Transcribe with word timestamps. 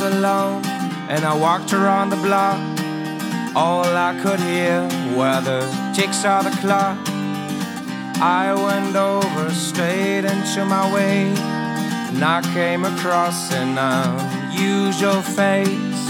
was 0.00 0.14
alone 0.14 0.64
and 1.08 1.24
I 1.24 1.34
walked 1.36 1.72
around 1.72 2.10
the 2.10 2.16
block. 2.16 2.58
All 3.54 3.84
I 3.84 4.18
could 4.22 4.40
hear 4.40 4.82
were 5.16 5.40
the 5.40 5.60
ticks 5.94 6.24
of 6.24 6.44
the 6.44 6.50
clock. 6.62 6.98
I 8.20 8.54
went 8.54 8.96
over 8.96 9.50
straight 9.50 10.24
into 10.24 10.64
my 10.64 10.92
way 10.92 11.34
and 12.08 12.22
I 12.22 12.40
came 12.54 12.84
across 12.84 13.52
an 13.52 13.78
unusual 13.78 15.22
face. 15.22 16.02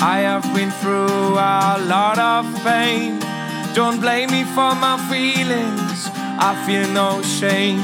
I 0.00 0.20
have 0.28 0.46
been 0.54 0.70
through 0.70 1.34
a 1.34 1.78
lot 1.94 2.18
of 2.18 2.44
pain. 2.64 3.20
Don't 3.74 4.00
blame 4.00 4.30
me 4.30 4.44
for 4.44 4.74
my 4.74 4.96
feelings. 5.10 6.08
I 6.48 6.52
feel 6.66 6.88
no 6.88 7.22
shame, 7.22 7.80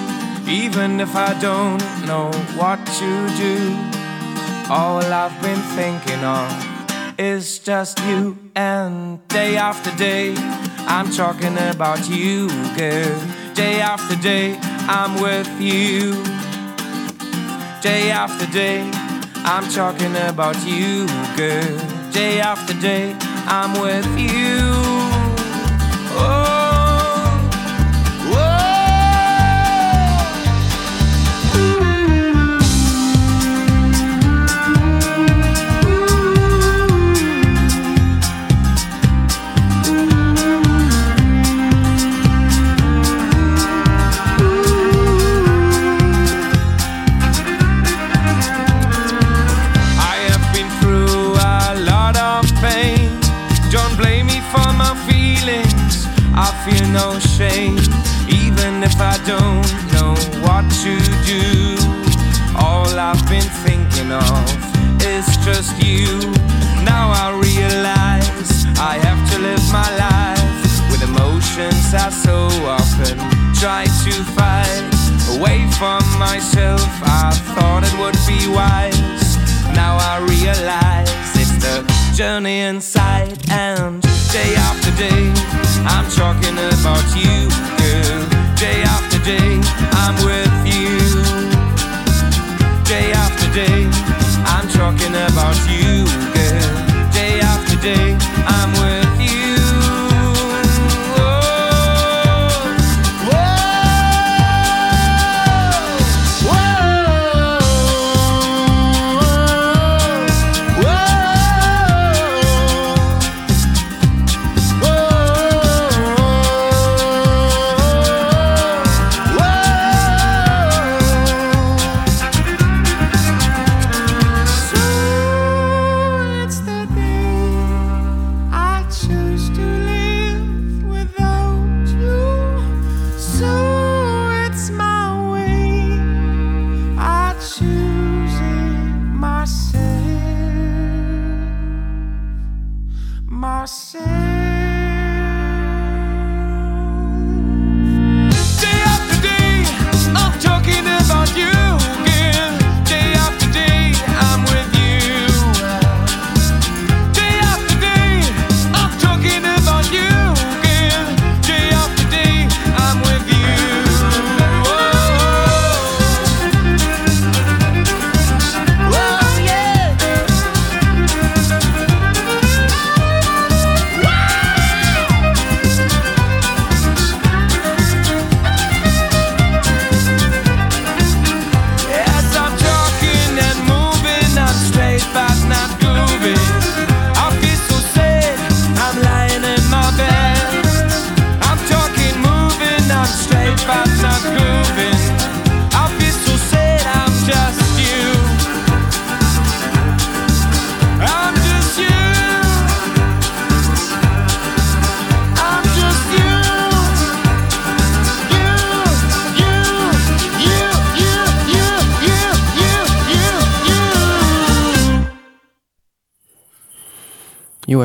even 0.48 1.00
if 1.00 1.14
I 1.14 1.38
don't 1.40 1.82
know 2.06 2.30
what 2.56 2.84
to 2.98 3.10
do. 3.36 3.97
All 4.70 4.98
I've 5.00 5.40
been 5.40 5.62
thinking 5.76 6.22
of 6.22 7.18
is 7.18 7.58
just 7.58 7.98
you. 8.00 8.36
And 8.54 9.26
day 9.28 9.56
after 9.56 9.90
day, 9.96 10.34
I'm 10.86 11.10
talking 11.10 11.56
about 11.56 12.06
you, 12.10 12.48
girl. 12.76 13.18
Day 13.54 13.80
after 13.80 14.14
day, 14.16 14.58
I'm 14.86 15.22
with 15.22 15.48
you. 15.58 16.22
Day 17.80 18.10
after 18.10 18.44
day, 18.52 18.82
I'm 19.36 19.70
talking 19.70 20.14
about 20.28 20.62
you, 20.66 21.06
girl. 21.34 22.10
Day 22.12 22.40
after 22.40 22.74
day, 22.74 23.16
I'm 23.46 23.80
with 23.80 24.06
you. 24.18 24.58
Oh. 26.20 26.57
No 56.92 57.18
shame, 57.18 57.78
even 58.28 58.82
if 58.82 59.00
I 59.00 59.16
don't 59.26 59.68
know 59.92 60.14
what 60.44 60.64
to 60.84 60.94
do. 61.24 61.76
All 62.56 62.88
I've 62.98 63.22
been 63.28 63.48
thinking 63.64 64.12
of 64.12 64.44
is 65.02 65.26
just 65.44 65.72
you. 65.82 66.18
Now 66.84 67.10
I 67.14 67.36
realize 67.38 68.66
I 68.78 68.98
have 69.06 69.20
to 69.32 69.38
live 69.38 69.64
my 69.72 69.88
life 69.96 70.90
with 70.90 71.02
emotions 71.02 71.94
I 71.94 72.10
so 72.10 72.48
often 72.66 73.18
try 73.54 73.84
to 74.04 74.12
fight 74.36 74.98
away 75.36 75.66
from 75.78 76.02
myself. 76.18 76.82
I 77.02 77.30
thought 77.54 77.82
it 77.84 77.94
would 78.00 78.18
be 78.26 78.48
wise. 78.48 79.36
Now 79.74 79.96
I 79.96 80.18
realize 80.26 81.10
it's 81.36 81.56
the 81.64 81.97
journey 82.18 82.62
inside 82.62 83.30
and 83.48 84.02
day 84.32 84.52
after 84.56 84.90
day 84.98 85.30
I'm 85.86 86.10
talking 86.10 86.58
about 86.58 87.06
you, 87.14 87.46
girl. 87.78 88.20
Day 88.56 88.82
after 88.82 89.18
day 89.22 89.60
I'm 90.02 90.16
with 90.26 90.50
you. 90.66 90.98
Day 92.82 93.12
after 93.12 93.46
day 93.54 93.86
I'm 94.50 94.66
talking 94.70 95.14
about 95.30 95.58
you, 95.70 96.06
girl. 96.34 97.12
Day 97.12 97.38
after 97.38 97.76
day 97.82 98.16
I'm 98.48 98.72
with 98.82 98.97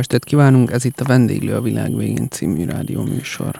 estét 0.04 0.24
kívánunk, 0.24 0.72
ez 0.72 0.86
itt 0.86 1.00
a 1.00 1.06
Vendéglő 1.06 1.56
a 1.56 1.62
világ 1.62 1.96
végén 1.96 2.30
című 2.30 2.66
rádióműsor. 2.66 3.60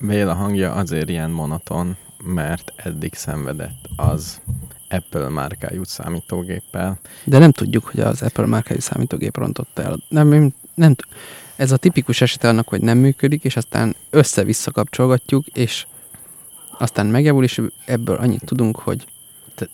Béla 0.00 0.34
hangja 0.34 0.72
azért 0.72 1.08
ilyen 1.08 1.30
monoton, 1.30 1.96
mert 2.24 2.72
eddig 2.76 3.14
szenvedett 3.14 3.88
az 3.96 4.40
Apple 4.88 5.28
márkájú 5.28 5.84
számítógéppel. 5.84 6.98
De 7.24 7.38
nem 7.38 7.52
tudjuk, 7.52 7.84
hogy 7.84 8.00
az 8.00 8.22
Apple 8.22 8.46
márkájú 8.46 8.80
számítógép 8.80 9.36
rontott 9.36 9.78
el. 9.78 9.98
Nem, 10.08 10.28
nem, 10.28 10.54
nem, 10.74 10.94
ez 11.56 11.72
a 11.72 11.76
tipikus 11.76 12.20
eset 12.20 12.44
annak, 12.44 12.68
hogy 12.68 12.80
nem 12.80 12.98
működik, 12.98 13.44
és 13.44 13.56
aztán 13.56 13.96
össze-vissza 14.10 14.70
kapcsolgatjuk, 14.70 15.46
és 15.46 15.86
aztán 16.78 17.06
megjavul, 17.06 17.44
és 17.44 17.60
ebből 17.84 18.16
annyit 18.16 18.44
tudunk, 18.44 18.78
hogy 18.78 19.06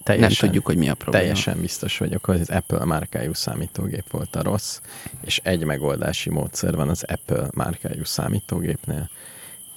teljesen, 0.02 0.30
nem 0.30 0.48
tudjuk, 0.48 0.66
hogy 0.66 0.76
mi 0.76 0.88
a 0.88 0.94
probléma. 0.94 1.24
Teljesen 1.24 1.60
biztos 1.60 1.98
vagyok, 1.98 2.24
hogy 2.24 2.40
az 2.40 2.50
Apple 2.50 2.84
márkájú 2.84 3.32
számítógép 3.32 4.10
volt 4.10 4.36
a 4.36 4.42
rossz, 4.42 4.80
és 5.24 5.40
egy 5.44 5.64
megoldási 5.64 6.30
módszer 6.30 6.76
van 6.76 6.88
az 6.88 7.02
Apple 7.02 7.48
márkájú 7.54 8.04
számítógépnél. 8.04 9.10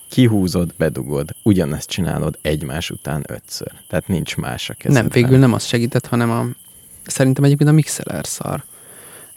Kihúzod, 0.09 0.73
bedugod, 0.77 1.29
ugyanezt 1.43 1.89
csinálod 1.89 2.37
egymás 2.41 2.89
után 2.89 3.23
ötször. 3.27 3.71
Tehát 3.87 4.07
nincs 4.07 4.35
más 4.35 4.69
a 4.69 4.73
kezedben. 4.73 5.03
Nem, 5.03 5.11
végül 5.21 5.39
nem 5.39 5.53
az 5.53 5.65
segített, 5.65 6.05
hanem 6.05 6.31
a, 6.31 6.45
szerintem 7.05 7.43
egyébként 7.43 7.69
a 7.69 7.73
Mixeler 7.73 8.27
szar. 8.27 8.63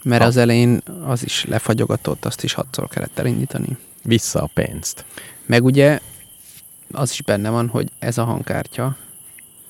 Mert 0.03 0.23
ha. 0.23 0.29
az 0.29 0.37
elején 0.37 0.83
az 1.05 1.25
is 1.25 1.45
lefagyogatott, 1.45 2.25
azt 2.25 2.43
is 2.43 2.53
hatszor 2.53 2.89
kellett 2.89 3.19
elindítani. 3.19 3.77
Vissza 4.03 4.43
a 4.43 4.51
pénzt. 4.55 5.05
Meg 5.47 5.65
ugye 5.65 6.01
az 6.93 7.11
is 7.11 7.23
benne 7.23 7.51
van, 7.51 7.69
hogy 7.69 7.91
ez 7.99 8.19
a 8.19 8.25
hangkártya, 8.25 8.97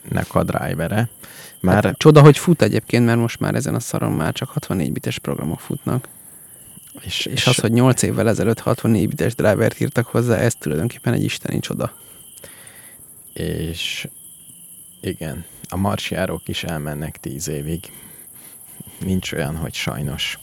nek 0.08 0.34
a 0.34 0.42
drivere. 0.42 1.08
Már... 1.60 1.84
Hát, 1.84 1.98
csoda, 1.98 2.20
hogy 2.20 2.38
fut 2.38 2.62
egyébként, 2.62 3.04
mert 3.04 3.18
most 3.18 3.40
már 3.40 3.54
ezen 3.54 3.74
a 3.74 3.80
szaron 3.80 4.12
már 4.12 4.32
csak 4.32 4.48
64 4.50 4.92
bites 4.92 5.18
programok 5.18 5.60
futnak. 5.60 6.08
és, 7.00 7.26
És 7.26 7.46
az, 7.46 7.56
hogy 7.56 7.72
8 7.72 8.02
évvel 8.02 8.28
ezelőtt 8.28 8.60
64 8.60 9.08
bites 9.08 9.34
drivert 9.34 9.80
írtak 9.80 10.06
hozzá, 10.06 10.36
ez 10.36 10.54
tulajdonképpen 10.54 11.12
egy 11.12 11.24
isteni 11.24 11.60
csoda. 11.60 11.92
és 13.32 14.08
igen, 15.00 15.44
a 15.68 15.76
marsjárók 15.76 16.48
is 16.48 16.64
elmennek 16.64 17.16
tíz 17.20 17.48
évig. 17.48 17.92
Nincs 18.98 19.32
olyan, 19.32 19.56
hogy 19.56 19.74
sajnos, 19.74 20.38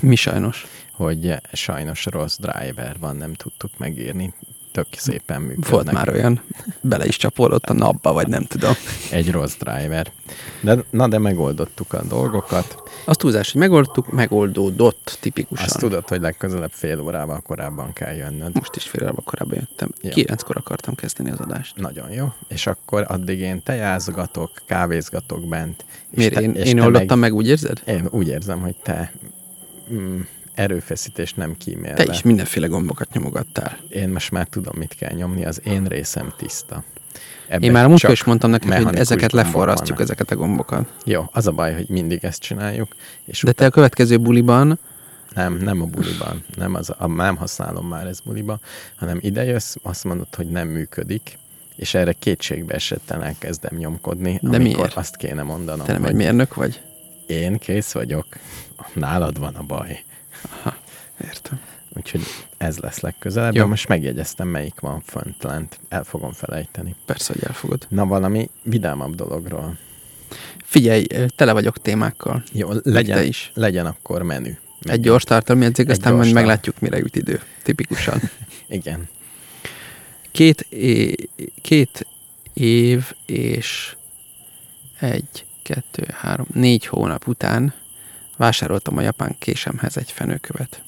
Mi 0.00 0.16
sajnos. 0.16 0.66
hogy 0.92 1.34
sajnos 1.52 2.04
rossz 2.04 2.36
driver 2.36 2.98
van, 2.98 3.16
nem 3.16 3.34
tudtuk 3.34 3.78
megírni. 3.78 4.34
Tök 4.76 4.86
szépen 4.96 5.40
működnek. 5.40 5.70
Volt 5.70 5.92
már 5.92 6.08
olyan, 6.08 6.40
bele 6.80 7.06
is 7.06 7.16
csapódott 7.16 7.64
a 7.64 7.72
napba, 7.72 8.12
vagy 8.12 8.28
nem 8.28 8.44
tudom. 8.44 8.72
Egy 9.10 9.30
rossz 9.30 9.54
driver. 9.58 10.12
De, 10.60 10.84
na, 10.90 11.08
de 11.08 11.18
megoldottuk 11.18 11.92
a 11.92 12.02
dolgokat. 12.02 12.82
Az 13.04 13.16
túlzás, 13.16 13.52
hogy 13.52 13.60
megoldtuk, 13.60 14.12
megoldódott 14.12 15.18
tipikusan. 15.20 15.64
Azt 15.64 15.78
tudod, 15.78 16.08
hogy 16.08 16.20
legközelebb 16.20 16.70
fél 16.72 17.00
órával 17.00 17.40
korábban 17.40 17.92
kell 17.92 18.14
jönnöd. 18.14 18.54
Most 18.54 18.76
is 18.76 18.88
fél 18.88 19.02
órával 19.02 19.24
korábban 19.24 19.58
jöttem. 19.58 19.88
Jó. 20.00 20.10
Kilenckor 20.10 20.56
akartam 20.56 20.94
kezdeni 20.94 21.30
az 21.30 21.40
adást. 21.40 21.76
Nagyon 21.76 22.10
jó. 22.10 22.32
És 22.48 22.66
akkor 22.66 23.04
addig 23.08 23.38
én 23.38 23.62
tejázgatok, 23.62 24.50
kávézgatok 24.66 25.48
bent. 25.48 25.84
És 26.10 26.16
Miért? 26.16 26.34
te- 26.34 26.40
én 26.42 26.54
és 26.54 26.68
én 26.68 26.80
oldottam 26.80 27.18
meg, 27.18 27.34
úgy 27.34 27.48
érzed? 27.48 27.82
Én 27.86 28.08
úgy 28.10 28.28
érzem, 28.28 28.60
hogy 28.60 28.76
te 28.82 29.12
mm, 29.92 30.20
erőfeszítést 30.56 31.36
nem 31.36 31.56
kímélve. 31.56 32.04
Te 32.04 32.12
is 32.12 32.22
mindenféle 32.22 32.66
gombokat 32.66 33.12
nyomogattál. 33.12 33.76
Én 33.88 34.08
most 34.08 34.30
már 34.30 34.46
tudom, 34.46 34.74
mit 34.78 34.94
kell 34.94 35.12
nyomni, 35.12 35.44
az 35.44 35.60
én 35.64 35.84
részem 35.84 36.32
tiszta. 36.36 36.84
Ebben 37.46 37.62
Én 37.62 37.72
már 37.72 37.88
múltkor 37.88 38.10
is 38.10 38.24
mondtam 38.24 38.50
neked, 38.50 38.82
hogy 38.82 38.96
ezeket 38.96 39.32
leforrasztjuk, 39.32 39.88
vannak. 39.98 40.02
ezeket 40.02 40.30
a 40.30 40.36
gombokat. 40.36 40.92
Jó, 41.04 41.24
az 41.32 41.46
a 41.46 41.52
baj, 41.52 41.74
hogy 41.74 41.88
mindig 41.88 42.24
ezt 42.24 42.40
csináljuk, 42.40 42.94
és 43.24 43.42
De 43.42 43.52
te 43.52 43.64
a 43.66 43.70
következő 43.70 44.18
buliban 44.18 44.78
Nem, 45.34 45.56
nem 45.58 45.82
a 45.82 45.84
buliban. 45.84 46.44
Nem, 46.56 46.74
az, 46.74 46.92
a, 46.98 47.06
nem 47.06 47.36
használom 47.36 47.86
már 47.88 48.06
ezt 48.06 48.22
buliba, 48.24 48.58
hanem 48.96 49.18
ide 49.20 49.44
jössz, 49.44 49.74
azt 49.82 50.04
mondod, 50.04 50.34
hogy 50.34 50.46
nem 50.48 50.68
működik, 50.68 51.38
és 51.76 51.94
erre 51.94 52.12
kétségbe 52.12 52.74
esetten 52.74 53.22
elkezdem 53.22 53.76
nyomkodni, 53.76 54.38
De 54.42 54.56
amikor 54.56 54.62
miért? 54.76 54.96
azt 54.96 55.16
kéne 55.16 55.42
mondanom, 55.42 55.86
te 55.86 55.92
nem 55.92 56.02
egy 56.02 56.06
hogy 56.08 56.16
mérnök 56.18 56.54
vagy. 56.54 56.80
én 57.26 57.58
kész 57.58 57.92
vagyok, 57.92 58.26
nálad 58.92 59.38
van 59.38 59.54
a 59.54 59.62
baj. 59.62 60.04
Értem. 61.24 61.60
Úgyhogy 61.96 62.22
ez 62.56 62.78
lesz 62.78 63.00
legközelebb. 63.00 63.54
Jó. 63.54 63.66
Most 63.66 63.88
megjegyeztem, 63.88 64.48
melyik 64.48 64.80
van 64.80 65.00
fönt 65.00 65.42
lent. 65.42 65.78
El 65.88 66.04
fogom 66.04 66.32
felejteni. 66.32 66.94
Persze, 67.06 67.32
hogy 67.32 67.42
elfogod. 67.42 67.86
Na, 67.88 68.06
valami 68.06 68.50
vidámabb 68.62 69.14
dologról. 69.14 69.78
Figyelj, 70.64 71.06
tele 71.36 71.52
vagyok 71.52 71.82
témákkal. 71.82 72.42
Jó, 72.52 72.68
legyen, 72.82 73.24
is. 73.24 73.50
legyen 73.54 73.86
akkor 73.86 74.22
menü. 74.22 74.52
Egy 74.80 75.00
gyors 75.00 75.24
tartalmi 75.24 75.62
jegyzék, 75.62 75.86
Egy 75.86 75.92
aztán 75.92 76.14
majd 76.14 76.32
meglátjuk, 76.32 76.80
mire 76.80 76.98
jut 76.98 77.16
idő. 77.16 77.40
Tipikusan. 77.62 78.20
Igen. 78.68 79.08
Két, 80.30 80.66
é- 80.68 81.28
két 81.62 82.06
év 82.52 83.12
és 83.26 83.96
egy, 85.00 85.46
kettő, 85.62 86.06
három, 86.12 86.46
négy 86.52 86.86
hónap 86.86 87.26
után 87.26 87.74
vásároltam 88.36 88.96
a 88.96 89.00
japán 89.00 89.36
késemhez 89.38 89.96
egy 89.96 90.12
fenőkövet. 90.12 90.82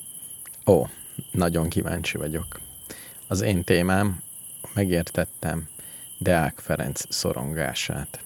Ó, 0.66 0.86
nagyon 1.30 1.68
kíváncsi 1.68 2.16
vagyok. 2.16 2.60
Az 3.26 3.40
én 3.40 3.64
témám, 3.64 4.20
megértettem 4.74 5.68
Deák 6.18 6.58
Ferenc 6.58 7.02
szorongását. 7.08 8.20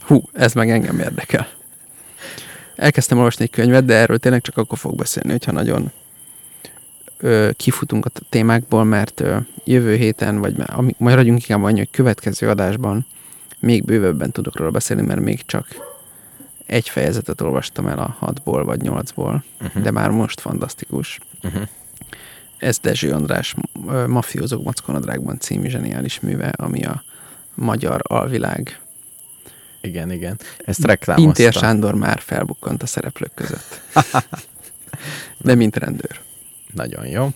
Hú, 0.00 0.22
ez 0.32 0.52
meg 0.52 0.70
engem 0.70 0.98
érdekel. 0.98 1.48
Elkezdtem 2.76 3.18
olvasni 3.18 3.44
egy 3.44 3.50
könyvet, 3.50 3.84
de 3.84 3.94
erről 3.94 4.18
tényleg 4.18 4.40
csak 4.40 4.56
akkor 4.56 4.78
fog 4.78 4.96
beszélni, 4.96 5.30
hogyha 5.30 5.52
nagyon 5.52 5.92
ö, 7.18 7.50
kifutunk 7.56 8.06
a 8.06 8.10
témákból, 8.28 8.84
mert 8.84 9.20
ö, 9.20 9.36
jövő 9.64 9.96
héten, 9.96 10.38
vagy 10.38 10.54
ami, 10.66 10.94
maradjunk 10.98 11.40
inkább 11.40 11.62
annyi, 11.62 11.78
hogy 11.78 11.90
következő 11.90 12.48
adásban 12.48 13.06
még 13.58 13.84
bővebben 13.84 14.30
tudok 14.30 14.56
róla 14.56 14.70
beszélni, 14.70 15.02
mert 15.02 15.20
még 15.20 15.46
csak 15.46 15.93
egy 16.66 16.88
fejezetet 16.88 17.40
olvastam 17.40 17.86
el 17.86 17.98
a 17.98 18.16
hatból 18.18 18.64
vagy 18.64 18.80
nyolcból, 18.80 19.44
Uh-huh. 19.60 19.82
de 19.82 19.90
már 19.90 20.10
most 20.10 20.40
fantasztikus. 20.40 21.18
Uh-huh. 21.42 21.62
Ez 22.58 22.78
Dezső 22.78 23.12
András 23.12 23.54
Mafiózók 24.06 24.64
Mackonadrágban 24.64 25.38
című 25.38 25.68
zseniális 25.68 26.20
műve, 26.20 26.48
ami 26.56 26.84
a 26.84 27.02
magyar 27.54 28.00
alvilág 28.02 28.80
Igen, 29.80 30.10
igen. 30.10 30.38
Ezt 30.58 30.84
reklámozta. 30.84 31.32
Pintér 31.32 31.52
Sándor 31.52 31.94
már 31.94 32.20
felbukkant 32.20 32.82
a 32.82 32.86
szereplők 32.86 33.34
között. 33.34 33.80
De 35.38 35.54
mint 35.54 35.76
rendőr. 35.76 36.20
Nagyon 36.72 37.06
jó. 37.06 37.28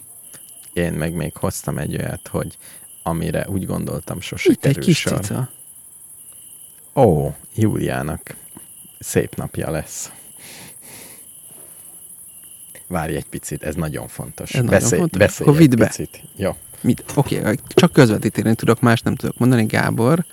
Én 0.73 0.93
meg 0.93 1.13
még 1.15 1.37
hoztam 1.37 1.79
egy 1.79 1.97
olyat, 1.97 2.29
hogy 2.29 2.59
amire 3.03 3.47
úgy 3.49 3.67
gondoltam 3.67 4.21
sose 4.21 4.51
Itt 4.53 4.65
egy 4.65 4.73
kerül 4.73 4.89
kis 4.89 4.99
sor. 4.99 5.19
cica. 5.21 5.51
Ó, 6.95 7.31
Júliának 7.55 8.35
szép 8.99 9.35
napja 9.35 9.71
lesz. 9.71 10.13
Várj 12.87 13.17
egy 13.17 13.27
picit, 13.27 13.63
ez 13.63 13.75
nagyon 13.75 14.09
fontos. 14.09 14.55
Ez 14.55 14.65
nagyon 14.65 14.89
fontos? 14.89 15.19
Beszélj 15.19 15.49
Akkor 15.49 15.61
egy 15.61 15.69
vidd 15.69 15.79
be. 15.79 15.87
picit. 15.87 16.23
Jó. 16.37 16.57
Mit? 16.81 17.05
Oké, 17.15 17.39
okay, 17.39 17.59
csak 17.69 17.93
közvetíteni 17.93 18.55
tudok, 18.55 18.81
más 18.81 19.01
nem 19.01 19.15
tudok 19.15 19.39
mondani. 19.39 19.67
Gábor 19.67 20.25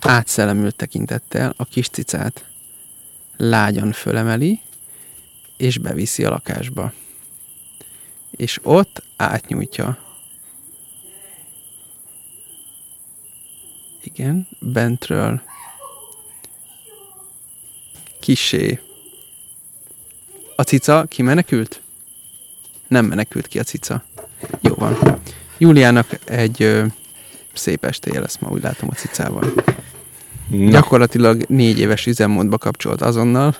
átszellemült 0.00 0.76
tekintettel 0.76 1.54
a 1.56 1.64
kis 1.64 1.88
cicát 1.88 2.44
lágyan 3.36 3.92
fölemeli, 3.92 4.60
és 5.56 5.78
beviszi 5.78 6.24
a 6.24 6.30
lakásba. 6.30 6.92
És 8.30 8.58
ott 8.62 9.02
átnyújtja. 9.16 9.98
Igen, 14.02 14.48
bentről 14.58 15.42
kisé. 18.20 18.80
A 20.56 20.62
cica 20.62 21.04
kimenekült? 21.08 21.80
Nem 22.88 23.06
menekült 23.06 23.46
ki 23.46 23.58
a 23.58 23.62
cica. 23.62 24.04
Jó 24.60 24.74
van. 24.74 24.96
Júliának 25.58 26.18
egy 26.24 26.62
ö, 26.62 26.84
szép 27.52 27.84
estéje 27.84 28.20
lesz 28.20 28.38
ma, 28.38 28.48
úgy 28.48 28.62
látom 28.62 28.88
a 28.92 28.94
cicával. 28.94 29.52
Na, 30.48 30.70
Gyakorlatilag 30.70 31.44
négy 31.48 31.78
éves 31.78 32.06
üzemmódba 32.06 32.58
kapcsolt 32.58 33.00
azonnal, 33.00 33.56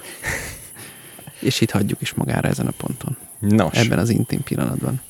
és 1.40 1.60
itt 1.60 1.70
hagyjuk 1.70 2.00
is 2.00 2.14
magára 2.14 2.48
ezen 2.48 2.66
a 2.66 2.72
ponton, 2.76 3.16
nos, 3.38 3.76
ebben 3.76 3.98
az 3.98 4.08
intim 4.08 4.42
pillanatban. 4.42 5.00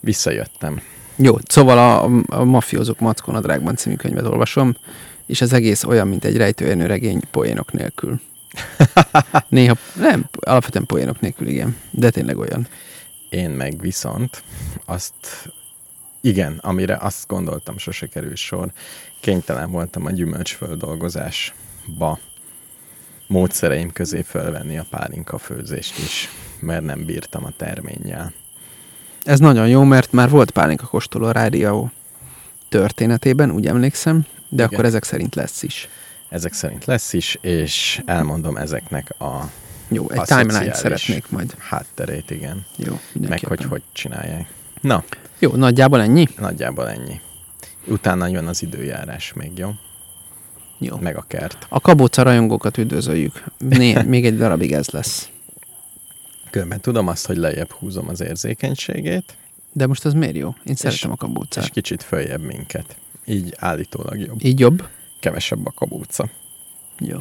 visszajöttem. 0.00 0.80
Jó, 1.16 1.36
szóval 1.46 1.78
a, 1.78 2.04
a 2.36 2.44
Mafiózók 2.44 3.00
Mackon 3.00 3.34
a 3.34 3.40
Drágban 3.40 3.76
című 3.76 3.96
könyvet 3.96 4.26
olvasom, 4.26 4.76
és 5.26 5.40
az 5.40 5.52
egész 5.52 5.84
olyan, 5.84 6.08
mint 6.08 6.24
egy 6.24 6.36
rejtőjenő 6.36 6.86
regény 6.86 7.20
poénok 7.30 7.72
nélkül. 7.72 8.20
Néha, 9.48 9.76
nem, 9.94 10.28
alapvetően 10.40 10.86
poénok 10.86 11.20
nélkül, 11.20 11.48
igen, 11.48 11.76
de 11.90 12.10
tényleg 12.10 12.38
olyan. 12.38 12.66
Én 13.28 13.50
meg 13.50 13.80
viszont 13.80 14.42
azt, 14.84 15.14
igen, 16.20 16.58
amire 16.62 16.96
azt 17.00 17.26
gondoltam, 17.26 17.78
sose 17.78 18.06
kerül 18.06 18.36
sor, 18.36 18.72
kénytelen 19.20 19.70
voltam 19.70 20.06
a 20.06 20.10
gyümölcsföldolgozásba 20.10 22.18
módszereim 23.26 23.92
közé 23.92 24.22
fölvenni 24.22 24.78
a 24.78 24.86
pálinka 24.90 25.38
főzést 25.38 25.98
is, 25.98 26.28
mert 26.60 26.84
nem 26.84 27.04
bírtam 27.04 27.44
a 27.44 27.52
terménnyel. 27.56 28.32
Ez 29.22 29.38
nagyon 29.38 29.68
jó, 29.68 29.82
mert 29.82 30.12
már 30.12 30.30
volt 30.30 30.50
pálinka 30.50 30.86
kóstoló 30.86 31.26
a 31.26 31.32
rádió 31.32 31.90
történetében, 32.68 33.50
úgy 33.50 33.66
emlékszem, 33.66 34.26
de 34.48 34.62
Igen. 34.62 34.66
akkor 34.66 34.84
ezek 34.84 35.04
szerint 35.04 35.34
lesz 35.34 35.62
is. 35.62 35.88
Ezek 36.32 36.52
szerint 36.52 36.84
lesz 36.84 37.12
is, 37.12 37.38
és 37.40 38.02
elmondom 38.06 38.56
ezeknek 38.56 39.20
a 39.20 39.50
Jó, 39.88 40.10
egy 40.10 40.20
timeline 40.22 40.74
szeretnék 40.74 41.30
majd. 41.30 41.54
hátterét, 41.58 42.30
igen. 42.30 42.66
Jó, 42.76 43.00
Meg 43.28 43.44
hogy 43.44 43.64
hogy 43.64 43.82
csinálják. 43.92 44.52
Na, 44.80 45.04
Jó, 45.38 45.54
nagyjából 45.56 46.00
ennyi? 46.00 46.28
nagyjából 46.38 46.88
ennyi. 46.88 47.20
Utána 47.86 48.26
jön 48.26 48.46
az 48.46 48.62
időjárás 48.62 49.32
még, 49.32 49.58
jó? 49.58 49.70
Jó. 50.78 50.96
Meg 50.96 51.16
a 51.16 51.24
kert. 51.28 51.66
A 51.68 51.80
kabóca 51.80 52.22
rajongókat 52.22 52.78
üdvözöljük. 52.78 53.44
Né, 53.58 54.02
még 54.02 54.26
egy 54.26 54.36
darabig 54.36 54.72
ez 54.72 54.88
lesz. 54.88 55.28
Különben 56.50 56.80
tudom 56.80 57.08
azt, 57.08 57.26
hogy 57.26 57.36
lejjebb 57.36 57.70
húzom 57.70 58.08
az 58.08 58.20
érzékenységét, 58.20 59.36
De 59.72 59.86
most 59.86 60.04
az 60.04 60.12
miért 60.12 60.36
jó? 60.36 60.54
Én 60.64 60.74
szeretem 60.74 61.10
a 61.10 61.14
és 61.14 61.18
kabócát. 61.18 61.68
kicsit 61.68 62.02
följebb 62.02 62.42
minket. 62.42 62.96
Így 63.24 63.54
állítólag 63.58 64.18
jobb. 64.18 64.44
Így 64.44 64.58
jobb? 64.60 64.84
Kevesebb 65.26 65.66
a 65.66 65.70
kabóca. 65.70 66.28
Jó. 66.98 67.18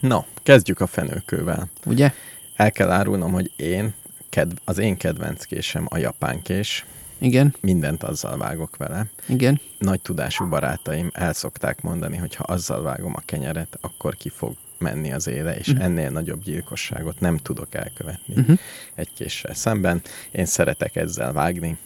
No, 0.00 0.24
kezdjük 0.42 0.80
a 0.80 0.86
fenőkővel. 0.86 1.68
Ugye? 1.86 2.12
El 2.56 2.70
kell 2.72 2.90
árulnom, 2.90 3.32
hogy 3.32 3.50
én, 3.56 3.94
kedv, 4.28 4.56
az 4.64 4.78
én 4.78 4.96
kedvenc 4.96 5.44
késem 5.44 5.86
a 5.88 5.96
japán 5.98 6.42
kés. 6.42 6.84
Igen, 7.18 7.54
mindent 7.60 8.02
azzal 8.02 8.36
vágok 8.36 8.76
vele. 8.76 9.06
igen. 9.28 9.60
Nagy 9.78 10.00
tudású 10.00 10.48
barátaim 10.48 11.10
el 11.14 11.32
szokták 11.32 11.82
mondani, 11.82 12.16
hogy 12.16 12.34
ha 12.34 12.44
azzal 12.44 12.82
vágom 12.82 13.12
a 13.16 13.22
kenyeret, 13.24 13.78
akkor 13.80 14.16
ki 14.16 14.28
fog 14.28 14.54
menni 14.78 15.12
az 15.12 15.26
éle, 15.26 15.56
és 15.56 15.66
Mhm. 15.66 15.80
ennél 15.80 16.10
nagyobb 16.10 16.42
gyilkosságot 16.42 17.20
nem 17.20 17.36
tudok 17.36 17.74
elkövetni 17.74 18.34
Uh-huh. 18.36 18.58
egy 18.94 19.08
késsel 19.14 19.54
szemben. 19.54 20.02
Én 20.30 20.44
szeretek 20.46 20.96
ezzel 20.96 21.32
vágni, 21.32 21.76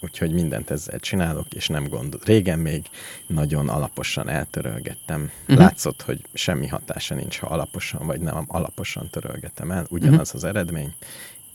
úgyhogy 0.00 0.32
mindent 0.32 0.70
ezzel 0.70 0.98
csinálok, 0.98 1.54
és 1.54 1.66
nem 1.68 1.88
gond. 1.88 2.18
Régen 2.24 2.58
még 2.58 2.82
nagyon 3.26 3.68
alaposan 3.68 4.28
eltörölgettem. 4.28 5.30
Uh-huh. 5.42 5.58
Látszott, 5.58 6.02
hogy 6.02 6.20
semmi 6.34 6.66
hatása 6.66 7.14
nincs, 7.14 7.38
ha 7.38 7.46
alaposan 7.46 8.06
vagy 8.06 8.20
nem 8.20 8.44
alaposan 8.46 9.08
törölgetem 9.10 9.70
el. 9.70 9.86
Ugyanaz 9.88 10.18
uh-huh. 10.18 10.34
az 10.34 10.44
eredmény, 10.44 10.94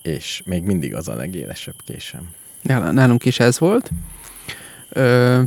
és 0.02 0.42
még 0.46 0.64
mindig 0.64 0.96
az 0.96 1.08
a 1.08 1.16
legélesebb 1.16 1.76
késem. 1.86 2.30
Nálunk 2.92 3.26
is 3.26 3.40
ez 3.40 3.60
volt. 3.60 3.92
Ö, 4.90 5.42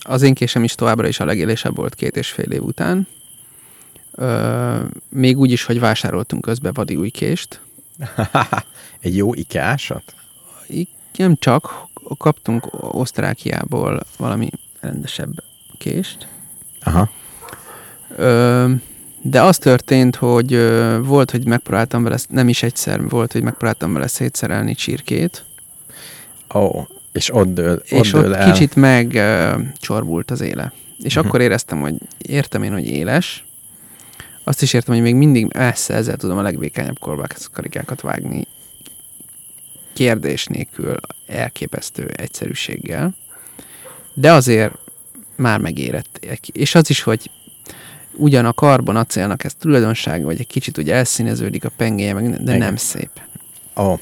az 0.00 0.22
én 0.22 0.34
késem 0.34 0.64
is 0.64 0.74
továbbra 0.74 1.08
is 1.08 1.20
a 1.20 1.24
legélesebb 1.24 1.76
volt 1.76 1.94
két 1.94 2.16
és 2.16 2.30
fél 2.30 2.50
év 2.50 2.62
után. 2.62 3.06
Ö, 4.10 4.82
még 5.08 5.38
úgy 5.38 5.50
is, 5.50 5.64
hogy 5.64 5.80
vásároltunk 5.80 6.42
közbe 6.42 6.72
vadi 6.72 6.96
új 6.96 7.10
kést. 7.10 7.60
Egy 9.00 9.16
jó 9.16 9.34
ikeásat? 9.34 10.14
Így 10.68 10.88
nem 11.16 11.36
csak, 11.36 11.88
kaptunk 12.16 12.66
Osztrákiából 12.94 14.00
valami 14.16 14.50
rendesebb 14.80 15.42
kést. 15.78 16.28
Aha. 16.82 17.10
Ö, 18.16 18.70
de 19.22 19.42
az 19.42 19.58
történt, 19.58 20.16
hogy 20.16 20.52
ö, 20.52 20.98
volt, 21.02 21.30
hogy 21.30 21.46
megpróbáltam 21.46 22.02
vele, 22.02 22.18
nem 22.28 22.48
is 22.48 22.62
egyszer, 22.62 23.08
volt, 23.08 23.32
hogy 23.32 23.42
megpróbáltam 23.42 23.92
vele 23.92 24.06
szétszerelni 24.06 24.74
csirkét, 24.74 25.44
Ó, 26.54 26.58
oh, 26.60 26.86
és 27.12 27.34
ott 27.34 27.54
dől, 27.54 27.82
és 27.84 28.12
ott 28.12 28.20
dől 28.22 28.30
ott 28.32 28.36
el. 28.36 28.52
kicsit 28.52 28.74
megcsorbult 28.76 30.30
az 30.30 30.40
éle. 30.40 30.72
És 31.02 31.16
Mhm. 31.16 31.26
akkor 31.26 31.40
éreztem, 31.40 31.80
hogy 31.80 31.94
értem 32.18 32.62
én, 32.62 32.72
hogy 32.72 32.86
éles. 32.86 33.44
Azt 34.44 34.62
is 34.62 34.72
értem, 34.72 34.94
hogy 34.94 35.02
még 35.02 35.14
mindig 35.14 35.52
messze 35.54 35.94
ezzel 35.94 36.16
tudom 36.16 36.38
a 36.38 36.42
legvékenyebb 36.42 36.98
karikákat 37.52 38.00
vágni. 38.00 38.46
Kérdés 39.94 40.46
nélkül 40.46 40.96
elképesztő 41.26 42.06
egyszerűséggel. 42.16 43.14
De 44.14 44.32
azért 44.32 44.74
már 45.36 45.60
megérett. 45.60 46.26
És 46.52 46.74
az 46.74 46.90
is, 46.90 47.02
hogy 47.02 47.30
ugyan 48.16 48.44
a 48.44 48.52
karbonacélnak 48.52 49.44
ez 49.44 49.54
tulajdonsága, 49.54 50.24
vagy 50.24 50.40
egy 50.40 50.46
kicsit 50.46 50.78
úgy 50.78 50.90
elszíneződik 50.90 51.64
a 51.64 51.70
pengéje, 51.76 52.14
meg 52.14 52.30
de 52.30 52.40
Igen. 52.42 52.58
nem 52.58 52.76
szép. 52.76 53.10
Ó, 53.76 53.92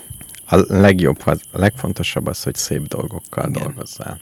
a 0.46 0.64
legjobb, 0.68 1.22
a 1.26 1.36
legfontosabb 1.52 2.26
az, 2.26 2.42
hogy 2.42 2.54
szép 2.54 2.86
dolgokkal 2.86 3.48
Igen. 3.48 3.62
dolgozzál. 3.62 4.20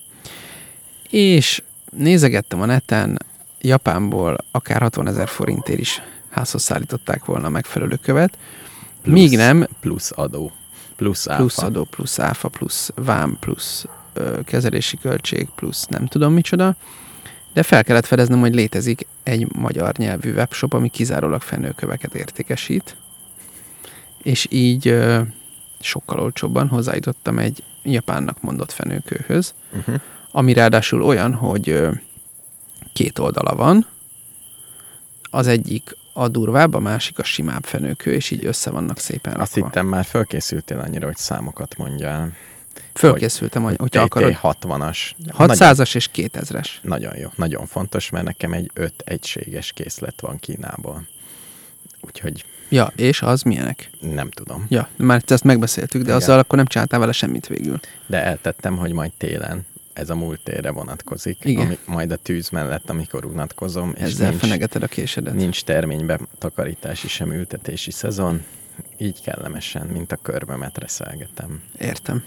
És 1.11 1.63
nézegettem 1.91 2.61
a 2.61 2.67
neten, 2.67 3.19
Japánból 3.61 4.37
akár 4.51 4.81
60 4.81 5.07
ezer 5.09 5.29
forintért 5.29 5.79
is 5.79 6.03
házhoz 6.31 6.63
szállították 6.63 7.25
volna 7.25 7.47
a 7.47 7.51
megfelelő 7.51 7.99
követ, 8.03 8.39
Plusz- 9.03 9.17
míg 9.17 9.37
nem 9.37 9.69
Plusz 9.81 10.11
adó. 10.15 10.53
Plusz 11.01 11.29
áfa. 11.29 11.39
plusz 11.39 11.59
adó, 11.59 11.85
plusz 11.85 12.19
áfa, 12.19 12.49
plusz 12.49 12.91
vám, 12.95 13.37
plusz 13.41 13.85
ö, 14.13 14.41
kezelési 14.45 14.97
költség, 14.99 15.49
plusz 15.55 15.87
nem 15.87 16.07
tudom 16.07 16.33
micsoda, 16.33 16.77
de 17.53 17.63
fel 17.63 17.85
kellett 17.85 18.07
fedeznem, 18.07 18.41
hogy 18.41 18.55
létezik 18.55 19.07
egy 19.23 19.53
magyar 19.53 19.97
nyelvű 19.97 20.33
webshop, 20.33 20.73
ami 20.73 20.89
kizárólag 20.89 21.41
fenőköveket 21.43 22.15
értékesít, 22.15 22.97
és 24.23 24.47
így 24.51 24.89
ö, 24.89 25.21
sokkal 25.81 26.21
olcsóbban 26.21 26.69
hozzájutottam 26.69 27.39
egy 27.39 27.63
japánnak 27.83 28.41
mondott 28.43 28.73
fenőkőhöz, 28.73 29.55
Uh-huh. 29.79 30.01
ami 30.33 30.53
ráadásul 30.53 31.03
olyan, 31.03 31.35
hogy 31.35 31.69
ö, 31.69 31.91
két 32.93 33.19
oldala 33.19 33.55
van, 33.55 33.87
az 35.31 35.47
egyik 35.47 35.97
a 36.21 36.29
durvább, 36.29 36.75
a 36.75 36.79
másik 36.79 37.19
a 37.19 37.23
simább 37.25 37.65
fenőkő, 37.65 38.13
és 38.13 38.31
így 38.31 38.45
össze 38.45 38.71
vannak 38.71 38.99
szépen 38.99 39.41
Azt 39.41 39.55
rakva. 39.55 39.69
hittem 39.71 39.87
már 39.87 40.05
fölkészültél 40.05 40.79
annyira, 40.79 41.07
hogy 41.07 41.17
számokat 41.17 41.77
mondjál. 41.77 42.33
Fölkészültem, 42.95 43.63
hogy, 43.63 43.77
hogyha 43.79 44.03
akarod. 44.03 44.39
60-as. 44.43 44.99
600-as 45.39 45.95
és 45.95 46.09
2000-es. 46.15 46.69
Nagyon 46.83 47.17
jó, 47.17 47.29
nagyon 47.35 47.67
fontos, 47.67 48.11
mert 48.11 48.25
nekem 48.25 48.53
egy 48.53 48.71
öt 48.75 49.03
egységes 49.05 49.73
készlet 49.73 50.21
van 50.21 50.39
Kínából. 50.39 51.07
Úgyhogy 52.01 52.45
Ja, 52.69 52.93
és 52.97 53.23
az 53.23 53.43
milyenek? 53.43 53.91
nem 54.01 54.31
tudom. 54.31 54.67
Ja, 54.69 54.89
már 54.97 55.23
ezt 55.27 55.45
megbeszéltük, 55.45 56.01
de 56.01 56.07
Igen. 56.07 56.17
azzal 56.17 56.39
akkor 56.39 56.57
nem 56.57 56.67
csináltál 56.67 57.01
vele 57.01 57.13
semmit 57.13 57.47
végül. 57.47 57.81
De 58.07 58.25
eltettem, 58.25 58.77
hogy 58.77 58.93
majd 58.93 59.13
télen 59.17 59.67
ez 60.01 60.11
a 60.11 60.15
múlt 60.15 60.41
térre 60.45 60.71
vonatkozik, 60.71 61.39
Igen. 61.43 61.65
Ami, 61.67 61.79
majd 61.87 62.11
a 62.13 62.17
tűz 62.17 62.49
mellett, 62.49 62.91
amikor 62.91 63.25
unatkozom, 63.25 63.93
és 63.97 64.03
Ezzel 64.03 64.29
nincs, 64.29 64.41
fenegeted 64.41 64.83
a 64.83 64.87
késedet. 64.87 65.35
nincs 65.35 65.65
terménybe 65.65 66.21
takarítási 66.39 67.09
sem 67.09 67.33
ültetési 67.33 67.91
szezon, 67.91 68.43
így 68.99 69.23
kellemesen, 69.23 69.87
mint 69.87 70.13
a 70.13 70.17
körmömet 70.17 70.79
reszelgetem. 70.79 71.63
Értem. 71.79 72.23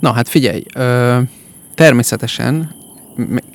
Na 0.00 0.12
hát 0.12 0.28
figyelj, 0.28 0.62
ö, 0.74 1.20
természetesen 1.74 2.74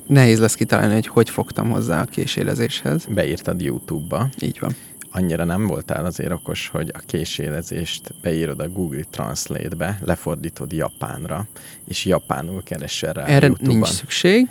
nehéz 0.06 0.38
lesz 0.38 0.54
kitalálni, 0.54 0.94
hogy 0.94 1.06
hogy 1.06 1.30
fogtam 1.30 1.70
hozzá 1.70 2.00
a 2.00 2.04
késélezéshez. 2.04 3.04
Beírtad 3.08 3.60
YouTube-ba, 3.60 4.28
Így 4.40 4.58
van. 4.60 4.74
Annyira 5.14 5.44
nem 5.44 5.66
voltál 5.66 6.04
azért 6.04 6.32
okos, 6.32 6.68
hogy 6.68 6.90
a 6.94 6.98
késélezést 7.06 8.14
beírod 8.22 8.60
a 8.60 8.68
Google 8.68 9.02
Translate-be, 9.10 9.98
lefordítod 10.04 10.72
japánra, 10.72 11.46
és 11.84 12.04
japánul 12.04 12.62
keresel 12.62 13.12
rá 13.12 13.24
Erre 13.24 13.46
YouTube-ban. 13.46 13.74
nincs 13.74 13.88
szükség. 13.88 14.48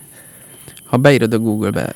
Ha 0.84 0.98
beírod 0.98 1.34
a 1.34 1.39
Google-be, 1.39 1.93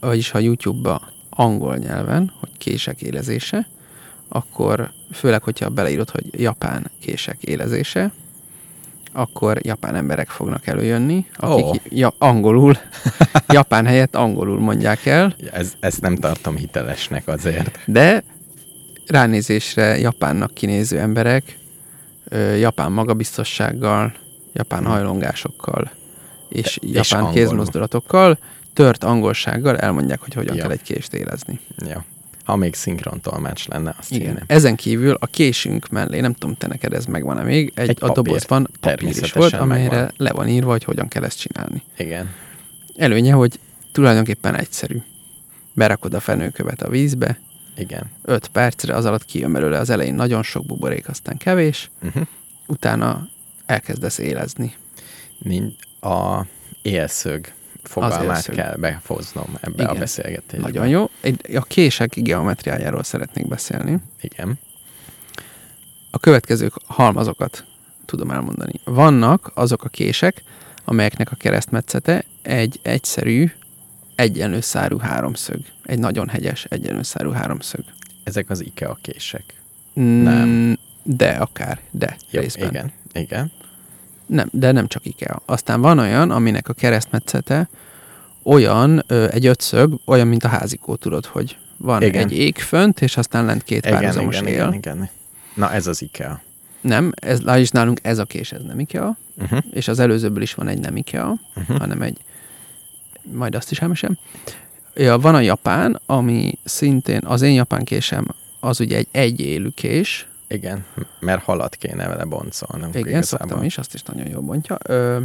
vagyis 0.00 0.30
ha 0.30 0.38
YouTube-ba 0.38 1.12
angol 1.30 1.76
nyelven, 1.76 2.32
hogy 2.40 2.50
kések 2.58 3.02
élezése, 3.02 3.66
akkor 4.28 4.90
főleg, 5.12 5.42
hogyha 5.42 5.68
beleírod, 5.68 6.10
hogy 6.10 6.40
japán 6.40 6.90
kések 7.00 7.42
élezése, 7.42 8.12
akkor 9.12 9.58
japán 9.62 9.94
emberek 9.94 10.28
fognak 10.28 10.66
előjönni, 10.66 11.26
akik 11.36 11.64
Ó. 11.64 11.72
ja, 11.88 12.12
angolul, 12.18 12.76
japán 13.48 13.86
helyett 13.86 14.16
angolul 14.16 14.60
mondják 14.60 15.06
el, 15.06 15.36
Ez, 15.52 15.72
ezt 15.80 16.00
nem 16.00 16.16
tartom 16.16 16.56
hitelesnek 16.56 17.28
azért. 17.28 17.78
de 17.86 18.22
ránézésre 19.06 19.98
japánnak 19.98 20.54
kinéző 20.54 20.98
emberek 20.98 21.58
japán 22.58 22.92
magabiztossággal, 22.92 24.12
japán 24.52 24.84
hajlongásokkal 24.84 25.90
és 26.48 26.78
De- 26.82 26.86
és 26.88 27.10
japán 27.10 27.24
angolul. 27.24 27.46
kézmozdulatokkal, 27.48 28.38
tört 28.72 29.04
angolsággal 29.04 29.78
elmondják, 29.78 30.20
hogy 30.20 30.34
hogyan 30.34 30.54
Ja. 30.56 30.62
kell 30.62 30.70
egy 30.70 30.82
kést 30.82 31.14
élezni. 31.14 31.60
Ja. 31.86 32.04
Ha 32.52 32.58
még 32.58 32.74
szinkron 32.74 33.20
tolmács 33.20 33.68
lenne, 33.68 33.94
azt 33.98 34.10
Igen. 34.12 34.26
kéne. 34.34 34.42
Ezen 34.46 34.76
kívül 34.76 35.16
a 35.20 35.26
késünk 35.26 35.88
mellé, 35.88 36.20
nem 36.20 36.32
tudom, 36.32 36.56
te 36.56 36.66
neked 36.66 36.92
ez 36.92 37.04
megvan-e 37.06 37.42
még, 37.42 37.72
egy, 37.74 37.88
Egy 37.88 37.96
a 38.00 38.06
papír. 38.06 38.14
dobozban 38.22 38.68
papír 38.80 39.08
is 39.08 39.32
volt, 39.32 39.52
amelyre 39.52 39.90
megvan. 39.96 40.12
le 40.16 40.32
van 40.32 40.48
írva, 40.48 40.70
hogy 40.70 40.84
hogyan 40.84 41.08
kell 41.08 41.24
ezt 41.24 41.38
csinálni. 41.38 41.82
Igen. 41.98 42.30
Előnye, 42.96 43.32
hogy 43.32 43.58
tulajdonképpen 43.92 44.54
egyszerű. 44.56 45.02
Berakod 45.74 46.14
a 46.14 46.20
fenőkövet 46.20 46.82
a 46.82 46.88
vízbe, 46.88 47.40
Igen. 47.76 48.10
5 48.22 48.48
percre, 48.48 48.94
az 48.94 49.04
alatt 49.04 49.24
kijön 49.24 49.52
belőle 49.52 49.78
az 49.78 49.90
elején 49.90 50.14
nagyon 50.14 50.42
sok 50.42 50.66
buborék, 50.66 51.08
aztán 51.08 51.36
kevés, 51.36 51.90
Uh-huh. 52.02 52.22
utána 52.66 53.28
elkezdesz 53.66 54.18
élezni. 54.18 54.74
Nincs 55.38 55.74
a 56.00 56.46
élszög 56.82 57.46
fogalmát 57.82 58.36
élszög. 58.36 58.54
kell 58.54 58.76
befoznom 58.76 59.58
ebbe 59.60 59.82
Igen. 59.82 59.96
a 59.96 59.98
beszélgetésbe. 59.98 60.66
Nagyon 60.66 60.88
jó. 60.88 61.10
A 61.54 61.62
kések 61.62 62.14
geometriájáról 62.14 63.02
szeretnék 63.02 63.48
beszélni. 63.48 63.96
Igen. 64.20 64.58
A 66.10 66.18
következő 66.18 66.70
halmazokat 66.86 67.64
tudom 68.04 68.30
elmondani. 68.30 68.72
Vannak 68.84 69.50
azok 69.54 69.84
a 69.84 69.88
kések, 69.88 70.42
amelyeknek 70.84 71.30
a 71.32 71.36
keresztmetszete 71.36 72.24
egy 72.42 72.80
egyszerű, 72.82 73.50
egyenlő 74.14 74.60
szárú 74.60 74.98
háromszög. 74.98 75.58
Egy 75.82 75.98
nagyon 75.98 76.28
hegyes, 76.28 76.64
egyenlő 76.64 77.02
szárú 77.02 77.30
háromszög. 77.30 77.84
Ezek 78.24 78.50
az 78.50 78.60
IKEA 78.64 78.98
kések. 79.02 79.44
Mm, 80.00 80.72
De 81.02 81.28
akár, 81.30 81.80
de 81.90 82.16
Jó, 82.30 82.40
részben. 82.40 82.68
igen. 82.68 82.92
Igen. 83.12 83.52
Nem, 84.32 84.48
de 84.52 84.72
nem 84.72 84.86
csak 84.86 85.06
IKEA. 85.06 85.42
Aztán 85.46 85.80
van 85.80 85.98
olyan, 85.98 86.30
aminek 86.30 86.68
a 86.68 86.72
keresztmetszete 86.72 87.68
olyan, 88.42 89.04
ö, 89.06 89.26
egy 89.30 89.46
ötszög, 89.46 89.98
olyan, 90.04 90.26
mint 90.26 90.44
a 90.44 90.48
házikó, 90.48 90.94
tudod, 90.94 91.26
hogy 91.26 91.56
van 91.76 92.02
Igen. 92.02 92.22
egy 92.24 92.32
ég 92.38 92.58
fönt, 92.58 93.00
és 93.00 93.16
aztán 93.16 93.44
lent 93.44 93.62
két 93.62 93.86
Igen, 93.86 93.98
párhuzamos 93.98 94.34
igen, 94.34 94.46
él. 94.46 94.52
igen, 94.54 94.72
igen. 94.74 95.10
Na, 95.54 95.72
ez 95.72 95.86
az 95.86 96.02
IKEA. 96.02 96.40
Nem, 96.80 97.12
ez, 97.14 97.40
is 97.56 97.70
nálunk 97.70 97.98
ez 98.02 98.18
a 98.18 98.24
kés, 98.24 98.52
ez 98.52 98.62
nem 98.62 98.78
IKEA, 98.78 99.16
Uh-huh. 99.42 99.58
és 99.72 99.88
az 99.88 99.98
előzőből 99.98 100.42
is 100.42 100.54
van 100.54 100.68
egy 100.68 100.78
nem 100.78 100.96
IKEA, 100.96 101.34
Uh-huh. 101.56 101.78
hanem 101.78 102.02
egy, 102.02 102.18
majd 103.22 103.54
azt 103.54 103.70
is 103.70 103.80
elmesem. 103.80 104.18
Ja, 104.94 105.18
van 105.18 105.34
a 105.34 105.40
japán, 105.40 106.00
ami 106.06 106.58
szintén, 106.64 107.20
az 107.24 107.42
én 107.42 107.52
japán 107.52 107.84
késem, 107.84 108.26
az 108.60 108.80
ugye 108.80 108.96
egy 108.96 109.08
egyélű 109.10 109.68
kés, 109.68 110.26
Igen, 110.52 110.84
mert 111.20 111.42
halat 111.42 111.76
kéne 111.76 112.08
vele 112.08 112.24
boncolni. 112.24 112.86
Igen, 112.92 113.22
szoktam 113.22 113.62
is, 113.62 113.78
azt 113.78 113.94
is 113.94 114.02
nagyon 114.02 114.26
jól 114.28 114.40
bontja. 114.42 114.78
Ö, 114.82 115.18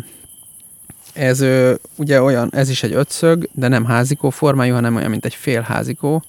ez 1.14 1.40
ö, 1.40 1.74
ugye 1.96 2.22
olyan, 2.22 2.50
ez 2.54 2.70
is 2.70 2.84
egy 2.84 2.94
ötszög, 2.94 3.50
de 3.54 3.68
nem 3.68 3.86
házikó 3.86 4.30
formájú, 4.30 4.74
hanem 4.74 4.96
olyan, 4.96 5.10
mint 5.10 5.26
egy 5.26 5.36
fél 5.36 5.62
házikó. 5.62 6.24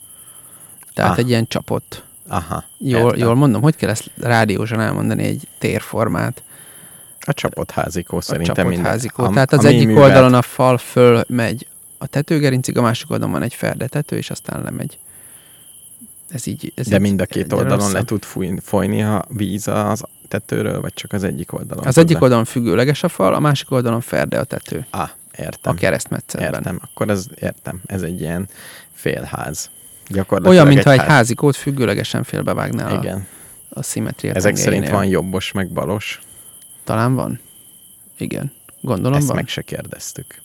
Tehát 0.95 1.11
Ah. 1.13 1.19
egy 1.19 1.29
ilyen 1.29 1.47
csapott. 1.47 2.05
Aha, 2.29 2.65
Jól, 2.79 3.01
értem. 3.11 3.27
jól 3.27 3.35
mondom, 3.35 3.63
hogy 3.63 3.77
kell 3.77 3.91
ezt 3.91 4.11
rádiósan 4.21 4.81
elmondani 4.81 5.25
egy 5.25 5.49
térformát? 5.59 6.43
A 7.21 7.33
csapott 7.33 7.71
házikó 7.71 8.17
A 8.17 8.21
szerintem 8.21 8.55
csapott 8.55 8.71
minden. 8.71 8.91
házikó. 8.91 9.25
Am- 9.25 9.33
Tehát 9.33 9.53
az 9.53 9.65
egyik 9.65 9.87
művelt- 9.87 10.07
oldalon 10.07 10.35
a 10.35 10.43
fal 10.43 10.79
föl 10.79 11.23
megy 11.29 11.67
a 11.99 12.07
tetőgerincig, 12.07 12.79
a 12.79 12.83
másik 12.83 13.11
oldalon 13.11 13.33
van 13.33 13.43
egy 13.43 13.55
ferdetető, 13.55 14.17
és 14.17 14.31
aztán 14.31 14.63
lemegy. 14.63 14.99
Ez 16.29 16.47
így... 16.47 16.73
Ez 16.77 16.89
De 16.89 16.99
mind 16.99 17.21
a 17.21 17.27
két 17.27 17.53
oldalon 17.53 17.93
le 17.93 18.05
tud 18.05 18.25
fújni, 18.25 18.61
folyni 18.63 19.03
a 19.03 19.25
víz 19.29 19.69
az 19.69 20.03
tetőről, 20.29 20.81
vagy 20.81 20.95
csak 20.95 21.13
az 21.13 21.25
egyik 21.25 21.53
oldalon? 21.53 21.87
Az 21.87 21.99
egyik 21.99 22.17
le? 22.17 22.23
oldalon 22.23 22.45
függőleges 22.45 23.03
a 23.03 23.09
fal, 23.09 23.35
a 23.35 23.39
másik 23.39 23.71
oldalon 23.71 24.01
ferde 24.01 24.39
a 24.39 24.45
tető. 24.45 24.87
Ah, 24.91 25.09
értem. 25.39 25.73
A 25.73 25.79
keresztmetszetben. 25.79 26.53
Értem, 26.55 26.79
akkor 26.83 27.11
ez, 27.11 27.27
értem, 27.41 27.81
ez 27.87 28.03
egy 28.03 28.21
ilyen 28.21 28.49
félház. 28.93 29.71
Olyan, 30.45 30.67
mintha 30.67 30.93
egy 30.93 31.03
házikót 31.03 31.57
függőlegesen 31.57 32.23
félbevágnál 32.23 32.97
a, 32.97 32.99
Igen. 32.99 33.27
a 33.69 33.83
szimmetria 33.83 34.33
Ezek 34.33 34.57
szerint 34.57 34.89
van 34.89 35.05
jobbos, 35.07 35.53
meg 35.53 35.69
balos. 35.69 36.21
Talán 36.85 37.15
van? 37.15 37.41
Igen. 38.19 38.53
Gondolom 38.81 39.19
Ezt 39.19 39.27
van. 39.27 39.37
meg 39.37 39.49
se 39.49 39.63
kérdeztük. 39.63 40.41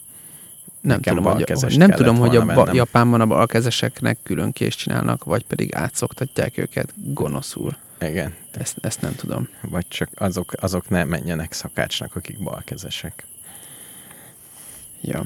Nem 0.84 1.00
tudom, 1.00 1.24
hogy, 1.24 1.76
nem 1.76 1.90
tudom, 1.90 2.16
hogy 2.16 2.36
a 2.36 2.44
ba-. 2.44 2.74
Japánban 2.74 3.20
a 3.20 3.26
balkezeseknek 3.26 4.18
külön 4.22 4.52
kést 4.52 4.78
csinálnak, 4.78 5.24
vagy 5.24 5.44
pedig 5.44 5.74
átszoktatják 5.74 6.58
őket 6.58 6.92
gonoszul. 6.96 7.76
Igen. 8.00 8.34
Ezt, 8.50 8.76
ezt 8.80 9.00
nem 9.00 9.14
tudom. 9.14 9.48
Vagy 9.60 9.88
csak 9.88 10.08
azok, 10.14 10.52
azok 10.56 10.88
ne 10.88 11.04
menjenek 11.04 11.52
szakácsnak, 11.52 12.16
akik 12.16 12.42
balkezesek. 12.42 13.24
Ja, 15.00 15.24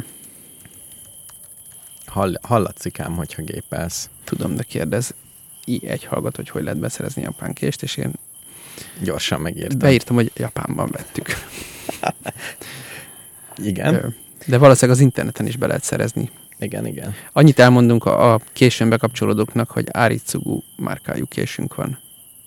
Hall, 2.07 2.33
hallatszik 2.43 3.01
ám, 3.01 3.15
hogyha 3.17 3.43
gépelsz. 3.43 4.09
tudom, 4.25 4.55
de 4.57 4.63
kérdez 4.63 5.15
egy 5.83 6.05
hallgat, 6.05 6.37
hogy 6.37 6.49
hogy 6.49 6.63
lehet 6.63 6.79
beszerezni 6.79 7.23
japán 7.23 7.53
kést, 7.53 7.83
és 7.83 7.97
én 7.97 8.13
Gyorsan 9.03 9.41
megírtam. 9.41 9.79
beírtam, 9.79 10.17
hogy 10.17 10.33
Japánban 10.35 10.91
vettük. 10.91 11.27
Igen, 13.57 13.95
Ö, 13.95 14.09
De 14.49 14.59
valószínűleg 14.59 14.97
az 14.99 15.03
interneten 15.05 15.47
is 15.47 15.57
be 15.57 15.67
lehet 15.67 15.83
szerezni. 15.83 16.31
igen, 16.59 16.87
igen. 16.87 17.15
Annyit 17.33 17.59
elmondunk 17.59 18.05
a, 18.05 18.33
a 18.33 18.41
későn 18.53 18.89
bekapcsolódóknak, 18.89 19.71
hogy 19.71 19.87
Aritsugu 19.93 20.61
márkájú 20.77 21.27
késünk 21.27 21.75
van. 21.75 21.99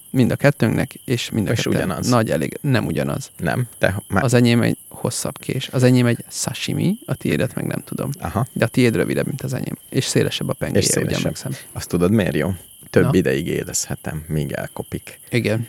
Mind 0.09 0.31
a 0.31 0.35
kettőnknek, 0.35 0.93
és 1.05 1.29
mind 1.29 1.47
a 1.47 1.51
És 1.51 1.65
ugyanaz. 1.65 2.07
nagy 2.09 2.31
elég, 2.31 2.57
nem 2.61 2.85
ugyanaz. 2.85 3.31
Nem, 3.37 3.67
de 3.79 3.95
már... 4.07 4.23
Az 4.23 4.33
enyém 4.33 4.61
egy 4.61 4.77
hosszabb 4.89 5.37
kés. 5.37 5.67
Az 5.67 5.83
enyém 5.83 6.05
egy 6.05 6.23
sashimi, 6.29 6.97
a 7.05 7.15
tiédet 7.15 7.55
meg 7.55 7.65
nem 7.65 7.81
tudom. 7.85 8.09
Aha, 8.19 8.45
De 8.53 8.65
a 8.65 8.67
tiéd 8.67 8.95
rövidebb, 8.95 9.25
mint 9.25 9.41
az 9.41 9.53
enyém. 9.53 9.77
És 9.89 10.05
szélesebb 10.05 10.49
a 10.49 10.53
pengéje, 10.53 10.79
És 10.81 10.85
ugye 10.89 10.93
szélesebb. 10.95 11.19
emlékszem. 11.23 11.51
azt 11.71 11.87
tudod 11.89 12.11
miért 12.11 12.35
jó? 12.35 12.53
Több 12.89 13.03
Na. 13.03 13.09
ideig 13.13 13.47
érezhetem, 13.47 14.23
míg 14.27 14.51
elkopik. 14.51 15.19
Igen. 15.29 15.67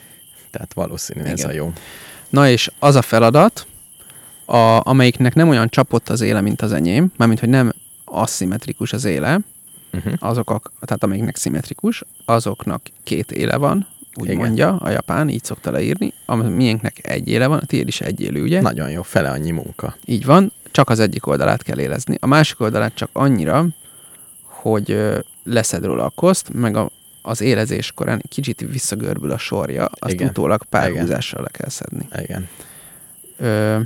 Tehát 0.51 0.73
valószínű 0.75 1.23
ez 1.23 1.45
a 1.45 1.53
jó. 1.53 1.73
Na 2.29 2.49
és 2.49 2.71
az 2.79 2.95
a 2.95 3.03
feladat, 3.03 3.67
a, 4.45 4.89
amelyiknek 4.89 5.35
nem 5.35 5.49
olyan 5.49 5.69
csapott 5.69 6.09
az 6.09 6.21
éle, 6.21 6.41
mint 6.41 6.63
az 6.63 6.73
enyém, 6.73 7.13
mármint, 7.17 7.41
hogy 7.41 7.49
nem 7.49 7.73
aszimmetrikus 8.05 8.93
az 8.93 9.05
éle, 9.05 9.39
Uh-huh. 9.95 10.13
azok, 10.19 10.51
a, 10.51 10.61
tehát 10.81 11.03
amelyiknek 11.05 11.37
szimmetrikus, 11.37 12.03
azoknak 12.25 12.83
két 13.03 13.33
éle 13.33 13.57
van, 13.57 13.87
úgy 14.15 14.25
Igen. 14.29 14.37
mondja 14.37 14.77
a 14.77 14.91
japán, 14.91 15.29
így 15.29 15.45
szokta 15.45 15.71
leírni, 15.71 16.13
a 16.27 16.35
miénknek 16.35 17.09
egy 17.09 17.29
éle 17.29 17.47
van, 17.47 17.59
a 17.59 17.67
tiéd 17.67 17.89
is 17.89 18.01
egy 18.01 18.21
élő, 18.21 18.43
ugye? 18.43 18.61
Nagyon 18.61 18.91
jó, 18.91 19.03
fele 19.03 19.31
annyi 19.31 19.51
munka. 19.51 19.97
Így 20.05 20.25
van, 20.25 20.53
csak 20.71 20.91
az 20.91 21.01
egyik 21.01 21.27
oldalát 21.27 21.63
kell 21.63 21.79
élezni. 21.79 22.17
A 22.21 22.27
másik 22.27 22.61
oldalát 22.61 22.95
csak 22.95 23.09
annyira, 23.13 23.67
hogy 24.43 25.01
leszed 25.45 25.85
róla 25.85 26.05
a 26.05 26.11
koszt, 26.11 26.53
meg 26.53 26.77
a, 26.77 26.91
az 27.23 27.41
élezés 27.41 27.93
korán 27.93 28.23
kicsit 28.29 28.67
visszagörbül 28.71 29.31
a 29.31 29.39
sorja, 29.39 29.91
azt 29.99 30.13
Igen. 30.13 30.29
utólag 30.29 30.65
párhúzással 30.65 31.43
le 31.43 31.49
kell 31.49 31.69
szedni. 31.69 32.09
Igen. 32.23 32.49
Ö, 33.37 33.79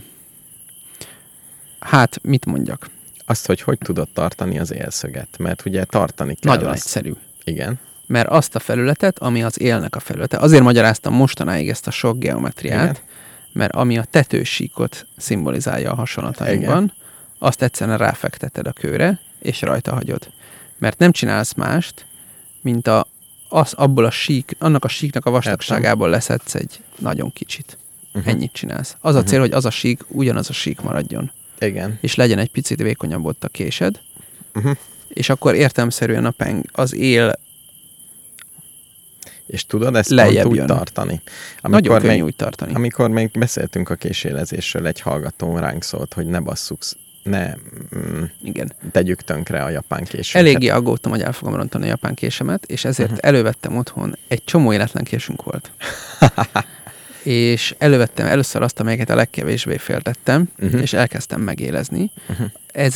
hát, 1.79 2.19
mit 2.23 2.47
mondjak? 2.47 2.91
Azt, 3.25 3.47
hogy 3.47 3.61
hogy 3.61 3.79
tudod 3.79 4.09
tartani 4.13 4.59
az 4.59 4.73
élszöget, 4.73 5.29
mert 5.39 5.67
ugye 5.67 5.85
tartani 5.85 6.35
kell 6.35 6.55
Nagyon 6.55 6.69
azt. 6.71 6.77
egyszerű. 6.77 7.13
Igen, 7.45 7.79
Mert 8.07 8.29
azt 8.29 8.55
a 8.55 8.59
felületet, 8.59 9.19
ami 9.19 9.43
az 9.43 9.61
élnek 9.61 9.97
a 9.97 10.01
felülete, 10.01 10.39
azért 10.39 10.63
magyaráztam 10.63 11.15
mostanáig 11.15 11.69
ezt 11.69 11.87
a 11.87 11.91
sok 11.91 12.19
geometriát, 12.19 12.91
Igen. 12.91 13.03
mert 13.53 13.75
ami 13.75 13.99
a 13.99 14.05
tetősíkot 14.05 15.07
szimbolizálja 15.17 15.91
a 15.91 15.95
hasonlatainkban, 15.95 16.93
azt 17.39 17.63
egyszerűen 17.63 17.99
ráfekteted 17.99 18.67
a 18.67 18.73
kőre, 18.73 19.21
és 19.39 19.61
rajta 19.63 19.95
hagyod. 19.95 20.31
Mert 20.79 20.99
nem 20.99 21.13
csinálsz 21.13 21.55
mást, 21.55 22.07
mint 22.61 22.87
a, 22.87 23.07
az, 23.49 23.73
abból 23.73 24.05
a 24.05 24.11
sík, 24.11 24.57
annak 24.59 24.85
a 24.85 24.89
síknak 24.89 25.27
a 25.27 25.31
vastagságából 25.31 26.09
leszedsz 26.09 26.55
egy 26.55 26.81
nagyon 26.99 27.33
kicsit. 27.33 27.79
Uh-huh. 28.15 28.33
Ennyit 28.33 28.53
csinálsz. 28.53 28.97
Az 29.01 29.15
a 29.15 29.23
cél, 29.23 29.41
hogy 29.41 29.53
az 29.53 29.65
a 29.65 29.71
sík 29.71 30.05
ugyanaz 30.09 30.51
a 30.51 30.53
sík 30.53 30.81
maradjon. 30.81 31.31
Igen. 31.59 31.99
És 32.01 32.15
legyen 32.15 32.39
egy 32.39 32.51
picit 32.51 32.83
vékonyabb 32.83 33.25
ott 33.25 33.45
a 33.45 33.49
késed, 33.49 34.01
Uh-huh. 34.55 34.77
és 35.09 35.29
akkor 35.29 35.55
értelmszerűen 35.55 36.25
a 36.25 36.31
peng, 36.31 36.65
az 36.73 36.95
él 36.95 37.35
És 39.47 39.67
tudod 39.67 39.97
ezt 39.97 40.11
Lejjebb 40.11 40.47
úgy 40.47 40.57
jön. 40.57 40.67
tartani. 40.67 41.21
nagyon 41.63 41.99
könnyű 42.01 42.13
még, 42.13 42.25
úgy 42.25 42.37
tartani. 42.37 42.75
amikor 42.75 43.11
még 43.11 43.31
beszéltünk 43.39 43.89
a 43.91 43.95
késélezésről, 43.95 44.87
egy 44.87 45.01
hallgató 45.01 45.57
ránk 45.59 45.83
szólt, 45.83 46.15
hogy 46.15 46.27
ne 46.27 46.41
basszuk, 46.41 46.83
sz- 46.83 46.97
ne 47.23 47.55
mm, 47.97 48.23
Igen. 48.43 48.73
tegyük 48.93 49.23
tönkre 49.23 49.63
a 49.63 49.69
japán 49.71 50.05
késünket. 50.05 50.35
Eléggé 50.49 50.69
aggódtam, 50.69 51.11
hogy 51.13 51.21
el 51.23 51.33
fogom 51.33 51.55
rontani 51.55 51.85
a 51.85 51.89
japán 51.89 52.15
késemet, 52.15 52.65
és 52.65 52.85
ezért 52.85 53.11
uh-huh. 53.11 53.27
elővettem 53.29 53.77
otthon, 53.77 54.17
egy 54.29 54.45
csomó 54.45 54.73
életlen 54.73 55.05
késünk 55.05 55.43
volt. 55.43 55.71
és 57.27 57.75
elővettem 57.79 58.27
először 58.27 58.63
azt, 58.63 58.81
amelyeket 58.81 59.11
a 59.11 59.15
legkevésbé 59.15 59.77
féltettem, 59.77 60.49
uh-huh. 60.59 60.81
és 60.81 60.93
elkezdtem 60.93 61.41
megélezni. 61.41 62.11
Mhm. 62.29 62.43
Ez 62.73 62.95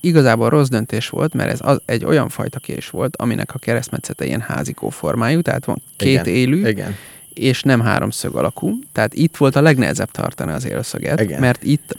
igazából 0.00 0.48
rossz 0.48 0.68
döntés 0.68 1.08
volt, 1.08 1.34
mert 1.34 1.50
ez 1.50 1.58
az, 1.62 1.80
egy 1.84 2.04
olyan 2.04 2.28
fajta 2.28 2.58
kés 2.58 2.90
volt, 2.90 3.16
aminek 3.16 3.54
a 3.54 3.58
keresztmetszete 3.58 4.24
ilyen 4.24 4.40
házikó 4.40 4.88
formájú, 4.88 5.40
tehát 5.40 5.64
van 5.64 5.82
két 5.96 6.08
Igen. 6.08 6.26
élő, 6.26 6.68
Igen, 6.68 6.96
és 7.34 7.62
nem 7.62 7.80
háromszög 7.80 8.34
alakú. 8.34 8.78
Tehát 8.92 9.14
itt 9.14 9.36
volt 9.36 9.56
a 9.56 9.62
legnehezebb 9.62 10.10
tartani 10.10 10.52
az 10.52 10.64
élszöget, 10.64 11.20
Igen. 11.20 11.40
mert 11.40 11.62
itt 11.62 11.96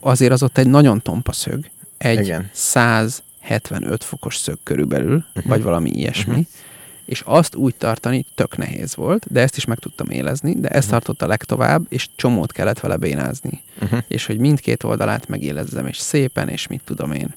azért 0.00 0.32
az 0.32 0.42
ott 0.42 0.58
egy 0.58 0.68
nagyon 0.68 1.02
tompa 1.02 1.32
szög, 1.32 1.70
egy 1.98 2.20
Igen. 2.20 2.50
175 2.52 4.04
fokos 4.04 4.36
szög 4.36 4.58
körülbelül, 4.62 5.14
uh-huh. 5.16 5.44
vagy 5.44 5.62
valami 5.62 5.90
ilyesmi, 5.90 6.30
uh-huh. 6.30 6.46
És 7.08 7.22
azt 7.24 7.54
úgy 7.54 7.74
tartani 7.74 8.24
tök 8.34 8.56
nehéz 8.56 8.94
volt, 8.96 9.32
de 9.32 9.40
ezt 9.40 9.56
is 9.56 9.64
meg 9.64 9.78
tudtam 9.78 10.10
élezni, 10.10 10.52
de 10.54 10.68
ezt 10.68 10.68
Mhm. 10.68 10.76
uh-huh. 10.76 10.90
tartott 10.90 11.22
a 11.22 11.26
legtovább, 11.26 11.86
és 11.88 12.08
csomót 12.16 12.52
kellett 12.52 12.80
vele 12.80 12.96
bénázni. 12.96 13.62
uh-huh. 13.82 13.98
És 14.08 14.26
hogy 14.26 14.38
mindkét 14.38 14.82
oldalát 14.82 15.28
megélezzem, 15.28 15.86
és 15.86 15.98
szépen, 15.98 16.48
és 16.48 16.66
mit 16.66 16.80
tudom 16.84 17.12
én. 17.12 17.34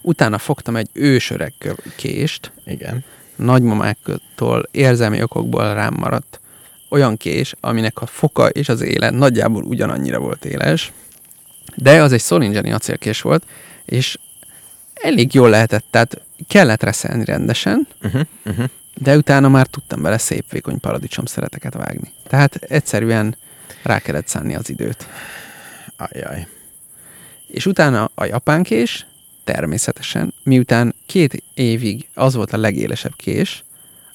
Utána 0.00 0.38
fogtam 0.38 0.76
egy 0.76 0.88
ősöreg 0.92 1.52
kést, 1.96 2.52
igen. 2.66 3.04
nagymamáktól 3.36 4.68
érzelmi 4.70 5.22
okokból 5.22 5.74
rám 5.74 5.94
maradt 5.98 6.40
olyan 6.88 7.16
kés, 7.16 7.54
aminek 7.60 8.00
a 8.00 8.06
foka 8.06 8.48
és 8.48 8.68
az 8.68 8.80
éle 8.80 9.10
nagyjából 9.10 9.62
ugyanannyira 9.62 10.18
volt 10.18 10.44
éles, 10.44 10.92
de 11.76 12.02
az 12.02 12.12
egy 12.12 12.20
szolingeni 12.20 12.72
acélkés 12.72 13.20
volt, 13.20 13.44
és 13.84 14.18
elég 14.94 15.34
jól 15.34 15.50
lehetett, 15.50 15.84
tehát 15.90 16.20
kellett 16.48 16.82
reszelni 16.82 17.24
rendesen, 17.24 17.86
Uh-huh. 18.02 18.22
Uh-huh. 18.46 18.66
de 18.94 19.16
utána 19.16 19.48
már 19.48 19.66
tudtam 19.66 20.02
bele 20.02 20.18
szép 20.18 20.50
vékony 20.50 20.80
paradicsom 20.80 21.24
szereteket 21.24 21.74
vágni. 21.74 22.12
Tehát 22.28 22.54
egyszerűen 22.54 23.36
rá 23.82 23.98
kellett 23.98 24.28
szánni 24.28 24.54
az 24.54 24.70
időt. 24.70 25.06
Ajaj. 25.96 26.46
És 27.46 27.66
utána 27.66 28.10
a 28.14 28.24
japán 28.24 28.62
kés, 28.62 29.06
természetesen, 29.44 30.34
miután 30.42 30.94
két 31.06 31.42
évig 31.54 32.08
az 32.14 32.34
volt 32.34 32.52
a 32.52 32.56
legélesebb 32.58 33.16
kés, 33.16 33.64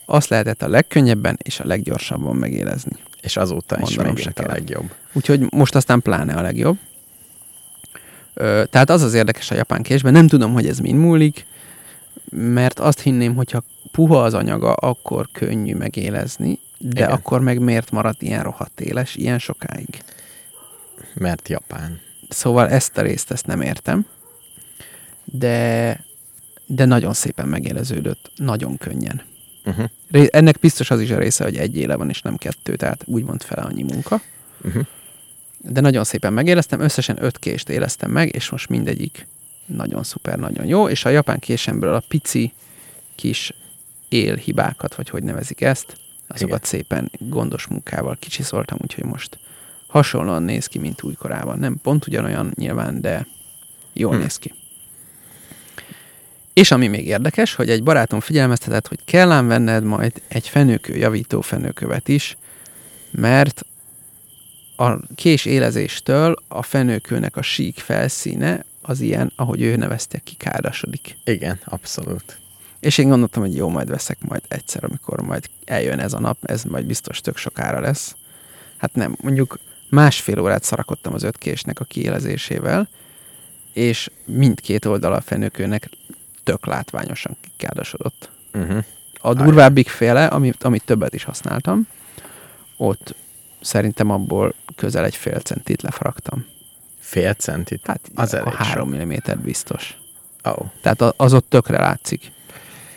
azt 0.05 0.29
lehetett 0.29 0.61
a 0.61 0.67
legkönnyebben 0.67 1.37
és 1.41 1.59
a 1.59 1.65
leggyorsabban 1.65 2.35
megélezni. 2.35 2.95
És 3.21 3.37
azóta 3.37 3.75
is 3.75 3.81
Mondanom 3.81 4.13
megint 4.13 4.39
a 4.39 4.47
legjobb. 4.47 4.93
Úgyhogy 5.13 5.51
most 5.51 5.75
aztán 5.75 6.01
pláne 6.01 6.33
a 6.33 6.41
legjobb. 6.41 6.77
Ö, 8.33 8.63
tehát 8.69 8.89
az 8.89 9.01
az 9.01 9.13
érdekes 9.13 9.51
a 9.51 9.55
japán 9.55 9.81
késben, 9.81 10.13
nem 10.13 10.27
tudom, 10.27 10.53
hogy 10.53 10.67
ez 10.67 10.79
mind 10.79 10.99
múlik, 10.99 11.45
mert 12.31 12.79
azt 12.79 12.99
hinném, 12.99 13.35
hogyha 13.35 13.63
puha 13.91 14.23
az 14.23 14.33
anyaga, 14.33 14.73
akkor 14.73 15.29
könnyű 15.31 15.75
megélezni, 15.75 16.59
de 16.77 16.99
Igen. 16.99 17.11
Akkor 17.11 17.41
meg 17.41 17.59
miért 17.59 17.91
marad 17.91 18.15
ilyen 18.19 18.43
rohadt 18.43 18.81
éles 18.81 19.15
ilyen 19.15 19.39
sokáig? 19.39 20.03
Mert 21.13 21.49
Japán. 21.49 21.99
Szóval 22.29 22.69
ezt 22.69 22.97
a 22.97 23.01
részt 23.01 23.31
ezt 23.31 23.45
nem 23.45 23.61
értem, 23.61 24.05
de, 25.23 25.99
de 26.65 26.85
nagyon 26.85 27.13
szépen 27.13 27.47
megéleződött, 27.47 28.31
nagyon 28.35 28.77
könnyen. 28.77 29.21
Uh-huh. 29.65 30.27
Ennek 30.27 30.59
biztos 30.59 30.91
az 30.91 31.01
is 31.01 31.11
a 31.11 31.17
része, 31.17 31.43
hogy 31.43 31.57
egy 31.57 31.77
éle 31.77 31.95
van, 31.95 32.09
és 32.09 32.21
nem 32.21 32.35
kettő, 32.35 32.75
tehát 32.75 33.03
úgymond 33.05 33.41
fele 33.41 33.61
annyi 33.61 33.83
munka. 33.83 34.21
Uh-huh. 34.63 34.85
De 35.57 35.81
nagyon 35.81 36.03
szépen 36.03 36.33
megéreztem, 36.33 36.79
összesen 36.79 37.23
öt 37.23 37.39
kést 37.39 37.69
éreztem 37.69 38.11
meg, 38.11 38.35
és 38.35 38.49
most 38.49 38.69
mindegyik 38.69 39.27
nagyon 39.67 40.03
szuper, 40.03 40.39
nagyon 40.39 40.65
jó, 40.65 40.89
és 40.89 41.05
a 41.05 41.09
japán 41.09 41.39
késemből 41.39 41.93
a 41.93 42.03
pici 42.07 42.53
kis 43.15 43.53
élhibákat, 44.09 44.95
vagy 44.95 45.09
hogy 45.09 45.23
nevezik 45.23 45.61
ezt, 45.61 45.97
azokat 46.27 46.57
Igen. 46.57 46.69
szépen 46.69 47.11
gondos 47.19 47.67
munkával 47.67 48.17
kicsiszoltam, 48.19 48.77
úgyhogy 48.81 49.03
most 49.03 49.37
hasonlóan 49.87 50.43
néz 50.43 50.65
ki, 50.65 50.79
mint 50.79 51.03
újkorában. 51.03 51.59
Nem 51.59 51.79
pont 51.81 52.07
ugyanolyan 52.07 52.51
nyilván, 52.55 53.01
de 53.01 53.27
jól 53.93 54.13
Hm. 54.15 54.21
néz 54.21 54.37
ki. 54.37 54.53
És 56.53 56.71
ami 56.71 56.87
még 56.87 57.07
érdekes, 57.07 57.55
hogy 57.55 57.69
egy 57.69 57.83
barátom 57.83 58.19
figyelmeztetett, 58.19 58.87
hogy 58.87 58.99
kell 59.05 59.31
ám 59.31 59.47
venned 59.47 59.83
majd 59.83 60.21
egy 60.27 60.47
fenőkő 60.47 60.95
javító 60.95 61.41
fenőkövet 61.41 62.07
is, 62.07 62.37
mert 63.11 63.65
a 64.75 65.13
kés 65.15 65.45
élezéstől 65.45 66.35
a 66.47 66.61
fenőkőnek 66.61 67.35
a 67.35 67.41
sík 67.41 67.79
felszíne 67.79 68.65
az 68.87 68.99
ilyen, 68.99 69.31
ahogy 69.35 69.61
ő 69.61 69.75
nevezte, 69.75 70.17
kikádasodik. 70.17 71.17
Igen, 71.23 71.59
abszolút. 71.65 72.39
És 72.79 72.97
én 72.97 73.09
gondoltam, 73.09 73.41
hogy 73.41 73.55
jó, 73.55 73.69
majd 73.69 73.89
veszek 73.89 74.17
majd 74.21 74.41
egyszer, 74.47 74.83
amikor 74.83 75.21
majd 75.21 75.49
eljön 75.65 75.99
ez 75.99 76.13
a 76.13 76.19
nap, 76.19 76.37
ez 76.41 76.63
majd 76.63 76.85
biztos 76.85 77.21
tök 77.21 77.37
sokára 77.37 77.79
lesz. 77.79 78.15
Hát 78.77 78.93
nem, 78.93 79.15
mondjuk 79.21 79.59
másfél 79.89 80.39
órát 80.39 80.63
szarakodtam 80.63 81.13
az 81.13 81.23
ötkésnek 81.23 81.79
a 81.79 81.85
kiélezésével, 81.85 82.89
és 83.73 84.09
mindkét 84.25 84.85
oldala 84.85 85.15
a 85.15 85.21
fenőkőnek 85.21 85.89
tök 86.43 86.65
látványosan 86.65 87.37
kikádasodott. 87.41 88.29
Uh-huh. 88.53 88.83
A 89.21 89.33
durvábbik 89.33 89.89
féle, 89.89 90.25
amit, 90.25 90.63
amit 90.63 90.85
többet 90.85 91.13
is 91.13 91.23
használtam, 91.23 91.87
ott 92.77 93.15
szerintem 93.61 94.09
abból 94.09 94.53
közel 94.75 95.05
egy 95.05 95.15
fél 95.15 95.39
centit 95.39 95.81
lefaragtam. 95.81 96.45
Fél 97.07 97.33
centit? 97.33 97.81
Hát 97.83 97.99
Az 98.15 98.33
elég 98.33 98.53
három 98.53 98.89
milliméter 98.89 99.39
biztos. 99.39 99.97
Oh. 100.43 100.65
Tehát 100.81 101.01
az 101.01 101.33
ott 101.33 101.49
tökre 101.49 101.79
látszik. 101.79 102.31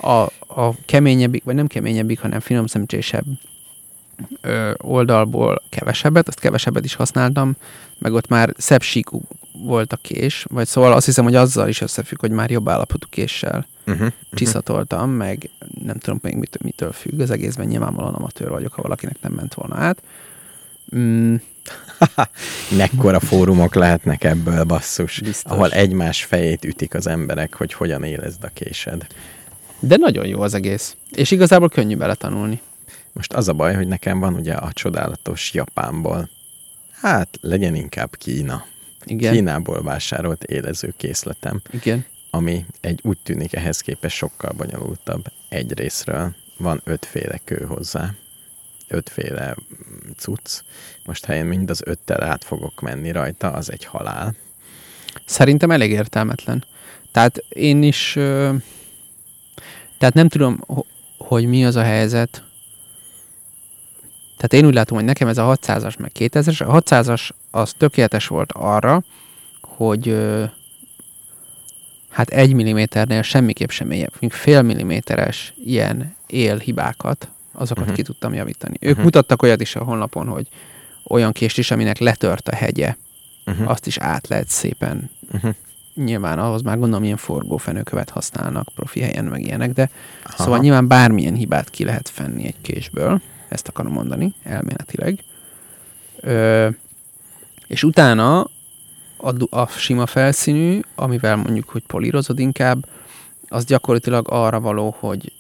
A, 0.01 0.09
a 0.61 0.75
keményebbik, 0.85 1.45
vagy 1.45 1.55
nem 1.55 1.67
keményebbik, 1.67 2.21
hanem 2.21 2.41
finom 2.41 2.67
szemcsésebb 2.67 3.25
ö, 4.41 4.73
oldalból 4.77 5.63
kevesebbet, 5.69 6.29
azt 6.29 6.41
kevesebbet 6.41 6.85
is 6.85 6.95
használtam, 6.95 7.57
meg 7.99 8.13
ott 8.13 8.29
már 8.29 8.55
szebb 8.57 8.83
síkú 8.83 9.23
volt 9.53 9.93
a 9.93 9.97
kés, 9.97 10.47
vagy 10.49 10.67
szóval 10.67 10.93
azt 10.93 11.07
hiszem, 11.07 11.25
hogy 11.25 11.35
azzal 11.35 11.69
is 11.69 11.81
összefügg, 11.81 12.21
hogy 12.21 12.31
már 12.31 12.51
jobb 12.51 12.69
állapotú 12.69 13.07
késsel 13.11 13.67
Uh-huh. 13.87 14.13
csiszatoltam, 14.33 15.11
meg 15.11 15.51
nem 15.85 15.99
tudom 15.99 16.19
még 16.23 16.35
mitől, 16.35 16.63
mitől 16.65 16.93
függ, 16.93 17.21
az 17.21 17.31
egészben 17.31 17.67
nyilvánvalóan 17.67 18.15
amatőr 18.15 18.49
vagyok, 18.49 18.73
ha 18.73 18.83
valakinek 18.83 19.17
nem 19.21 19.33
ment 19.33 19.55
volna 19.55 19.77
át. 19.77 20.03
Mm, 20.97 21.35
Mekkora 22.77 23.21
fórumok 23.21 23.75
lehetnek 23.75 24.25
ebből, 24.25 24.65
basszus, 24.65 25.21
Biztos. 25.21 25.53
ahol 25.53 25.71
egymás 25.71 26.25
fejét 26.25 26.65
ütik 26.65 26.95
az 26.95 27.07
emberek, 27.07 27.55
hogy 27.55 27.73
hogyan 27.73 28.05
élezd 28.05 28.45
a 28.45 28.49
késed. 28.55 29.07
de 29.81 29.97
nagyon 29.97 30.27
jó 30.27 30.41
az 30.41 30.55
egész. 30.55 30.97
És 31.11 31.31
igazából 31.31 31.69
könnyű 31.69 31.97
beletanulni. 31.97 32.61
Most 33.13 33.33
az 33.33 33.49
a 33.49 33.53
baj, 33.53 33.75
hogy 33.75 33.89
nekem 33.89 34.19
van 34.21 34.35
ugye 34.35 34.55
a 34.55 34.73
csodálatos 34.73 35.53
Japánból, 35.55 36.29
hát 37.01 37.29
legyen 37.41 37.75
inkább 37.75 38.17
Kína. 38.17 38.65
Igen. 39.05 39.33
Kínából 39.33 39.83
vásárolt 39.83 40.45
élező 40.45 40.95
készletem, 40.97 41.61
Igen. 41.71 42.05
ami 42.31 42.65
egy 42.81 43.01
úgy 43.03 43.19
tűnik 43.23 43.55
ehhez 43.55 43.81
képest 43.81 44.17
sokkal 44.17 44.53
bonyolultabb. 44.57 45.25
Egy 45.49 45.73
részről 45.79 46.35
van 46.57 46.81
ötféle 46.85 47.41
kő 47.45 47.65
hozzá, 47.69 48.15
ötféle 48.91 49.57
mm, 49.57 50.11
cucc. 50.17 50.63
Most 51.05 51.25
ha 51.25 51.35
én 51.35 51.45
mind 51.45 51.71
az 51.71 51.83
öttel 51.85 52.23
át 52.23 52.45
fogok 52.45 52.81
menni 52.81 53.11
rajta, 53.11 53.51
az 53.53 53.73
egy 53.73 53.85
halál. 53.85 54.35
Szerintem 55.25 55.71
elég 55.71 55.91
értelmetlen. 55.91 56.65
Tehát 57.13 57.45
én 57.49 57.83
is... 57.83 58.13
Tehát 59.99 60.15
nem 60.15 60.29
tudom, 60.29 60.63
ho- 60.67 60.87
hogy 61.19 61.47
mi 61.47 61.65
az 61.65 61.77
a 61.77 61.83
helyzet. 61.83 62.43
Tehát 64.37 64.53
én 64.53 64.67
úgy 64.67 64.75
látom, 64.75 64.97
hogy 64.97 65.07
nekem 65.07 65.29
ez 65.29 65.39
a 65.39 65.57
600-as 65.57 65.99
meg 65.99 66.11
2000-es. 66.19 66.67
A 66.67 66.83
600-as 66.83 67.31
az 67.51 67.73
tökéletes 67.73 68.27
volt 68.27 68.53
arra, 68.53 69.03
hogy 69.61 70.17
hát 72.11 72.31
egy 72.31 72.53
milliméternél 72.53 73.23
semmiképp 73.23 73.69
sem 73.69 73.87
mélyebb, 73.87 74.13
még 74.19 74.33
fél 74.33 74.63
milliméteres 74.63 75.55
ilyen 75.65 76.17
élhibákat, 76.27 77.29
azokat 77.53 77.83
uh-huh. 77.83 77.97
ki 77.97 78.03
tudtam 78.03 78.35
javítani. 78.35 78.77
Ők 78.81 78.95
Mhm. 78.95 79.05
mutattak 79.05 79.43
olyat 79.43 79.61
is 79.61 79.77
a 79.77 79.85
honlapon, 79.85 80.27
hogy 80.27 80.49
olyan 81.05 81.33
kést 81.33 81.59
is, 81.59 81.71
aminek 81.71 81.99
letört 81.99 82.49
a 82.49 82.55
hegye, 82.57 82.97
Uh-huh. 83.47 83.71
azt 83.71 83.87
is 83.87 83.99
át 83.99 84.29
lehet 84.29 84.49
szépen 84.49 85.11
Uh-huh. 85.33 85.55
nyilván 85.95 86.39
ahhoz 86.39 86.63
már 86.63 86.79
gondolom 86.79 87.05
ilyen 87.05 87.17
forgófenőkövet 87.17 88.11
használnak 88.11 88.69
profi 88.75 89.01
helyen, 89.01 89.25
meg 89.25 89.41
ilyenek, 89.43 89.73
de 89.73 89.91
Aha. 90.25 90.43
Szóval 90.43 90.59
nyilván 90.59 90.87
bármilyen 90.87 91.35
hibát 91.35 91.71
ki 91.71 91.85
lehet 91.85 92.09
fenni 92.09 92.47
egy 92.47 92.61
késből, 92.63 93.21
ezt 93.49 93.69
akarom 93.69 93.93
mondani, 93.93 94.35
elméletileg. 94.43 95.19
Ö, 96.21 96.69
és 97.67 97.83
utána 97.83 98.41
a, 99.17 99.57
a 99.57 99.67
sima 99.67 100.07
felszínű, 100.07 100.81
amivel 100.95 101.37
mondjuk, 101.37 101.69
hogy 101.69 101.83
polírozod 101.87 102.39
inkább, 102.39 102.87
az 103.49 103.65
gyakorlatilag 103.65 104.27
arra 104.31 104.61
való, 104.61 104.97
hogy 104.99 105.33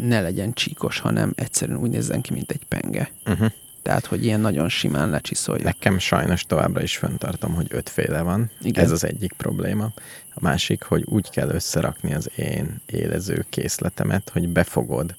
ne 0.00 0.20
legyen 0.20 0.52
csíkos, 0.52 0.98
hanem 0.98 1.32
egyszerűen 1.36 1.78
úgy 1.78 1.90
nézzen 1.90 2.20
ki, 2.20 2.32
mint 2.32 2.50
egy 2.50 2.64
penge. 2.68 3.10
Uh-huh. 3.26 3.50
Tehát, 3.82 4.06
hogy 4.06 4.24
ilyen 4.24 4.40
nagyon 4.40 4.68
simán 4.68 5.10
lecsiszolja. 5.10 5.64
Nekem 5.64 5.98
sajnos 5.98 6.42
továbbra 6.42 6.82
is 6.82 6.96
föntartom, 6.96 7.54
hogy 7.54 7.66
ötféle 7.70 8.22
van. 8.22 8.50
Igen. 8.62 8.84
Ez 8.84 8.90
az 8.90 9.04
egyik 9.04 9.32
probléma. 9.32 9.92
A 10.34 10.38
másik, 10.40 10.82
hogy 10.82 11.04
úgy 11.04 11.30
kell 11.30 11.48
összerakni 11.48 12.14
az 12.14 12.30
én 12.36 12.80
élező 12.86 13.46
készletemet, 13.50 14.30
hogy 14.30 14.48
befogod 14.48 15.14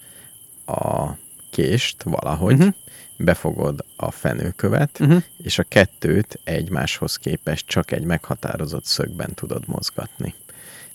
a 0.66 1.10
kést 1.50 2.04
valahogy, 2.04 2.54
uh-huh. 2.54 2.74
befogod 3.18 3.86
a 3.96 4.12
fenőkövet. 4.12 5.00
Uh-huh. 5.00 5.24
és 5.44 5.60
a 5.60 5.64
kettőt 5.64 6.40
egymáshoz 6.44 7.16
képest 7.16 7.66
csak 7.68 7.92
egy 7.92 8.04
meghatározott 8.04 8.86
szögben 8.86 9.34
tudod 9.34 9.64
mozgatni. 9.68 10.34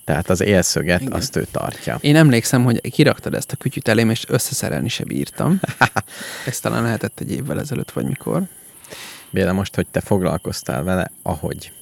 Tehát 0.05 0.31
az 0.31 0.41
élszöget, 0.41 1.01
Igen. 1.01 1.13
azt 1.13 1.37
ő 1.37 1.47
tartja. 1.51 1.99
Én 2.01 2.17
emlékszem, 2.17 2.65
hogy 2.65 2.91
kiraktad 2.91 3.35
ezt 3.35 3.53
a 3.53 3.57
kütyüt 3.57 3.89
elém, 3.89 4.11
és 4.11 4.25
összeszerelni 4.29 4.89
se 4.89 5.05
bírtam. 5.05 5.61
Ez 6.47 6.61
talán 6.61 6.83
lehetett 6.83 7.21
egy 7.21 7.33
évvel 7.33 7.61
ezelőtt, 7.61 7.91
vagy 7.91 8.05
mikor. 8.07 8.43
Béla, 9.31 9.53
most, 9.53 9.75
hogy 9.75 9.87
te 9.91 10.01
foglalkoztál 10.01 10.83
vele, 10.83 11.11
ahogy 11.23 11.73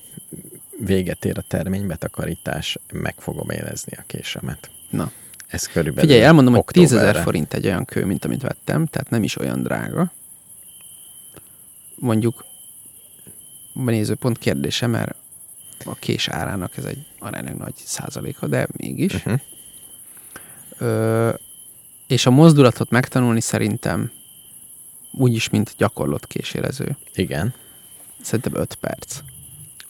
véget 0.85 1.25
ér 1.25 1.39
a 1.39 1.45
terménybetakarítás, 1.49 2.79
meg 2.93 3.15
fogom 3.19 3.51
élezni 3.51 3.93
a 3.97 4.03
késemet. 4.07 4.71
Na, 4.91 5.11
Ez 5.47 5.67
körülbelül 5.67 6.09
figyelj, 6.09 6.27
elmondom, 6.27 6.55
hogy 6.55 6.65
10 6.65 6.83
októberre. 6.83 7.11
ezer 7.11 7.23
forint 7.23 7.55
egy 7.55 7.67
olyan 7.67 7.85
kő, 7.85 8.05
mint 8.05 8.25
amit 8.25 8.43
vettem, 8.43 8.87
tehát 8.87 9.11
nem 9.11 9.23
is 9.23 9.37
olyan 9.39 9.63
drága. 9.63 10.13
Mondjuk 11.95 12.45
nézőpont 13.73 14.39
kérdése, 14.39 14.87
mert 14.87 15.15
a 15.85 15.95
kés 15.95 16.29
árának 16.29 16.77
ez 16.77 16.85
egy 16.85 17.07
aránylag 17.19 17.57
nagy 17.57 17.75
százaléka, 17.77 18.47
de 18.47 18.67
mégis. 18.77 19.15
Uh-huh. 19.15 19.41
Ö, 20.79 21.31
és 22.07 22.27
a 22.27 22.31
mozdulatot 22.31 22.91
megtanulni 22.91 23.41
szerintem 23.41 24.11
úgyis, 25.13 25.49
mint 25.49 25.75
gyakorlott 25.77 26.27
késélező. 26.27 26.97
Igen, 27.15 27.55
Szerintem 28.23 28.61
5 28.61 28.75
perc. 28.75 29.19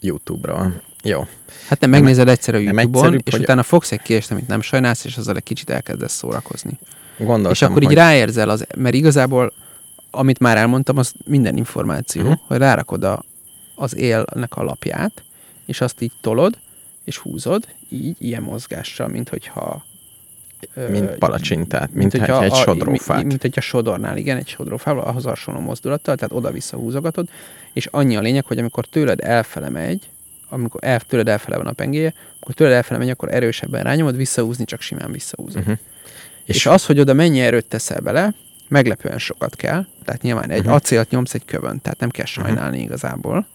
YouTube-ról. 0.00 0.82
Jó. 1.02 1.20
Hát 1.68 1.80
nem 1.80 1.90
Nem- 1.90 2.00
megnézed 2.00 2.28
egyszer 2.28 2.54
a 2.54 2.58
nem 2.58 2.78
YouTube-on, 2.78 3.20
és 3.24 3.32
hogy- 3.32 3.42
utána 3.42 3.62
fogsz 3.62 3.92
egy 3.92 4.02
kést, 4.02 4.30
amit 4.30 4.46
nem 4.46 4.60
sajnálsz, 4.60 5.04
és 5.04 5.16
azzal 5.16 5.36
egy 5.36 5.42
kicsit 5.42 5.70
elkezdesz 5.70 6.12
szórakozni. 6.12 6.78
Gondoltam, 7.18 7.52
és 7.52 7.62
akkor 7.62 7.82
így 7.82 7.86
hogy... 7.86 7.96
ráérzel, 7.96 8.48
az, 8.48 8.66
mert 8.76 8.94
igazából, 8.94 9.52
amit 10.10 10.38
már 10.38 10.56
elmondtam, 10.56 10.96
az 10.96 11.12
minden 11.24 11.56
információ, 11.56 12.22
uh-huh. 12.22 12.38
hogy 12.46 12.56
rárakod 12.56 13.04
a, 13.04 13.24
az 13.74 13.96
élnek 13.96 14.56
a 14.56 14.62
lapját, 14.62 15.22
és 15.70 15.80
azt 15.80 16.00
így 16.00 16.12
tolod, 16.20 16.58
és 17.04 17.18
húzod, 17.18 17.66
így, 17.88 18.16
ilyen 18.18 18.42
mozgással, 18.42 19.08
mint 19.08 19.28
hogyha... 19.28 19.84
Mint 20.90 21.10
palacsintát, 21.10 21.94
mint, 21.94 21.94
mint 21.94 22.12
hogyha 22.12 22.44
egy 22.44 22.54
sodrófát. 22.54 23.16
Mint, 23.16 23.28
mint 23.28 23.42
hogyha 23.42 23.60
sodornál, 23.60 24.16
igen, 24.16 24.36
egy 24.36 24.48
sodrófával, 24.48 25.04
ahhoz 25.04 25.24
hasonló 25.24 25.60
mozdulattal, 25.60 26.16
tehát 26.16 26.34
oda-vissza 26.34 26.76
húzogatod, 26.76 27.28
és 27.72 27.86
annyi 27.86 28.16
a 28.16 28.20
lényeg, 28.20 28.44
hogy 28.44 28.58
amikor 28.58 28.86
tőled 28.86 29.20
elfele 29.22 29.68
megy, 29.68 30.10
amikor 30.48 30.80
el, 30.84 31.00
tőled 31.00 31.28
elfele 31.28 31.56
van 31.56 31.66
a 31.66 31.72
pengéje, 31.72 32.14
akkor 32.40 32.54
tőled 32.54 32.72
elfele 32.72 32.98
megy, 32.98 33.10
akkor 33.10 33.34
erősebben 33.34 33.82
rányomod, 33.82 34.16
visszahúzni, 34.16 34.64
csak 34.64 34.80
simán 34.80 35.12
visszahúzod. 35.12 35.60
Uh-huh. 35.60 35.78
És, 36.44 36.56
és 36.56 36.66
az, 36.66 36.86
hogy 36.86 37.00
oda 37.00 37.12
mennyi 37.12 37.40
erőt 37.40 37.66
teszel 37.66 38.00
bele, 38.00 38.34
meglepően 38.68 39.18
sokat 39.18 39.56
kell. 39.56 39.86
Tehát 40.04 40.22
nyilván 40.22 40.44
egy 40.44 40.48
Mhm. 40.50 40.58
uh-huh. 40.58 40.74
acélt 40.74 41.10
nyomsz 41.10 41.34
egy 41.34 41.44
kövön, 41.44 41.80
tehát 41.80 41.98
nem 41.98 42.10
kell 42.10 42.26
sajnálni 42.26 42.76
uh-huh. 42.76 42.82
igazából. 42.82 43.46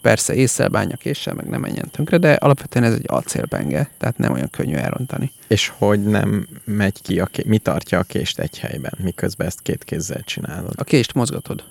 Persze 0.00 0.34
észszel, 0.34 0.68
bánja 0.68 0.96
késsel, 0.96 1.34
meg 1.34 1.48
nem 1.48 1.60
menjen 1.60 1.90
tönkre, 1.90 2.18
de 2.18 2.32
alapvetően 2.32 2.84
ez 2.84 2.92
egy 2.92 3.04
acélpenge, 3.06 3.90
tehát 3.98 4.18
nem 4.18 4.32
olyan 4.32 4.50
könnyű 4.50 4.74
elrontani. 4.74 5.32
És 5.46 5.72
hogy 5.78 6.02
nem 6.04 6.48
megy 6.64 7.02
ki, 7.02 7.20
a 7.20 7.26
ké... 7.26 7.42
mi 7.46 7.58
tartja 7.58 7.98
a 7.98 8.02
kést 8.02 8.38
egy 8.38 8.58
helyben, 8.58 8.92
miközben 9.02 9.46
ezt 9.46 9.60
két 9.62 9.84
kézzel 9.84 10.22
csinálod? 10.22 10.72
A 10.76 10.84
kést 10.84 11.14
mozgatod. 11.14 11.64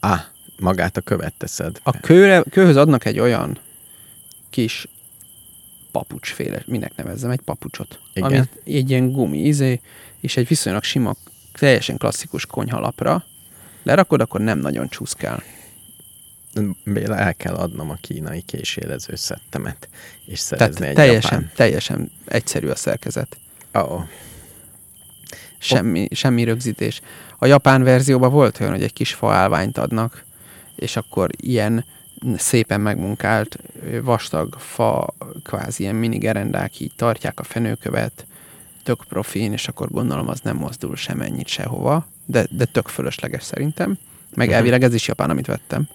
Ah, 0.00 0.20
magát 0.58 0.96
a 0.96 1.00
követ 1.00 1.34
teszed. 1.38 1.80
A 1.82 2.00
kőre, 2.00 2.42
kőhöz 2.50 2.76
adnak 2.76 3.04
egy 3.04 3.18
olyan 3.18 3.58
kis 4.50 4.88
papucsféle, 5.90 6.62
minek 6.66 6.92
nevezzem, 6.96 7.30
egy 7.30 7.40
papucsot. 7.40 7.98
Igen. 8.12 8.32
Amit 8.32 8.48
egy 8.64 8.90
ilyen 8.90 9.12
gumi 9.12 9.38
izé, 9.38 9.80
és 10.20 10.36
egy 10.36 10.48
viszonylag 10.48 10.82
sima, 10.82 11.14
teljesen 11.52 11.96
klasszikus 11.96 12.46
konyhalapra 12.46 13.24
lerakod, 13.82 14.20
akkor 14.20 14.40
nem 14.40 14.58
nagyon 14.58 14.88
csúszkál. 14.88 15.42
Béla, 16.84 17.16
el 17.16 17.34
kell 17.34 17.54
adnom 17.54 17.90
a 17.90 17.98
kínai 18.00 18.40
késélező 18.40 19.14
szettemet, 19.16 19.88
és 20.26 20.42
Tehát 20.44 20.60
szerezni 20.72 20.86
egy 20.86 20.94
teljesen, 20.94 21.32
japán. 21.32 21.50
teljesen 21.54 22.10
egyszerű 22.24 22.68
a 22.68 22.76
szerkezet. 22.76 23.36
Oh, 23.72 24.02
Semmi, 25.58 26.08
semmi 26.14 26.44
rögzítés. 26.44 27.00
A 27.38 27.46
japán 27.46 27.82
verzióban 27.82 28.30
volt 28.30 28.60
olyan, 28.60 28.72
hogy 28.72 28.82
egy 28.82 28.92
kis 28.92 29.14
faállványt 29.14 29.78
adnak, 29.78 30.24
és 30.76 30.96
akkor 30.96 31.30
ilyen 31.36 31.84
szépen 32.36 32.80
megmunkált, 32.80 33.58
vastag 34.02 34.54
fa, 34.58 35.14
kvázi 35.44 35.82
ilyen 35.82 35.94
mini 35.94 36.18
gerendák 36.18 36.80
így 36.80 36.92
tartják 36.96 37.40
a 37.40 37.42
fenőkövet, 37.42 38.26
tök 38.82 39.04
profin, 39.08 39.52
és 39.52 39.68
akkor 39.68 39.90
gondolom 39.90 40.28
az 40.28 40.40
nem 40.40 40.56
mozdul 40.56 40.96
semennyit 40.96 41.46
sehova, 41.48 42.06
de, 42.26 42.46
de 42.50 42.64
tök 42.64 42.88
fölösleges 42.88 43.42
szerintem. 43.42 43.98
Meg 44.34 44.46
Mhm. 44.48 44.56
elvileg 44.56 44.82
ez 44.82 44.94
is 44.94 45.06
japán, 45.08 45.30
amit 45.30 45.46
vettem. 45.46 45.88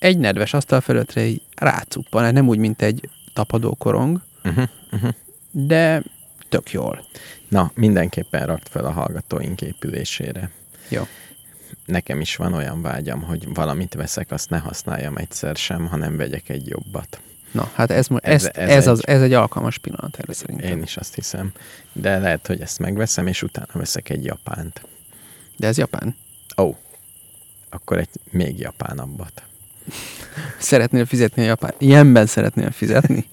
Egy 0.00 0.18
nedves 0.18 0.54
asztal 0.54 0.80
fölöttre 0.80 1.24
így 1.24 1.42
rácuppan, 1.56 2.22
hát 2.22 2.32
nem 2.32 2.48
úgy, 2.48 2.58
mint 2.58 2.82
egy 2.82 3.08
tapadó 3.32 3.74
korong, 3.74 4.20
uh-huh, 4.44 4.68
uh-huh. 4.92 5.10
de 5.50 6.02
tök 6.48 6.70
jól. 6.72 7.04
Na, 7.48 7.70
mindenképpen 7.74 8.46
rakt 8.46 8.68
fel 8.68 8.84
a 8.84 8.90
hallgatóink 8.90 9.60
épülésére. 9.60 10.50
Jó. 10.88 11.06
Nekem 11.84 12.20
is 12.20 12.36
van 12.36 12.52
olyan 12.52 12.82
vágyam, 12.82 13.22
hogy 13.22 13.54
valamit 13.54 13.94
veszek, 13.94 14.30
azt 14.30 14.50
ne 14.50 14.58
használjam 14.58 15.16
egyszer 15.16 15.56
sem, 15.56 15.86
hanem 15.86 16.16
vegyek 16.16 16.48
egy 16.48 16.68
jobbat. 16.68 17.20
Na, 17.52 17.70
hát 17.74 17.90
ez, 17.90 18.06
ez, 18.10 18.44
ez 18.44 18.50
ez, 18.54 18.68
ez, 18.68 18.82
egy- 18.82 18.88
az, 18.88 19.06
ez 19.06 19.22
egy 19.22 19.32
alkalmas 19.32 19.78
pillanat 19.78 20.18
erre 20.18 20.32
szerintem. 20.32 20.70
Én 20.70 20.82
is 20.82 20.96
azt 20.96 21.14
hiszem. 21.14 21.52
De 21.92 22.18
lehet, 22.18 22.46
hogy 22.46 22.60
ezt 22.60 22.78
megveszem, 22.78 23.26
és 23.26 23.42
utána 23.42 23.72
veszek 23.72 24.08
egy 24.08 24.24
japánt. 24.24 24.82
De 25.56 25.66
ez 25.66 25.78
Japán. 25.78 26.16
Ó, 26.56 26.64
oh, 26.64 26.76
akkor 27.70 27.98
egy 27.98 28.08
még 28.30 28.58
japánabbat. 28.58 29.42
Szeretnél 30.58 31.04
fizetni 31.06 31.42
a 31.42 31.46
Japán? 31.46 31.72
Ilyenben 31.78 32.26
szeretnél 32.26 32.70
fizetni? 32.70 33.24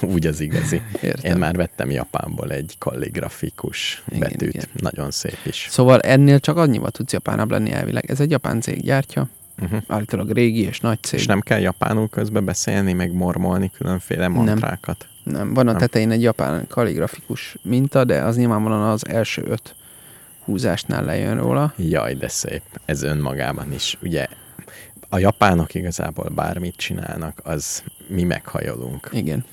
Úgy 0.14 0.26
az 0.26 0.40
igazi. 0.40 0.82
Értem. 1.00 1.30
Én 1.32 1.38
már 1.38 1.54
vettem 1.56 1.90
Japánból 1.90 2.50
egy 2.50 2.74
kalligrafikus 2.78 4.02
Igen, 4.08 4.20
betűt. 4.20 4.54
igen. 4.54 4.66
Nagyon 4.72 5.10
szép 5.10 5.38
is. 5.44 5.66
Szóval 5.70 6.00
ennél 6.00 6.40
csak 6.40 6.56
annyival 6.56 6.90
tudsz 6.90 7.12
japánabb 7.12 7.50
lenni 7.50 7.72
elvileg. 7.72 8.10
Ez 8.10 8.20
egy 8.20 8.30
japán 8.30 8.60
cég 8.60 8.82
gyártja, 8.82 9.28
Uh-huh. 9.62 9.82
állítólag 9.86 10.30
régi 10.30 10.60
és 10.62 10.80
nagy 10.80 11.02
cég. 11.02 11.18
És 11.18 11.26
nem 11.26 11.40
kell 11.40 11.60
japánul 11.60 12.08
közben 12.08 12.44
beszélni, 12.44 12.92
meg 12.92 13.12
mormolni 13.12 13.70
különféle 13.78 14.28
mantrákat. 14.28 15.06
nem. 15.24 15.54
Van 15.54 15.68
a 15.68 15.70
Nem. 15.70 15.80
tetején 15.80 16.10
egy 16.10 16.22
japán 16.22 16.66
kalligrafikus 16.68 17.56
minta, 17.62 18.04
de 18.04 18.22
az 18.22 18.36
nyilvánvalóan 18.36 18.82
az 18.90 19.08
első 19.08 19.42
öt 19.46 19.74
húzásnál 20.44 21.04
lejön 21.04 21.36
róla. 21.36 21.72
Jaj, 21.76 22.14
de 22.14 22.28
szép. 22.28 22.62
Ez 22.84 23.02
önmagában 23.02 23.72
is. 23.72 23.98
Ugye 24.02 24.26
a 25.12 25.18
japánok 25.18 25.74
igazából 25.74 26.28
bármit 26.28 26.76
csinálnak, 26.76 27.40
az 27.44 27.82
mi 28.06 28.22
meghajolunk. 28.22 29.08
Igen. 29.12 29.44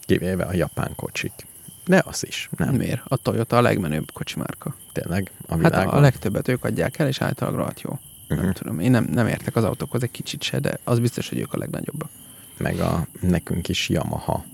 Kivéve 0.00 0.44
a 0.44 0.54
japán 0.54 0.92
kocsik. 0.96 1.32
De 1.86 2.02
az 2.06 2.26
is, 2.26 2.48
nem? 2.56 2.74
Miért? 2.74 3.00
A 3.04 3.16
Toyota 3.16 3.56
a 3.56 3.60
legmenőbb 3.60 4.12
kocsimárka. 4.12 4.74
Tényleg 4.92 5.30
a 5.46 5.50
Hát 5.50 5.58
világon. 5.58 5.94
a, 5.94 5.96
a 5.96 6.00
legtöbbet 6.00 6.48
ők 6.48 6.64
adják 6.64 6.98
el, 6.98 7.08
és 7.08 7.20
általában 7.20 7.58
rohadt 7.58 7.80
jó. 7.80 7.98
Nem 8.28 8.38
Mhm. 8.38 8.50
tudom, 8.50 8.78
én 8.80 8.90
nem, 8.90 9.04
nem 9.12 9.26
értek 9.26 9.56
az 9.56 9.64
autókhoz 9.64 10.02
egy 10.02 10.10
kicsit 10.10 10.42
se, 10.42 10.58
de 10.58 10.78
az 10.84 10.98
biztos, 10.98 11.28
hogy 11.28 11.38
ők 11.38 11.52
a 11.52 11.58
legnagyobbak. 11.58 12.08
Meg 12.58 12.78
a 12.80 13.06
nekünk 13.20 13.68
is 13.68 13.88
Yamaha 13.88 14.44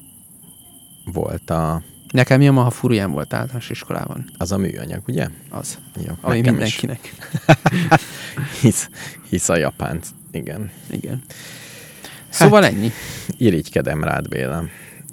volt 1.04 1.50
a, 1.50 1.82
Nekem 2.10 2.40
Yamaha 2.40 2.70
Furuján 2.70 3.10
volt 3.10 3.32
általános 3.34 3.70
iskolában. 3.70 4.30
az 4.38 4.52
a 4.52 4.56
műanyag, 4.56 5.02
ugye? 5.08 5.28
Az, 5.50 5.78
Jó, 6.06 6.12
ami 6.20 6.40
mindenkinek. 6.40 7.00
Is. 7.02 7.12
Hisz, 8.60 8.88
hisz 9.28 9.48
a 9.48 9.56
japán. 9.56 10.00
Igen. 10.32 10.70
Igen. 10.90 11.22
Szóval 12.28 12.62
Hát- 12.62 12.72
ennyi. 12.72 12.90
Irigykedem 13.36 14.04
rád, 14.04 14.28
Béla. 14.28 14.64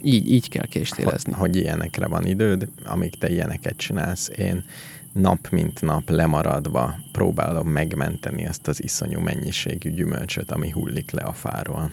Így, 0.02 0.32
így 0.32 0.50
kell 0.50 0.66
késtélezni. 0.66 1.34
hogy 1.34 1.56
ilyenekre 1.56 2.08
van 2.08 2.26
időd, 2.26 2.68
amíg 2.86 3.18
te 3.18 3.30
ilyeneket 3.30 3.78
csinálsz. 3.78 4.30
Én 4.38 4.64
nap 5.14 5.50
mint 5.50 5.82
nap 5.82 6.10
lemaradva 6.10 6.96
próbálom 7.12 7.68
megmenteni 7.68 8.46
ezt 8.46 8.68
az 8.68 8.84
iszonyú 8.84 9.20
mennyiségű 9.20 9.90
gyümölcsöt, 9.92 10.52
ami 10.52 10.70
hullik 10.70 11.12
le 11.12 11.22
a 11.22 11.34
fáról. 11.34 11.92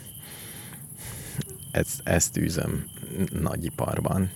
Ezt, 1.71 2.01
ezt 2.05 2.37
űzöm 2.37 2.85
nagyiparban, 3.41 4.31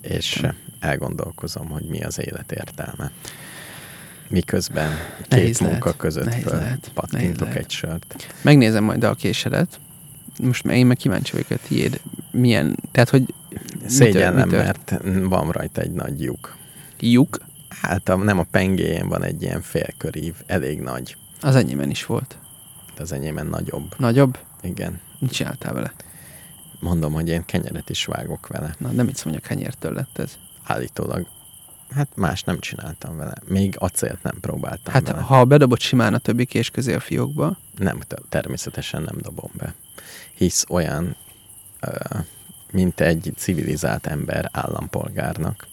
és 0.00 0.42
elgondolkozom, 0.80 1.68
hogy 1.68 1.84
mi 1.84 2.02
az 2.02 2.18
élet 2.20 2.52
értelme. 2.52 3.10
Miközben 4.30 4.90
két 5.18 5.28
Nehéz 5.28 5.58
munka 5.58 5.84
lehet. 5.84 5.96
között 5.96 6.24
Nehéz 6.24 6.44
lehet. 6.44 6.60
Nehéz 6.62 6.90
pattintok 6.94 7.40
lehet. 7.48 7.56
egy 7.56 7.70
sört. 7.70 8.34
Megnézem 8.42 8.84
majd 8.84 9.04
a 9.04 9.14
késedet. 9.14 9.80
Most 10.42 10.66
én 10.66 10.86
meg 10.86 10.96
kíváncsi 10.96 11.32
vagyok, 11.32 11.48
hogy 11.48 11.60
tiéd 11.68 12.00
milyen, 12.30 12.76
tehát 12.92 13.08
hogy 13.08 13.34
Szégyellem, 13.86 14.48
mert 14.48 14.94
van 15.22 15.50
rajta 15.50 15.80
egy 15.80 15.92
nagy 15.92 16.22
lyuk. 16.22 16.56
lyuk, 17.00 17.40
Hát 17.82 18.08
a, 18.08 18.16
nem 18.16 18.38
a 18.38 18.46
pengéjén 18.50 19.08
van 19.08 19.22
egy 19.24 19.42
ilyen 19.42 19.62
félkörív, 19.62 20.34
elég 20.46 20.80
nagy. 20.80 21.16
az 21.40 21.54
enyémben 21.56 21.90
is 21.90 22.06
volt. 22.06 22.38
De 22.96 23.02
az 23.02 23.12
enyémen 23.12 23.46
nagyobb. 23.46 23.94
Nagyobb? 23.98 24.38
Igen. 24.62 25.00
Mit 25.18 25.30
csináltál 25.32 25.72
vele? 25.72 25.92
Mondom, 26.80 27.12
hogy 27.12 27.28
én 27.28 27.44
kenyeret 27.44 27.90
is 27.90 28.04
vágok 28.04 28.46
vele. 28.46 28.74
Na, 28.78 28.90
nem 28.90 29.06
mit 29.06 29.24
mondja, 29.24 29.42
kenyértől 29.42 29.92
lett 29.92 30.18
ez. 30.18 30.38
Állítólag. 30.64 31.26
Hát 31.94 32.08
más 32.16 32.42
nem 32.42 32.58
csináltam 32.58 33.16
vele. 33.16 33.34
Még 33.46 33.74
acélt 33.78 34.22
nem 34.22 34.40
próbáltam 34.40 34.92
Hát, 34.92 35.06
vele. 35.06 35.20
ha 35.20 35.44
bedobod 35.44 35.80
simán 35.80 36.14
a 36.14 36.18
többi 36.18 36.44
kés 36.44 36.70
közé 36.70 36.94
a 36.94 37.00
fiókba, 37.00 37.58
Nem, 37.78 37.98
természetesen 38.28 39.02
nem 39.02 39.16
dobom 39.20 39.50
be. 39.56 39.74
Hisz 40.34 40.64
olyan, 40.68 41.16
mint 42.72 43.00
egy 43.00 43.32
civilizált 43.36 44.06
ember 44.06 44.48
állampolgárnak, 44.52 45.66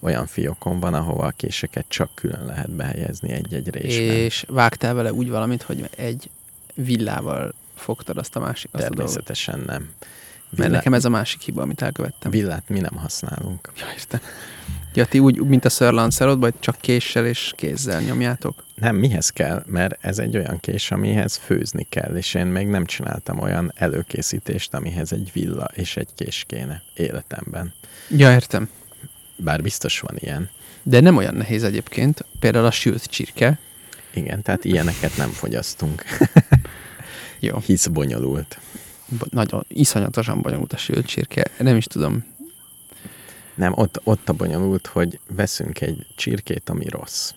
olyan 0.00 0.26
fiókon 0.26 0.80
van, 0.80 0.94
ahova 0.94 1.26
a 1.26 1.30
késeket 1.30 1.84
csak 1.88 2.10
külön 2.14 2.44
lehet 2.46 2.70
behelyezni 2.70 3.32
egy-egy 3.32 3.68
résben. 3.68 4.16
és 4.16 4.44
vágtál 4.48 4.94
vele 4.94 5.12
úgy 5.12 5.28
valamit, 5.28 5.62
hogy 5.62 5.90
egy 5.96 6.30
villával 6.74 7.54
fogtad 7.74 8.16
azt 8.16 8.36
a 8.36 8.40
másik 8.40 8.70
azt 8.72 8.84
a. 8.84 8.88
Természetesen 8.88 9.62
nem. 9.66 9.88
Mert 10.56 10.70
nekem 10.70 10.94
ez 10.94 11.04
a 11.04 11.08
másik 11.08 11.40
hiba, 11.40 11.62
amit 11.62 11.82
elkövettem. 11.82 12.30
Villát 12.30 12.68
mi 12.68 12.80
nem 12.80 12.96
használunk. 12.96 13.72
Ja, 13.78 13.84
értem. 13.94 14.20
Ja, 14.98 15.04
ti 15.04 15.18
úgy, 15.18 15.40
mint 15.40 15.64
a 15.64 15.68
Sir 15.68 15.92
Lancelot, 15.92 16.38
vagy 16.38 16.54
csak 16.60 16.76
késsel 16.80 17.26
és 17.26 17.52
kézzel 17.56 18.00
nyomjátok? 18.00 18.64
Nem, 18.74 18.96
mihez 18.96 19.30
kell? 19.30 19.62
Mert 19.66 19.98
ez 20.00 20.18
egy 20.18 20.36
olyan 20.36 20.60
kés, 20.60 20.90
amihez 20.90 21.36
főzni 21.36 21.86
kell, 21.88 22.16
és 22.16 22.34
én 22.34 22.46
még 22.46 22.66
nem 22.66 22.84
csináltam 22.84 23.38
olyan 23.38 23.72
előkészítést, 23.74 24.74
amihez 24.74 25.12
egy 25.12 25.30
villa 25.32 25.70
és 25.74 25.96
egy 25.96 26.08
kés 26.14 26.44
kéne 26.46 26.82
életemben. 26.94 27.72
Ja, 28.08 28.32
értem. 28.32 28.68
Bár 29.36 29.62
biztos 29.62 30.00
van 30.00 30.16
ilyen. 30.18 30.50
De 30.82 31.00
nem 31.00 31.16
olyan 31.16 31.34
nehéz 31.34 31.62
egyébként. 31.62 32.24
Például 32.40 32.66
a 32.66 32.70
sült 32.70 33.04
csirke. 33.04 33.58
Igen, 34.14 34.42
tehát 34.42 34.64
ilyeneket 34.64 35.16
nem 35.16 35.30
fogyasztunk. 35.30 36.04
Jó. 37.40 37.58
Hisz 37.58 37.86
bonyolult. 37.86 38.58
Bo- 39.18 39.32
Nagyon, 39.32 39.64
iszonyatosan 39.68 40.42
bonyolult 40.42 40.72
a 40.72 40.76
sült 40.76 41.06
csirke. 41.06 41.44
Nem 41.58 41.76
is 41.76 41.84
tudom. 41.84 42.36
Nem, 43.58 43.72
ott, 43.76 44.00
ott 44.04 44.28
a 44.28 44.32
bonyolult, 44.32 44.86
hogy 44.86 45.18
veszünk 45.28 45.80
egy 45.80 46.06
csirkét, 46.16 46.68
ami 46.68 46.88
rossz. 46.88 47.32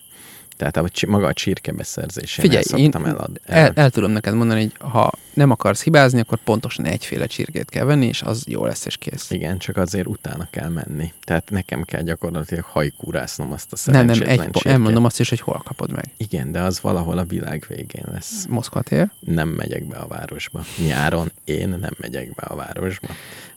Tehát 0.56 0.76
a, 0.76 1.06
maga 1.06 1.26
a 1.26 1.32
csirke 1.32 1.72
beszerzésén 1.72 2.44
Figyelj, 2.44 2.64
én 2.76 2.90
szoktam 2.90 3.04
elad, 3.04 3.40
el, 3.44 3.72
el 3.74 3.90
tudom 3.90 4.10
neked 4.10 4.34
mondani, 4.34 4.60
hogy 4.60 4.90
ha 4.90 5.12
nem 5.34 5.50
akarsz 5.50 5.82
hibázni, 5.82 6.20
akkor 6.20 6.38
pontosan 6.38 6.84
egyféle 6.84 7.26
csirkét 7.26 7.70
kell 7.70 7.84
venni, 7.84 8.06
és 8.06 8.22
az 8.22 8.44
jó 8.46 8.64
lesz, 8.64 8.86
és 8.86 8.96
kész. 8.96 9.30
Igen, 9.30 9.58
csak 9.58 9.76
azért 9.76 10.06
utána 10.06 10.48
kell 10.50 10.68
menni. 10.68 11.12
Tehát 11.24 11.50
nekem 11.50 11.82
kell 11.82 12.02
gyakorlatilag 12.02 12.64
hajkúrásznom 12.64 13.52
azt 13.52 13.72
a 13.72 13.76
Nem, 13.90 14.06
nem, 14.06 14.14
szerencsétlen 14.14 14.50
egy, 14.54 14.66
elmondom 14.66 15.04
azt 15.04 15.20
is, 15.20 15.28
hogy 15.28 15.40
hol 15.40 15.62
kapod 15.64 15.92
meg. 15.92 16.04
Igen, 16.16 16.52
de 16.52 16.60
az 16.60 16.80
valahol 16.80 17.18
a 17.18 17.24
világ 17.24 17.64
végén 17.68 18.04
lesz. 18.12 18.46
Moszkva 18.48 18.82
tér. 18.82 19.10
Nem 19.20 19.48
megyek 19.48 19.84
be 19.84 19.96
a 19.96 20.06
városba. 20.06 20.64
Nyáron 20.86 21.32
én 21.44 21.68
nem 21.68 21.94
megyek 21.98 22.34
be 22.34 22.42
a 22.42 22.54
városba. 22.54 23.08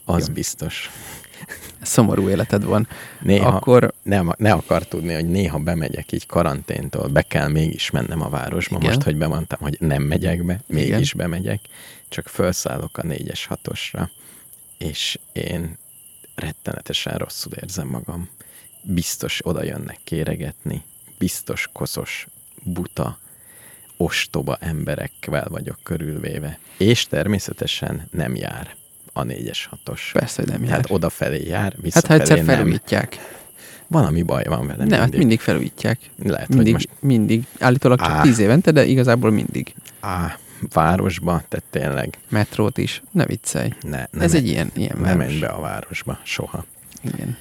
Az 0.06 0.28
Jó. 0.28 0.34
biztos. 0.34 0.92
Szomorú 1.82 2.30
életed 2.30 2.64
van. 2.64 2.88
Néha 3.22 3.48
Akkor 3.48 3.94
ne, 4.04 4.22
ne 4.38 4.52
akar 4.52 4.88
tudni, 4.88 5.14
hogy 5.14 5.30
néha 5.30 5.60
bemegyek 5.60 6.12
így 6.12 6.26
karanténtól, 6.26 7.08
be 7.08 7.22
kell 7.22 7.48
mégis 7.48 7.90
mennem 7.90 8.22
a 8.22 8.30
városba. 8.30 8.76
Igen. 8.76 8.90
Most, 8.90 9.04
hogy 9.04 9.16
bemondtam, 9.16 9.60
hogy 9.62 9.78
nem 9.80 10.04
megyek 10.04 10.44
be, 10.44 10.62
mégis 10.68 11.14
Igen. 11.14 11.30
bemegyek, 11.30 11.60
csak 12.10 12.28
felszállok 12.28 12.98
a 12.98 13.04
négyes 13.04 13.46
hatosra, 13.46 14.10
és 14.78 15.20
én 15.34 15.78
rettenetesen 16.36 17.18
rosszul 17.18 17.54
érzem 17.54 17.88
magam. 17.88 18.30
Biztos 18.82 19.40
oda 19.44 19.64
jönnek 19.64 20.00
kéregetni, 20.04 20.84
biztos 21.18 21.70
koszos, 21.74 22.28
buta, 22.64 23.18
ostoba 23.98 24.58
emberekkel 24.60 25.48
vagyok 25.50 25.80
körülvéve. 25.84 26.60
És 26.78 27.06
természetesen 27.08 28.08
nem 28.12 28.36
jár 28.36 28.76
a 29.18 29.24
négyes 29.24 29.66
hatos. 29.66 30.10
persze, 30.14 30.42
hogy 30.42 30.52
nem 30.52 30.60
jár. 30.62 30.70
Tehát 30.70 30.92
odafelé 30.92 31.48
jár, 31.48 31.62
Hát 31.62 31.74
ha 31.76 31.82
visszafelé 31.82 32.20
egyszer 32.20 32.38
nem. 32.38 32.46
felújítják. 32.46 33.18
Valami 33.88 34.22
baj 34.22 34.44
van 34.44 34.68
vele 34.68 34.86
Nem, 34.86 35.00
hát 35.00 35.16
mindig 35.18 35.40
felújítják. 35.40 36.00
Lehet, 36.24 36.46
hogy 36.48 36.56
Mindig, 36.56 36.74
most 36.74 36.90
mindig. 37.00 37.46
Állítólag 37.60 38.00
csak 38.00 38.10
Á. 38.10 38.22
tíz 38.22 38.40
évente, 38.40 38.72
de 38.72 38.86
igazából 38.86 39.32
mindig. 39.32 39.74
á, 40.00 40.38
városba, 40.74 41.44
tehát 41.50 41.66
tényleg 41.70 42.18
Metrót 42.30 42.78
is. 42.78 43.02
Ne 43.12 43.26
viccelj. 43.26 43.74
ne, 43.82 43.90
ne 43.90 44.24
Ez 44.24 44.32
menj- 44.32 44.34
egy 44.34 44.48
ilyen, 44.48 44.72
ilyen 44.76 44.96
Ne 44.98 45.02
város. 45.04 45.18
menj 45.18 45.40
be 45.40 45.48
a 45.48 45.60
városba, 45.62 46.20
soha. 46.24 46.66
Igen. 47.02 47.38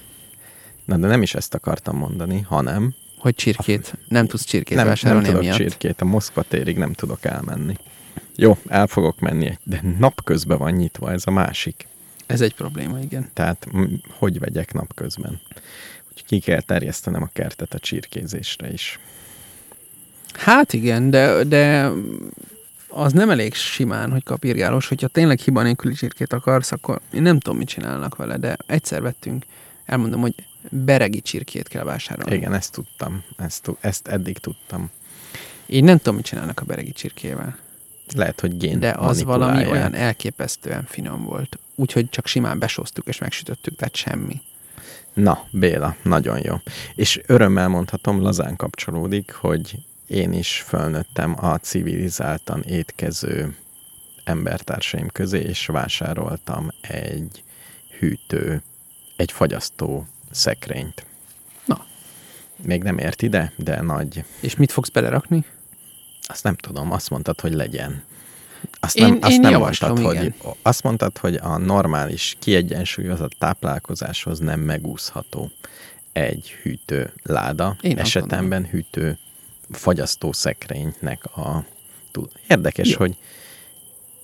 Na, 0.85 0.97
de 0.97 1.07
nem 1.07 1.23
is 1.23 1.35
ezt 1.35 1.55
akartam 1.55 1.97
mondani, 1.97 2.41
hanem 2.49 2.95
Hogy 3.19 3.35
csirkét. 3.35 3.95
Nem 4.09 4.27
tudsz 4.27 4.45
csirkét 4.45 4.69
nem, 4.77 4.87
nem 4.87 4.87
vásárolni 4.87 5.27
tudok 5.27 5.41
emiatt. 5.43 5.57
csirkét, 5.57 6.01
a 6.01 6.05
Moszkva 6.05 6.43
térig 6.43 6.77
nem 6.79 6.93
tudok 6.93 7.25
elmenni. 7.25 7.75
Jó, 8.37 8.59
el 8.69 8.87
fogok 8.87 9.21
menni, 9.21 9.59
de 9.63 9.81
napközben 9.99 10.59
van 10.59 10.73
nyitva 10.73 11.13
ez 11.13 11.23
a 11.27 11.31
másik. 11.31 11.87
Ez 12.27 12.41
egy 12.41 12.55
probléma, 12.55 12.99
igen. 12.99 13.31
Tehát 13.33 13.67
hogy 14.11 14.39
vegyek 14.39 14.73
napközben? 14.73 15.41
Úgyhogy 16.09 16.25
ki 16.27 16.39
kell 16.39 16.61
terjesztenem 16.61 17.23
a 17.23 17.31
kertet 17.33 17.75
a 17.75 17.79
csirkézésre 17.79 18.73
is. 18.73 18.99
Hát 20.35 20.73
igen, 20.73 21.11
de, 21.11 21.45
de 21.45 21.91
az 22.89 23.13
nem 23.13 23.31
elég 23.31 23.55
simán, 23.55 24.11
hogy 24.11 24.23
kapirgálós. 24.23 24.89
Hogyha 24.89 25.09
tényleg 25.09 25.39
hiba 25.39 25.63
nélküli 25.63 25.95
csirkét 25.95 26.33
akarsz, 26.33 26.73
akkor 26.73 27.01
én 27.13 27.23
nem 27.23 27.39
tudom, 27.39 27.59
mit 27.59 27.69
csinálnak 27.69 28.17
vele, 28.17 28.37
de 28.37 28.57
egyszer 28.67 29.03
vettünk, 29.03 29.45
elmondom, 29.85 30.21
hogy 30.21 30.35
beregi 30.71 31.21
csirkét 31.21 31.69
kell 31.69 31.85
vásárolni. 31.85 32.37
Igen, 32.37 32.55
ezt 32.55 32.73
tudtam. 32.73 33.25
Ezt, 33.37 33.71
ezt 33.81 34.09
eddig 34.09 34.39
tudtam. 34.39 34.91
Én 35.67 35.85
nem 35.85 35.97
tudom, 35.97 36.15
mit 36.15 36.25
csinálnak 36.25 36.61
a 36.61 36.65
beregi 36.65 36.93
csirkével. 36.93 37.57
Lehet, 38.15 38.41
hogy 38.41 38.57
gén 38.57 38.81
De 38.81 38.95
az 38.99 39.23
valami 39.23 39.67
olyan 39.67 39.95
elképesztően 39.95 40.85
finom 40.85 41.25
volt. 41.25 41.59
Úgyhogy 41.75 42.09
csak 42.09 42.27
simán 42.27 42.59
besóztuk 42.59 43.07
és 43.07 43.19
megsütöttük, 43.19 43.77
tehát 43.77 43.97
semmi. 43.97 44.41
Na, 45.15 45.45
Béla, 45.51 45.97
nagyon 46.03 46.39
jó. 46.43 46.57
És 46.95 47.21
örömmel 47.27 47.69
mondhatom, 47.69 48.21
lazán 48.21 48.57
kapcsolódik, 48.57 49.33
hogy 49.33 49.79
én 50.07 50.33
is 50.33 50.65
fölnőttem 50.67 51.45
a 51.45 51.59
civilizáltan 51.59 52.63
étkező 52.63 53.57
embertársaim 54.25 55.09
közé, 55.09 55.41
és 55.41 55.67
vásároltam 55.67 56.71
egy 56.81 57.43
hűtő, 57.99 58.63
egy 59.17 59.33
fagyasztó 59.33 60.07
szekrényt. 60.31 61.07
Na. 61.65 61.85
Még 62.57 62.83
nem 62.83 62.99
ért 62.99 63.23
ide, 63.23 63.53
de 63.57 63.81
nagy. 63.81 64.25
És 64.41 64.57
mit 64.57 64.73
fogsz 64.73 64.89
belerakni? 64.89 65.45
Azt 66.27 66.43
nem 66.45 66.55
tudom, 66.55 66.93
azt 66.93 67.11
mondtad, 67.11 67.41
hogy 67.41 67.53
legyen. 67.53 68.03
Azt 68.81 68.97
Én- 68.97 69.09
nem, 69.09 69.19
azt 69.21 69.33
én 69.33 69.41
nem 69.41 69.51
javaslom, 69.51 69.91
mondtad, 69.91 70.15
igen. 70.15 70.35
hogy, 70.39 70.55
azt 70.63 70.83
mondtad, 70.83 71.19
hogy 71.19 71.35
a 71.35 71.59
normális, 71.59 72.37
kiegyensúlyozott 72.39 73.33
táplálkozáshoz 73.39 74.39
nem 74.39 74.61
megúszható 74.61 75.51
egy 76.13 76.51
hűtő 76.63 77.13
láda, 77.23 77.77
Én 77.81 77.99
esetemben 77.99 78.67
hűtő 78.67 79.19
fagyasztó 79.71 80.33
szekrénynek 80.33 81.25
a. 81.37 81.65
Érdekes, 82.49 82.89
Jó. 82.89 82.97
hogy 82.97 83.17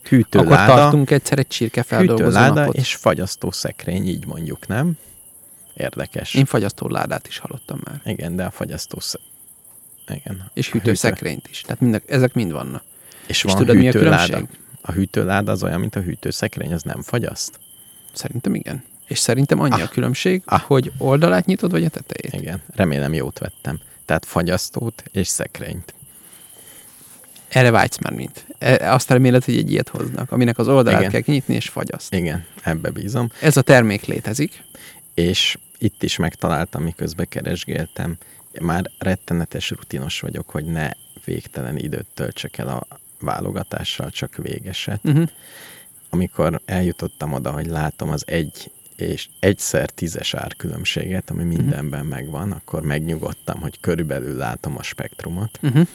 hűtő 0.02 0.38
Akkor 0.38 0.50
láda, 0.50 0.74
tartunk 0.74 1.10
egyszer 1.10 1.38
egy 1.38 1.44
hűtő 1.44 1.56
csirkefeldolgozó 1.56 2.38
láda 2.38 2.66
és 2.66 2.94
fagyasztó 2.94 3.50
szekrény, 3.50 4.08
így 4.08 4.26
mondjuk, 4.26 4.66
nem? 4.66 4.98
Érdekes. 5.74 6.34
Én 6.34 6.44
fagyasztó 6.44 6.88
ládát 6.88 7.26
is 7.26 7.38
hallottam 7.38 7.80
már. 7.84 8.00
Igen, 8.04 8.36
de 8.36 8.44
a 8.44 8.50
fagyasztó. 8.50 8.98
Igen. 10.14 10.51
És 10.55 10.70
hűtőszekrényt 10.70 11.49
is. 11.51 11.61
Tehát 11.61 11.81
mind, 11.81 12.03
ezek 12.07 12.35
mind 12.35 12.53
vannak. 12.53 12.83
És 13.27 13.37
És 13.37 13.42
van 13.42 13.57
tudod, 13.57 13.77
mi 13.77 13.88
a 13.88 13.92
különbség? 13.92 14.46
A 14.81 14.92
hűtőláda 14.92 15.53
az 15.53 15.62
olyan, 15.62 15.81
mint 15.81 15.96
a 15.96 16.01
hűtőszekrény, 16.01 16.73
az 16.73 16.83
nem 16.83 17.03
fagyaszt? 17.03 17.59
Szerintem 18.12 18.55
igen. 18.55 18.85
És 19.07 19.18
szerintem 19.18 19.61
annyi 19.61 19.73
Ah. 19.75 19.83
a 19.83 19.88
különbség, 19.88 20.42
Ah. 20.44 20.61
hogy 20.61 20.92
oldalát 20.99 21.46
nyitod, 21.46 21.70
vagy 21.70 21.85
a 21.85 21.88
tetejét. 21.88 22.42
Igen, 22.42 22.62
remélem 22.75 23.12
jót 23.14 23.38
vettem. 23.38 23.81
Tehát 24.05 24.25
fagyasztót 24.25 25.03
és 25.12 25.29
szekrényt. 25.29 25.94
Erre 27.49 27.70
vágysz 27.70 27.99
már 27.99 28.12
mint. 28.12 28.46
E- 28.59 28.92
Azt 28.92 29.11
reméled, 29.11 29.44
hogy 29.44 29.57
egy 29.57 29.70
ilyet 29.70 29.88
hoznak, 29.88 30.33
aminek 30.33 30.59
az 30.59 30.68
oldalát 30.68 30.99
Igen. 31.01 31.11
kell 31.12 31.20
kinyitni 31.20 31.55
és 31.55 31.68
fagyaszt. 31.68 32.14
Igen, 32.14 32.44
ebbe 32.62 32.90
bízom. 32.90 33.31
Ez 33.40 33.57
a 33.57 33.62
termék 33.62 34.05
létezik. 34.05 34.62
És 35.14 35.59
itt 35.79 36.03
is 36.03 36.16
megtaláltam, 36.16 36.83
miközben 36.83 37.27
keresgéltem. 37.29 38.16
Már 38.60 38.90
rettenetes 38.98 39.70
rutinos 39.70 40.20
vagyok, 40.20 40.50
hogy 40.50 40.64
ne 40.64 40.90
végtelen 41.24 41.76
időt 41.76 42.06
töltsek 42.14 42.58
el 42.58 42.68
a 42.68 42.98
válogatással, 43.20 44.10
csak 44.10 44.36
végeset. 44.36 45.00
Uh-huh. 45.04 45.28
Amikor 46.10 46.60
eljutottam 46.64 47.32
oda, 47.32 47.50
hogy 47.50 47.66
látom 47.66 48.10
az 48.10 48.24
egy 48.26 48.70
és 48.96 49.28
egyszer 49.38 49.90
tízes 49.90 50.34
árkülönbséget, 50.34 51.30
ami 51.30 51.42
mindenben 51.42 52.06
megvan, 52.06 52.52
akkor 52.52 52.82
megnyugodtam, 52.82 53.60
hogy 53.60 53.80
körülbelül 53.80 54.36
látom 54.36 54.76
a 54.76 54.82
spektrumot. 54.82 55.58
Uh-huh. 55.62 55.86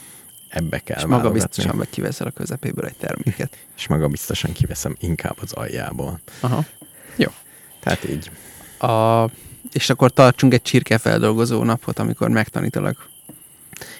Ebbe 0.48 0.78
kell 0.78 0.98
És 0.98 1.04
maga 1.04 1.30
biztosan 1.30 1.76
vagy 1.76 1.90
kiveszel 1.90 2.26
a 2.26 2.30
közepéből 2.30 2.86
egy 2.86 2.96
terméket. 2.96 3.56
és 3.76 3.86
maga 3.86 4.08
biztosan 4.08 4.52
kiveszem 4.52 4.96
inkább 4.98 5.36
az 5.40 5.52
aljából. 5.52 6.20
Aha. 6.40 6.64
Jó. 7.16 7.28
Tehát 7.80 8.04
így. 8.08 8.30
A, 8.78 9.30
és 9.72 9.90
akkor 9.90 10.10
tartsunk 10.10 10.52
egy 10.52 10.62
csirkefeldolgozó 10.62 11.62
napot, 11.62 11.98
amikor 11.98 12.28
megtanítalak. 12.28 13.08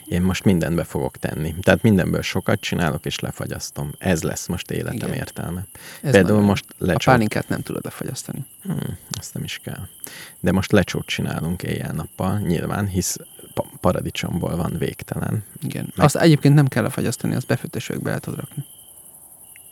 Én 0.07 0.23
most 0.23 0.45
mindent 0.45 0.75
be 0.77 0.85
fogok 0.85 1.17
tenni. 1.17 1.55
Tehát 1.61 1.83
mindenből 1.83 2.23
sokat 2.23 2.61
csinálok, 2.61 3.05
és 3.07 3.19
lefagyasztom. 3.19 3.93
Ez 3.99 4.23
lesz 4.23 4.47
most 4.47 4.71
életem 4.71 4.97
Igen. 4.97 5.13
értelme. 5.13 5.67
Ez 6.03 6.11
Például 6.13 6.41
most 6.41 6.65
A 6.69 6.75
lecsót... 6.79 7.03
pálinkát 7.05 7.49
nem 7.49 7.61
tudod 7.63 7.85
lefagyasztani. 7.85 8.45
Hmm, 8.63 8.99
azt 9.19 9.35
nem 9.35 9.45
is 9.45 9.61
kell. 9.65 9.87
De 10.41 10.53
most 10.53 10.73
lecsót 10.73 11.07
csinálunk 11.07 11.63
éjjel-nappal, 11.63 12.39
nyilván, 12.39 12.87
hisz 12.89 13.17
pa- 13.55 13.71
paradicsomból 13.81 14.57
van 14.57 14.75
végtelen. 14.79 15.45
Igen. 15.63 15.93
Meg- 15.95 16.05
Azt 16.07 16.17
egyébként 16.17 16.55
nem 16.55 16.67
kell 16.69 16.83
lefagyasztani, 16.83 17.35
azt 17.35 17.47
befőtésőkbe 17.47 18.11
el 18.11 18.21
tudod 18.21 18.39
rakni. 18.41 18.65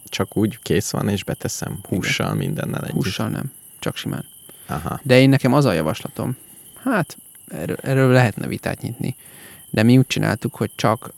Csak 0.04 0.37
úgy 0.37 0.59
kész 0.62 0.90
van, 0.90 1.09
és 1.09 1.24
beteszem 1.24 1.78
hússal, 1.88 2.35
mindennel 2.35 2.83
együtt. 2.83 2.94
Hússal 2.94 3.28
nem, 3.28 3.52
csak 3.78 3.96
simán. 3.96 4.24
Aha. 4.66 5.00
De 5.03 5.20
én 5.20 5.29
nekem 5.29 5.53
az 5.53 5.64
a 5.64 5.72
javaslatom, 5.72 6.37
hát 6.83 7.16
erről, 7.48 7.77
erről 7.83 8.12
lehetne 8.12 8.46
vitát 8.46 8.81
nyitni, 8.81 9.16
de 9.70 9.83
mi 9.83 9.98
úgy 9.98 10.07
csináltuk, 10.07 10.55
hogy 10.55 10.70
csak 10.74 11.12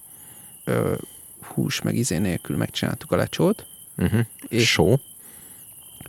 ö, 0.64 0.94
hús 1.40 1.80
meg 1.82 1.94
izé 1.94 2.18
nélkül 2.18 2.56
megcsináltuk 2.56 3.12
a 3.12 3.16
lecsót. 3.16 3.66
Uh-huh. 3.96 4.20
És- 4.48 4.70
Só, 4.70 4.98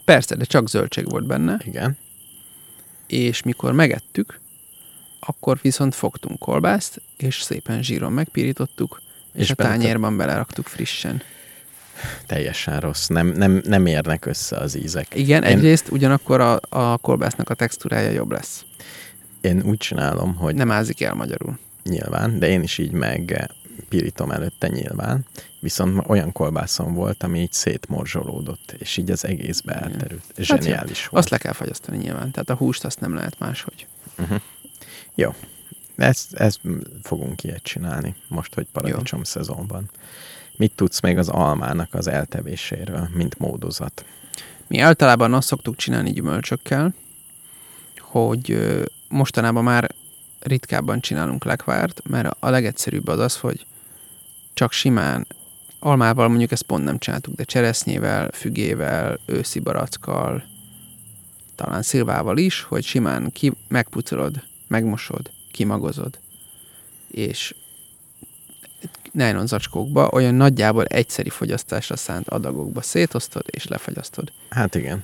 Persze, 0.05 0.35
de 0.35 0.43
csak 0.45 0.69
zöldség 0.69 1.09
volt 1.09 1.25
benne, 1.25 1.59
igen. 1.65 1.97
és 3.07 3.43
mikor 3.43 3.71
megettük, 3.71 4.39
akkor 5.19 5.59
viszont 5.61 5.95
fogtunk 5.95 6.39
kolbászt, 6.39 7.01
és 7.17 7.41
szépen 7.41 7.83
zsíron 7.83 8.11
megpirítottuk, 8.13 9.01
és, 9.33 9.41
És 9.41 9.49
a 9.51 9.53
beletett- 9.55 9.79
tányérban 9.79 10.17
beleraktuk 10.17 10.67
frissen. 10.67 11.21
Teljesen 12.25 12.79
rossz. 12.79 13.07
Nem, 13.07 13.27
nem, 13.27 13.61
nem 13.65 13.85
érnek 13.85 14.25
össze 14.25 14.57
az 14.57 14.75
ízek. 14.75 15.15
Igen, 15.15 15.43
Én- 15.43 15.49
egyrészt 15.57 15.89
ugyanakkor 15.91 16.41
a, 16.41 16.59
a 16.69 16.97
kolbásznak 16.97 17.49
a 17.49 17.53
textúrája 17.53 18.09
jobb 18.09 18.31
lesz. 18.31 18.65
Én 19.41 19.61
úgy 19.65 19.77
csinálom, 19.77 20.35
hogy 20.35 20.55
Nem 20.55 20.71
ázik 20.71 21.01
el 21.01 21.13
magyarul. 21.13 21.59
nyilván, 21.83 22.39
de 22.39 22.47
én 22.47 22.63
is 22.63 22.77
így 22.77 22.91
meg 22.91 23.49
pirítom 23.89 24.31
előtte 24.31 24.67
nyilván, 24.67 25.25
viszont 25.59 26.03
olyan 26.07 26.31
kolbászom 26.31 26.93
volt, 26.93 27.23
ami 27.23 27.39
így 27.39 27.51
szétmorzsolódott, 27.51 28.75
és 28.77 28.97
így 28.97 29.11
az 29.11 29.25
egészbe 29.25 29.75
Igen. 29.77 29.91
elterült. 29.91 30.23
Hát 30.35 30.45
Zseniális 30.45 31.03
jó, 31.03 31.07
volt. 31.09 31.23
Azt 31.23 31.29
le 31.29 31.37
kell 31.37 31.53
fagyasztani 31.53 31.97
nyilván, 31.97 32.31
tehát 32.31 32.49
a 32.49 32.55
húst 32.55 32.85
azt 32.85 32.99
nem 32.99 33.13
lehet 33.13 33.39
máshogy. 33.39 33.87
Jó. 35.15 35.33
Ezt, 35.95 36.33
ezt 36.33 36.59
fogunk 37.03 37.43
ilyet 37.43 37.63
csinálni, 37.63 38.15
most, 38.27 38.53
hogy 38.53 38.67
paradicsom 38.71 39.23
szezonban. 39.23 39.89
Mit 40.57 40.71
tudsz 40.75 40.99
még 40.99 41.17
az 41.17 41.29
almának 41.29 41.93
az 41.93 42.07
eltevéséről, 42.07 43.09
mint 43.13 43.37
módozat? 43.37 44.05
Mi 44.67 44.79
általában 44.79 45.33
azt 45.33 45.47
szoktuk 45.47 45.75
csinálni 45.75 46.11
gyümölcsökkel, 46.11 46.93
hogy 47.99 48.59
mostanában 49.09 49.63
már 49.63 49.91
ritkábban 50.39 50.99
csinálunk 50.99 51.43
lekvárt, 51.43 52.01
mert 52.09 52.35
a 52.39 52.49
legegyszerűbb 52.49 53.07
az 53.07 53.19
az, 53.19 53.37
hogy 53.37 53.65
csak 54.53 54.71
simán 54.71 55.27
almával 55.79 56.27
mondjuk 56.27 56.51
ezt 56.51 56.63
pont 56.63 56.83
nem 56.83 56.97
csináltuk, 56.97 57.35
de 57.35 57.43
cseresznyével, 57.43 58.29
fügével, 58.31 59.19
őszi 59.25 59.59
barackkal, 59.59 60.43
talán 61.55 61.81
szilvával 61.81 62.37
is, 62.37 62.61
hogy 62.61 62.83
simán 62.83 63.31
ki, 63.31 63.53
megpucolod, 63.67 64.43
megmosod, 64.67 65.31
kimagozod, 65.51 66.19
és 67.07 67.55
nylon 69.17 69.47
zacskókba 69.47 70.09
olyan 70.11 70.33
nagyjából 70.35 70.85
egyszeri 70.85 71.29
fogyasztásra 71.29 71.95
szánt 71.95 72.27
adagokba 72.29 72.81
szétosztod 72.81 73.43
és 73.45 73.65
lefagyasztod. 73.67 74.31
Hát 74.49 74.75
igen. 74.75 75.03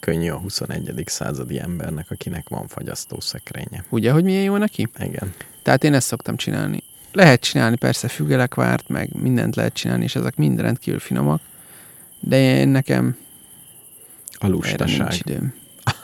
Könnyű 0.00 0.30
a 0.30 0.36
21. 0.36 1.02
századi 1.06 1.58
embernek, 1.58 2.10
akinek 2.10 2.48
van 2.48 2.66
fagyasztószekrénye. 2.68 3.84
Ugye, 3.88 4.12
hogy 4.12 4.24
milyen 4.24 4.42
jó 4.42 4.56
neki? 4.56 4.88
Igen. 4.98 5.34
Tehát 5.62 5.84
én 5.84 5.94
ezt 5.94 6.06
szoktam 6.06 6.36
csinálni. 6.36 6.82
Lehet 7.12 7.40
csinálni 7.40 7.76
persze 7.76 8.08
fügelekvárt, 8.08 8.88
meg 8.88 9.08
mindent 9.12 9.56
lehet 9.56 9.72
csinálni, 9.72 10.04
és 10.04 10.16
ezek 10.16 10.36
mind 10.36 10.60
rendkívül 10.60 11.00
finomak, 11.00 11.40
de 12.20 12.38
én 12.40 12.68
nekem 12.68 13.16
A 14.38 14.46
lustaság. 14.46 14.98
nincs 14.98 15.18
időm. 15.18 15.54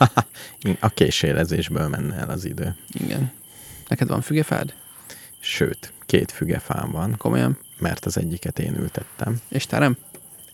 A 0.79 0.89
késélezésből 0.89 1.87
menne 1.87 2.15
el 2.15 2.29
az 2.29 2.45
idő. 2.45 2.75
Igen. 2.91 3.31
Neked 3.87 4.07
van 4.07 4.21
fügefád? 4.21 4.73
Sőt, 5.39 5.93
két 6.07 6.31
fügefám 6.31 6.91
van, 6.91 7.15
Komolyan? 7.17 7.57
mert 7.79 8.05
az 8.05 8.17
egyiket 8.17 8.59
én 8.59 8.75
ültettem. 8.75 9.39
És 9.47 9.65
terem? 9.65 9.97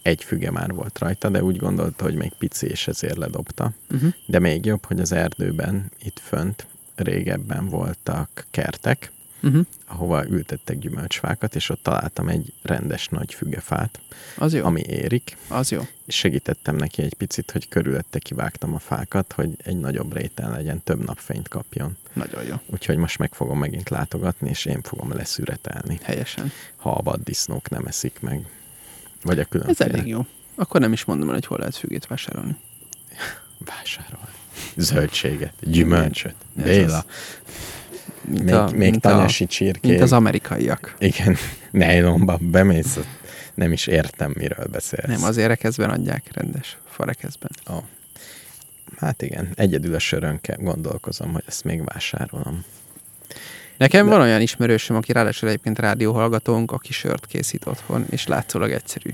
Egy 0.01 0.24
füge 0.24 0.51
már 0.51 0.74
volt 0.74 0.99
rajta, 0.99 1.30
de 1.30 1.43
úgy 1.43 1.58
gondolta, 1.58 2.04
hogy 2.04 2.16
még 2.16 2.32
pici, 2.38 2.68
és 2.68 2.88
ezért 2.88 3.18
ledobta. 3.18 3.72
Uh-huh. 3.91 4.14
De 4.26 4.39
még 4.39 4.66
jobb, 4.66 4.86
hogy 4.86 4.99
az 4.99 5.12
erdőben, 5.12 5.91
itt 6.04 6.20
fönt, 6.20 6.68
régebben 6.95 7.70
voltak 7.70 8.45
kertek, 8.51 9.12
Uh-huh. 9.45 9.65
ahova 9.85 10.27
ültettek 10.27 10.79
gyümölcsfákat, 10.79 11.55
és 11.55 11.69
ott 11.69 11.83
találtam 11.83 12.29
egy 12.29 12.53
rendes 12.61 13.07
nagy 13.07 13.33
fügefát, 13.33 13.99
Az 14.37 14.53
jó. 14.53 14.65
ami 14.65 14.81
érik, 14.81 15.37
Az 15.47 15.71
jó. 15.71 15.81
és 16.05 16.15
segítettem 16.15 16.75
neki 16.75 17.01
egy 17.01 17.13
picit, 17.13 17.51
hogy 17.51 17.67
körülötte 17.69 18.19
kivágtam 18.19 18.73
a 18.73 18.79
fákat, 18.79 19.33
hogy 19.33 19.49
egy 19.63 19.79
nagyobb 19.79 20.15
réten 20.15 20.51
legyen, 20.51 20.83
több 20.83 21.05
napfényt 21.05 21.47
kapjon. 21.47 21.97
Nagyon 22.13 22.43
jó. 22.43 22.55
Úgyhogy 22.65 22.97
most 22.97 23.17
meg 23.17 23.33
fogom 23.33 23.59
megint 23.59 23.89
látogatni, 23.89 24.49
és 24.49 24.65
én 24.65 24.81
fogom 24.81 25.13
leszüretelni, 25.13 25.99
Helyesen. 26.03 26.51
ha 26.75 26.91
a 26.91 27.01
vaddisznók 27.01 27.69
nem 27.69 27.85
eszik 27.85 28.19
meg. 28.19 28.47
Vagy 29.23 29.37
a 29.37 29.41
Ez 29.41 29.47
különféle 29.49 29.89
elég 29.93 30.07
jó. 30.07 30.25
Akkor 30.55 30.79
nem 30.79 30.93
is 30.93 31.05
mondom 31.05 31.27
el, 31.27 31.33
hogy 31.33 31.45
hol 31.45 31.57
lehet 31.57 31.75
fügét 31.75 32.07
vásárolni. 32.07 32.55
vásárol. 33.57 34.29
Zöldséget, 34.75 35.53
gyümölcsöt, 35.59 36.35
Ez 36.57 36.63
Béla, 36.63 37.05
még, 38.28 38.53
a- 38.53 38.69
még 38.69 38.80
mint 38.80 39.05
a- 39.05 39.09
tanyasi 39.09 39.45
csirkét. 39.45 39.91
Mint 39.91 40.01
az 40.01 40.11
amerikaiak. 40.13 40.95
Igen, 40.99 41.36
nejlomba 41.71 42.38
bemész, 42.41 42.99
nem 43.53 43.71
is 43.71 43.88
értem, 43.88 44.34
miről 44.38 44.65
beszélsz. 44.71 45.07
Nem, 45.07 45.24
az 45.24 45.38
érekezben 45.38 45.89
adják 45.89 46.24
rendes 46.34 46.78
farekezben. 46.89 47.51
Ó. 47.71 47.84
Hát 48.97 49.21
igen, 49.21 49.49
egyedül 49.55 49.95
a 49.95 49.99
sörönkel 49.99 50.57
gondolkozom, 50.59 51.32
hogy 51.32 51.43
ezt 51.47 51.63
még 51.63 51.84
vásárolom. 51.86 52.63
Nekem 53.78 54.05
De- 54.05 54.11
van 54.11 54.21
olyan 54.21 54.41
ismerősöm, 54.41 54.95
aki 54.95 55.11
ráadásul 55.11 55.49
egyébként 55.49 55.80
rádióhallgatónk, 55.80 56.71
aki 56.71 56.93
sört 56.93 57.26
készít 57.26 57.65
otthon, 57.65 58.05
és 58.09 58.28
látszólag 58.28 58.71
egyszerű. 58.71 59.09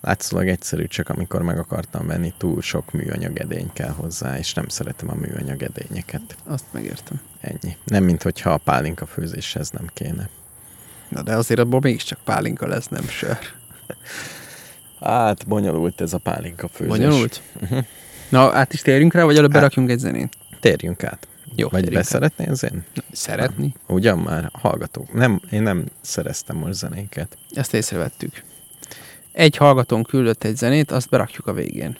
Látszólag 0.00 0.48
egyszerű, 0.48 0.86
csak 0.86 1.08
amikor 1.08 1.42
meg 1.42 1.58
akartam 1.58 2.06
venni, 2.06 2.32
túl 2.38 2.62
sok 2.62 2.92
műanyag 2.92 3.38
edény 3.38 3.70
kell 3.72 3.90
hozzá, 3.90 4.38
és 4.38 4.54
nem 4.54 4.68
szeretem 4.68 5.10
a 5.10 5.14
műanyag 5.14 5.62
edényeket. 5.62 6.36
Azt 6.44 6.64
megértem. 6.70 7.20
Ennyi. 7.46 7.76
Nem, 7.84 8.04
mint 8.04 8.22
hogyha 8.22 8.50
a 8.50 8.56
pálinka 8.56 9.06
főzéshez 9.06 9.70
nem 9.70 9.86
kéne. 9.94 10.28
Na 11.08 11.22
de 11.22 11.34
azért 11.34 11.60
abból 11.60 11.80
mégiscsak 11.80 12.18
pálinka 12.24 12.66
lesz, 12.66 12.88
nem 12.88 13.08
sör. 13.08 13.38
Hát, 15.00 15.46
bonyolult 15.46 16.00
ez 16.00 16.12
a 16.12 16.18
pálinka 16.18 16.68
főzés. 16.68 16.96
Bonyolult? 16.96 17.42
Uh-huh. 17.62 17.84
Na, 18.28 18.52
át 18.52 18.72
is 18.72 18.80
térjünk 18.82 19.12
rá, 19.14 19.24
vagy 19.24 19.36
előbb 19.36 19.50
Hát. 19.52 19.60
berakjunk 19.60 19.90
egy 19.90 19.98
zenét? 19.98 20.36
Térjünk 20.60 21.04
át. 21.04 21.28
Jó, 21.54 21.68
Vagy 21.68 21.92
beszeretnél 21.92 22.52
én? 22.62 22.84
Szeretni? 23.12 23.74
Ugyan 23.86 24.18
már, 24.18 24.50
hallgatók. 24.52 25.12
Nem, 25.12 25.40
én 25.50 25.62
nem 25.62 25.84
szereztem 26.00 26.56
most 26.56 26.74
zenéket. 26.74 27.38
Ezt 27.50 27.74
észrevettük. 27.74 28.42
Egy 29.32 29.56
hallgatón 29.56 30.02
küldött 30.02 30.44
egy 30.44 30.56
zenét, 30.56 30.90
azt 30.90 31.08
berakjuk 31.08 31.46
a 31.46 31.52
végén. 31.52 31.96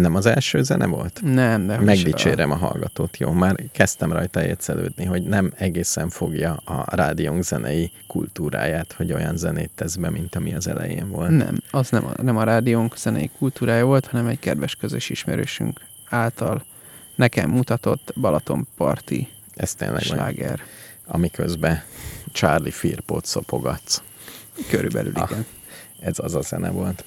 Nem 0.00 0.14
az 0.14 0.26
első 0.26 0.62
zene 0.62 0.86
volt? 0.86 1.20
Nem, 1.22 1.66
de 1.66 1.78
Megdicsérem 1.80 2.50
a 2.50 2.54
hallgatót, 2.56 3.16
jó? 3.16 3.30
Már 3.32 3.54
kezdtem 3.72 4.12
rajta 4.12 4.44
ércelődni, 4.44 5.04
hogy 5.04 5.22
nem 5.22 5.52
egészen 5.56 6.08
fogja 6.08 6.52
a 6.52 6.96
rádiónk 6.96 7.42
zenei 7.42 7.90
kultúráját, 8.06 8.92
hogy 8.92 9.12
olyan 9.12 9.36
zenét 9.36 9.70
tesz 9.74 9.96
be, 9.96 10.10
mint 10.10 10.34
ami 10.34 10.54
az 10.54 10.66
elején 10.66 11.08
volt. 11.10 11.30
Nem, 11.30 11.56
az 11.70 11.90
nem 11.90 12.04
a, 12.06 12.22
nem 12.22 12.36
a 12.36 12.42
rádiónk 12.44 12.98
zenei 12.98 13.30
kultúrája 13.38 13.84
volt, 13.84 14.06
hanem 14.06 14.26
egy 14.26 14.38
kedves 14.38 14.74
közös 14.74 15.10
ismerősünk 15.10 15.80
által 16.08 16.64
nekem 17.14 17.50
mutatott 17.50 18.12
Balatonparti 18.20 19.28
Ez 19.54 19.74
tényleg 19.74 20.02
sláger. 20.02 20.60
amiközben 21.06 21.82
Charlie 22.32 22.70
Firpot 22.70 23.24
szopogatsz. 23.24 24.02
Körülbelül 24.68 25.12
Ah, 25.14 25.30
igen. 25.30 25.46
Ez 26.00 26.18
az 26.18 26.34
a 26.34 26.40
zene 26.40 26.70
volt. 26.70 27.04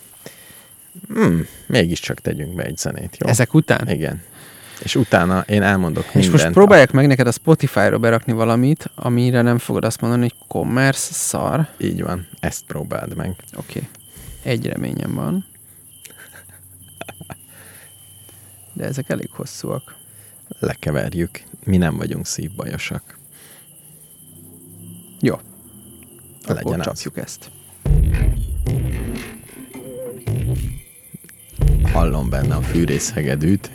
Hmm, 1.08 1.48
mégiscsak 1.68 2.20
tegyünk 2.20 2.56
be 2.56 2.64
egy 2.64 2.78
zenét, 2.78 3.18
jó? 3.18 3.28
Ezek 3.28 3.54
után? 3.54 3.90
Igen. 3.90 4.22
És 4.84 4.96
utána 4.96 5.44
én 5.48 5.62
elmondok 5.62 6.06
És 6.06 6.14
mindent. 6.14 6.32
most 6.32 6.52
próbálják 6.52 6.92
meg 6.92 7.08
neked 7.08 7.28
a 7.28 7.32
Spotify-ra 7.32 7.98
berakni 7.98 8.34
valamit, 8.34 8.90
amire 8.96 9.42
nem 9.42 9.58
fogod 9.58 9.86
azt 9.86 10.02
mondani, 10.02 10.22
hogy 10.22 10.36
commerce 10.48 11.14
szar. 11.14 11.68
Így 11.78 12.02
van, 12.02 12.28
ezt 12.40 12.64
próbáld 12.66 13.16
meg. 13.16 13.30
Oké. 13.30 13.80
Okay. 13.80 13.90
Egy 14.44 14.66
reményem 14.66 15.14
van. 15.14 15.46
De 18.74 18.86
ezek 18.86 19.10
elég 19.10 19.30
hosszúak. 19.32 19.96
Lekeverjük. 20.60 21.42
Mi 21.64 21.78
nem 21.78 21.98
vagyunk 21.98 22.26
szívbajosak. 22.26 23.18
Jó. 25.20 25.40
Legyen 26.48 26.64
Akkor 26.64 26.80
csapjuk 26.80 27.18
ezt. 27.18 27.52
Hallom 31.84 32.30
benne 32.30 32.56
a 32.56 32.62
fűrészhegedűt. 32.62 33.72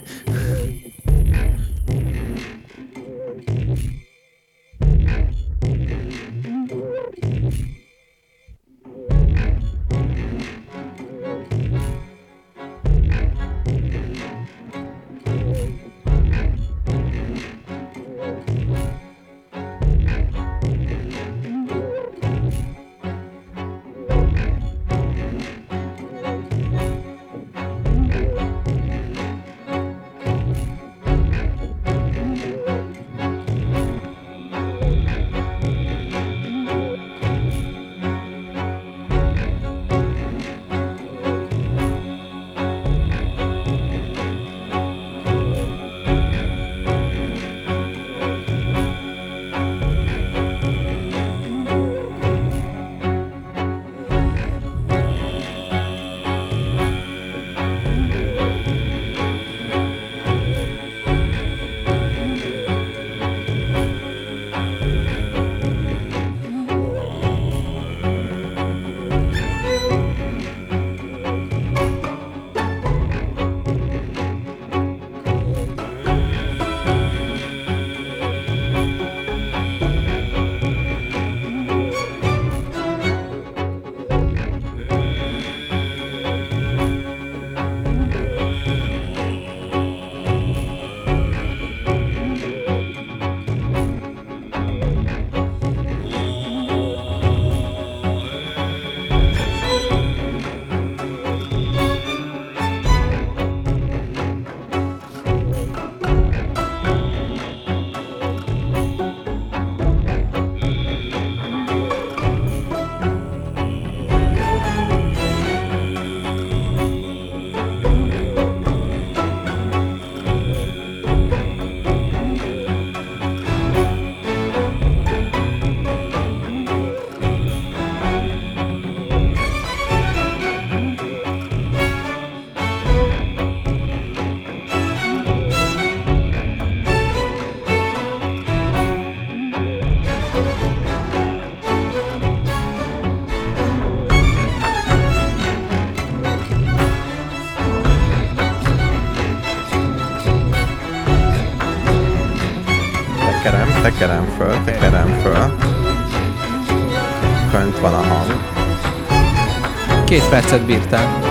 Percet 160.34 160.66
bírtál. 160.66 161.22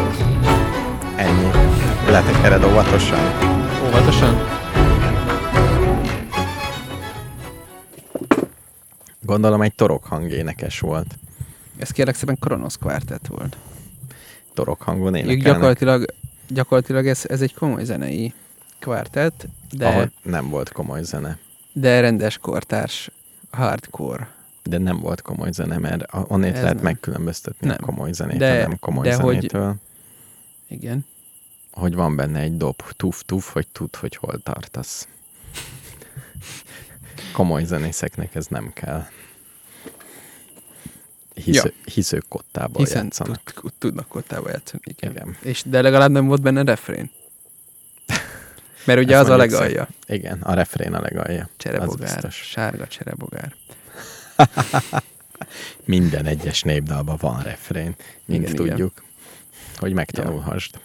Ennyi. 1.16 1.50
Letekered 2.10 2.64
óvatosan. 2.64 3.20
Óvatosan. 3.88 4.36
Gondolom 9.22 9.62
egy 9.62 9.74
torok 9.76 10.06
hangénekes 10.06 10.80
volt. 10.80 11.16
Ez 11.78 11.90
kérlek 11.90 12.16
szépen 12.16 12.38
Kronos 12.40 12.78
Quartet 12.78 13.28
volt. 13.28 13.58
Torok 14.54 14.82
hangon 14.82 15.16
énekelnek. 15.16 15.44
gyakorlatilag, 15.44 16.06
gyakorlatilag 16.48 17.08
ez, 17.08 17.24
ez 17.28 17.42
egy 17.42 17.54
komoly 17.54 17.84
zenei 17.84 18.34
kvartett, 18.80 19.48
de, 19.72 19.88
Ahol 19.88 20.12
nem 20.22 20.50
volt 20.50 20.72
komoly 20.72 21.04
zene. 21.04 21.38
de 21.74 22.00
rendes 22.00 22.38
kortárs 22.38 23.10
hardcore. 23.52 24.28
De 24.64 24.78
nem 24.78 25.00
volt 25.00 25.22
komoly 25.22 25.52
zene, 25.52 25.78
mert 25.78 26.04
onnét 26.14 26.54
Ez 26.56 26.60
lehet 26.62 26.76
nem. 26.76 26.84
megkülönböztetni 26.84 27.68
Nem. 27.68 27.78
a 27.82 27.86
komoly 27.86 28.12
zenét, 28.12 28.38
De- 28.38 28.64
a 28.64 28.68
nem 28.68 28.80
komoly 28.80 29.08
de 29.08 29.16
hogy- 29.16 29.36
zenétől. 29.36 29.76
Igen. 30.68 31.06
hogy 31.72 31.94
van 31.96 32.16
benne 32.16 32.40
egy 32.40 32.58
dob, 32.58 32.82
tuf-tuf, 32.92 33.52
hogy 33.54 33.68
tud, 33.68 33.96
hogy 33.96 34.16
hol 34.16 34.40
tartasz. 34.44 35.08
Komoly 37.34 37.64
zenészeknek 37.66 38.36
ez 38.36 38.46
nem 38.48 38.72
kell. 38.74 39.06
Hisz, 41.34 41.56
Ja. 41.64 41.72
hisz 41.86 42.12
ők 42.12 42.28
kottából 42.28 42.84
Hiszen 42.84 43.04
játszanak. 43.04 43.54
tud, 43.54 43.74
tudnak 43.78 44.08
kottába 44.08 44.50
játszani. 44.50 44.82
Igen. 44.86 45.12
Igen. 45.12 45.36
És, 45.42 45.64
de 45.66 45.82
legalább 45.82 46.12
nem 46.12 46.28
volt 46.28 46.42
benne 46.42 46.64
refrén. 46.64 47.12
Mert 48.86 49.00
ugye 49.04 49.16
Ezt 49.16 49.24
az 49.24 49.30
a 49.30 49.36
legalja. 49.36 49.88
Igen, 50.08 50.42
a 50.42 50.54
refrén 50.54 50.94
a 50.94 51.00
legalja. 51.02 51.50
Cserebogár. 51.58 52.32
Sárga 52.32 52.88
cserebogár. 52.88 53.56
Minden 55.86 56.26
egyes 56.26 56.62
népdalban 56.62 57.18
van 57.22 57.42
refrén, 57.42 57.96
mint 58.26 58.50
Igen, 58.50 58.56
tudjuk. 58.56 59.04
Hogy 59.78 59.94
megtanulhassd. 59.94 60.80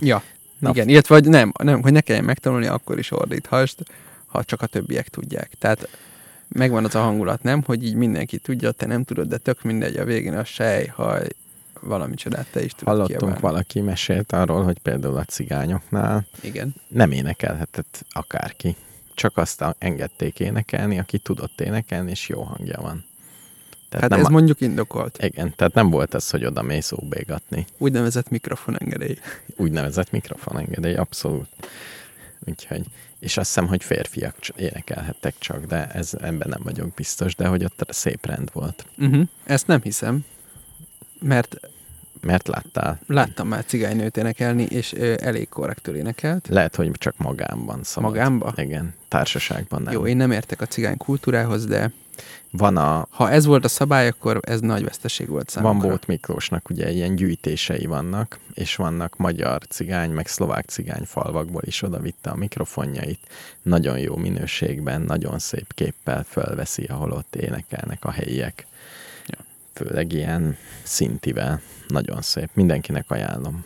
Ja, 0.00 0.22
Na. 0.58 0.70
igen. 0.70 0.88
Illetve, 0.88 1.14
hogy 1.14 1.28
nem, 1.28 1.52
nem, 1.62 1.82
hogy 1.82 1.92
ne 1.92 2.00
kelljen 2.00 2.24
megtanulni, 2.24 2.66
akkor 2.66 2.98
is 2.98 3.10
ordíthast, 3.10 3.82
ha 4.26 4.44
csak 4.44 4.62
a 4.62 4.66
többiek 4.66 5.08
tudják. 5.08 5.50
Tehát 5.58 5.88
megvan 6.48 6.84
az 6.84 6.94
a 6.94 7.00
hangulat, 7.00 7.42
nem? 7.42 7.62
Hogy 7.62 7.84
így 7.84 7.94
mindenki 7.94 8.38
tudja, 8.38 8.70
te 8.70 8.86
nem 8.86 9.04
tudod, 9.04 9.28
de 9.28 9.36
tök 9.36 9.62
mindegy, 9.62 9.96
a 9.96 10.04
végén 10.04 10.36
a 10.36 10.44
sej, 10.44 10.86
haj, 10.86 11.26
valami 11.80 12.14
csodát 12.14 12.46
te 12.52 12.64
is 12.64 12.72
tudod 12.72 12.94
Hallottunk, 12.94 13.18
kiabálni. 13.18 13.40
valaki 13.40 13.80
mesélt 13.80 14.32
arról, 14.32 14.64
hogy 14.64 14.78
például 14.78 15.16
a 15.16 15.24
cigányoknál 15.24 16.26
Igen. 16.40 16.74
nem 16.88 17.10
énekelhetett 17.12 18.04
akárki. 18.10 18.76
Csak 19.18 19.36
azt 19.36 19.64
engedték 19.78 20.40
énekelni, 20.40 20.98
aki 20.98 21.18
tudott 21.18 21.60
énekelni, 21.60 22.10
és 22.10 22.28
jó 22.28 22.42
hangja 22.42 22.80
van. 22.80 23.04
Tehát 23.88 24.00
Hát 24.00 24.10
nem 24.10 24.20
ez 24.20 24.26
a... 24.26 24.30
mondjuk 24.30 24.60
indokolt. 24.60 25.22
Igen, 25.22 25.54
tehát 25.56 25.74
nem 25.74 25.90
volt 25.90 26.14
az, 26.14 26.30
hogy 26.30 26.44
oda 26.44 26.62
mész 26.62 26.92
óbégatni. 26.92 27.66
Úgynevezett 27.78 28.30
mikrofonengedély. 28.30 29.18
Úgynevezett 29.56 30.10
mikrofonengedély, 30.10 30.94
abszolút. 30.94 31.48
Úgyhogy, 32.46 32.86
és 33.18 33.36
azt 33.36 33.46
hiszem, 33.46 33.66
hogy 33.66 33.84
férfiak 33.84 34.36
énekelhettek 34.56 35.34
csak, 35.38 35.64
de 35.64 35.86
ez, 35.86 36.14
ebben 36.14 36.48
nem 36.48 36.60
vagyok 36.62 36.94
biztos, 36.94 37.34
de 37.34 37.46
hogy 37.46 37.64
ott 37.64 37.86
szép 37.88 38.26
rend 38.26 38.50
volt. 38.52 38.86
Uh-huh. 38.98 39.28
Ezt 39.44 39.66
nem 39.66 39.80
hiszem, 39.82 40.24
mert 41.20 41.60
Mert 42.22 42.48
láttál, 42.48 43.00
láttam 43.06 43.48
már 43.48 43.64
cigánynőt 43.64 44.16
énekelni, 44.16 44.62
és 44.62 44.92
ö, 44.92 45.14
elég 45.20 45.48
korrektül 45.48 45.96
énekelt. 45.96 46.48
lehet, 46.48 46.76
hogy 46.76 46.90
csak 46.92 47.14
magánban 47.16 47.80
szabad. 47.82 48.10
Magánba? 48.10 48.52
Igen, 48.56 48.94
társaságban 49.08 49.82
nem. 49.82 49.92
Jó, 49.92 50.06
én 50.06 50.16
nem 50.16 50.30
értek 50.30 50.60
a 50.60 50.66
cigány 50.66 50.96
kultúrához, 50.96 51.66
de 51.66 51.90
Van 52.50 52.76
a 52.76 53.06
ha 53.10 53.30
ez 53.30 53.44
volt 53.44 53.64
a 53.64 53.68
szabály, 53.68 54.08
akkor 54.08 54.40
ez 54.42 54.60
nagy 54.60 54.84
veszteség 54.84 55.28
volt 55.28 55.52
Van 55.52 55.62
számomra. 55.62 55.88
Bót 55.88 56.06
Miklósnak 56.06 56.70
ugye 56.70 56.90
ilyen 56.90 57.14
gyűjtései 57.14 57.86
vannak, 57.86 58.38
és 58.54 58.76
vannak 58.76 59.16
magyar 59.16 59.62
cigány, 59.68 60.10
meg 60.10 60.26
szlovák 60.26 60.68
cigány 60.68 61.04
falvakból 61.04 61.62
is 61.64 61.82
oda 61.82 61.98
vitte 61.98 62.30
a 62.30 62.36
mikrofonjait. 62.36 63.20
Nagyon 63.62 63.98
jó 63.98 64.16
minőségben, 64.16 65.00
nagyon 65.00 65.38
szép 65.38 65.74
képpel 65.74 66.24
fölveszi, 66.28 66.84
ahol 66.84 67.12
ott 67.12 67.36
énekelnek 67.36 68.04
a 68.04 68.10
helyiek. 68.10 68.66
Főleg 69.78 70.12
ilyen 70.12 70.56
szintivel. 70.82 71.60
Nagyon 71.88 72.22
szép. 72.22 72.50
Mindenkinek 72.52 73.10
ajánlom. 73.10 73.64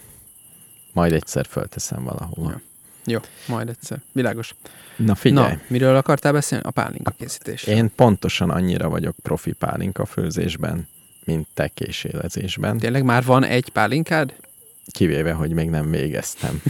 Majd 0.92 1.12
egyszer 1.12 1.46
fölteszem 1.46 2.04
valahol. 2.04 2.50
Ja. 2.50 2.60
Jó, 3.04 3.18
majd 3.46 3.68
egyszer. 3.68 4.00
Világos. 4.12 4.54
Na 4.96 5.14
figyelj, 5.14 5.52
Na, 5.52 5.60
miről 5.66 5.96
akartál 5.96 6.32
beszélni? 6.32 6.64
A 6.64 6.70
pálinka 6.70 7.10
készítés. 7.18 7.62
én 7.62 7.90
pontosan 7.94 8.50
annyira 8.50 8.88
vagyok 8.88 9.16
profi 9.22 9.52
pálinka 9.52 10.04
főzésben, 10.04 10.88
mint 11.24 11.46
te 11.54 11.68
késélezésben. 11.68 12.78
Tényleg 12.78 13.04
már 13.04 13.24
van 13.24 13.44
egy 13.44 13.68
pálinkád? 13.68 14.34
Kivéve, 14.86 15.32
hogy 15.32 15.52
még 15.52 15.68
nem 15.68 15.90
végeztem. 15.90 16.62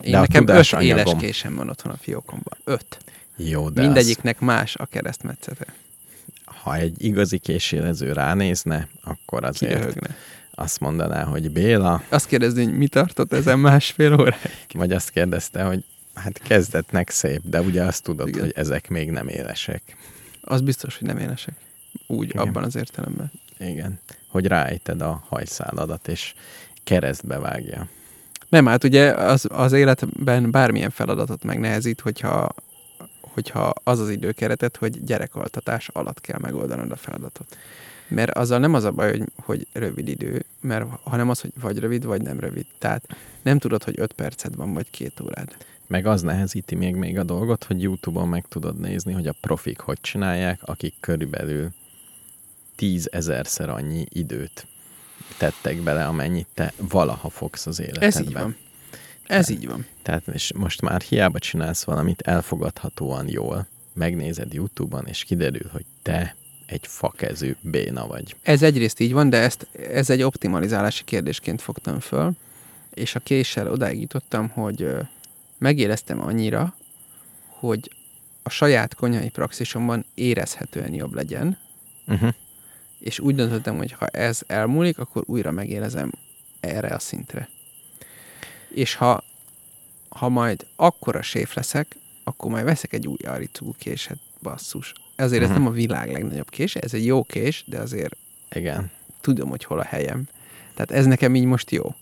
Én 0.00 0.12
De 0.12 0.18
nekem 0.18 0.48
öt 0.48 0.72
éles 0.72 1.10
késem 1.18 1.54
van 1.54 1.68
otthon 1.68 1.92
a 1.92 1.96
fiókomban. 1.96 2.58
Öt. 2.64 2.98
Jó, 3.36 3.68
de 3.68 3.80
Mindegyiknek 3.80 4.40
más 4.40 4.76
a 4.76 4.86
keresztmetszete. 4.86 5.66
Ha 6.62 6.76
egy 6.76 7.04
igazi 7.04 7.38
késélező 7.38 8.12
ránézne, 8.12 8.88
akkor 9.04 9.44
azért 9.44 9.72
Kiröhögne. 9.74 10.16
azt 10.54 10.80
mondaná, 10.80 11.24
hogy 11.24 11.50
Béla, 11.50 12.02
Azt 12.08 12.26
kérdezni, 12.26 12.64
hogy 12.64 12.76
mi 12.76 12.88
tartott 12.88 13.32
ezen 13.32 13.58
másfél 13.58 14.12
óráig? 14.12 14.34
vagy 14.72 14.92
azt 14.92 15.10
kérdezte, 15.10 15.62
hogy 15.62 15.84
hát 16.14 16.38
kezdetnek 16.38 17.10
szép, 17.10 17.40
de 17.44 17.60
ugye 17.60 17.82
azt 17.84 18.02
tudod, 18.02 18.28
Igen. 18.28 18.40
hogy 18.40 18.52
ezek 18.56 18.88
még 18.88 19.10
nem 19.10 19.28
élesek. 19.28 19.96
Az 20.40 20.60
biztos, 20.60 20.98
hogy 20.98 21.06
nem 21.06 21.18
énesek. 21.18 21.54
Úgy, 22.06 22.28
Igen. 22.28 22.42
abban 22.46 22.64
az 22.64 22.76
értelemben. 22.76 23.30
Igen. 23.58 24.00
Hogy 24.28 24.46
ráejted 24.46 25.00
a 25.02 25.24
hajszáladat, 25.28 26.08
és 26.08 26.34
keresztbe 26.84 27.38
vágja. 27.38 27.88
Nem, 28.48 28.66
hát 28.66 28.84
ugye 28.84 29.10
az, 29.12 29.46
az 29.48 29.72
életben 29.72 30.50
bármilyen 30.50 30.90
feladatot 30.90 31.44
megnehezít, 31.44 32.00
hogyha, 32.00 32.54
hogyha 33.32 33.72
az 33.84 33.98
az 33.98 34.10
időkeretet, 34.10 34.76
hogy 34.76 35.04
gyerekaltatás 35.04 35.88
alatt 35.88 36.20
kell 36.20 36.38
megoldanod 36.38 36.90
a 36.90 36.96
feladatot. 36.96 37.56
Mert 38.08 38.30
azzal 38.30 38.58
nem 38.58 38.74
az 38.74 38.84
a 38.84 38.90
baj, 38.90 39.10
hogy, 39.10 39.28
hogy 39.36 39.66
rövid 39.72 40.08
idő, 40.08 40.44
mert, 40.60 40.86
hanem 41.02 41.28
az, 41.28 41.40
hogy 41.40 41.52
vagy 41.60 41.78
rövid, 41.78 42.04
vagy 42.04 42.22
nem 42.22 42.40
rövid. 42.40 42.66
Tehát 42.78 43.16
nem 43.42 43.58
tudod, 43.58 43.82
hogy 43.82 43.94
5 43.98 44.12
perced 44.12 44.56
van, 44.56 44.72
vagy 44.74 44.90
két 44.90 45.20
órád. 45.20 45.56
Meg 45.86 46.06
az 46.06 46.22
nehezíti 46.22 46.74
még, 46.74 46.94
még 46.94 47.18
a 47.18 47.22
dolgot, 47.22 47.64
hogy 47.64 47.82
YouTube-on 47.82 48.28
meg 48.28 48.44
tudod 48.48 48.78
nézni, 48.78 49.12
hogy 49.12 49.26
a 49.26 49.34
profik 49.40 49.80
hogy 49.80 49.98
csinálják, 50.00 50.60
akik 50.62 50.94
körülbelül 51.00 51.68
tízezerszer 52.76 53.68
annyi 53.68 54.06
időt 54.08 54.66
tettek 55.38 55.82
bele, 55.82 56.06
amennyit 56.06 56.46
te 56.54 56.72
valaha 56.76 57.28
fogsz 57.28 57.66
az 57.66 57.80
életedben. 57.80 58.08
Ez 58.08 58.20
így 58.20 58.32
van. 58.32 58.56
Ez 59.30 59.48
így 59.48 59.66
van. 59.66 59.86
Tehát 60.02 60.28
és 60.28 60.52
most 60.54 60.80
már 60.80 61.00
hiába 61.00 61.38
csinálsz 61.38 61.84
valamit 61.84 62.20
elfogadhatóan 62.20 63.28
jól, 63.28 63.66
megnézed 63.92 64.52
YouTube-on, 64.52 65.06
és 65.06 65.24
kiderül, 65.24 65.68
hogy 65.72 65.84
te 66.02 66.36
egy 66.66 66.86
fakezű 66.86 67.54
béna 67.60 68.06
vagy. 68.06 68.36
Ez 68.42 68.62
egyrészt 68.62 69.00
így 69.00 69.12
van, 69.12 69.30
de 69.30 69.36
ezt, 69.36 69.66
ez 69.92 70.10
egy 70.10 70.22
optimalizálási 70.22 71.04
kérdésként 71.04 71.62
fogtam 71.62 72.00
föl, 72.00 72.32
és 72.94 73.14
a 73.14 73.20
késsel 73.20 73.70
odáig 73.70 74.00
jutottam, 74.00 74.48
hogy 74.48 74.88
megéreztem 75.58 76.22
annyira, 76.22 76.74
hogy 77.46 77.90
a 78.42 78.50
saját 78.50 78.94
konyhai 78.94 79.28
praxisomban 79.28 80.04
érezhetően 80.14 80.94
jobb 80.94 81.14
legyen, 81.14 81.58
Uh-huh. 82.06 82.30
és 82.98 83.18
úgy 83.18 83.34
döntöttem, 83.34 83.76
hogy 83.76 83.92
ha 83.92 84.06
ez 84.06 84.40
elmúlik, 84.46 84.98
akkor 84.98 85.22
újra 85.26 85.50
megérezem 85.50 86.12
erre 86.60 86.88
a 86.88 86.98
szintre. 86.98 87.48
És 88.74 88.94
ha, 88.94 89.22
ha 90.08 90.28
majd 90.28 90.66
akkora 90.76 91.22
séf 91.22 91.54
leszek, 91.54 91.96
akkor 92.24 92.50
majd 92.50 92.64
veszek 92.64 92.92
egy 92.92 93.06
új 93.06 93.16
aricú 93.26 93.74
késet, 93.78 94.18
basszus. 94.42 94.92
Ezért 95.16 95.42
ez 95.42 95.48
Mhm. 95.48 95.58
nem 95.58 95.66
a 95.66 95.70
világ 95.74 96.12
legnagyobb 96.12 96.48
kés, 96.50 96.74
ez 96.74 96.94
egy 96.94 97.04
jó 97.06 97.22
kés, 97.24 97.64
de 97.66 97.78
azért 97.78 98.16
Igen. 98.52 98.90
tudom, 99.20 99.48
hogy 99.48 99.64
hol 99.64 99.78
a 99.78 99.84
helyem. 99.84 100.28
Tehát 100.74 100.90
ez 100.90 101.06
nekem 101.06 101.34
így 101.34 101.44
most 101.44 101.70
jó. 101.70 101.94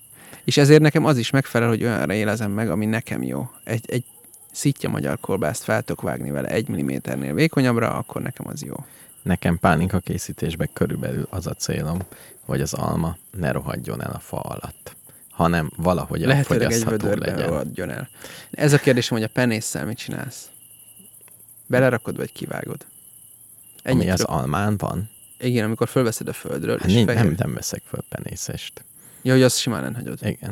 És 0.45 0.57
ezért 0.57 0.81
nekem 0.81 1.05
az 1.05 1.19
is 1.19 1.31
megfelel, 1.31 1.69
hogy 1.69 1.83
olyanra 1.83 2.12
élezem 2.14 2.51
meg, 2.51 2.71
ami 2.71 2.87
nekem 2.87 3.23
jó. 3.23 3.51
Egy, 3.64 3.85
egy 3.91 4.05
szitja 4.53 4.89
magyar 4.89 5.21
kolbászt 5.21 5.62
fel 5.62 5.83
tudok 5.83 6.03
vágni 6.03 6.31
vele 6.31 6.49
egy 6.49 6.69
milliméternél 6.69 7.35
vékonyabbra, 7.35 7.91
akkor 7.95 8.23
nekem 8.23 8.47
az 8.49 8.62
jó. 8.62 8.75
Nekem 9.23 9.59
pálinka 9.59 9.99
készítésben 9.99 10.69
körülbelül 10.73 11.27
az 11.31 11.47
a 11.47 11.55
célom, 11.55 11.99
hogy 12.45 12.61
az 12.61 12.75
alma 12.75 13.16
ne 13.31 13.51
rohadjon 13.53 14.03
el 14.03 14.11
a 14.11 14.19
fa 14.19 14.41
alatt, 14.41 14.97
hanem 15.39 15.70
valahogy 15.76 16.20
Lehetőleg 16.20 16.72
egy 16.72 16.84
vödörbe 16.84 17.30
legyen. 17.30 17.53
adjon 17.53 17.91
el. 17.91 18.09
Ez 18.51 18.72
a 18.72 18.78
kérdésem, 18.78 19.16
hogy 19.16 19.26
a 19.26 19.32
penésszel 19.32 19.84
mit 19.86 19.97
csinálsz? 19.99 20.51
Belerakod, 21.66 22.16
vagy 22.16 22.32
kivágod? 22.32 22.86
Ami 23.84 23.95
Ennyit 24.01 24.12
az 24.12 24.18
röp- 24.18 24.28
almán 24.30 24.76
van, 24.76 25.11
Igen, 25.39 25.64
amikor 25.64 25.89
fölveszed 25.89 26.28
a 26.28 26.32
földről, 26.32 26.78
hát 26.78 26.89
és 26.89 26.93
fehér. 27.05 27.14
nem, 27.24 27.34
nem 27.36 27.55
veszek 27.55 27.82
föl 27.86 28.01
penészest. 28.09 28.84
Ja, 29.22 29.32
hogy 29.32 29.43
azt 29.43 29.59
simán 29.59 29.95
hagyod. 29.95 30.18
Igen. 30.22 30.51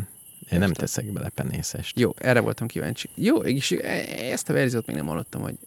Én 0.50 0.58
nem 0.58 0.68
Értem. 0.68 0.72
teszek 0.72 1.04
bele 1.12 1.28
penészest. 1.28 1.98
Jó, 1.98 2.14
erre 2.18 2.40
voltam 2.40 2.66
kíváncsi. 2.66 3.08
Jó, 3.14 3.36
és 3.36 3.70
e- 3.70 4.30
ezt 4.30 4.48
a 4.48 4.52
verziót 4.52 4.86
még 4.86 4.96
nem 4.96 5.06
hallottam, 5.06 5.42
hogy 5.42 5.58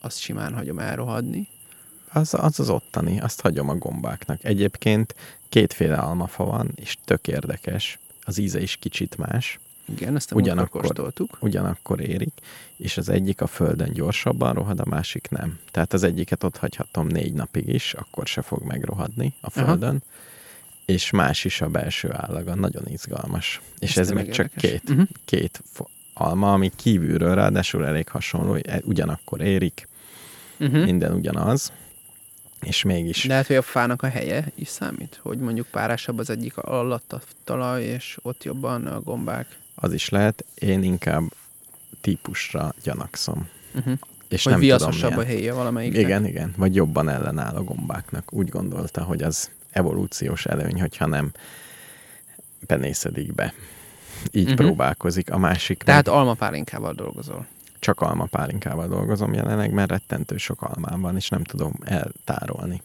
azt 0.00 0.18
simán 0.18 0.54
hagyom 0.54 0.78
elrohadni. 0.78 1.48
Az, 2.12 2.34
az 2.34 2.60
az 2.60 2.68
ottani, 2.70 3.20
azt 3.20 3.40
hagyom 3.40 3.68
a 3.68 3.74
gombáknak. 3.74 4.44
Egyébként 4.44 5.14
kétféle 5.48 5.96
almafa 5.96 6.44
van, 6.44 6.70
és 6.74 6.96
tök 7.04 7.28
érdekes. 7.28 7.98
Az 8.28 8.38
íze 8.38 8.60
is 8.60 8.76
kicsit 8.76 9.16
más, 9.16 9.58
Igen, 9.88 10.16
ezt 10.16 10.32
Ugyanakkor- 10.32 10.80
kóstoltuk. 10.80 11.36
ugyanakkor 11.40 12.00
érik, 12.00 12.32
és 12.76 12.96
az 12.96 13.08
egyik 13.08 13.40
a 13.40 13.46
földön 13.46 13.92
gyorsabban 13.92 14.54
rohad, 14.54 14.80
a 14.80 14.84
másik 14.88 15.28
nem. 15.30 15.58
Tehát 15.70 15.92
az 15.92 16.02
egyiket 16.02 16.42
ott 16.44 16.56
hagyhatom 16.56 17.06
négy 17.06 17.32
napig 17.32 17.68
is, 17.68 17.94
akkor 17.94 18.26
se 18.26 18.42
fog 18.42 18.62
megrohadni 18.62 19.34
a 19.40 19.48
Aha. 19.54 19.66
földön, 19.66 20.02
és 20.84 21.10
más 21.10 21.44
is 21.44 21.60
a 21.60 21.68
belső 21.68 22.08
állaga. 22.12 22.54
Nagyon 22.54 22.82
izgalmas. 22.88 23.60
És 23.78 23.90
Ez 23.96 24.08
ez, 24.08 24.10
meg 24.14 24.30
csak 24.30 24.46
érdekes. 24.54 24.70
két, 24.70 24.88
Mhm. 24.96 25.02
két 25.24 25.62
alma, 26.14 26.52
ami 26.52 26.70
kívülről 26.76 27.34
ráadásul 27.34 27.86
elég 27.86 28.08
hasonló, 28.08 28.54
e- 28.54 28.80
ugyanakkor 28.84 29.40
érik, 29.40 29.88
Uh-huh. 30.60 30.84
minden 30.84 31.12
ugyanaz, 31.12 31.72
és 32.66 32.82
mégis 32.82 33.24
Lehet, 33.24 33.46
hogy 33.46 33.56
a 33.56 33.62
fának 33.62 34.02
a 34.02 34.08
helye 34.08 34.44
is 34.54 34.68
számít, 34.68 35.18
hogy 35.22 35.38
mondjuk 35.38 35.66
párásabb 35.66 36.18
az 36.18 36.30
egyik 36.30 36.56
alatt 36.56 37.12
a 37.12 37.20
talaj, 37.44 37.84
és 37.84 38.18
ott 38.22 38.44
jobban 38.44 38.86
a 38.86 39.00
gombák. 39.00 39.46
az 39.74 39.92
is 39.92 40.08
lehet, 40.08 40.44
én 40.54 40.82
inkább 40.82 41.22
típusra 42.00 42.74
gyanakszom. 42.82 43.48
Uh-huh. 43.74 43.98
És 44.28 44.44
Vagy 44.44 44.52
nem 44.52 44.62
tudom 44.62 44.78
viaszosabb 44.78 45.10
milyen. 45.10 45.24
a 45.24 45.28
helye 45.28 45.52
valamelyiknek. 45.52 46.02
Igen, 46.02 46.26
igen, 46.26 46.54
vagy 46.56 46.74
jobban 46.74 47.08
ellenáll 47.08 47.54
a 47.54 47.62
gombáknak. 47.62 48.32
Úgy 48.32 48.48
gondolta, 48.48 49.02
hogy 49.02 49.22
az 49.22 49.50
evolúciós 49.70 50.46
előny, 50.46 50.80
hogyha 50.80 51.06
nem 51.06 51.32
penészedik 52.66 53.34
be. 53.34 53.54
Így 54.32 54.42
uh-huh. 54.42 54.56
próbálkozik. 54.56 55.30
A 55.30 55.38
másik 55.38 55.82
Tehát 55.82 56.06
meg 56.06 56.14
almapálinkával 56.14 56.92
dolgozol. 56.92 57.46
Csak 57.78 58.00
almapálinkával 58.00 58.88
dolgozom 58.88 59.32
jelenleg, 59.32 59.72
mert 59.72 59.90
rettentő 59.90 60.36
sok 60.36 60.62
almám 60.62 61.00
van, 61.00 61.16
és 61.16 61.28
nem 61.28 61.44
tudom 61.44 61.72
eltárolni. 61.84 62.82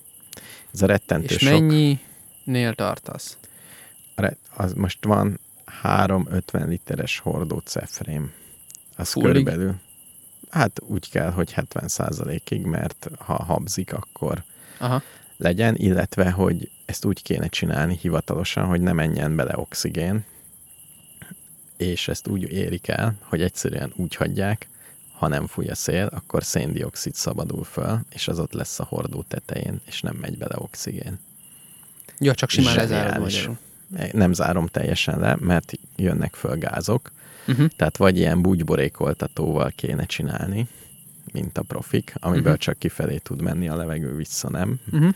Ez 0.73 0.81
a 0.81 0.85
rettentő 0.85 1.35
És 1.35 1.41
sok... 1.41 1.59
mennyinél 1.59 2.73
tartasz? 2.75 3.37
Az 4.55 4.73
most 4.73 5.05
van 5.05 5.39
350 5.65 6.67
literes 6.67 7.19
hordó 7.19 7.57
cefrém. 7.57 8.31
Az 8.95 9.11
Fullig? 9.11 9.27
körülbelül, 9.29 9.75
hát 10.49 10.81
úgy 10.87 11.09
kell, 11.09 11.31
hogy 11.31 11.53
70%-ig, 11.55 12.65
mert 12.65 13.09
ha 13.17 13.43
habzik, 13.43 13.93
akkor 13.93 14.43
Aha. 14.79 15.01
legyen, 15.37 15.75
illetve, 15.75 16.31
hogy 16.31 16.69
ezt 16.85 17.05
úgy 17.05 17.21
kéne 17.23 17.47
csinálni 17.47 17.97
hivatalosan, 18.01 18.65
hogy 18.65 18.81
ne 18.81 18.93
menjen 18.93 19.35
bele 19.35 19.57
oxigén, 19.57 20.25
és 21.77 22.07
ezt 22.07 22.27
úgy 22.27 22.51
érik 22.51 22.87
el, 22.87 23.15
hogy 23.21 23.41
egyszerűen 23.41 23.93
úgy 23.95 24.15
hagyják, 24.15 24.67
ha 25.21 25.27
nem 25.27 25.47
fúj 25.47 25.67
a 25.67 25.75
szél, 25.75 26.05
akkor 26.05 26.43
széndiokszid 26.43 27.15
szabadul 27.15 27.63
föl, 27.63 27.99
és 28.13 28.27
az 28.27 28.39
ott 28.39 28.53
lesz 28.53 28.79
a 28.79 28.83
hordó 28.83 29.23
tetején, 29.27 29.81
és 29.85 30.01
nem 30.01 30.15
megy 30.21 30.37
bele 30.37 30.55
oxigén. 30.57 31.19
Ja, 32.19 32.33
csak 32.35 32.49
simán 32.49 32.75
lezárod 32.75 33.19
magyarul. 33.19 33.57
Nem 34.11 34.33
zárom 34.33 34.67
teljesen 34.67 35.19
le, 35.19 35.35
mert 35.39 35.71
jönnek 35.95 36.35
föl 36.35 36.57
gázok, 36.57 37.11
Uh-huh. 37.47 37.67
tehát 37.75 37.97
vagy 37.97 38.17
ilyen 38.17 38.41
búgyborékoltatóval 38.41 39.71
kéne 39.75 40.05
csinálni, 40.05 40.67
mint 41.33 41.57
a 41.57 41.61
profik, 41.61 42.13
amiből 42.19 42.51
Mhm. 42.51 42.61
csak 42.61 42.77
kifelé 42.79 43.17
tud 43.17 43.41
menni 43.41 43.67
a 43.69 43.75
levegő, 43.75 44.15
vissza 44.15 44.49
nem. 44.49 44.79
Uh-huh. 44.91 45.13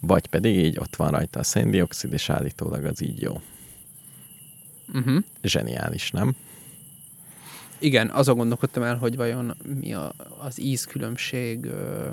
Vagy 0.00 0.26
pedig 0.26 0.56
így 0.64 0.78
ott 0.78 0.96
van 0.96 1.10
rajta 1.10 1.38
a 1.38 1.42
széndiokszid, 1.42 2.12
és 2.12 2.30
állítólag 2.30 2.84
az 2.84 3.02
így 3.02 3.20
jó. 3.20 3.40
Uh-huh. 4.94 5.22
Zseniális, 5.42 6.10
nem? 6.10 6.34
Igen, 7.78 8.10
azon 8.10 8.36
gondolkodtam 8.36 8.82
el, 8.82 8.96
hogy 8.96 9.16
vajon 9.16 9.54
mi 9.80 9.94
a, 9.94 10.12
az 10.38 10.60
ízkülönbség, 10.60 11.64
ö, 11.64 12.08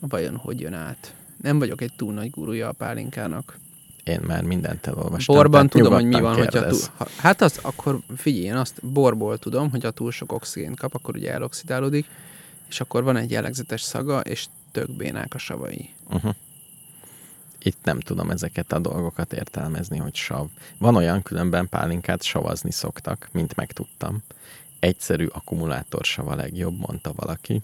vajon 0.00 0.36
hogy 0.36 0.60
jön 0.60 0.74
át. 0.74 1.14
Nem 1.42 1.58
vagyok 1.58 1.80
egy 1.80 1.92
túl 1.96 2.12
nagy 2.12 2.30
gurúja 2.30 2.68
a 2.68 2.72
pálinkának. 2.72 3.58
Én 4.04 4.20
már 4.26 4.42
mindent 4.42 4.86
elolvastam. 4.86 5.36
Borban 5.36 5.68
tudom, 5.68 5.92
hogy 5.92 6.04
mi 6.04 6.20
van, 6.20 6.36
hogyha 6.36 6.66
túl... 6.66 6.80
Ha, 6.96 7.06
hát 7.16 7.40
az, 7.40 7.58
akkor 7.62 7.98
figyelj, 8.16 8.44
én 8.44 8.56
azt 8.56 8.86
borból 8.86 9.38
tudom, 9.38 9.70
hogy 9.70 9.82
ha 9.82 9.90
túl 9.90 10.10
sok 10.10 10.32
oxigént 10.32 10.78
kap, 10.78 10.94
akkor 10.94 11.16
ugye 11.16 11.32
eloxidálódik, 11.32 12.06
és 12.68 12.80
akkor 12.80 13.02
van 13.02 13.16
egy 13.16 13.30
jellegzetes 13.30 13.82
szaga, 13.82 14.20
és 14.20 14.46
tök 14.72 14.90
bénák 14.90 15.34
a 15.34 15.38
savai. 15.38 15.88
Uh-huh. 16.10 16.34
Itt 17.62 17.78
nem 17.82 18.00
tudom 18.00 18.30
ezeket 18.30 18.72
a 18.72 18.78
dolgokat 18.78 19.32
értelmezni, 19.32 19.98
hogy 19.98 20.14
sav. 20.14 20.46
Van 20.78 20.96
olyan 20.96 21.22
különben 21.22 21.68
pálinkát 21.68 22.22
savazni 22.22 22.72
szoktak, 22.72 23.28
mint 23.32 23.56
megtudtam. 23.56 24.22
Egyszerű 24.78 25.26
akkumulátorsav 25.26 26.28
a 26.28 26.34
legjobb, 26.34 26.78
mondta 26.78 27.12
valaki. 27.16 27.62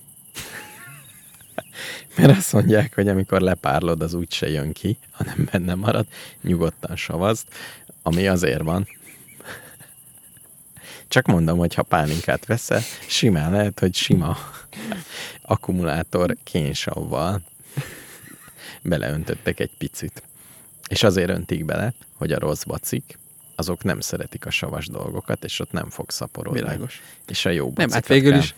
Mert 2.17 2.37
azt 2.37 2.53
mondják, 2.53 2.95
hogy 2.95 3.09
amikor 3.09 3.41
lepárlod, 3.41 4.03
az 4.03 4.15
úgy 4.15 4.33
se 4.33 4.49
jön 4.49 4.73
ki, 4.73 4.99
hanem 5.11 5.49
benne 5.53 5.75
marad, 5.75 6.07
nyugodtan 6.43 6.97
savazd, 6.97 7.47
ami 8.03 8.27
azért 8.29 8.63
van. 8.63 8.89
Csak 11.09 11.27
mondom, 11.27 11.59
hogy 11.59 11.75
ha 11.75 11.83
pálinkát 11.83 12.47
veszel, 12.47 12.81
simán 13.07 13.53
lehet, 13.53 13.81
hogy 13.81 13.95
sima 13.95 14.37
akkumulátor 15.43 16.37
kénsavval 16.45 17.43
beleöntöttek 18.89 19.61
egy 19.61 19.70
picit. 19.78 20.22
És 20.89 21.03
azért 21.03 21.30
öntik 21.30 21.64
bele, 21.64 21.95
hogy 22.14 22.32
a 22.32 22.39
rossz 22.39 22.62
bacik, 22.62 23.18
azok 23.55 23.84
nem 23.84 24.01
szeretik 24.01 24.47
a 24.47 24.51
savas 24.51 24.87
dolgokat, 24.87 25.45
és 25.45 25.61
ott 25.61 25.72
nem 25.72 25.91
fog 25.91 26.11
szaporodni. 26.11 26.61
Világos. 26.61 27.03
És 27.26 27.45
a 27.45 27.51
jó 27.51 27.72
Nem, 27.74 27.91
hát 27.91 28.07
végül 28.07 28.30
kell. 28.30 28.41
is, 28.41 28.55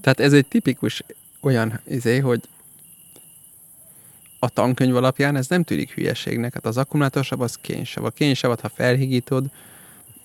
tehát 0.00 0.20
ez 0.20 0.32
egy 0.32 0.46
tipikus 0.46 1.02
olyan 1.40 1.80
izé, 1.88 2.18
hogy 2.18 2.40
a 4.38 4.48
tankönyv 4.48 4.96
alapján 4.96 5.36
ez 5.36 5.48
nem 5.48 5.62
tűnik 5.62 5.90
hülyeségnek. 5.90 6.54
Hát 6.54 6.66
az 6.66 6.76
akkumulátorsav 6.76 7.40
az 7.40 7.58
kénysav. 7.60 8.04
A 8.04 8.10
kénysavat, 8.10 8.60
ha 8.60 8.68
felhigítod, 8.68 9.46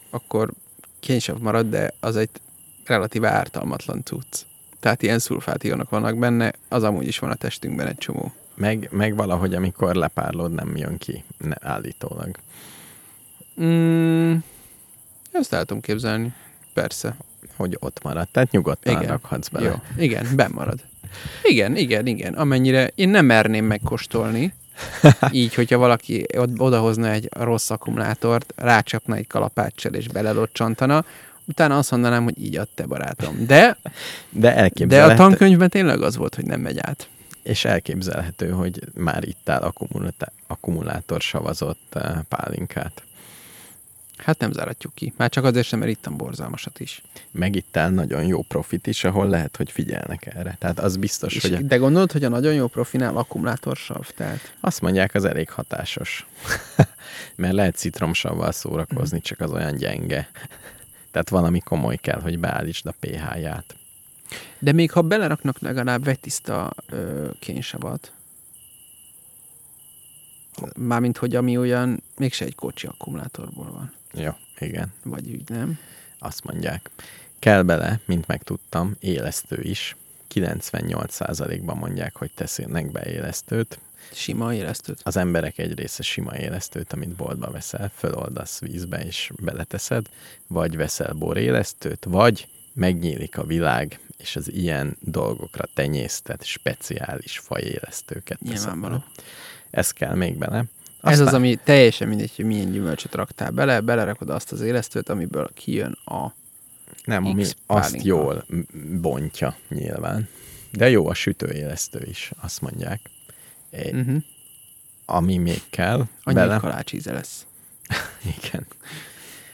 akkor 0.10 0.52
kénysav 1.00 1.40
marad, 1.40 1.70
de 1.70 1.94
az 2.00 2.16
egy 2.16 2.30
relatíve 2.86 3.30
ártalmatlan 3.30 4.04
cucc. 4.04 4.46
Tehát 4.80 5.02
ilyen 5.02 5.20
szulfátionok 5.20 5.90
vannak 5.90 6.18
benne, 6.18 6.54
az 6.68 6.84
amúgy 6.84 7.08
is 7.08 7.20
van 7.20 7.32
a 7.32 7.36
testünkben 7.36 7.88
egy 7.88 7.98
csomó. 7.98 8.34
Meg, 8.60 8.88
meg 8.92 9.16
valahogy, 9.16 9.54
amikor 9.54 9.96
lepárlod, 9.96 10.52
nem 10.52 10.78
jön 10.78 10.98
ki, 10.98 11.24
ne, 11.38 11.56
állítólag. 11.60 12.38
Mm, 13.62 14.36
ezt 15.32 15.54
el 15.54 15.66
tudom 15.66 15.82
képzelni. 15.82 16.34
Persze. 16.74 17.16
Hogy 17.56 17.78
ott 17.80 18.04
marad. 18.04 18.28
Tehát 18.32 18.52
nyugodtan 18.52 18.96
Igen. 18.96 19.10
rakhatsz 19.10 19.48
bele. 19.48 19.68
Jó. 19.70 19.76
Igen, 20.04 20.28
bemarad. 20.36 20.80
Igen, 21.44 21.76
igen, 21.76 22.08
igen. 22.08 22.34
Amennyire 22.34 22.92
én 22.96 23.10
nem 23.10 23.26
merném 23.26 23.66
megkóstolni, 23.66 24.54
így, 25.32 25.54
hogyha 25.54 25.78
valaki 25.78 26.26
od- 26.38 26.60
odahozna 26.62 27.10
egy 27.12 27.30
rossz 27.32 27.70
akkumulátort, 27.70 28.54
rácsapna 28.56 29.16
egy 29.16 29.28
kalapáccsal 29.28 29.94
és 29.94 30.08
belelocsantana, 30.08 31.06
utána 31.46 31.78
azt 31.78 31.92
mondanám, 31.92 32.24
hogy 32.24 32.44
így 32.44 32.58
add 32.58 32.68
te 32.76 32.86
barátom. 32.86 33.46
De, 33.46 33.78
De 34.30 34.70
de 34.88 35.04
a 35.04 35.16
tankönyvben 35.16 35.70
tényleg 35.70 36.02
az 36.02 36.18
volt, 36.18 36.36
hogy 36.36 36.46
nem 36.46 36.62
megy 36.62 36.78
át. 36.80 37.10
És 37.44 37.66
elképzelhető, 37.66 38.50
hogy 38.50 38.82
már 38.94 39.24
ittál 39.28 39.62
akkumulátá- 39.64 40.34
akkumulátor 40.48 41.22
savazott 41.22 41.96
eh, 41.96 42.20
pálinkát. 42.28 43.04
Hát 44.18 44.40
nem 44.40 44.52
záratjuk 44.52 44.94
ki. 44.96 45.14
Már 45.18 45.30
csak 45.30 45.44
azért 45.44 45.68
sem, 45.68 45.80
mert 45.80 45.92
ittam 45.92 46.18
borzalmasat 46.18 46.80
is. 46.80 47.02
Megittál 47.32 47.90
nagyon 47.90 48.24
jó 48.26 48.42
profit 48.42 48.88
is, 48.88 49.04
ahol 49.04 49.28
lehet, 49.30 49.56
hogy 49.56 49.72
figyelnek 49.72 50.26
erre. 50.26 50.56
Tehát 50.60 50.80
az 50.80 50.98
biztos, 50.98 51.36
És, 51.36 51.42
hogy 51.42 51.54
a, 51.54 51.62
de 51.62 51.78
gondolod, 51.78 52.12
hogy 52.12 52.24
a 52.24 52.30
nagyon 52.30 52.54
jó 52.54 52.68
profinál 52.68 53.18
akkumulátorsav, 53.18 54.08
tehát 54.16 54.54
azt 54.60 54.82
mondják, 54.82 55.14
az 55.16 55.26
elég 55.26 55.50
hatásos. 55.50 56.26
Mert 57.36 57.54
lehet 57.54 57.76
citromsavval 57.76 58.52
szórakozni, 58.52 59.18
Mhm. 59.18 59.26
csak 59.26 59.40
az 59.40 59.52
olyan 59.52 59.76
gyenge. 59.76 60.30
Tehát 61.12 61.30
valami 61.30 61.60
komoly 61.60 61.96
kell, 61.96 62.22
hogy 62.22 62.40
beállítsd 62.40 62.86
a 62.88 62.94
pH-ját. 63.00 63.76
De 64.60 64.72
még 64.72 64.92
ha 64.92 65.02
beleraknak 65.02 65.60
legalább 65.60 66.04
vetiszta 66.04 66.74
ö, 66.90 67.30
kénsavat, 67.40 68.14
mármint, 70.78 71.18
hogy 71.18 71.36
ami 71.36 71.58
olyan, 71.58 72.04
mégse 72.18 72.46
egy 72.46 72.56
kocsi 72.56 72.88
akkumulátorból 72.88 73.72
van. 73.72 73.94
Jó, 74.14 74.32
igen. 74.60 74.94
Vagy 75.04 75.30
úgy, 75.30 75.50
nem? 75.50 75.80
Azt 76.20 76.44
mondják. 76.44 76.90
Kell 77.40 77.64
bele, 77.64 78.00
mint 78.06 78.28
megtudtam, 78.28 78.96
élesztő 79.00 79.62
is. 79.62 79.96
98%-ban 80.34 81.78
mondják, 81.78 82.16
hogy 82.16 82.32
tesznek 82.36 82.92
be 82.92 83.06
élesztőt. 83.06 83.80
Sima 84.12 84.54
élesztőt. 84.54 85.02
Az 85.04 85.18
emberek 85.18 85.58
egy 85.58 85.74
része 85.74 86.04
sima 86.04 86.38
élesztőt, 86.38 86.94
amit 86.94 87.16
boltba 87.16 87.52
veszel, 87.52 87.92
föloldasz 87.96 88.60
vízbe 88.60 89.06
és 89.06 89.32
beleteszed, 89.40 90.10
vagy 90.48 90.76
veszel 90.76 91.14
borélesztőt, 91.14 92.06
vagy 92.06 92.48
megnyílik 92.74 93.38
a 93.38 93.44
világ, 93.44 94.00
és 94.20 94.36
az 94.36 94.52
ilyen 94.52 94.98
dolgokra 95.00 95.64
tenyésztett 95.74 96.44
speciális 96.44 97.38
fajélesztőket 97.38 98.42
Nyilvánvaló. 98.42 99.04
Ez 99.70 99.92
kell 99.92 100.16
még 100.16 100.38
bele. 100.38 100.64
Ez 101.02 101.20
az, 101.20 101.34
ami 101.34 101.56
teljesen 101.64 102.08
mindegy, 102.08 102.36
hogy 102.36 102.46
milyen 102.46 102.72
gyümölcsöt 102.72 103.16
raktál 103.16 103.52
bele, 103.52 103.80
belerakod 103.82 104.30
azt 104.30 104.52
az 104.52 104.62
élesztőt, 104.62 105.10
amiből 105.10 105.50
kijön 105.54 105.98
a... 106.06 106.34
nem, 107.04 107.26
ami 107.26 107.46
azt 107.66 108.04
jól 108.04 108.46
bontja 109.02 109.56
nyilván. 109.70 110.28
De 110.72 110.90
jó 110.90 111.08
a 111.08 111.14
sütőélesztő 111.14 112.06
is, 112.06 112.32
azt 112.42 112.62
mondják. 112.62 113.02
É, 113.72 113.92
Uh-huh. 113.92 114.24
Ami 115.06 115.38
még 115.38 115.62
kell 115.70 116.08
Annyi 116.24 116.36
bele, 116.36 116.58
kalács 116.58 116.94
íze 116.94 117.12
lesz. 117.14 117.46
igen. 118.38 118.68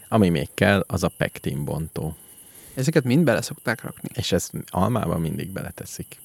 Ami 0.08 0.30
még 0.30 0.50
kell, 0.54 0.84
az 0.88 1.04
a 1.04 1.12
pektin 1.18 1.66
bontó. 1.66 2.16
Ezeket 2.76 3.04
mind 3.04 3.24
bele 3.24 3.42
szokták 3.42 3.82
rakni. 3.82 4.10
És 4.14 4.32
ezt 4.32 4.52
almában 4.70 5.22
mindig 5.22 5.50
beleteszik. 5.50 6.20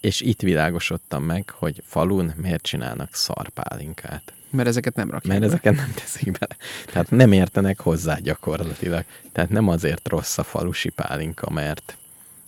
És 0.00 0.20
itt 0.20 0.40
világosodtam 0.40 1.24
meg, 1.24 1.50
hogy 1.50 1.82
falun 1.86 2.32
miért 2.36 2.62
csinálnak 2.62 3.14
szarpálinkát. 3.14 4.32
Mert 4.50 4.68
ezeket 4.68 4.94
nem 4.94 5.10
rakják 5.10 5.38
Mert 5.38 5.40
be. 5.40 5.46
ezeket 5.46 5.74
nem 5.74 5.92
teszik 5.94 6.38
bele. 6.38 6.56
Tehát 6.86 7.10
nem 7.10 7.32
értenek 7.32 7.80
hozzá 7.80 8.18
gyakorlatilag. 8.18 9.04
Tehát 9.32 9.50
nem 9.50 9.68
azért 9.68 10.08
rossz 10.08 10.38
a 10.38 10.42
falusi 10.42 10.88
pálinka, 10.88 11.50
mert 11.50 11.96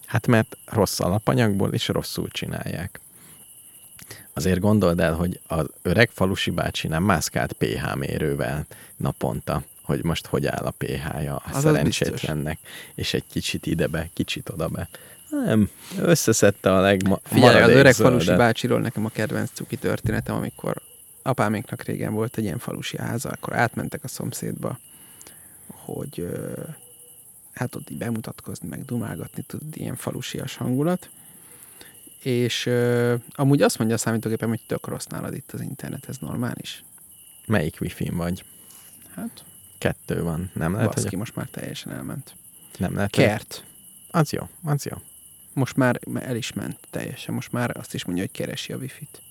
hát 0.07 0.27
mert 0.27 0.57
rossz 0.65 1.01
alapanyagból 1.01 1.73
és 1.73 1.89
rosszul 1.89 2.29
csinálják. 2.29 3.01
Azért 4.33 4.61
gondold 4.61 5.01
el, 5.01 5.15
hogy 5.15 5.41
az 5.47 5.67
öreg 5.83 6.11
falusi 6.11 6.51
bácsi 6.51 6.89
nem 6.89 7.03
mászkált 7.03 7.53
pH 7.53 7.95
mérővel 7.97 8.67
naponta, 8.97 9.63
hogy 9.83 10.05
most 10.05 10.27
hogy 10.27 10.47
áll 10.47 10.65
a 10.65 10.71
pH-ja 10.71 11.37
a 11.37 11.43
Az 11.49 11.57
az 11.57 11.63
szerencsétlennek, 11.63 12.59
és 12.95 13.15
egy 13.15 13.25
kicsit 13.31 13.67
idebe, 13.67 14.09
kicsit 14.13 14.49
odabe. 14.49 14.89
Nem, 15.31 15.71
összeszedte 15.99 16.73
a 16.73 16.81
legma... 16.81 17.19
Figyelj, 17.23 17.63
az 17.63 17.71
öreg 17.71 17.95
falusi 17.95 18.25
zöldet. 18.25 18.47
bácsiról 18.47 18.81
nekem 18.81 19.05
a 19.05 19.09
kedvenc 19.09 19.51
cuki 19.53 19.77
történetem, 19.77 20.35
amikor 20.35 20.83
apáméknak 21.23 21.83
régen 21.83 22.13
volt 22.13 22.37
egy 22.37 22.45
ilyen 22.45 22.59
falusi 22.59 22.99
háza, 22.99 23.29
akkor 23.29 23.53
átmentek 23.53 24.05
a 24.05 24.09
szomszédba, 24.09 24.79
hogy 25.67 26.29
hát 27.53 27.75
ott 27.75 27.91
így 27.91 27.99
bemutatkozni, 27.99 28.69
meg 28.69 28.85
dumálgatni, 28.85 29.43
tudod, 29.47 29.77
ilyen 29.77 29.97
falusias 29.97 30.57
hangulat. 30.57 31.11
És 32.23 32.67
ö, 32.67 33.15
amúgy 33.31 33.63
azt 33.63 33.79
mondja 33.79 33.97
a 33.97 33.99
számítógépem, 33.99 34.49
hogy 34.49 34.61
tök 34.67 34.87
rossz 34.87 35.07
nálad 35.07 35.35
itt 35.35 35.53
az 35.53 35.61
internet, 35.61 36.09
ez 36.09 36.17
normális. 36.19 36.85
Melyik 37.47 37.77
wifi-n 37.81 38.17
vagy? 38.17 38.45
Hát, 39.15 39.45
Kettő 39.83 40.23
van. 40.23 40.51
Nem 40.55 40.73
lehet, 40.75 40.89
baszki, 40.89 41.09
hogy 41.09 41.19
most 41.19 41.37
már 41.37 41.47
teljesen 41.51 41.93
elment. 41.93 42.35
nem 42.79 42.95
lehet, 42.95 43.17
hogy- 43.17 43.25
Kert. 43.25 43.65
Az 44.11 44.31
jó, 44.31 44.49
az 44.65 44.85
jó. 44.85 44.97
Most 45.53 45.77
már 45.77 46.01
el 46.21 46.37
is 46.37 46.53
ment 46.53 46.79
teljesen. 46.91 47.35
Most 47.35 47.53
már 47.53 47.77
azt 47.77 47.95
is 47.95 48.05
mondja, 48.05 48.25
hogy 48.25 48.33
keresi 48.33 48.73
a 48.73 48.77
wifi-t. 48.77 49.23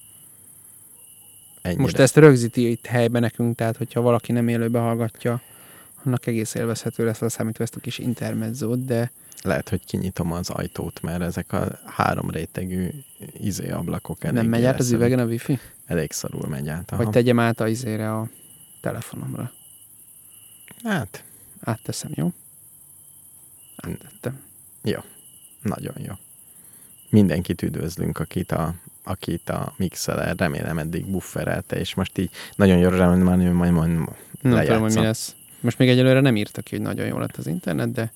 Ennyire. 1.62 1.82
Most 1.82 1.98
ezt 1.98 2.16
rögzíti 2.16 2.70
itt 2.70 2.86
helyben 2.86 3.22
nekünk, 3.22 3.56
tehát 3.56 3.78
hogyha 3.78 4.02
valaki 4.02 4.32
nem 4.32 4.48
élőbe 4.48 4.80
hallgatja, 4.80 5.42
annak 6.04 6.26
egész 6.26 6.54
élvezhető 6.54 7.06
lesz 7.06 7.22
a 7.22 7.30
számítva 7.30 7.64
ezt 7.64 7.76
a 7.76 7.80
kis 7.80 7.98
intermezzót, 7.98 8.86
de 8.86 9.12
Lehet, 9.44 9.70
hogy 9.70 9.86
kinyitom 9.86 10.32
az 10.32 10.50
ajtót, 10.50 11.02
mert 11.02 11.22
ezek 11.22 11.54
a 11.54 11.80
három 11.86 12.30
rétegű 12.30 12.90
izé 13.34 13.70
ablakok 13.72 14.24
elég 14.24 14.36
nem 14.36 14.46
megy 14.46 14.66
át 14.66 14.80
az 14.80 14.92
üvegen 14.92 15.20
a 15.20 15.26
wifi? 15.26 15.60
Elég 15.86 16.12
szarul 16.12 16.48
megy 16.48 16.68
át. 16.70 16.92
Aha. 16.92 17.04
Vagy 17.04 17.12
tegyem 17.12 17.40
át 17.40 17.60
a 17.60 17.68
izére 17.68 18.14
a 18.16 18.30
telefonomra. 18.82 19.52
Hát, 20.84 21.24
Átteszem, 21.64 22.12
jó? 22.16 22.32
Áttettem. 23.76 24.42
nagyon 25.62 25.94
jó. 25.98 26.14
Mindenkit 27.10 27.62
üdvözlünk, 27.62 28.20
akit 28.20 28.52
a, 28.52 28.74
akit 29.04 29.50
a 29.50 29.74
mixeler 29.78 30.36
remélem 30.36 30.78
eddig 30.78 31.06
bufferelte, 31.06 31.76
és 31.80 31.94
most 31.94 32.18
így 32.18 32.30
nagyon 32.56 32.80
gyorsan 32.80 33.20
majd, 33.20 33.40
majd, 33.40 33.54
majd, 33.54 33.72
majd 33.72 33.90
Nem 33.90 33.98
tudom, 34.02 34.12
hogy 34.42 34.50
mi 34.50 34.50
lejátszom. 34.76 35.04
lesz. 35.04 35.36
Most 35.60 35.78
még 35.78 35.90
egyelőre 35.90 36.20
nem 36.20 36.36
írta 36.36 36.62
ki, 36.62 36.76
hogy 36.76 36.86
nagyon 36.86 37.06
jó 37.08 37.18
lett 37.18 37.36
az 37.38 37.48
internet, 37.48 37.92
de 37.92 38.12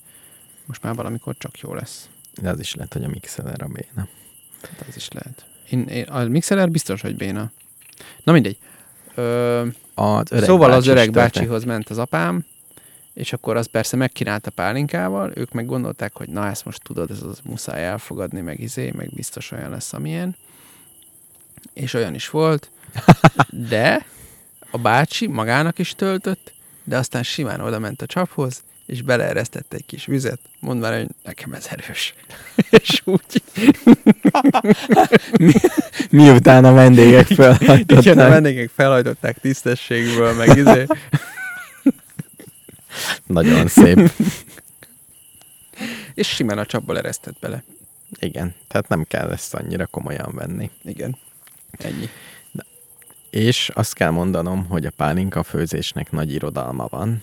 most 0.64 0.82
már 0.82 0.94
valamikor 0.94 1.36
csak 1.38 1.58
jó 1.58 1.74
lesz. 1.74 2.08
De 2.40 2.50
az 2.50 2.60
is 2.60 2.74
lehet, 2.74 2.92
hogy 2.92 3.04
a 3.04 3.08
mixeler 3.08 3.62
a 3.62 3.66
béna. 3.66 4.08
Hát 4.62 4.84
az 4.88 4.96
is 4.96 5.08
lehet. 5.08 5.46
Én, 5.70 5.82
én, 5.86 6.04
a 6.04 6.24
mixeler 6.24 6.70
biztos, 6.70 7.00
hogy 7.00 7.16
béna. 7.16 7.50
Na 8.24 8.32
mindegy. 8.32 8.58
Ö, 9.14 9.66
Az 9.94 10.32
öreg 10.32 10.44
szóval 10.44 10.72
az 10.72 10.86
öreg 10.86 11.10
bácsihoz 11.10 11.64
ment 11.64 11.88
az 11.90 11.98
apám, 11.98 12.44
és 13.16 13.32
akkor 13.32 13.56
az 13.56 13.66
persze 13.66 13.96
megkínálta 13.96 14.50
pálinkával, 14.50 15.32
ők 15.34 15.52
meg 15.52 15.66
gondolták, 15.66 16.16
hogy 16.16 16.28
na 16.28 16.46
ezt 16.46 16.64
most 16.64 16.82
tudod, 16.82 17.10
ez 17.10 17.22
az 17.22 17.40
muszáj 17.44 17.84
elfogadni, 17.84 18.40
meg 18.40 18.60
izé, 18.60 18.92
meg 18.96 19.10
biztos 19.14 19.50
olyan 19.50 19.70
lesz, 19.70 19.92
amilyen. 19.92 20.36
És 21.72 21.94
olyan 21.94 22.14
is 22.14 22.30
volt, 22.30 22.70
de 23.68 24.06
a 24.70 24.78
bácsi 24.78 25.26
magának 25.26 25.78
is 25.78 25.94
töltött, 25.94 26.52
de 26.84 26.96
aztán 26.96 27.22
simán 27.22 27.60
oda 27.60 27.78
ment 27.78 28.02
a 28.02 28.06
csaphoz, 28.06 28.62
és 28.86 29.02
beleeresztett 29.02 29.72
egy 29.72 29.86
kis 29.86 30.06
vizet, 30.06 30.40
mondván, 30.60 30.98
hogy 30.98 31.08
nekem 31.24 31.52
ez 31.52 31.66
erős. 31.70 32.14
és 32.82 33.02
úgy, 33.04 33.42
Miután 36.10 36.64
a 36.64 36.72
vendégek 36.72 37.30
igen, 37.30 37.50
a 37.50 37.54
felhajtották. 37.54 38.28
vendégek 38.28 38.70
felhajtották 38.74 39.38
tisztességből, 39.38 40.34
meg 40.34 40.56
izé. 40.56 40.86
Nagyon 43.26 43.66
szép. 43.66 44.10
És 46.14 46.28
simán 46.28 46.58
a 46.58 46.66
csapból 46.66 46.98
eresztett 46.98 47.38
bele. 47.40 47.64
Igen, 48.20 48.54
tehát 48.68 48.88
nem 48.88 49.04
kell 49.04 49.30
ezt 49.30 49.54
annyira 49.54 49.86
komolyan 49.86 50.32
venni. 50.34 50.70
Igen. 50.84 51.16
Ennyi. 51.70 52.08
És 53.30 53.68
azt 53.74 53.94
kell 53.94 54.10
mondanom, 54.10 54.66
hogy 54.66 54.86
a 54.86 54.90
pálinka 54.90 55.42
főzésnek 55.42 56.10
nagy 56.10 56.32
irodalma 56.32 56.86
van, 56.90 57.22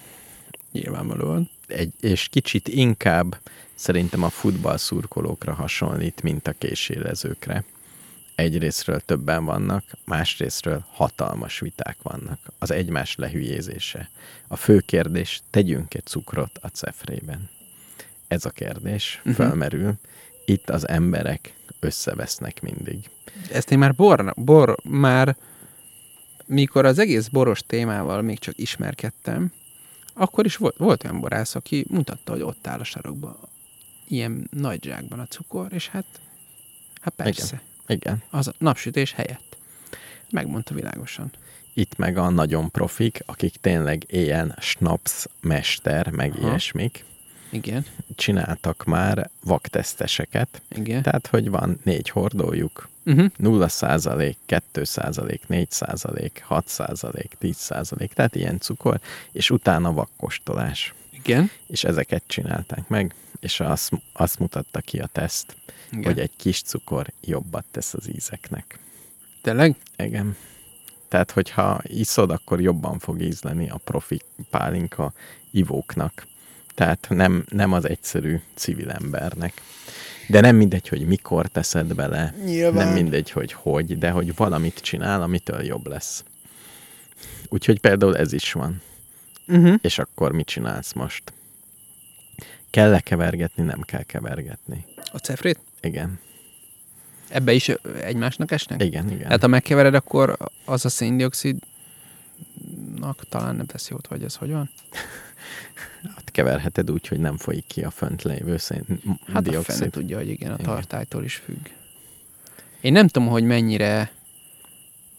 Nyilvánvalóan. 0.72 1.50
egy, 1.68 1.94
és 2.00 2.28
kicsit 2.28 2.68
inkább 2.68 3.40
szerintem 3.76 4.24
a 4.24 4.30
futballszurkolókra 4.30 5.54
hasonlít, 5.54 6.22
mint 6.22 6.48
a 6.48 6.52
késélezőkre. 6.58 7.64
Egyrésztről 8.36 9.00
többen 9.00 9.46
vannak, 9.46 9.84
másrésztről 10.06 10.86
hatalmas 10.92 11.60
viták 11.60 11.98
vannak. 12.02 12.40
Az 12.60 12.72
egymás 12.72 13.16
lehülyézése. 13.16 14.10
A 14.48 14.56
fő 14.56 14.80
kérdés, 14.80 15.42
tegyünk 15.50 15.94
egy 15.94 16.06
cukrot 16.06 16.60
a 16.62 16.68
cefrében. 16.68 17.50
Ez 18.28 18.46
a 18.46 18.50
kérdés 18.50 19.18
uh-huh. 19.18 19.34
felmerül. 19.34 19.94
Itt 20.46 20.70
az 20.70 20.88
emberek 20.88 21.54
összevesznek 21.80 22.62
mindig. 22.62 23.10
Ezt 23.52 23.72
én 23.72 23.78
már 23.78 23.96
bor, 23.96 24.34
bor 24.36 24.78
már 24.84 25.36
mikor 26.46 26.86
az 26.86 27.00
egész 27.00 27.28
boros 27.28 27.62
témával 27.68 28.22
még 28.22 28.40
csak 28.40 28.58
ismerkedtem, 28.58 29.52
akkor 30.14 30.46
is 30.46 30.58
volt, 30.58 30.78
volt 30.78 31.04
olyan 31.04 31.20
borász, 31.20 31.56
aki 31.56 31.86
mutatta, 31.90 32.32
hogy 32.32 32.42
ott 32.42 32.68
áll 32.68 32.80
a 32.80 32.84
sarokban 32.84 33.38
ilyen 34.08 34.48
nagy 34.52 34.84
zsákban 34.84 35.20
a 35.20 35.26
cukor, 35.26 35.74
és 35.74 35.88
hát, 35.88 36.06
hát 37.02 37.14
persze, 37.14 37.46
Igen. 37.46 37.73
Az 38.30 38.48
a 38.48 38.54
napsütés 38.58 39.12
helyett. 39.14 39.58
Megmondta 40.32 40.74
világosan. 40.74 41.32
Itt 41.74 41.98
meg 41.98 42.18
a 42.18 42.30
nagyon 42.30 42.72
profik, 42.72 43.24
akik 43.26 43.56
tényleg 43.62 44.04
ilyen 44.08 44.56
snaps 44.60 45.26
mester, 45.42 46.10
meg 46.10 46.30
Aha. 46.32 46.40
Aha. 46.40 46.48
ilyesmik, 46.50 47.06
Igen, 47.50 47.86
csináltak 48.16 48.84
már 48.84 49.30
vakteszteseket, 49.44 50.62
igen. 50.70 51.02
tehát 51.02 51.28
hogy 51.28 51.50
van 51.50 51.80
négy 51.84 52.10
hordójuk, 52.10 52.92
Uh-huh. 53.06 53.30
0 53.38 53.68
százalék, 53.68 54.38
2 54.46 54.84
százalék, 54.84 55.48
4 55.48 55.72
százalék, 55.72 56.42
6 56.46 56.68
százalék, 56.68 57.36
10 57.40 57.56
százalék, 57.58 58.14
tehát 58.14 58.36
ilyen 58.36 58.60
cukor, 58.60 59.00
és 59.32 59.50
utána 59.50 59.94
vakkostolás. 59.94 60.94
Igen. 61.24 61.50
És 61.68 61.84
ezeket 61.84 62.24
csinálták 62.28 62.88
meg, 62.88 63.14
és 63.40 63.60
azt, 63.60 63.92
azt 64.14 64.40
mutatta 64.40 64.82
ki 64.82 65.00
a 65.00 65.08
teszt, 65.08 65.56
igen. 65.92 66.04
hogy 66.04 66.20
egy 66.20 66.32
kis 66.38 66.62
cukor 66.62 67.08
jobbat 67.22 67.66
tesz 67.72 67.94
az 67.94 68.10
ízeknek. 68.16 68.80
Tényleg? 69.42 69.76
Igen. 69.98 70.36
Tehát, 71.08 71.32
hogyha 71.32 71.82
iszod, 71.84 72.32
akkor 72.32 72.62
jobban 72.62 73.00
fog 73.00 73.22
ízleni 73.22 73.70
a 73.70 73.78
profi 73.84 74.22
pálinka 74.50 75.14
ivóknak. 75.52 76.28
Tehát 76.76 77.08
nem, 77.10 77.46
nem 77.50 77.72
az 77.74 77.90
egyszerű 77.90 78.40
civil 78.56 78.92
embernek. 78.92 79.54
De 80.28 80.42
nem 80.42 80.56
mindegy, 80.56 80.88
hogy 80.88 81.08
mikor 81.08 81.48
teszed 81.48 81.94
bele, 81.96 82.34
Nyilván. 82.46 82.86
nem 82.86 82.94
mindegy, 82.94 83.32
hogy 83.32 83.54
hogy, 83.54 83.98
de 83.98 84.10
hogy 84.10 84.36
valamit 84.36 84.80
csinál, 84.82 85.22
amitől 85.22 85.62
jobb 85.64 85.88
lesz. 85.88 86.24
Úgyhogy 87.50 87.80
például 87.80 88.18
ez 88.18 88.34
is 88.34 88.52
van. 88.52 88.82
Uh-huh. 89.48 89.76
És 89.82 90.00
akkor 90.00 90.32
mit 90.32 90.46
csinálsz 90.46 90.94
most? 90.94 91.34
Kell-e 92.70 93.00
kevergetni, 93.00 93.64
nem 93.64 93.82
kell 93.82 94.04
kevergetni. 94.04 94.86
A 95.12 95.18
cefrét? 95.18 95.60
Igen, 95.82 96.20
Ebbe 97.34 97.54
is 97.54 97.70
egymásnak 98.02 98.52
esnek? 98.52 98.84
igen, 98.84 99.12
igen. 99.12 99.30
Hát 99.30 99.42
ha 99.42 99.48
megkevered, 99.48 99.94
akkor 99.94 100.38
az 100.66 100.86
a 100.86 100.90
széndiokszidnak 100.90 101.64
talán 103.30 103.56
nem 103.56 103.66
tesz 103.66 103.90
jót, 103.90 104.08
vagy 104.08 104.24
ez 104.24 104.36
hogy 104.36 104.52
van? 104.52 104.70
Hát 106.16 106.32
keverheted 106.32 106.92
úgy, 106.92 107.08
hogy 107.08 107.20
nem 107.20 107.38
folyik 107.38 107.66
ki 107.68 107.84
a 107.84 107.90
fönt 107.90 108.22
lévő 108.22 108.58
szén 108.58 108.86
Hát 109.34 109.48
a 109.48 109.62
fene 109.62 109.90
tudja, 109.90 110.18
hogy 110.18 110.30
igen, 110.30 110.52
a 110.52 110.54
Igen. 110.54 110.66
tartálytól 110.66 111.24
is 111.24 111.36
függ. 111.36 111.68
Én 112.82 112.92
nem 112.92 113.08
tudom, 113.08 113.28
hogy 113.28 113.44
mennyire... 113.44 114.12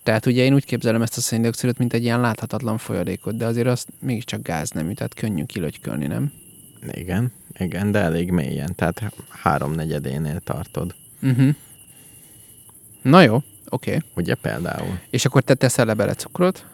Tehát 0.04 0.26
ugye 0.26 0.42
én 0.42 0.54
úgy 0.54 0.64
képzelem 0.64 1.02
ezt 1.02 1.16
a 1.16 1.20
széndiokszidot, 1.20 1.78
mint 1.78 1.92
egy 1.92 2.02
ilyen 2.02 2.20
láthatatlan 2.20 2.78
folyadékot, 2.78 3.36
de 3.36 3.46
azért 3.46 3.66
azt 3.66 3.88
mégiscsak 3.98 4.42
gáz 4.42 4.70
nem, 4.70 4.94
tehát 4.94 5.14
könnyű 5.14 5.44
kilögykölni, 5.44 6.06
nem? 6.06 6.32
Igen, 6.92 7.32
igen, 7.58 7.90
de 7.92 7.98
elég 7.98 8.30
mélyen, 8.30 8.74
tehát 8.74 9.12
háromnegyedénél 9.28 10.40
tartod. 10.40 10.94
Uh-huh. 11.22 11.54
Na 13.02 13.20
jó, 13.22 13.34
oké. 13.34 13.96
Okay. 13.96 14.00
Ugye 14.14 14.34
például? 14.34 14.98
És 15.10 15.24
akkor 15.24 15.42
te 15.42 15.54
teszel 15.54 15.84
le 15.84 15.94
bele 15.94 16.14
cukrot? 16.14 16.66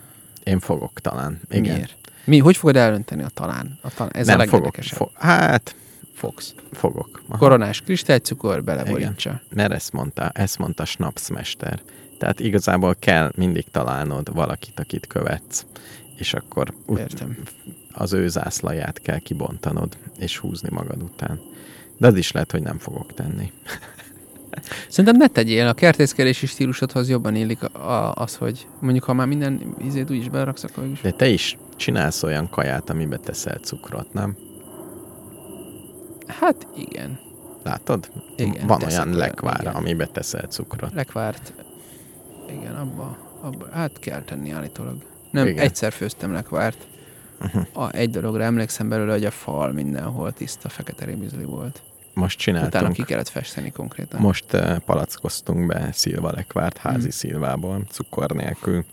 Én 0.44 0.60
fogok 0.60 1.00
talán. 1.00 1.40
Igen. 1.50 1.74
Miért? 1.74 1.96
Mi, 2.24 2.38
hogy 2.38 2.56
fogod 2.56 2.76
elönteni 2.76 3.22
a 3.22 3.28
talán? 3.28 3.78
A 3.82 3.90
talán? 3.94 4.12
Ez 4.14 4.26
Nem 4.26 4.38
a 4.38 4.42
fogok. 4.42 4.52
legérdekesebb. 4.52 4.98
Fo- 4.98 5.12
hát, 5.14 5.74
Fogsz. 6.14 6.54
fogok. 6.72 7.22
Aha. 7.28 7.38
Koronás 7.38 7.80
kristálycukor 7.80 8.64
beleborítsa. 8.64 9.40
Mert 9.54 9.72
ezt 9.72 9.92
mondta, 9.92 10.30
ezt 10.34 10.58
mondta 10.58 10.84
Snapsmester. 10.84 11.80
Tehát 12.20 12.40
igazából 12.40 12.94
kell 12.98 13.32
mindig 13.36 13.64
találnod 13.70 14.34
valakit, 14.34 14.80
akit 14.80 15.06
követsz, 15.06 15.66
és 16.16 16.34
akkor 16.34 16.74
Értem. 16.96 17.36
az 17.92 18.12
ő 18.12 18.28
zászlaját 18.28 19.00
kell 19.00 19.18
kibontanod, 19.18 19.96
és 20.18 20.38
húzni 20.38 20.68
magad 20.72 21.02
után. 21.02 21.40
De 21.98 22.06
az 22.06 22.16
is 22.16 22.32
lehet, 22.32 22.50
hogy 22.50 22.62
nem 22.62 22.78
fogok 22.78 23.14
tenni. 23.14 23.52
Szerintem 24.88 25.16
ne 25.16 25.26
tegyél, 25.26 25.66
a 25.66 25.72
kertészkedési 25.72 26.46
stílusodhoz 26.46 27.08
jobban 27.08 27.34
illik 27.34 27.62
a, 27.62 27.90
a, 27.90 28.12
az, 28.14 28.36
hogy 28.36 28.66
mondjuk 28.80 29.04
ha 29.04 29.12
már 29.12 29.26
minden 29.26 29.74
ízét 29.84 30.10
úgyis 30.10 30.28
beleraksz, 30.28 30.64
akkor 30.64 30.84
is. 30.84 31.00
De 31.00 31.10
te 31.10 31.28
is 31.28 31.58
csinálsz 31.76 32.22
olyan 32.22 32.48
kaját, 32.48 32.90
amibe 32.90 33.16
teszel 33.16 33.58
cukrot, 33.58 34.12
nem? 34.12 34.36
Hát 36.26 36.66
igen. 36.76 37.18
Látod? 37.62 38.10
Igen, 38.36 38.66
Van 38.66 38.82
olyan 38.82 39.10
lekvár, 39.10 39.70
amibe 39.74 40.06
teszel 40.06 40.46
cukrot. 40.46 40.92
Lekvárt, 40.94 41.52
igen, 42.52 42.74
abba, 42.74 43.18
abba, 43.40 43.66
hát 43.72 43.98
kell 43.98 44.22
tenni 44.22 44.50
állítólag. 44.50 44.96
Nem, 45.30 45.46
Igen. 45.46 45.64
egyszer 45.64 45.92
főztem 45.92 46.32
lekvárt. 46.32 46.86
Uh-huh. 47.40 47.66
A, 47.72 47.92
egy 47.92 48.10
dologra 48.10 48.42
emlékszem 48.42 48.88
belőle, 48.88 49.12
hogy 49.12 49.24
a 49.24 49.30
fal 49.30 49.72
mindenhol 49.72 50.32
tiszta 50.32 50.68
fekete 50.68 51.04
rémizli 51.04 51.44
volt. 51.44 51.82
Most 52.14 52.40
Utána 52.48 52.58
csináltunk, 52.68 52.94
ki 52.94 53.02
kellett 53.04 53.28
festeni 53.28 53.70
konkrétan. 53.70 54.20
most 54.20 54.52
uh, 54.52 54.78
palackoztunk 54.78 55.66
be 55.66 55.88
szilva 55.92 56.32
lekvárt 56.32 56.76
házi 56.78 57.06
Mm. 57.06 57.10
szilvából, 57.10 57.84
cukor 57.90 58.30
nélkül. 58.30 58.84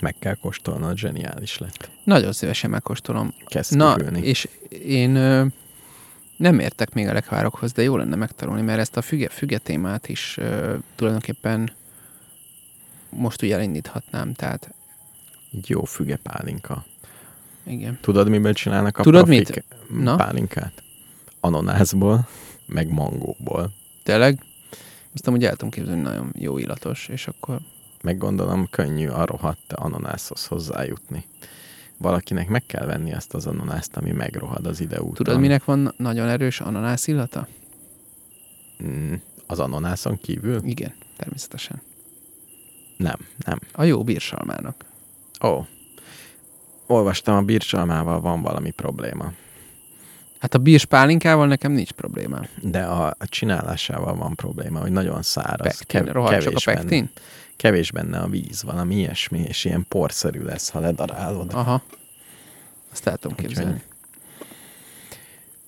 Meg 0.00 0.14
kell 0.18 0.34
kóstolnod, 0.34 0.96
zseniális 0.96 1.58
lett. 1.58 1.90
Nagyon 2.04 2.32
szívesen 2.32 2.70
megkóstolom. 2.70 3.34
Kezd 3.46 3.76
Na, 3.76 3.94
kibülni. 3.94 4.20
és 4.20 4.48
én 4.86 5.16
ö, 5.16 5.44
nem 6.36 6.58
értek 6.58 6.92
még 6.94 7.08
a 7.08 7.12
lekvárokhoz, 7.12 7.72
de 7.72 7.82
jó 7.82 7.96
lenne 7.96 8.16
megtanulni, 8.16 8.62
mert 8.62 8.78
ezt 8.78 8.96
a 8.96 9.02
füge, 9.02 9.28
füge 9.28 9.58
témát 9.58 10.08
is 10.08 10.36
ö, 10.38 10.74
tulajdonképpen 10.96 11.70
most 13.16 13.42
ugye 13.42 13.54
elindíthatnám, 13.54 14.32
tehát 14.32 14.74
jó 15.66 15.84
füge 15.84 16.16
pálinka. 16.16 16.84
igen. 17.66 17.98
Tudod, 18.00 18.28
miből 18.28 18.52
csinálnak 18.52 18.98
a 18.98 19.02
Tudod 19.02 19.24
profik 19.24 19.48
mit? 19.54 19.64
Na? 20.02 20.16
pálinkát? 20.16 20.82
Ananászból, 21.40 22.28
meg 22.66 22.88
mangóból. 22.88 23.72
Tényleg? 24.02 24.38
Azt 25.14 25.26
amúgy 25.26 25.44
el 25.44 25.50
tudom 25.50 25.70
képzelni, 25.70 26.00
nagyon 26.00 26.32
jó 26.38 26.58
illatos, 26.58 27.08
és 27.08 27.26
akkor 27.28 27.60
Meg 28.02 28.18
gondolom, 28.18 28.66
könnyű 28.70 29.08
a 29.08 29.24
rohadt 29.26 29.72
ananászhoz 29.72 30.46
hozzájutni. 30.46 31.24
Valakinek 31.98 32.48
meg 32.48 32.66
kell 32.66 32.86
venni 32.86 33.12
azt 33.12 33.34
az 33.34 33.46
ananászt, 33.46 33.96
ami 33.96 34.10
megrohad 34.12 34.66
az 34.66 34.80
ide 34.80 35.00
úton. 35.00 35.14
tudod, 35.14 35.40
minek 35.40 35.64
van 35.64 35.94
nagyon 35.96 36.28
erős 36.28 36.60
ananász 36.60 37.06
illata? 37.06 37.48
Mm, 38.84 39.14
az 39.46 39.58
ananászon 39.58 40.18
kívül? 40.20 40.60
Igen, 40.64 40.94
természetesen. 41.16 41.82
Nem, 42.96 43.16
nem. 43.46 43.58
A 43.72 43.84
jó 43.84 44.02
bírsalmának. 44.04 44.84
Ó. 45.44 45.66
Olvastam, 46.86 47.36
a 47.36 47.42
bircsalmával 47.42 48.20
van 48.20 48.42
valami 48.42 48.70
probléma. 48.70 49.32
Hát 50.38 50.54
a 50.54 50.58
bírs 50.58 50.84
pálinkával 50.84 51.46
nekem 51.46 51.72
nincs 51.72 51.90
problémám. 51.92 52.46
De 52.62 52.82
a, 52.82 53.06
a 53.06 53.26
csinálásával 53.26 54.14
van 54.14 54.34
probléma, 54.34 54.80
hogy 54.80 54.90
nagyon 54.92 55.22
száraz. 55.22 55.76
Pektin, 55.78 56.12
rohadt 56.12 56.42
sok 56.42 56.52
a 56.56 56.60
benne, 56.64 56.80
pektin? 56.80 57.10
kevés 57.56 57.92
benne 57.92 58.18
a 58.18 58.28
víz, 58.28 58.62
valami 58.62 58.94
ilyesmi, 58.96 59.38
és 59.38 59.64
ilyen 59.64 59.84
porszerű 59.88 60.42
lesz, 60.42 60.68
ha 60.68 60.80
ledarálod. 60.80 61.54
Aha. 61.54 61.82
Azt 62.92 63.06
el 63.06 63.16
tudom 63.16 63.32
Úgyhogy- 63.38 63.54
képzelni. 63.54 63.82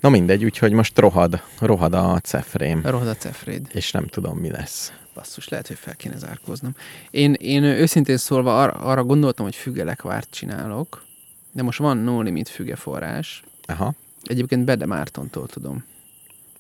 Na 0.01 0.09
mindegy, 0.09 0.45
úgyhogy 0.45 0.73
most 0.73 0.99
rohad, 0.99 1.43
rohad 1.61 1.95
a 1.95 2.21
cefrém, 2.21 2.81
Rohad 2.85 3.09
a 3.09 3.15
cefréd. 3.15 3.67
és 3.73 3.91
nem 3.91 4.07
tudom, 4.07 4.39
mi 4.39 4.51
lesz. 4.51 4.93
Basszus, 5.17 5.49
lehet, 5.49 5.67
hogy 5.67 5.77
fel 5.79 5.97
kéne 5.97 6.17
zárkóznom. 6.17 6.75
Én, 7.11 7.33
én 7.33 7.63
őszintén 7.63 8.17
szólva 8.17 8.63
arra, 8.63 8.73
arra 8.73 9.05
gondoltam, 9.05 9.45
hogy 9.45 9.55
fügelekvárt 9.55 10.31
csinálok, 10.31 11.05
de 11.53 11.63
most 11.63 11.79
van 11.79 11.97
no 11.97 12.21
limit 12.21 12.49
fügeforrás. 12.49 13.43
Aha. 13.67 13.95
Egyébként 14.23 14.65
Bede 14.65 14.87
Mártontól 14.87 15.47
tudom. 15.47 15.85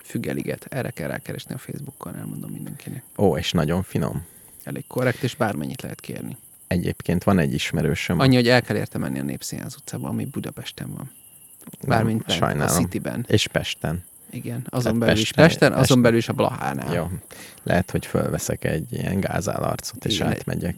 Fügeliget. 0.05 0.67
Erre 0.69 0.91
kell 0.91 1.09
rákeresni 1.09 1.55
a 1.55 1.59
Facebookon, 1.59 2.17
elmondom 2.17 2.51
mindenkinek. 2.51 3.03
Ó, 3.17 3.37
és 3.37 3.53
nagyon 3.53 3.83
finom. 3.83 4.27
Elég 4.65 4.87
korrekt, 4.87 5.23
és 5.23 5.35
bármennyit 5.35 5.83
lehet 5.83 6.01
kérni. 6.01 6.37
Egyébként 6.67 7.25
van 7.25 7.39
egy 7.39 7.53
ismerősöm. 7.53 8.19
Annyi, 8.21 8.35
hogy 8.35 8.49
el 8.49 8.63
kell 8.63 8.77
érte 8.77 8.99
menni 8.99 9.19
a 9.19 9.23
Népszínház 9.23 9.75
utcába, 9.77 10.09
ami 10.09 10.25
Budapesten 10.25 10.95
van. 10.95 11.11
Bármint 11.87 12.19
bent, 12.19 12.31
a 12.31 12.45
sajnálom. 12.45 12.83
Cityben. 12.83 13.25
És 13.29 13.47
Pesten. 13.47 14.05
Igen, 14.31 14.67
azon 14.69 14.93
Hát 14.93 15.01
belül 15.01 15.21
is 15.21 15.33
Pesten- 15.33 15.73
azon 15.73 16.03
belül 16.03 16.19
is 16.19 16.29
a 16.29 16.33
Blahánál. 16.33 16.95
Jó. 16.95 17.07
Lehet, 17.63 17.91
hogy 17.91 18.07
fölveszek 18.07 18.65
egy 18.65 18.93
ilyen 18.93 19.21
gázálarcot, 19.21 20.05
és 20.05 20.15
Igen, 20.15 20.29
egy- 20.31 20.37
átmegyek. 20.39 20.75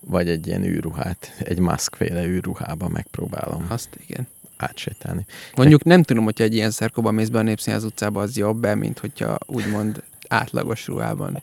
Vagy 0.00 0.28
egy 0.28 0.46
ilyen 0.46 0.64
űrruhát, 0.64 1.34
egy 1.38 1.58
maszkféle 1.58 2.24
űrruhába 2.26 2.88
megpróbálom 2.88 3.66
Azt 3.68 3.88
igen. 4.06 4.26
átsétálni. 4.56 5.26
Mondjuk 5.56 5.84
nem 5.84 6.02
tudom, 6.02 6.24
hogyha 6.24 6.44
egy 6.44 6.54
ilyen 6.54 6.70
szerkóban 6.70 7.14
mész 7.14 7.28
be 7.28 7.38
a 7.38 7.42
Népszínház 7.42 7.84
utcába, 7.84 8.22
az 8.22 8.36
jobb 8.36 8.56
be, 8.60 8.74
mint 8.74 8.98
hogyha 8.98 9.38
úgymond 9.46 10.02
átlagos 10.28 10.86
ruhában. 10.86 11.42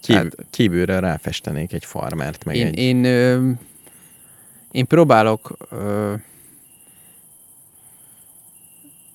Kívül, 0.00 0.22
Hát- 0.22 0.46
kívülről 0.50 1.00
ráfestenék 1.00 1.72
egy 1.72 1.84
farmert, 1.84 2.44
meg 2.44 2.56
Én, 2.56 2.66
egy... 2.66 2.78
én, 2.78 3.04
ö, 3.04 3.50
én 4.70 4.86
próbálok, 4.86 5.56
ö, 5.70 6.14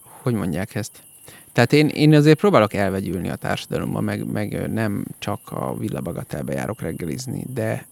hogy 0.02 0.34
mondják 0.34 0.76
ezt? 0.76 1.02
Tehát 1.54 1.74
én, 1.74 1.88
én 1.88 2.14
azért 2.14 2.40
próbálok 2.40 2.74
elvegyülni 2.74 3.30
a 3.30 3.36
társadalomban, 3.36 4.04
meg, 4.04 4.26
meg 4.26 4.72
nem 4.72 5.06
csak 5.20 5.40
a 5.52 5.78
villabagatelbe 5.78 6.54
járok 6.54 6.82
reggelizni, 6.82 7.44
de 7.54 7.86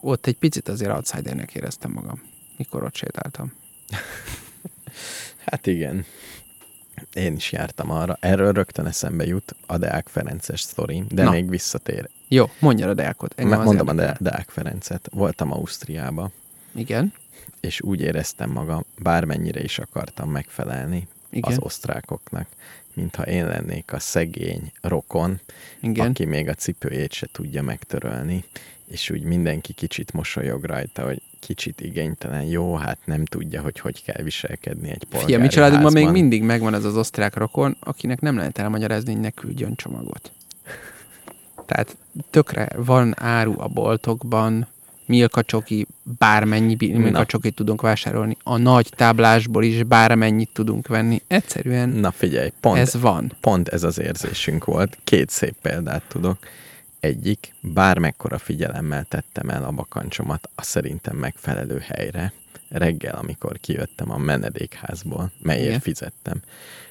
ott 0.00 0.26
egy 0.26 0.36
picit 0.36 0.68
azért 0.68 0.92
outsidernek 0.92 1.54
éreztem 1.54 1.90
magam, 1.90 2.22
mikor 2.56 2.82
ott 2.82 2.94
sétáltam. 2.94 3.52
Hát 5.50 5.66
igen. 5.66 6.04
Én 7.12 7.36
is 7.36 7.52
jártam 7.52 7.90
arra. 7.90 8.16
Erről 8.20 8.52
rögtön 8.52 8.86
eszembe 8.86 9.26
jut 9.26 9.54
a 9.66 9.78
Deák 9.78 10.08
Ferences 10.08 10.60
sztorim, 10.60 11.06
de 11.10 11.22
Na. 11.22 11.30
még 11.30 11.48
visszatér. 11.48 12.08
Jó, 12.28 12.50
mondja 12.60 12.88
a 12.88 12.94
Deákot. 12.94 13.32
Engem 13.36 13.62
Mondom 13.62 13.88
a. 13.88 13.92
De- 13.92 14.16
Deák 14.20 14.48
Ferencet. 14.48 15.08
Voltam 15.12 15.52
Ausztriába, 15.52 16.30
Igen, 16.74 17.12
és 17.60 17.80
úgy 17.80 18.00
éreztem 18.00 18.50
magam, 18.50 18.84
bármennyire 18.98 19.62
is 19.62 19.78
akartam 19.78 20.30
megfelelni 20.30 21.08
igen, 21.30 21.52
az 21.52 21.58
osztrákoknak, 21.60 22.46
mintha 22.94 23.26
én 23.26 23.46
lennék 23.46 23.92
a 23.92 23.98
szegény 23.98 24.72
rokon, 24.80 25.40
igen. 25.80 26.06
aki 26.06 26.24
még 26.24 26.48
a 26.48 26.54
cipőjét 26.54 27.12
se 27.12 27.28
tudja 27.32 27.62
megtörölni, 27.62 28.44
és 28.86 29.10
úgy 29.10 29.22
mindenki 29.22 29.72
kicsit 29.72 30.12
mosolyog 30.12 30.64
rajta, 30.64 31.04
hogy 31.04 31.22
kicsit 31.40 31.80
igénytelen, 31.80 32.42
jó, 32.42 32.74
hát 32.74 32.98
nem 33.04 33.24
tudja, 33.24 33.62
hogy 33.62 33.78
hogy 33.78 34.04
kell 34.04 34.22
viselkedni 34.22 34.90
egy 34.90 35.04
polgári 35.04 35.32
Fia, 35.32 35.40
mi 35.40 35.48
családunkban 35.48 35.92
még 35.92 36.08
mindig 36.08 36.42
megvan 36.42 36.74
ez 36.74 36.84
az 36.84 36.96
osztrák 36.96 37.36
rokon, 37.36 37.76
akinek 37.80 38.20
nem 38.20 38.36
lehet 38.36 38.58
elmagyarázni, 38.58 39.12
hogy 39.12 39.20
ne 39.20 39.30
küldjön 39.30 39.74
csomagot. 39.74 40.32
Tehát 41.66 41.96
tökre 42.30 42.68
van 42.76 43.14
áru 43.20 43.60
a 43.60 43.68
boltokban, 43.68 44.66
Milka 45.08 45.42
csoki, 45.42 45.86
bármennyi 46.18 46.76
Milka 46.78 47.26
csokit 47.26 47.54
tudunk 47.54 47.80
vásárolni, 47.80 48.36
a 48.42 48.56
nagy 48.56 48.88
táblásból 48.96 49.64
is 49.64 49.82
bármennyit 49.82 50.50
tudunk 50.52 50.86
venni. 50.86 51.22
Egyszerűen 51.26 51.88
Na 51.88 52.10
figyelj, 52.10 52.52
pont 52.60 52.78
ez 52.78 53.00
van. 53.00 53.32
pont 53.40 53.68
ez 53.68 53.82
az 53.82 53.98
érzésünk 54.00 54.64
volt. 54.64 54.98
Két 55.04 55.30
szép 55.30 55.54
példát 55.62 56.02
tudok. 56.08 56.38
Egyik, 57.00 57.54
bármekkora 57.60 58.38
figyelemmel 58.38 59.04
tettem 59.04 59.48
el 59.48 59.64
a 59.64 59.70
bakancsomat 59.70 60.50
a 60.54 60.62
szerintem 60.62 61.16
megfelelő 61.16 61.84
helyre, 61.86 62.32
reggel, 62.68 63.14
amikor 63.14 63.58
kijöttem 63.60 64.10
a 64.10 64.18
menedékházból, 64.18 65.32
melyért 65.42 65.66
Igen. 65.66 65.80
fizettem, 65.80 66.42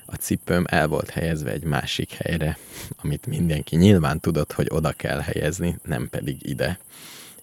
a 0.05 0.15
cipőm 0.15 0.65
el 0.67 0.87
volt 0.87 1.09
helyezve 1.09 1.51
egy 1.51 1.63
másik 1.63 2.11
helyre, 2.11 2.57
amit 3.01 3.25
mindenki 3.25 3.75
nyilván 3.75 4.19
tudott, 4.19 4.51
hogy 4.51 4.67
oda 4.69 4.91
kell 4.91 5.19
helyezni, 5.19 5.77
nem 5.83 6.09
pedig 6.09 6.37
ide. 6.41 6.79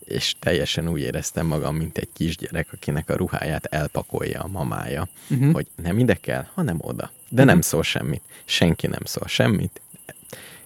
És 0.05 0.35
teljesen 0.39 0.89
úgy 0.89 1.01
éreztem 1.01 1.47
magam, 1.47 1.77
mint 1.77 1.99
egy 1.99 2.09
kisgyerek, 2.13 2.69
akinek 2.73 3.11
a 3.11 3.17
ruháját 3.17 3.65
elpakolja 3.67 4.41
a 4.41 4.47
mamája, 4.49 5.09
Uh-huh. 5.31 5.53
hogy 5.53 5.67
nem 5.83 5.99
ide 5.99 6.15
kell, 6.15 6.47
hanem 6.55 6.77
oda. 6.81 7.11
De 7.29 7.45
nem 7.45 7.61
szól 7.61 7.83
semmit. 7.83 8.23
Senki 8.45 8.87
nem 8.87 9.05
szól 9.05 9.27
semmit. 9.29 9.81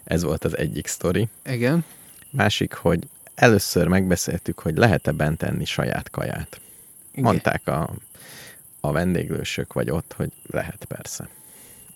Ez 0.05 0.23
volt 0.23 0.45
az 0.45 0.57
egyik 0.57 0.87
sztori. 0.87 1.29
Igen. 1.47 1.85
Másik, 2.31 2.73
hogy 2.75 3.09
először 3.35 3.87
megbeszéltük, 3.87 4.59
hogy 4.59 4.77
lehet-e 4.77 5.13
bent 5.13 5.43
enni 5.43 5.65
saját 5.65 6.11
kaját. 6.11 6.61
Igen. 7.13 7.25
Mondták 7.25 7.67
a, 7.67 7.91
a 8.81 8.93
vendéglősök 8.93 9.73
vagy 9.73 9.91
ott, 9.91 10.13
hogy 10.17 10.33
lehet 10.47 10.85
persze. 10.85 11.29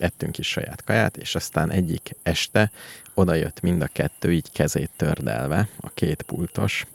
Ettünk 0.02 0.38
is 0.38 0.48
saját 0.48 0.84
kaját, 0.84 1.16
és 1.16 1.34
aztán 1.34 1.70
egyik 1.70 2.10
este 2.22 2.70
oda 3.14 3.34
jött 3.34 3.60
mind 3.60 3.82
a 3.82 3.86
kettő, 3.86 4.32
így 4.32 4.50
kezét 4.52 4.90
tördelve, 4.96 5.68
a 5.80 5.90
két 5.90 6.22
pultos, 6.22 6.86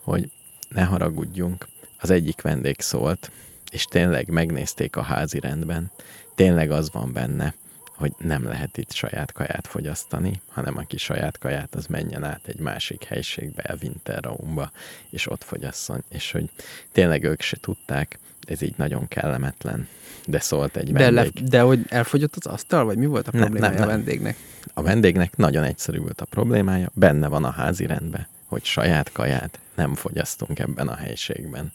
hogy 0.00 0.30
ne 0.68 0.84
haragudjunk. 0.84 1.66
Az 1.98 2.10
egyik 2.10 2.40
vendég 2.40 2.80
szólt, 2.80 3.30
és 3.70 3.84
tényleg 3.84 4.28
megnézték 4.28 4.96
a 4.96 5.02
házi 5.02 5.40
rendben. 5.40 5.90
Tényleg 6.34 6.70
az 6.70 6.90
van 6.92 7.12
benne, 7.12 7.54
hogy 7.94 8.12
nem 8.18 8.44
lehet 8.44 8.76
itt 8.76 8.92
saját 8.92 9.32
kaját 9.32 9.66
fogyasztani, 9.66 10.40
hanem 10.48 10.76
aki 10.76 10.96
saját 10.96 11.38
kaját, 11.38 11.74
az 11.74 11.86
menjen 11.86 12.24
át 12.24 12.46
egy 12.46 12.58
másik 12.58 13.04
helységbe, 13.04 13.76
Winterraumba, 13.82 14.70
és 15.10 15.30
ott 15.30 15.44
fogyasszon. 15.44 16.04
És 16.08 16.32
hogy 16.32 16.50
tényleg 16.92 17.24
ők 17.24 17.40
se 17.40 17.56
tudták, 17.56 18.18
ez 18.46 18.62
így 18.62 18.74
nagyon 18.76 19.08
kellemetlen. 19.08 19.88
De 20.26 20.40
szólt 20.40 20.76
egy 20.76 20.92
De, 20.92 21.10
le, 21.10 21.22
vendég. 21.22 21.44
de 21.48 21.60
hogy 21.60 21.80
elfogyott 21.88 22.36
az 22.36 22.46
asztal, 22.46 22.84
vagy 22.84 22.96
mi 22.96 23.06
volt 23.06 23.28
a 23.28 23.30
Nem, 23.32 23.40
problémája 23.40 23.72
nem, 23.72 23.82
a 23.82 23.86
nem. 23.86 23.96
vendégnek? 23.96 24.36
A 24.74 24.82
vendégnek 24.82 25.36
nagyon 25.36 25.64
egyszerű 25.64 25.98
volt 25.98 26.20
a 26.20 26.24
problémája, 26.24 26.90
benne 26.94 27.28
van 27.28 27.44
a 27.44 27.50
házi 27.50 27.86
rendben, 27.86 28.26
hogy 28.46 28.64
saját 28.64 29.12
kaját 29.12 29.58
nem 29.74 29.94
fogyasztunk 29.94 30.58
ebben 30.58 30.88
a 30.88 30.94
helységben. 30.94 31.72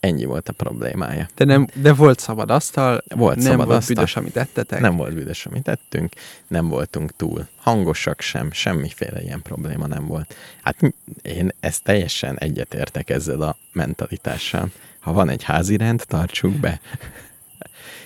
Ennyi 0.00 0.24
volt 0.24 0.48
a 0.48 0.52
problémája. 0.52 1.28
De, 1.34 1.44
nem, 1.44 1.66
de 1.74 1.92
volt 1.92 2.18
szabad 2.18 2.50
asztal, 2.50 3.02
Volt 3.14 3.36
nem 3.36 3.44
szabad 3.44 3.66
volt 3.66 3.78
asztal. 3.78 3.94
büdös, 3.94 4.16
amit 4.16 4.36
ettetek. 4.36 4.80
Nem 4.80 4.96
volt 4.96 5.14
büdös, 5.14 5.46
amit 5.46 5.62
tettünk, 5.62 6.12
nem 6.46 6.68
voltunk 6.68 7.16
túl 7.16 7.48
hangosak 7.56 8.20
sem, 8.20 8.52
semmiféle 8.52 9.22
ilyen 9.22 9.42
probléma 9.42 9.86
nem 9.86 10.06
volt. 10.06 10.34
Hát 10.62 10.76
én 11.22 11.50
ezt 11.60 11.82
teljesen 11.82 12.38
egyetértek 12.38 13.10
ezzel 13.10 13.40
a 13.42 13.56
mentalitással. 13.72 14.68
Ha 15.00 15.12
van 15.12 15.28
egy 15.28 15.42
házi 15.42 15.76
rend, 15.76 16.04
tartsuk 16.06 16.52
be. 16.52 16.80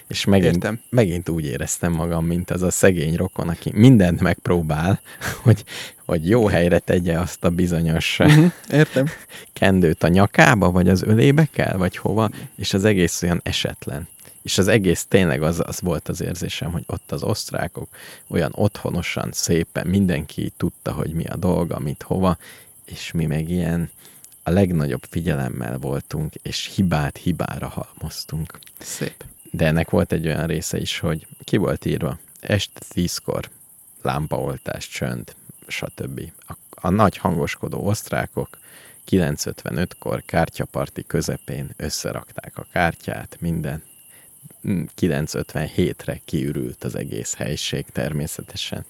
És 0.09 0.24
megint, 0.24 0.55
Értem. 0.55 0.80
megint 0.90 1.28
úgy 1.28 1.45
éreztem 1.45 1.92
magam, 1.92 2.26
mint 2.26 2.51
az 2.51 2.62
a 2.62 2.70
szegény 2.70 3.14
rokon, 3.16 3.49
aki 3.49 3.70
mindent 3.74 4.20
megpróbál, 4.20 5.01
hogy, 5.42 5.64
hogy 6.07 6.28
jó 6.28 6.47
helyre 6.47 6.78
tegye 6.78 7.18
azt 7.18 7.45
a 7.45 7.51
bizonyos 7.51 8.16
Mhm, 8.18 8.45
Értem. 8.70 9.07
kendőt 9.53 10.03
a 10.03 10.09
nyakába, 10.09 10.70
vagy 10.70 10.88
az 10.88 11.03
ölébe 11.03 11.49
kell, 11.53 11.76
vagy 11.76 11.97
hova, 11.97 12.30
és 12.57 12.74
az 12.74 12.84
egész 12.84 13.22
olyan 13.22 13.40
esetlen. 13.45 14.09
És 14.42 14.59
az 14.59 14.68
egész 14.68 15.05
tényleg 15.09 15.42
az, 15.42 15.62
az 15.66 15.80
volt 15.80 16.09
az 16.09 16.20
érzésem, 16.20 16.72
hogy 16.72 16.84
ott 16.86 17.12
az 17.12 17.22
osztrákok 17.22 17.88
olyan 18.28 18.53
otthonosan, 18.55 19.28
szépen, 19.32 19.86
mindenki 19.86 20.53
tudta, 20.57 20.92
hogy 20.92 21.12
mi 21.12 21.24
a 21.24 21.36
dolga, 21.36 21.78
mit 21.78 22.03
hova, 22.03 22.36
és 22.84 23.12
mi 23.12 23.26
meg 23.26 23.49
ilyen 23.51 23.90
a 24.47 24.51
legnagyobb 24.51 25.05
figyelemmel 25.11 25.78
voltunk, 25.78 26.34
és 26.34 26.72
hibát 26.74 27.16
hibára 27.16 27.68
halmoztunk. 27.68 28.59
Szép. 28.78 29.24
De 29.51 29.66
ennek 29.66 29.90
volt 29.90 30.12
egy 30.12 30.26
olyan 30.26 30.47
része 30.47 30.78
is, 30.78 30.99
hogy 30.99 31.26
ki 31.45 31.57
volt 31.57 31.84
írva, 31.84 32.18
este 32.40 32.80
tízkor, 32.88 33.51
lámpaoltás, 34.03 34.88
csönd, 34.88 35.34
stb. 35.66 36.32
A, 36.47 36.53
a 36.70 36.90
nagy 36.90 37.16
hangoskodó 37.16 37.86
osztrákok 37.86 38.59
9.55-kor 39.11 40.22
kártyaparti 40.26 41.05
közepén 41.07 41.70
összerakták 41.76 42.59
a 42.59 42.66
kártyát, 42.72 43.36
minden. 43.40 43.82
Mm, 44.68 44.82
9.57-re 45.01 46.20
kiürült 46.24 46.84
az 46.84 46.95
egész 46.95 47.34
helység 47.34 47.86
természetesen. 47.92 48.84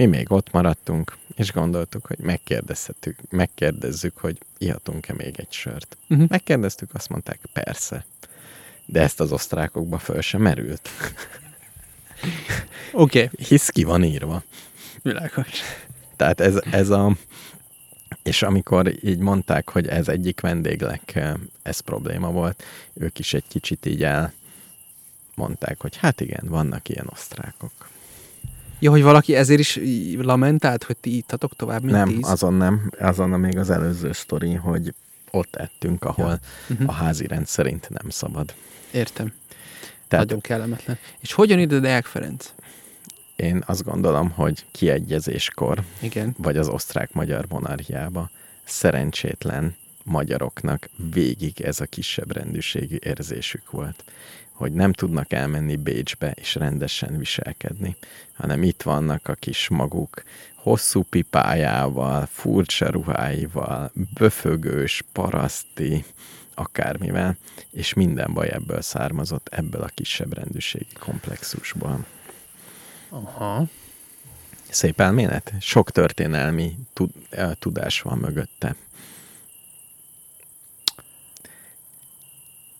Mi 0.00 0.06
még 0.06 0.32
ott 0.32 0.52
maradtunk, 0.52 1.16
és 1.34 1.52
gondoltuk, 1.52 2.06
hogy 2.06 2.18
megkérdezhetük, 2.18 3.18
megkérdezzük, 3.30 4.18
hogy 4.18 4.38
ihatunk-e 4.58 5.12
még 5.12 5.34
egy 5.36 5.52
sört. 5.52 5.96
Uh-huh. 6.08 6.28
Megkérdeztük, 6.28 6.94
azt 6.94 7.08
mondták, 7.08 7.40
persze. 7.52 8.04
De 8.86 9.00
ezt 9.00 9.20
az 9.20 9.32
osztrákokba 9.32 9.98
föl 9.98 10.20
sem 10.20 10.40
merült. 10.40 10.88
Oké, 12.92 13.22
okay. 13.22 13.46
Hisz 13.46 13.68
ki 13.68 13.84
van 13.84 14.04
írva. 14.04 14.42
világos. 15.02 15.60
Tehát 16.16 16.40
ez, 16.40 16.60
ez 16.70 16.90
a... 16.90 17.16
És 18.22 18.42
amikor 18.42 19.04
így 19.04 19.18
mondták, 19.18 19.68
hogy 19.68 19.86
ez 19.86 20.08
egyik 20.08 20.40
vendéglek 20.40 21.14
eh, 21.14 21.32
ez 21.62 21.80
probléma 21.80 22.30
volt, 22.30 22.62
ők 22.92 23.18
is 23.18 23.34
egy 23.34 23.46
kicsit 23.48 23.86
így 23.86 24.02
el 24.02 24.32
mondták, 25.34 25.80
hogy 25.80 25.96
hát 25.96 26.20
igen, 26.20 26.44
vannak 26.48 26.88
ilyen 26.88 27.08
osztrákok. 27.12 27.89
Ja, 28.80 28.90
hogy 28.90 29.02
valaki 29.02 29.34
ezért 29.34 29.60
is 29.60 29.80
lamentált, 30.16 30.84
hogy 30.84 30.96
ti 30.96 31.16
ittatok 31.16 31.56
tovább, 31.56 31.82
mint 31.82 31.96
nem, 31.96 32.08
tíz? 32.08 32.28
azon 32.28 32.54
nem, 32.54 32.90
azon 32.98 33.28
még 33.28 33.58
az 33.58 33.70
előző 33.70 34.12
sztori, 34.12 34.54
hogy 34.54 34.94
ott 35.30 35.56
ettünk, 35.56 36.04
ahol 36.04 36.40
ja. 36.68 36.74
Mhm. 36.76 36.88
a 36.88 36.92
házi 36.92 37.26
rend 37.26 37.46
szerint 37.46 37.88
nem 37.88 38.08
szabad. 38.08 38.54
Értem. 38.90 39.26
Tehát 39.26 40.08
Tehát... 40.08 40.24
Nagyon 40.24 40.40
kellemetlen. 40.40 40.98
És 41.20 41.32
hogyan 41.32 41.58
ide 41.58 41.78
Deák 41.78 42.04
Ferenc? 42.04 42.52
én 43.40 43.62
azt 43.66 43.84
gondolom, 43.84 44.30
hogy 44.30 44.64
kiegyezéskor 44.72 45.82
Igen. 46.00 46.34
vagy 46.38 46.56
az 46.56 46.68
osztrák-magyar 46.68 47.46
monarchiába 47.48 48.30
szerencsétlen 48.64 49.76
magyaroknak 50.04 50.88
végig 51.12 51.60
ez 51.60 51.80
a 51.80 51.84
kisebb 51.84 52.32
rendűségű 52.32 52.96
érzésük 53.00 53.70
volt, 53.70 54.04
hogy 54.60 54.72
nem 54.72 54.92
tudnak 54.92 55.32
elmenni 55.32 55.76
Bécsbe 55.76 56.30
és 56.30 56.54
rendesen 56.54 57.18
viselkedni, 57.18 57.96
hanem 58.32 58.62
itt 58.62 58.82
vannak 58.82 59.28
a 59.28 59.34
kis 59.34 59.68
maguk 59.68 60.22
hosszú 60.54 61.02
pipájával, 61.02 62.26
furcsa 62.26 62.90
ruháival, 62.90 63.92
böfögős, 64.14 65.04
paraszti, 65.12 66.04
akármivel, 66.54 67.36
és 67.70 67.94
minden 67.94 68.32
baj 68.32 68.48
ebből 68.48 68.80
származott, 68.80 69.48
ebből 69.48 69.82
a 69.82 69.90
kisebb 69.94 70.34
rendűségi 70.34 70.94
komplexusból. 70.98 72.06
Aha. 73.08 73.64
Szép 74.68 75.00
elmélet. 75.00 75.52
Sok 75.60 75.90
történelmi 75.90 76.76
tud, 76.92 77.10
eh, 77.30 77.50
tudás 77.58 78.00
van 78.00 78.18
mögötte. 78.18 78.74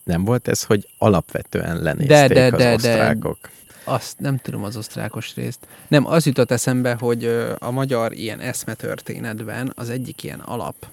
Nem 0.05 0.25
volt 0.25 0.49
ez, 0.49 0.63
hogy 0.63 0.89
alapvetően 0.99 1.83
lenézték 1.83 2.09
De, 2.09 2.29
de, 2.29 2.45
az 2.45 2.51
de, 2.51 2.57
de. 2.59 2.75
osztrákok? 2.75 3.39
Azt 3.85 4.19
nem 4.19 4.37
tudom 4.37 4.65
az 4.65 4.77
osztrákos 4.77 5.35
részt. 5.35 5.67
Nem, 5.89 6.07
az 6.07 6.27
jutott 6.27 6.51
eszembe, 6.51 6.95
hogy 6.95 7.25
a 7.59 7.71
magyar 7.71 8.13
ilyen 8.13 8.41
eszmetörténetben 8.41 9.73
az 9.77 9.91
egyik 9.91 10.23
ilyen 10.23 10.41
alap, 10.41 10.87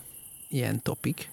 ilyen 0.49 0.81
topik, 0.81 1.29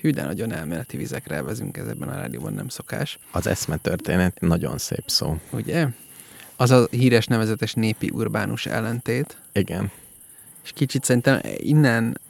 hű, 0.00 0.10
de 0.10 0.24
nagyon 0.24 0.52
elméleti 0.52 0.96
vizekre 0.96 1.34
elvezünk 1.34 1.76
ez 1.76 1.86
ebben 1.86 2.08
a 2.08 2.14
rádióban, 2.14 2.52
nem 2.52 2.68
szokás, 2.68 3.18
Az 3.30 3.46
eszmetörténet 3.46 4.40
nagyon 4.40 4.78
szép 4.78 5.04
szó. 5.06 5.36
ugye? 5.50 5.86
Az 6.56 6.70
a 6.70 6.86
híres 6.90 7.26
nevezetes 7.26 7.72
népi 7.72 8.10
urbánus 8.10 8.66
ellentét, 8.66 9.36
Igen. 9.52 9.90
és 10.64 10.72
kicsit 10.74 11.04
szerintem 11.04 11.40
innen 11.56 12.20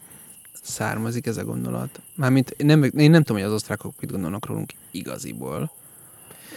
származik 0.64 1.26
ez 1.26 1.36
a 1.36 1.44
gondolat. 1.44 2.00
Mármint 2.14 2.54
nem, 2.58 2.82
én 2.82 3.10
nem 3.10 3.22
tudom, 3.22 3.42
hogy 3.42 3.50
az 3.50 3.54
osztrákok 3.54 3.94
mit 4.00 4.10
gondolnak 4.10 4.46
rólunk 4.46 4.72
igaziból, 4.90 5.70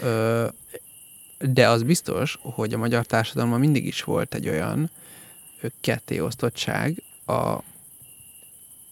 Ö, 0.01 0.47
de 1.39 1.69
az 1.69 1.83
biztos, 1.83 2.37
hogy 2.41 2.73
a 2.73 2.77
magyar 2.77 3.05
társadalomban 3.05 3.59
mindig 3.59 3.85
is 3.85 4.03
volt 4.03 4.33
egy 4.33 4.49
olyan 4.49 4.89
kettéosztottság, 5.81 7.03
a, 7.25 7.57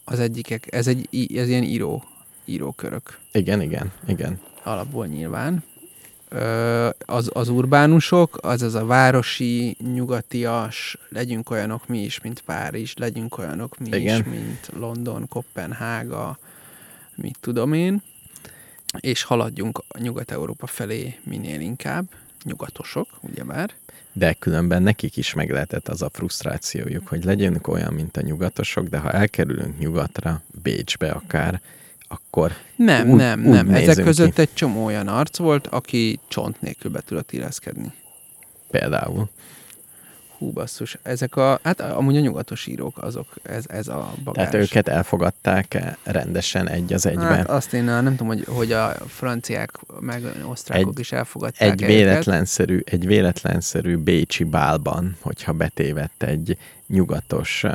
az 0.04 0.20
egyikek, 0.20 0.74
ez, 0.74 0.88
egy, 0.88 1.36
ez 1.38 1.48
ilyen 1.48 1.64
író, 1.64 2.04
írókörök 2.46 3.20
Igen, 3.32 3.62
igen, 3.62 3.92
igen. 4.08 4.40
alapból 4.64 5.06
nyilván. 5.08 5.64
Az, 7.06 7.30
az 7.34 7.50
urbánusok, 7.50 8.38
az 8.42 8.62
az 8.62 8.76
a 8.76 8.86
városi, 8.86 9.78
nyugatias, 9.94 10.98
legyünk 11.10 11.50
olyanok 11.50 11.88
mi 11.88 12.04
is, 12.04 12.22
mint 12.22 12.42
Párizs, 12.42 12.94
legyünk 12.96 13.38
olyanok 13.38 13.78
mi 13.78 13.98
Igen. 13.98 14.20
is, 14.20 14.26
mint 14.26 14.70
London, 14.74 15.28
Kopenhága, 15.28 16.38
mit 17.16 17.38
tudom 17.40 17.74
én, 17.74 18.02
és 19.00 19.24
haladjunk 19.24 19.84
Nyugat-Európa 20.00 20.68
felé 20.68 21.20
minél 21.24 21.60
inkább, 21.60 22.06
nyugatosok, 22.44 23.08
ugyebár. 23.22 23.74
De 24.14 24.34
különben 24.34 24.84
nekik 24.84 25.18
is 25.18 25.34
meg 25.34 25.52
lehetett 25.52 25.88
az 25.88 26.02
a 26.02 26.10
frusztrációjuk, 26.10 27.08
hogy 27.08 27.24
legyenek 27.24 27.68
olyan, 27.68 27.94
mint 27.94 28.18
a 28.18 28.22
nyugatosok, 28.22 28.88
de 28.88 28.98
ha 28.98 29.12
elkerülünk 29.12 29.78
nyugatra, 29.80 30.42
Bécsbe 30.64 31.12
akár, 31.12 31.62
akkor 32.08 32.52
Nem, 32.76 33.10
Úgy- 33.10 33.18
nem, 33.18 33.40
úgy 33.46 33.50
nem. 33.54 33.70
Ezek 33.74 34.04
között 34.06 34.34
ki. 34.34 34.42
egy 34.42 34.54
csomó 34.54 34.86
olyan 34.86 35.08
arc 35.08 35.38
volt, 35.38 35.68
aki 35.68 36.20
csont 36.28 36.62
nélkül 36.62 36.92
be 36.92 37.02
tudott 37.02 37.32
illeszkedni. 37.32 37.92
például 38.72 39.30
Hú, 40.38 40.52
basszus. 40.52 40.98
Ezek 41.04 41.36
a, 41.36 41.60
hát 41.64 41.82
amúgy 41.82 42.18
a 42.18 42.20
nyugatos 42.20 42.66
írók, 42.68 42.98
azok, 43.04 43.28
ez, 43.44 43.64
ez 43.68 43.88
a 43.88 44.14
bagás. 44.24 44.50
Tehát 44.50 44.54
őket 44.68 44.88
elfogadták 44.88 45.82
rendesen 46.04 46.70
egy 46.70 46.94
az 46.94 47.06
egybe. 47.06 47.24
Hát 47.24 47.50
azt 47.50 47.74
én 47.74 47.84
nem 47.84 48.06
tudom, 48.16 48.28
hogy, 48.28 48.46
hogy 48.48 48.72
a 48.72 48.88
franciák 49.08 49.72
meg 50.00 50.24
osztrákok 50.50 50.92
Egy- 50.94 51.00
is 51.00 51.12
elfogadták 51.12 51.72
egy 51.72 51.86
véletlenszerű, 51.86 52.80
egy 52.86 53.06
véletlenszerű 53.06 53.96
bécsi 53.96 54.44
bálban, 54.44 55.18
hogyha 55.22 55.54
betévett 55.54 56.24
egy 56.24 56.58
nyugatos 56.88 57.66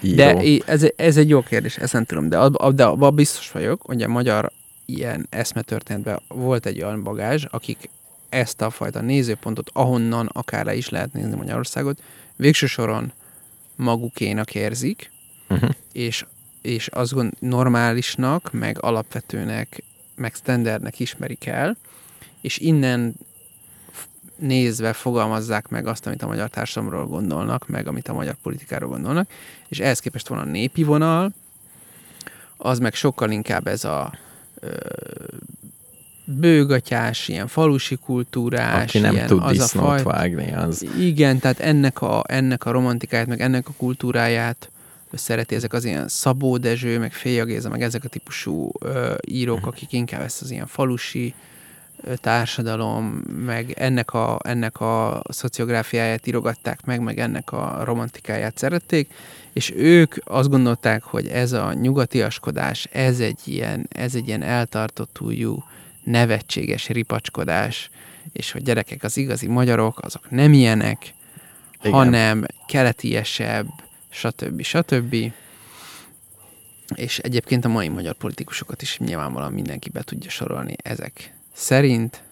író. 0.00 0.16
De 0.16 0.62
ez, 0.66 0.86
ez 0.96 1.16
egy 1.16 1.28
jó 1.28 1.42
kérdés, 1.42 1.76
ezt 1.76 1.92
nem 1.92 2.04
tudom, 2.04 2.28
de, 2.28 2.38
ab, 2.38 2.74
de 2.74 2.84
abban 2.84 3.14
biztos 3.14 3.50
vagyok, 3.50 3.82
hogy 3.82 4.02
a 4.02 4.08
magyar 4.08 4.52
ilyen 4.84 5.26
eszmetörténetben 5.30 6.20
volt 6.28 6.66
egy 6.66 6.82
olyan 6.82 7.02
bagázs, 7.02 7.44
akik 7.50 7.90
ezt 8.28 8.60
a 8.60 8.70
fajta 8.70 9.00
nézőpontot, 9.00 9.70
ahonnan 9.72 10.26
akár 10.26 10.64
le 10.64 10.74
is 10.74 10.88
lehet 10.88 11.12
nézni 11.12 11.34
Magyarországot, 11.34 12.02
végső 12.36 12.66
soron 12.66 13.12
magukénak 13.76 14.54
érzik, 14.54 15.10
Uh-huh. 15.50 15.70
és, 15.92 16.24
és 16.62 16.86
azt 16.86 17.12
gond, 17.12 17.32
normálisnak, 17.38 18.52
meg 18.52 18.78
alapvetőnek, 18.80 19.82
meg 20.14 20.34
standardnek 20.34 21.00
ismerik 21.00 21.46
el, 21.46 21.76
és 22.40 22.58
innen 22.58 23.14
nézve 24.38 24.92
fogalmazzák 24.92 25.68
meg 25.68 25.86
azt, 25.86 26.06
amit 26.06 26.22
a 26.22 26.26
magyar 26.26 26.48
társadalomról 26.48 27.06
gondolnak, 27.06 27.68
meg 27.68 27.86
amit 27.86 28.08
a 28.08 28.12
magyar 28.12 28.34
politikáról 28.42 28.88
gondolnak, 28.88 29.30
és 29.68 29.78
ehhez 29.78 30.00
képest 30.00 30.28
van 30.28 30.38
a 30.38 30.44
népi 30.44 30.82
vonal, 30.82 31.32
az 32.56 32.78
meg 32.78 32.94
sokkal 32.94 33.30
inkább 33.30 33.66
ez 33.66 33.84
a 33.84 34.12
ö, 34.60 34.70
bőgatyás, 36.24 37.28
ilyen 37.28 37.46
falusi 37.46 37.96
kultúrás, 37.96 38.82
Aki 38.82 38.98
nem 38.98 39.14
ilyen, 39.14 39.26
tud 39.26 39.42
az 39.42 39.44
a 39.44 39.50
disznót 39.50 39.84
faj- 39.84 40.02
vágni, 40.02 40.52
az 40.52 40.86
igen, 40.98 41.38
tehát 41.38 41.60
ennek 41.60 42.02
a, 42.02 42.24
ennek 42.26 42.64
a 42.64 42.70
romantikáját, 42.70 43.26
meg 43.26 43.40
ennek 43.40 43.68
a 43.68 43.72
kultúráját 43.76 44.70
szereti 45.12 45.54
ezek 45.54 45.72
az 45.72 45.84
ilyen 45.84 46.08
Szabó 46.08 46.56
Dezső, 46.56 46.98
meg 46.98 47.12
Féja 47.12 47.44
Géza, 47.44 47.68
meg 47.68 47.82
ezek 47.82 48.04
a 48.04 48.08
típusú 48.08 48.70
ö, 48.80 49.14
írók, 49.26 49.66
akik 49.66 49.92
inkább 49.92 50.20
ezt 50.20 50.42
az 50.42 50.50
ilyen 50.50 50.66
falusi 50.66 51.34
társadalom, 52.16 53.04
meg 53.44 53.70
ennek 53.70 54.14
a, 54.14 54.38
ennek 54.42 54.80
a 54.80 55.22
szociográfiáját 55.28 56.26
írogatták 56.26 56.84
meg, 56.84 57.00
meg 57.00 57.18
ennek 57.18 57.52
a 57.52 57.80
romantikáját 57.84 58.58
szerették, 58.58 59.10
és 59.52 59.72
ők 59.76 60.14
azt 60.24 60.48
gondolták, 60.48 61.02
hogy 61.02 61.26
ez 61.26 61.52
a 61.52 61.72
nyugatiaskodás, 61.72 62.88
ez 62.92 63.20
egy 63.20 63.40
ilyen, 63.44 63.86
ez 63.88 64.14
egy 64.14 64.26
ilyen 64.26 64.42
eltartott 64.42 65.20
újú, 65.20 65.64
nevetséges 66.04 66.88
ripacskodás, 66.88 67.90
és 68.32 68.52
hogy 68.52 68.62
gyerekek, 68.62 69.02
az 69.02 69.16
igazi 69.16 69.46
magyarok, 69.46 69.98
azok 70.00 70.30
nem 70.30 70.52
ilyenek, 70.52 71.14
Igen. 71.80 71.92
Hanem 71.92 72.46
keletiesebb, 72.66 73.66
stb. 74.10 74.62
stb. 74.62 75.32
És 76.94 77.18
egyébként 77.18 77.64
a 77.64 77.68
mai 77.68 77.88
magyar 77.88 78.14
politikusokat 78.14 78.82
is 78.82 78.98
nyilvánvalóan 78.98 79.52
mindenki 79.52 79.90
be 79.90 80.02
tudja 80.02 80.30
sorolni 80.30 80.74
ezek 80.82 81.37
szerint. 81.58 82.22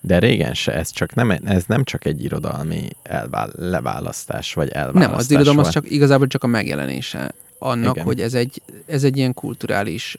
De 0.00 0.18
régen 0.18 0.54
se, 0.54 0.72
ez, 0.72 0.90
csak 0.90 1.14
nem, 1.14 1.30
ez 1.30 1.64
nem 1.66 1.84
csak 1.84 2.04
egy 2.04 2.24
irodalmi 2.24 2.88
elvál, 3.02 3.50
leválasztás, 3.56 4.54
vagy 4.54 4.68
elválasztás 4.68 5.08
Nem, 5.08 5.18
az 5.18 5.30
irodalom 5.30 5.58
az 5.58 5.68
csak 5.68 5.90
igazából 5.90 6.26
csak 6.26 6.44
a 6.44 6.46
megjelenése 6.46 7.32
annak. 7.58 7.94
Igen. 7.94 8.04
hogy 8.04 8.20
ez 8.20 8.34
egy, 8.34 8.62
ez 8.86 9.04
egy 9.04 9.16
ilyen 9.16 9.34
kulturális 9.34 10.16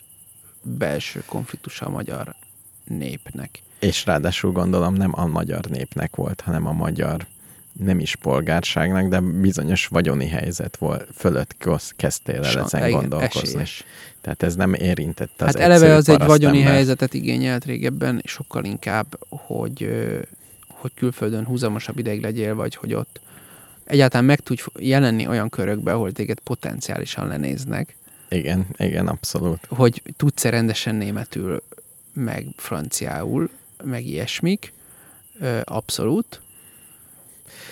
belső 0.62 1.24
konfliktus 1.26 1.82
a 1.82 1.90
magyar 1.90 2.36
népnek. 2.84 3.62
És 3.80 4.06
ráadásul 4.06 4.52
gondolom 4.52 4.94
nem 4.94 5.12
a 5.16 5.26
magyar 5.26 5.66
népnek 5.66 6.16
volt, 6.16 6.42
hanem 6.42 6.68
a 6.68 6.72
magyar 6.72 7.26
nem 7.80 8.00
is 8.00 8.16
polgárságnak, 8.16 9.08
de 9.08 9.20
bizonyos 9.20 9.88
vagyoni 9.88 10.28
helyzet 10.28 10.78
volt, 10.78 11.08
fölött 11.16 11.56
kezdtél 11.96 12.44
el 12.44 12.60
ezen 12.64 12.88
igen, 12.88 12.92
gondolkozni. 13.00 13.48
esélyes. 13.48 13.84
Tehát 14.22 14.44
ez 14.44 14.56
nem 14.56 14.74
érintette 14.74 15.46
az 15.46 15.54
Hát 15.56 15.64
eleve 15.64 15.94
az 15.94 16.10
egy 16.10 16.18
vagyoni 16.18 16.40
parasztember. 16.40 16.74
helyzetet 16.74 17.14
igényelt 17.14 17.66
régebben, 17.66 18.22
sokkal 18.26 18.64
inkább, 18.64 19.20
hogy, 19.30 19.90
hogy 20.68 20.92
külföldön 20.94 21.46
húzamosabb 21.46 21.98
ideig 21.98 22.22
legyél, 22.22 22.56
vagy 22.56 22.76
hogy 22.76 22.94
ott 22.94 23.20
egyáltalán 23.86 24.26
meg 24.26 24.40
tudj 24.40 24.64
jelenni 24.80 25.28
olyan 25.28 25.50
körökbe, 25.50 25.92
ahol 25.94 26.12
téged 26.12 26.40
potenciálisan 26.40 27.28
lenéznek, 27.28 27.96
Igen, 28.30 28.66
igen, 28.78 29.08
abszolút. 29.08 29.60
hogy 29.70 30.02
tudsz-e 30.18 30.50
rendesen 30.50 30.96
németül, 30.96 31.64
meg 32.14 32.46
franciául, 32.56 33.50
meg 33.84 34.06
ilyesmik, 34.06 34.74
abszolút. 35.64 36.42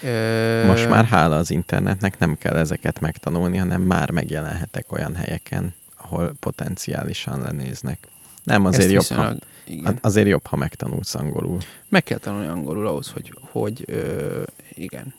Ö, 0.04 0.66
Most 0.66 0.90
már 0.90 1.06
hála 1.06 1.36
az 1.38 1.52
internetnek 1.52 2.20
nem 2.20 2.38
kell 2.38 2.56
ezeket 2.56 3.00
megtanulni, 3.00 3.58
hanem 3.58 3.82
már 3.82 4.12
megjelenhetek 4.12 4.92
olyan 4.92 5.16
helyeken, 5.16 5.74
ahol 5.98 6.34
potenciálisan 6.40 7.42
lenéznek. 7.42 8.08
Nem, 8.44 8.66
azért 8.66 8.84
ezt 8.84 8.92
jobb, 8.92 9.04
ha, 9.04 9.24
viszonylag- 9.24 9.44
igen. 9.64 9.98
azért 10.02 10.28
jobb, 10.28 10.46
ha 10.46 10.56
megtanulsz 10.56 11.16
angolul. 11.16 11.58
Meg 11.90 12.04
kell 12.04 12.18
tanulni 12.18 12.48
angolul 12.48 12.88
ahhoz, 12.88 13.10
hogy, 13.12 13.34
hogy 13.52 13.84
ö, 13.88 14.44
igen. 14.74 15.14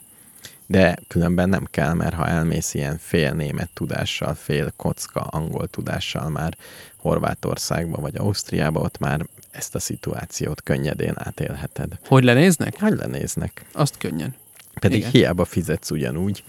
De 0.66 0.96
különben 1.08 1.48
nem 1.48 1.64
kell, 1.70 1.92
mert 1.92 2.14
ha 2.14 2.26
elmész 2.28 2.74
ilyen 2.74 2.98
fél 3.00 3.32
német 3.32 3.70
tudással, 3.74 4.34
fél 4.34 4.72
kocka 4.76 5.20
angol 5.20 5.66
tudással 5.68 6.28
már 6.28 6.56
Horvátországba 6.96 8.00
vagy 8.00 8.16
Ausztriába, 8.16 8.80
ott 8.80 8.98
már 8.98 9.26
ezt 9.50 9.74
a 9.74 9.78
szituációt 9.78 10.62
könnyedén 10.62 11.14
átélheted. 11.16 11.98
Hogy 12.06 12.24
lenéznek? 12.24 12.80
Hogy 12.80 12.96
lenéznek? 12.96 13.64
Azt 13.72 13.98
könnyen. 13.98 14.34
Pedig 14.80 14.98
Igen. 14.98 15.10
hiába 15.10 15.44
fizetsz 15.44 15.90
ugyanúgy, 15.90 16.44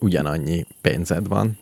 ugyanannyi 0.00 0.66
pénzed 0.80 1.28
van, 1.28 1.58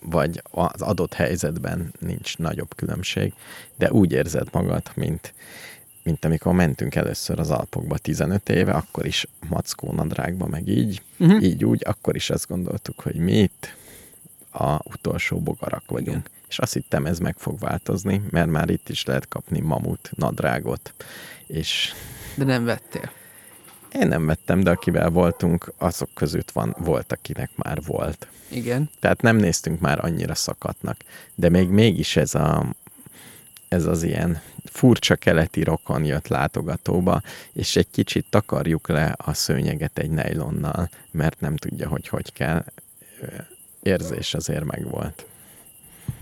vagy 0.00 0.42
az 0.50 0.82
adott 0.82 1.14
helyzetben 1.14 1.92
nincs 1.98 2.38
nagyobb 2.38 2.74
különbség, 2.76 3.32
de 3.76 3.90
úgy 3.92 4.12
érzed 4.12 4.48
magad, 4.52 4.82
mint, 4.94 5.34
mint 6.02 6.24
amikor 6.24 6.52
mentünk 6.52 6.94
először 6.94 7.38
az 7.38 7.50
Alpokba 7.50 7.98
15 7.98 8.48
éve, 8.48 8.72
akkor 8.72 9.06
is 9.06 9.26
mackó 9.48 9.92
nadrágba, 9.92 10.46
meg 10.46 10.68
így, 10.68 11.02
Uh-huh. 11.18 11.42
így 11.42 11.64
úgy, 11.64 11.82
akkor 11.84 12.14
is 12.16 12.30
azt 12.30 12.48
gondoltuk, 12.48 13.00
hogy 13.00 13.14
mi 13.14 13.32
itt 13.32 13.76
a 14.52 14.78
utolsó 14.84 15.38
bogarak 15.40 15.82
vagyunk. 15.86 16.08
Igen. 16.08 16.40
És 16.48 16.58
azt 16.58 16.72
hittem, 16.72 17.06
ez 17.06 17.18
meg 17.18 17.34
fog 17.38 17.58
változni, 17.58 18.22
mert 18.30 18.48
már 18.50 18.70
itt 18.70 18.88
is 18.88 19.04
lehet 19.04 19.28
kapni 19.28 19.60
mamut 19.60 20.10
nadrágot, 20.16 20.94
és 21.46 21.92
De 22.34 22.44
nem 22.44 22.64
vettél. 22.64 23.10
Én 23.94 24.08
nem 24.08 24.26
vettem, 24.26 24.60
de 24.60 24.70
akivel 24.70 25.10
voltunk, 25.10 25.72
azok 25.78 26.08
között 26.14 26.50
van, 26.50 26.76
volt, 26.78 27.12
akinek 27.12 27.50
már 27.56 27.82
volt. 27.86 28.26
Igen. 28.48 28.90
Tehát 29.00 29.22
nem 29.22 29.36
néztünk 29.36 29.80
már 29.80 30.04
annyira 30.04 30.34
szakatnak. 30.34 30.96
De 31.34 31.48
még 31.48 31.68
mégis 31.68 32.16
ez, 32.16 32.34
a, 32.34 32.74
ez 33.68 33.86
az 33.86 34.02
ilyen 34.02 34.40
furcsa 34.64 35.16
keleti 35.16 35.62
rokon 35.62 36.04
jött 36.04 36.28
látogatóba, 36.28 37.22
és 37.52 37.76
egy 37.76 37.90
kicsit 37.90 38.26
takarjuk 38.30 38.88
le 38.88 39.14
a 39.16 39.34
szőnyeget 39.34 39.98
egy 39.98 40.10
nejlonnal, 40.10 40.90
mert 41.10 41.40
nem 41.40 41.56
tudja, 41.56 41.88
hogy 41.88 42.08
hogy 42.08 42.32
kell. 42.32 42.64
Érzés 43.82 44.34
azért 44.34 44.64
megvolt. 44.64 45.26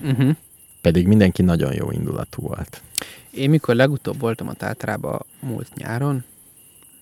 Uh-huh. 0.02 0.36
Pedig 0.80 1.06
mindenki 1.06 1.42
nagyon 1.42 1.72
jó 1.72 1.90
indulatú 1.90 2.42
volt. 2.42 2.82
Én 3.30 3.50
mikor 3.50 3.74
legutóbb 3.74 4.20
voltam 4.20 4.48
a 4.48 4.52
Tátrába 4.52 5.26
múlt 5.40 5.74
nyáron, 5.74 6.24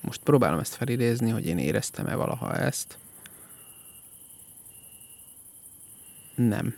most 0.01 0.20
próbálom 0.23 0.59
ezt 0.59 0.75
felidézni, 0.75 1.31
hogy 1.31 1.47
én 1.47 1.59
éreztem-e 1.59 2.15
valaha 2.15 2.55
ezt. 2.57 2.99
Nem. 6.35 6.75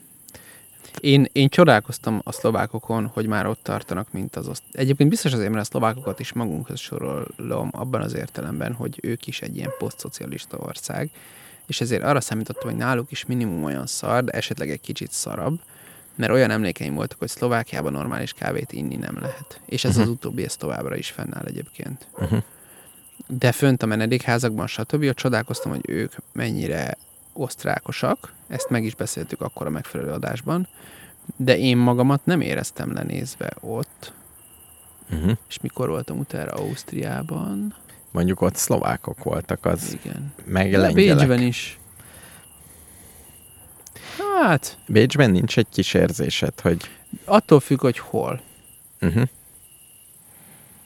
Én, 1.00 1.26
én 1.32 1.48
csodálkoztam 1.48 2.20
a 2.24 2.32
szlovákokon, 2.32 3.06
hogy 3.06 3.26
már 3.26 3.46
ott 3.46 3.62
tartanak, 3.62 4.12
mint 4.12 4.36
az 4.36 4.48
oszt... 4.48 4.62
Egyébként 4.72 5.10
biztos 5.10 5.32
azért, 5.32 5.50
mert 5.50 5.62
a 5.62 5.64
szlovákokat 5.70 6.20
is 6.20 6.32
magunkhoz 6.32 6.78
sorolom 6.80 7.68
abban 7.72 8.00
az 8.00 8.14
értelemben, 8.14 8.72
hogy 8.72 8.98
ők 9.02 9.26
is 9.26 9.40
egy 9.42 9.56
ilyen 9.56 9.72
posztszocialista 9.78 10.56
ország, 10.56 11.10
és 11.66 11.80
ezért 11.80 12.02
arra 12.02 12.20
számítottam, 12.20 12.68
hogy 12.68 12.78
náluk 12.78 13.10
is 13.10 13.26
minimum 13.26 13.64
olyan 13.64 13.86
szar, 13.86 14.24
de 14.24 14.32
esetleg 14.32 14.70
egy 14.70 14.80
kicsit 14.80 15.12
szarabb, 15.12 15.60
mert 16.14 16.32
olyan 16.32 16.50
emlékeim 16.50 16.94
voltak, 16.94 17.18
hogy 17.18 17.28
Szlovákiában 17.28 17.92
normális 17.92 18.32
kávét 18.32 18.72
inni 18.72 18.96
nem 18.96 19.18
lehet. 19.20 19.60
És 19.66 19.84
ez 19.84 19.92
Mhm. 19.94 20.02
az 20.02 20.08
utóbbi, 20.08 20.44
ez 20.44 20.56
továbbra 20.56 20.96
is 20.96 21.10
fennáll 21.10 21.44
egyébként. 21.44 22.06
Uh-huh. 22.18 22.42
De 23.26 23.52
fönt 23.52 23.82
a 23.82 23.86
menedékházakban, 23.86 24.66
stb. 24.66 25.02
ott 25.02 25.16
csodálkoztam, 25.16 25.70
hogy 25.70 25.84
ők 25.88 26.12
mennyire 26.32 26.96
osztrákosak, 27.32 28.32
ezt 28.48 28.70
meg 28.70 28.84
is 28.84 28.94
beszéltük 28.94 29.40
akkor 29.40 29.66
a 29.66 29.70
megfelelő 29.70 30.10
adásban, 30.10 30.68
de 31.36 31.58
én 31.58 31.76
magamat 31.76 32.24
nem 32.24 32.40
éreztem 32.40 32.92
lenézve 32.92 33.52
ott, 33.60 34.12
Uh-huh. 35.12 35.32
és 35.48 35.60
mikor 35.60 35.88
voltam 35.88 36.18
utána 36.18 36.50
Ausztriában, 36.50 37.74
Mondjuk 38.10 38.40
ott 38.40 38.54
szlovákok 38.56 39.24
voltak, 39.24 39.64
az 39.64 39.92
igen. 40.02 40.32
meg 40.44 40.72
lengyelek. 40.72 40.94
Bécsben 40.94 41.40
is. 41.42 41.78
Hát, 44.40 44.78
Bécsben 44.86 45.30
nincs 45.30 45.58
egy 45.58 45.66
kis 45.70 45.94
érzésed, 45.94 46.60
hogy 46.60 46.90
attól 47.24 47.60
függ, 47.60 47.80
hogy 47.80 47.98
hol. 47.98 48.40
uh-huh. 49.00 49.24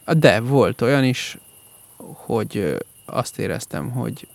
De 0.05 0.39
volt 0.39 0.81
olyan 0.81 1.03
is, 1.03 1.37
hogy 2.13 2.77
azt 3.05 3.39
éreztem, 3.39 3.91
hogy 3.91 4.27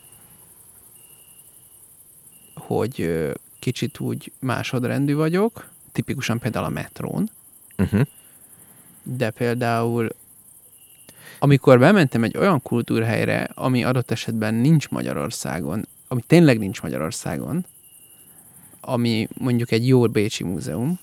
hogy 2.55 3.29
kicsit 3.59 4.01
úgy 4.01 4.33
másodrendű 4.39 5.15
vagyok, 5.15 5.69
tipikusan 5.93 6.39
például 6.39 6.65
a 6.65 6.69
metrón, 6.69 7.31
Uh-huh. 7.79 8.07
de 9.03 9.31
például 9.31 10.09
amikor 11.39 11.79
bementem 11.79 12.25
egy 12.25 12.37
olyan 12.37 12.63
kultúrhelyre, 12.63 13.49
ami 13.55 13.85
adott 13.85 14.11
esetben 14.11 14.55
nincs 14.55 14.89
Magyarországon, 14.89 15.87
ami 16.09 16.21
tényleg 16.27 16.59
nincs 16.59 16.83
Magyarországon, 16.83 17.67
ami 18.81 19.29
mondjuk 19.39 19.71
egy 19.71 19.87
jó 19.87 20.07
Bécsi 20.07 20.45
múzeum, 20.45 20.99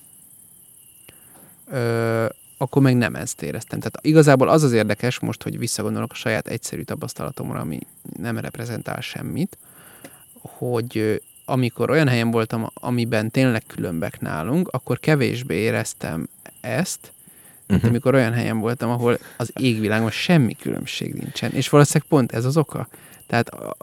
ö, 1.67 2.25
akkor 2.57 2.81
meg 2.81 2.95
nem 2.97 3.15
ezt 3.15 3.41
éreztem. 3.41 3.79
Tehát 3.79 3.99
igazából 4.01 4.49
az 4.49 4.63
az 4.63 4.71
érdekes, 4.71 5.19
most, 5.19 5.43
hogy 5.43 5.57
visszagondolok 5.57 6.11
a 6.11 6.15
saját 6.15 6.47
egyszerű 6.47 6.81
tapasztalatomra, 6.81 7.59
ami 7.59 7.79
nem 8.17 8.37
reprezentál 8.37 9.01
semmit, 9.01 9.57
hogy 10.41 11.21
amikor 11.45 11.89
olyan 11.89 12.07
helyen 12.07 12.31
voltam, 12.31 12.69
amiben 12.73 13.31
tényleg 13.31 13.63
különbek 13.67 14.19
nálunk, 14.19 14.67
akkor 14.67 14.99
kevésbé 14.99 15.55
éreztem 15.55 16.29
ezt, 16.61 17.11
mint 17.67 17.81
Mhm. 17.81 17.89
amikor 17.89 18.13
olyan 18.15 18.33
helyen 18.33 18.59
voltam, 18.59 18.89
ahol 18.89 19.19
az 19.37 19.51
égvilágon 19.59 20.11
semmi 20.11 20.55
különbség 20.55 21.13
nincsen. 21.13 21.51
És 21.51 21.69
valószínűleg 21.69 22.07
pont 22.09 22.31
ez 22.31 22.45
az 22.45 22.57
oka. 22.57 22.87
Tehát 23.27 23.49
a- 23.49 23.77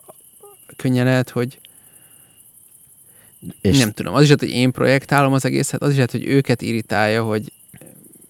könnyen 0.77 1.05
lehet, 1.05 1.31
hogy 1.31 1.59
És 3.61 3.79
nem 3.79 3.93
tudom, 3.93 4.15
az 4.15 4.21
is 4.23 4.27
lehet, 4.27 4.41
hogy 4.43 4.51
én 4.59 4.71
projektálom 4.73 5.33
az 5.33 5.45
egészet, 5.45 5.83
az 5.83 5.89
is 5.91 5.95
lehet, 5.95 6.11
hogy 6.11 6.27
őket 6.27 6.63
irritálja, 6.63 7.23
hogy 7.25 7.53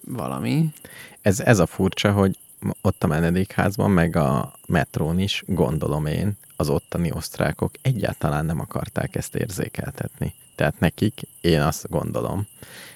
valami. 0.07 0.73
ez, 1.21 1.39
ez 1.39 1.59
a 1.59 1.65
furcsa, 1.65 2.11
hogy 2.11 2.37
ott 2.81 3.03
a 3.03 3.07
menedékházban, 3.07 3.91
meg 3.91 4.15
a 4.15 4.53
metrón 4.67 5.19
is, 5.19 5.43
gondolom 5.47 6.05
én, 6.05 6.37
az 6.55 6.69
ottani 6.69 7.11
osztrákok 7.11 7.71
egyáltalán 7.81 8.45
nem 8.45 8.59
akarták 8.59 9.15
ezt 9.15 9.35
érzékeltetni. 9.35 10.33
Tehát 10.55 10.79
nekik, 10.79 11.21
én 11.41 11.61
azt 11.61 11.89
gondolom, 11.89 12.47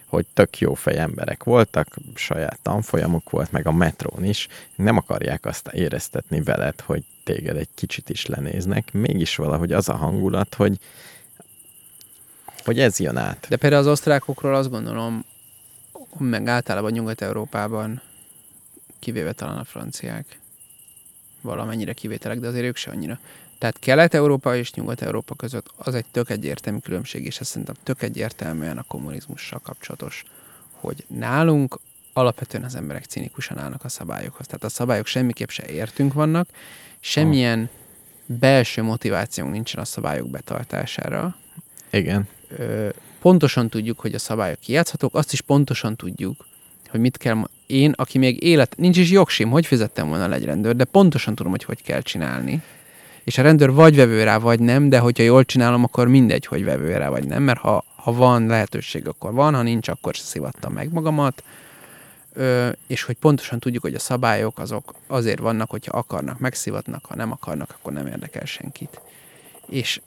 hogy 0.05 0.25
tök 0.33 0.57
jó 0.57 0.73
fej 0.73 0.97
emberek 0.97 1.43
voltak, 1.43 1.97
saját 2.15 2.59
tanfolyamuk 2.61 3.29
volt, 3.29 3.51
meg 3.51 3.67
a 3.67 3.71
metrón 3.71 4.23
is, 4.23 4.47
nem 4.75 4.97
akarják 4.97 5.45
azt 5.45 5.67
éreztetni 5.67 6.41
veled, 6.41 6.81
hogy 6.81 7.03
téged 7.23 7.57
egy 7.57 7.69
kicsit 7.75 8.09
is 8.09 8.25
lenéznek, 8.25 8.93
mégis 8.93 9.35
valahogy 9.35 9.71
az 9.71 9.89
a 9.89 9.95
hangulat, 9.95 10.55
hogy 10.55 10.79
hogy 12.63 12.79
ez 12.79 12.99
jön 12.99 13.17
át. 13.17 13.45
De 13.49 13.55
például 13.55 13.81
az 13.81 13.87
osztrákokról 13.87 14.55
azt 14.55 14.69
gondolom, 14.69 15.25
meg 16.17 16.47
általában 16.47 16.91
Nyugat-Európában, 16.91 18.01
kivéve 18.99 19.31
talán 19.31 19.57
a 19.57 19.63
franciák, 19.63 20.39
valamennyire 21.41 21.93
kivételek, 21.93 22.39
de 22.39 22.47
azért 22.47 22.65
ők 22.65 22.75
se 22.75 22.91
annyira. 22.91 23.19
Tehát 23.57 23.79
Kelet-Európa 23.79 24.55
és 24.55 24.73
Nyugat-Európa 24.73 25.35
között 25.35 25.71
az 25.75 25.93
egy 25.93 26.05
tök 26.11 26.29
egyértelmű 26.29 26.79
különbség, 26.79 27.25
és 27.25 27.39
ez 27.39 27.47
szerintem 27.47 27.75
tök 27.83 28.01
egyértelműen 28.01 28.77
a 28.77 28.83
kommunizmussal 28.83 29.59
kapcsolatos, 29.59 30.23
hogy 30.71 31.05
nálunk 31.07 31.79
alapvetően 32.13 32.63
az 32.63 32.75
emberek 32.75 33.05
cinikusan 33.05 33.57
állnak 33.57 33.83
a 33.83 33.89
szabályokhoz. 33.89 34.45
Tehát 34.45 34.63
a 34.63 34.69
szabályok 34.69 35.05
semmiképp 35.05 35.49
se 35.49 35.67
értünk 35.67 36.13
vannak, 36.13 36.49
semmilyen 36.99 37.69
belső 38.25 38.81
motivációnk 38.81 39.51
nincsen 39.51 39.81
a 39.81 39.85
szabályok 39.85 40.29
betartására, 40.29 41.35
Igen. 41.89 42.27
ö, 42.49 42.89
pontosan 43.19 43.69
tudjuk, 43.69 43.99
hogy 43.99 44.13
a 44.13 44.19
szabályok 44.19 44.59
kijátszhatók, 44.59 45.15
azt 45.15 45.33
is 45.33 45.41
pontosan 45.41 45.95
tudjuk, 45.95 46.45
hogy 46.89 46.99
mit 46.99 47.17
kell... 47.17 47.49
Én, 47.67 47.93
aki 47.95 48.17
még 48.17 48.43
élet... 48.43 48.77
Nincs 48.77 48.97
is 48.97 49.11
jogsim, 49.11 49.49
hogy 49.49 49.65
fizettem 49.65 50.07
volna 50.07 50.33
egy 50.33 50.45
rendőr, 50.45 50.75
de 50.75 50.83
pontosan 50.83 51.35
tudom, 51.35 51.51
hogy 51.51 51.63
hogy 51.63 51.81
kell 51.81 52.01
csinálni. 52.01 52.61
És 53.23 53.37
a 53.37 53.41
rendőr 53.41 53.71
vagy 53.71 53.95
vevő 53.95 54.23
rá, 54.23 54.37
vagy 54.37 54.59
nem, 54.59 54.89
de 54.89 54.99
hogyha 54.99 55.23
jól 55.23 55.45
csinálom, 55.45 55.83
akkor 55.83 56.07
mindegy, 56.07 56.45
hogy 56.45 56.63
vevő 56.63 56.97
rá, 56.97 57.09
vagy 57.09 57.23
nem, 57.23 57.43
mert 57.43 57.59
ha, 57.59 57.83
ha 57.95 58.13
van 58.13 58.45
lehetőség, 58.45 59.07
akkor 59.07 59.33
van, 59.33 59.53
ha 59.53 59.61
nincs, 59.61 59.87
akkor 59.87 60.13
se 60.13 60.23
szivattam 60.23 60.73
meg 60.73 60.91
magamat. 60.91 61.43
Ö, 62.33 62.69
és 62.87 63.03
hogy 63.03 63.15
pontosan 63.15 63.59
tudjuk, 63.59 63.81
hogy 63.81 63.93
a 63.93 63.99
szabályok 63.99 64.59
azok 64.59 64.93
azért 65.07 65.39
vannak, 65.39 65.69
hogyha 65.69 65.97
akarnak, 65.97 66.39
megszivatnak, 66.39 67.05
ha 67.05 67.15
nem 67.15 67.31
akarnak, 67.31 67.75
akkor 67.77 67.93
nem 67.93 68.07
érdekel 68.07 68.45
senkit. 68.45 69.01
És 69.67 70.01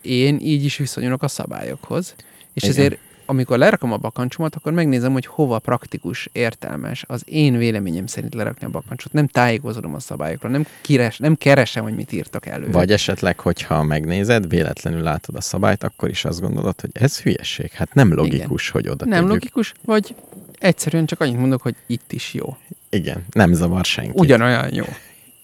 én 0.00 0.38
így 0.40 0.64
is 0.64 0.76
viszonyulok 0.76 1.22
a 1.22 1.28
szabályokhoz, 1.28 2.14
és 2.62 2.68
Igen. 2.68 2.74
Igen. 2.74 2.86
ezért 2.86 3.00
amikor 3.30 3.58
lerakom 3.58 3.92
a 3.92 3.96
bakancsomat, 3.96 4.54
akkor 4.54 4.72
megnézem, 4.72 5.12
hogy 5.12 5.26
hova 5.26 5.58
praktikus, 5.58 6.28
értelmes 6.32 7.04
az 7.06 7.22
én 7.24 7.56
véleményem 7.56 8.06
szerint 8.06 8.34
lerakni 8.34 8.66
a 8.66 8.70
bakancsot. 8.70 9.12
Nem 9.12 9.26
tájékozódom 9.26 9.94
a 9.94 10.00
szabályokról, 10.00 10.50
nem, 10.50 10.66
kires, 10.80 11.18
nem 11.18 11.36
keresem, 11.36 11.82
hogy 11.82 11.94
mit 11.94 12.12
írtak 12.12 12.46
elő. 12.46 12.70
Vagy 12.70 12.92
esetleg, 12.92 13.40
hogyha 13.40 13.82
megnézed, 13.82 14.48
véletlenül 14.48 15.02
látod 15.02 15.34
a 15.34 15.40
szabályt, 15.40 15.82
akkor 15.82 16.08
is 16.08 16.24
azt 16.24 16.40
gondolod, 16.40 16.80
hogy 16.80 16.90
ez 16.92 17.20
hülyeség. 17.20 17.70
Hát 17.70 17.94
nem 17.94 18.14
logikus, 18.14 18.70
hogy 18.70 18.88
oda 18.88 19.04
nem 19.04 19.14
tegyük. 19.14 19.28
logikus, 19.28 19.74
vagy 19.84 20.14
egyszerűen 20.58 21.06
csak 21.06 21.20
annyit 21.20 21.38
mondok, 21.38 21.62
hogy 21.62 21.74
itt 21.86 22.12
is 22.12 22.34
jó. 22.34 22.56
Igen, 22.90 23.24
nem 23.30 23.52
zavar 23.52 23.84
senki. 23.84 24.12
Ugyanolyan 24.14 24.74
jó. 24.74 24.84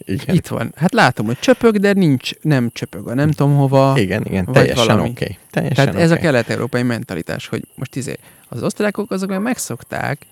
Igen. 0.04 0.34
Itt 0.34 0.46
van. 0.46 0.72
Hát 0.76 0.92
látom, 0.92 1.26
hogy 1.26 1.38
csöpög, 1.38 1.78
de 1.78 1.92
nincs, 1.92 2.30
nem 2.40 2.70
csöpög 2.72 3.08
a 3.08 3.14
nem 3.14 3.30
tudom 3.30 3.56
hova. 3.56 3.94
Igen, 3.96 4.24
igen, 4.24 4.44
teljesen 4.52 5.00
oké. 5.00 5.10
Okay. 5.10 5.38
Teljesen 5.50 5.84
Tehát 5.84 6.00
ez 6.00 6.10
a 6.10 6.16
kelet-európai 6.16 6.82
mentalitás, 6.82 7.46
hogy 7.46 7.68
most 7.74 7.96
izé, 7.96 8.16
az 8.48 8.62
osztrákok 8.62 9.10
azok 9.10 9.28
meg 9.28 9.40
megszokták, 9.40 10.26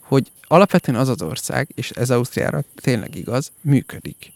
hogy 0.00 0.30
alapvetően 0.46 0.98
az 0.98 1.08
az 1.08 1.22
ország, 1.22 1.68
és 1.74 1.90
ez 1.90 2.10
Ausztriára 2.10 2.62
tényleg 2.74 3.16
igaz, 3.16 3.52
működik. 3.60 4.32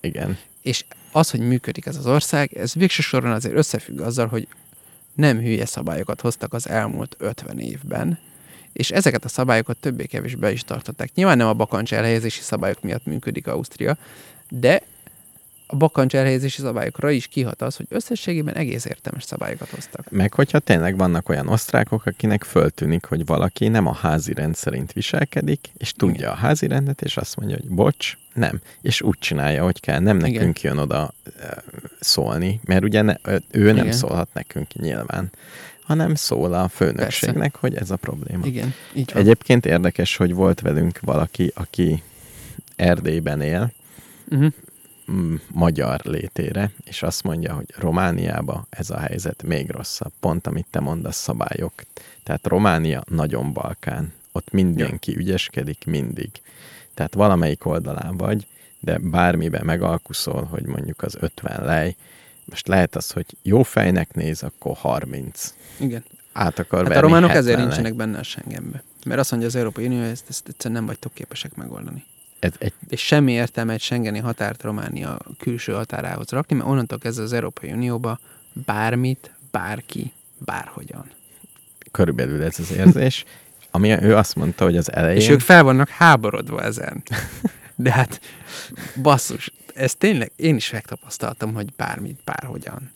Igen. 0.00 0.38
És 0.62 0.84
az, 1.12 1.30
hogy 1.30 1.40
működik 1.40 1.86
ez 1.86 1.96
az 1.96 2.06
ország, 2.06 2.56
ez 2.56 2.74
végső 2.74 3.02
soron 3.02 3.32
azért 3.32 3.54
összefügg 3.54 4.00
azzal, 4.00 4.26
hogy 4.26 4.48
nem 5.14 5.38
hülye 5.38 5.66
szabályokat 5.66 6.20
hoztak 6.20 6.52
az 6.52 6.68
elmúlt 6.68 7.16
50 7.18 7.58
évben, 7.58 8.18
és 8.72 8.90
ezeket 8.90 9.24
a 9.24 9.28
szabályokat 9.28 9.76
többé-kevésbé 9.76 10.52
is 10.52 10.64
tartották. 10.64 11.14
Nyilván 11.14 11.36
nem 11.36 11.46
a 11.46 11.54
bakancs 11.54 11.94
elhelyezési 11.94 12.40
szabályok 12.40 12.82
miatt 12.82 13.04
működik 13.04 13.46
Ausztria, 13.46 13.96
de 14.48 14.82
a 15.72 15.76
bakancs 15.76 16.14
elhelyezési 16.14 16.60
szabályokra 16.60 17.10
is 17.10 17.26
kihat 17.26 17.62
az, 17.62 17.76
hogy 17.76 17.86
összességében 17.88 18.54
egész 18.54 18.84
értelmes 18.84 19.24
szabályokat 19.24 19.68
hoztak. 19.68 20.10
Meg 20.10 20.34
hogyha 20.34 20.58
tényleg 20.58 20.96
vannak 20.96 21.28
olyan 21.28 21.48
osztrákok, 21.48 22.06
akinek 22.06 22.44
föltűnik, 22.44 23.04
hogy 23.04 23.26
valaki 23.26 23.68
nem 23.68 23.86
a 23.86 23.92
házi 23.92 24.32
rend 24.32 24.54
szerint 24.54 24.92
viselkedik, 24.92 25.70
és 25.76 25.92
tudja 25.92 26.14
Igen. 26.14 26.30
a 26.30 26.34
házi 26.34 26.66
rendet, 26.66 27.02
és 27.02 27.16
azt 27.16 27.36
mondja, 27.36 27.56
hogy 27.60 27.70
bocs, 27.70 28.16
nem. 28.34 28.60
És 28.80 29.02
úgy 29.02 29.18
csinálja, 29.18 29.64
hogy 29.64 29.80
kell. 29.80 29.98
Nem 29.98 30.18
Igen. 30.18 30.30
nekünk 30.30 30.60
jön 30.60 30.78
oda 30.78 31.14
szólni, 32.00 32.60
mert 32.64 32.82
ugye 32.82 33.02
ne, 33.02 33.14
ő 33.50 33.72
nem 33.72 33.76
Igen. 33.76 33.92
szólhat 33.92 34.28
nekünk 34.32 34.72
nyilván, 34.72 35.30
hanem 35.92 36.14
szól 36.14 36.52
a 36.54 36.68
főnökségnek, 36.68 37.56
hogy 37.56 37.74
ez 37.74 37.90
a 37.90 37.96
probléma. 37.96 38.46
Igen, 38.46 38.74
így 38.94 39.12
van. 39.12 39.22
Egyébként 39.22 39.66
érdekes, 39.66 40.16
hogy 40.16 40.34
volt 40.34 40.60
velünk 40.60 41.00
valaki, 41.00 41.52
aki 41.54 42.02
Erdélyben 42.76 43.40
él, 43.40 43.72
Uh-huh. 44.30 44.52
magyar 45.50 46.00
létére, 46.04 46.70
és 46.84 47.02
azt 47.02 47.22
mondja, 47.22 47.54
hogy 47.54 47.66
Romániába 47.76 48.66
ez 48.70 48.90
a 48.90 48.98
helyzet 48.98 49.42
még 49.42 49.70
rosszabb. 49.70 50.12
Pont 50.20 50.46
amit 50.46 50.66
te 50.70 50.80
mondasz, 50.80 51.16
szabályok. 51.16 51.72
Tehát 52.22 52.46
Románia 52.46 53.02
nagyon 53.08 53.52
Balkán. 53.52 54.12
Ott 54.32 54.50
mindenki 54.50 55.16
ügyeskedik 55.16 55.84
mindig. 55.86 56.30
Tehát 56.94 57.14
valamelyik 57.14 57.66
oldalán 57.66 58.16
vagy, 58.16 58.46
de 58.80 58.98
bármiben 58.98 59.64
megalkuszol, 59.64 60.44
hogy 60.44 60.64
mondjuk 60.64 61.02
az 61.02 61.16
50 61.20 61.64
lej, 61.64 61.96
most 62.44 62.68
lehet 62.68 62.96
az, 62.96 63.10
hogy 63.10 63.26
jó 63.42 63.62
fejnek 63.62 64.14
néz, 64.14 64.42
akkor 64.42 64.76
30. 64.76 65.54
Igen. 65.78 66.04
Át 66.32 66.58
akar 66.58 66.86
Hát 66.86 66.96
a 66.96 67.00
románok 67.00 67.30
70 67.30 67.44
ezért 67.44 67.66
nincsenek 67.66 67.94
benne 67.94 68.18
a 68.18 68.22
Schengenbe. 68.22 68.82
Mert 69.06 69.20
azt 69.20 69.30
mondja 69.30 69.48
az 69.48 69.56
Európai 69.56 69.86
Unió, 69.86 70.00
ezt, 70.00 70.24
ezt 70.28 70.48
egyszerűen 70.48 70.78
nem 70.78 70.86
vagytok 70.86 71.14
képesek 71.14 71.54
megoldani. 71.54 72.04
Ez 72.38 72.52
egy, 72.58 72.72
És 72.88 73.00
semmi 73.00 73.32
értelme 73.32 73.72
egy 73.72 73.80
Schengeni 73.80 74.18
határt 74.18 74.62
Románia 74.62 75.18
külső 75.38 75.72
határához 75.72 76.28
rakni, 76.28 76.56
mert 76.56 76.68
onnantól 76.68 76.98
kezdve 76.98 77.22
az 77.22 77.32
Európai 77.32 77.72
Unióba 77.72 78.18
bármit, 78.52 79.30
bárki, 79.50 80.12
bárhogyan. 80.38 81.10
körülbelül 81.90 82.42
ez 82.42 82.58
az 82.58 82.72
érzés. 82.72 83.24
Ami 83.70 84.02
ő 84.02 84.16
azt 84.16 84.34
mondta, 84.34 84.64
hogy 84.64 84.76
az 84.76 84.92
elején... 84.92 85.20
És 85.20 85.28
ők 85.28 85.40
fel 85.40 85.62
vannak 85.62 85.88
háborodva 85.88 86.62
ezen. 86.62 87.02
De 87.74 87.92
hát, 87.92 88.20
basszus, 89.02 89.52
ez 89.74 89.94
tényleg, 89.94 90.32
én 90.36 90.56
is 90.56 90.70
megtapasztaltam, 90.70 91.54
hogy 91.54 91.72
bármit, 91.76 92.18
bárhogyan. 92.24 92.90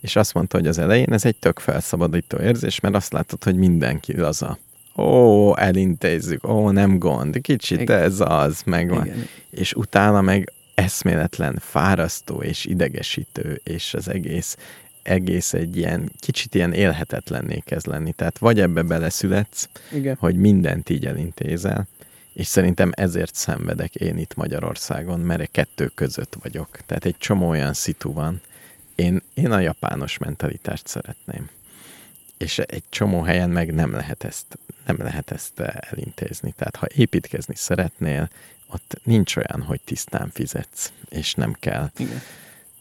És 0.00 0.16
azt 0.16 0.34
mondta, 0.34 0.56
hogy 0.56 0.66
az 0.66 0.78
elején 0.78 1.12
ez 1.12 1.24
egy 1.24 1.36
tök 1.36 1.58
felszabadító 1.58 2.38
érzés, 2.38 2.80
mert 2.80 2.94
azt 2.94 3.12
látod, 3.12 3.44
hogy 3.44 3.56
mindenki 3.56 4.16
laza. 4.16 4.58
Ó, 4.96 5.56
elintézzük, 5.56 6.48
ó, 6.48 6.70
nem 6.70 6.98
gond, 6.98 7.40
kicsit 7.40 7.80
Igen. 7.80 8.02
ez 8.02 8.20
az, 8.20 8.62
megvan. 8.64 9.06
Igen. 9.06 9.26
És 9.50 9.72
utána 9.72 10.20
meg 10.20 10.52
eszméletlen, 10.74 11.58
fárasztó 11.60 12.42
és 12.42 12.64
idegesítő, 12.64 13.60
és 13.64 13.94
az 13.94 14.08
egész, 14.08 14.56
egész 15.02 15.52
egy 15.52 15.76
ilyen, 15.76 16.12
kicsit 16.20 16.54
ilyen 16.54 16.72
élhetetlenné 16.72 17.62
kezd 17.64 17.86
lenni. 17.86 18.12
Tehát 18.12 18.38
vagy 18.38 18.60
ebbe 18.60 18.82
beleszületsz, 18.82 19.68
Igen. 19.92 20.16
hogy 20.18 20.36
mindent 20.36 20.90
így 20.90 21.06
elintézel, 21.06 21.86
és 22.36 22.46
szerintem 22.46 22.90
ezért 22.94 23.34
szenvedek 23.34 23.94
én 23.94 24.18
itt 24.18 24.34
Magyarországon, 24.34 25.20
mert 25.20 25.40
egy 25.40 25.50
kettő 25.50 25.90
között 25.94 26.36
vagyok. 26.42 26.78
Tehát 26.86 27.04
egy 27.04 27.16
csomó 27.18 27.48
olyan 27.48 27.72
szitu 27.72 28.12
van. 28.12 28.40
Én, 28.94 29.22
én 29.34 29.50
a 29.50 29.60
japános 29.60 30.18
mentalitást 30.18 30.86
szeretném. 30.86 31.48
És 32.38 32.58
egy 32.58 32.82
csomó 32.88 33.20
helyen 33.22 33.50
meg 33.50 33.74
nem 33.74 33.92
lehet 33.92 34.24
ezt, 34.24 34.58
nem 34.86 34.96
lehet 34.98 35.30
ezt 35.30 35.60
elintézni. 35.60 36.54
Tehát 36.56 36.76
ha 36.76 36.86
építkezni 36.94 37.54
szeretnél, 37.54 38.30
ott 38.66 39.00
nincs 39.02 39.36
olyan, 39.36 39.62
hogy 39.62 39.80
tisztán 39.84 40.30
fizetsz, 40.32 40.92
és 41.08 41.34
nem 41.34 41.56
kell. 41.60 41.90
Igen. 41.96 42.22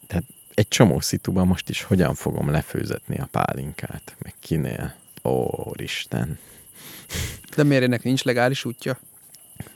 Tehát 0.08 0.24
egy 0.54 0.68
csomó 0.68 1.00
szituban 1.00 1.48
most 1.48 1.70
is 1.70 1.82
hogyan 1.82 2.16
fogom 2.16 2.50
lefőzetni 2.50 3.18
a 3.18 3.28
pálinkát, 3.32 4.16
meg 4.20 4.34
kinél. 4.40 4.96
Ó, 5.24 5.50
Isten. 5.76 6.40
De 7.56 7.64
miért 7.64 7.84
ennek 7.84 8.04
nincs 8.04 8.24
legális 8.24 8.66
útja? 8.66 9.00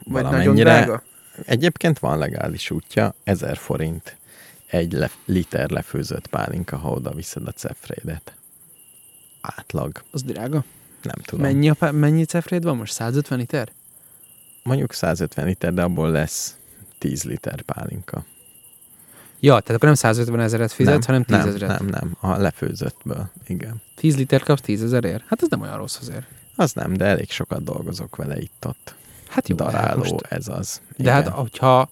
Vagy 0.04 0.24
nagyon 0.24 0.56
drága? 0.56 1.04
Egyébként 1.46 2.00
van 2.00 2.18
legális 2.18 2.72
útja, 2.72 3.14
1000 3.24 3.58
forint 3.58 4.18
egy 4.68 4.92
le- 4.94 5.12
liter 5.26 5.70
lefőzött 5.70 6.28
pálinka, 6.28 6.78
ha 6.78 6.90
oda 6.92 7.12
viszed 7.14 7.48
a 7.48 7.52
cefrédet. 7.52 8.34
Átlag, 9.42 10.04
Az 10.12 10.24
drága. 10.24 10.64
nem 11.02 11.16
tudom. 11.26 11.46
Mennyi, 11.46 11.70
a, 11.80 11.92
mennyi 11.92 12.26
cefréd 12.26 12.64
van 12.64 12.78
most? 12.78 12.94
150 12.94 13.38
liter? 13.38 13.70
Mondjuk 14.64 14.94
150 14.94 15.46
liter, 15.46 15.74
de 15.74 15.82
abból 15.82 16.10
lesz 16.12 16.56
10 16.98 17.24
liter 17.24 17.62
pálinka. 17.62 18.26
Ja, 19.40 19.52
tehát 19.52 19.70
akkor 19.70 19.86
nem 19.86 19.94
150 19.94 20.40
ezeret 20.40 20.72
fizetsz, 20.72 21.06
hanem 21.06 21.24
10 21.24 21.38
nem, 21.38 21.48
ezeret. 21.48 21.80
nem, 21.80 21.88
nem, 21.88 22.16
a 22.20 22.38
lefőzöttből, 22.38 23.30
igen. 23.48 23.82
10 23.96 24.18
liter 24.18 24.44
kapsz 24.44 24.62
10 24.62 24.84
ezerért? 24.84 25.24
Hát 25.28 25.42
ez 25.42 25.50
nem 25.50 25.62
olyan 25.62 25.78
rossz 25.78 25.98
azért. 26.00 26.26
Az 26.56 26.74
nem, 26.74 26.94
de 26.94 27.06
elég 27.06 27.32
sokat 27.32 27.64
dolgozok 27.64 28.16
vele 28.16 28.40
itt-ott. 28.40 28.96
Hát 29.30 29.48
jó, 29.50 29.56
Daráló, 29.56 29.98
most, 30.00 30.22
ez 30.30 30.48
az. 30.48 30.82
de 30.98 31.12
hát 31.12 31.22
Igen. 31.26 31.34
hogyha 31.34 31.80
az 31.80 31.90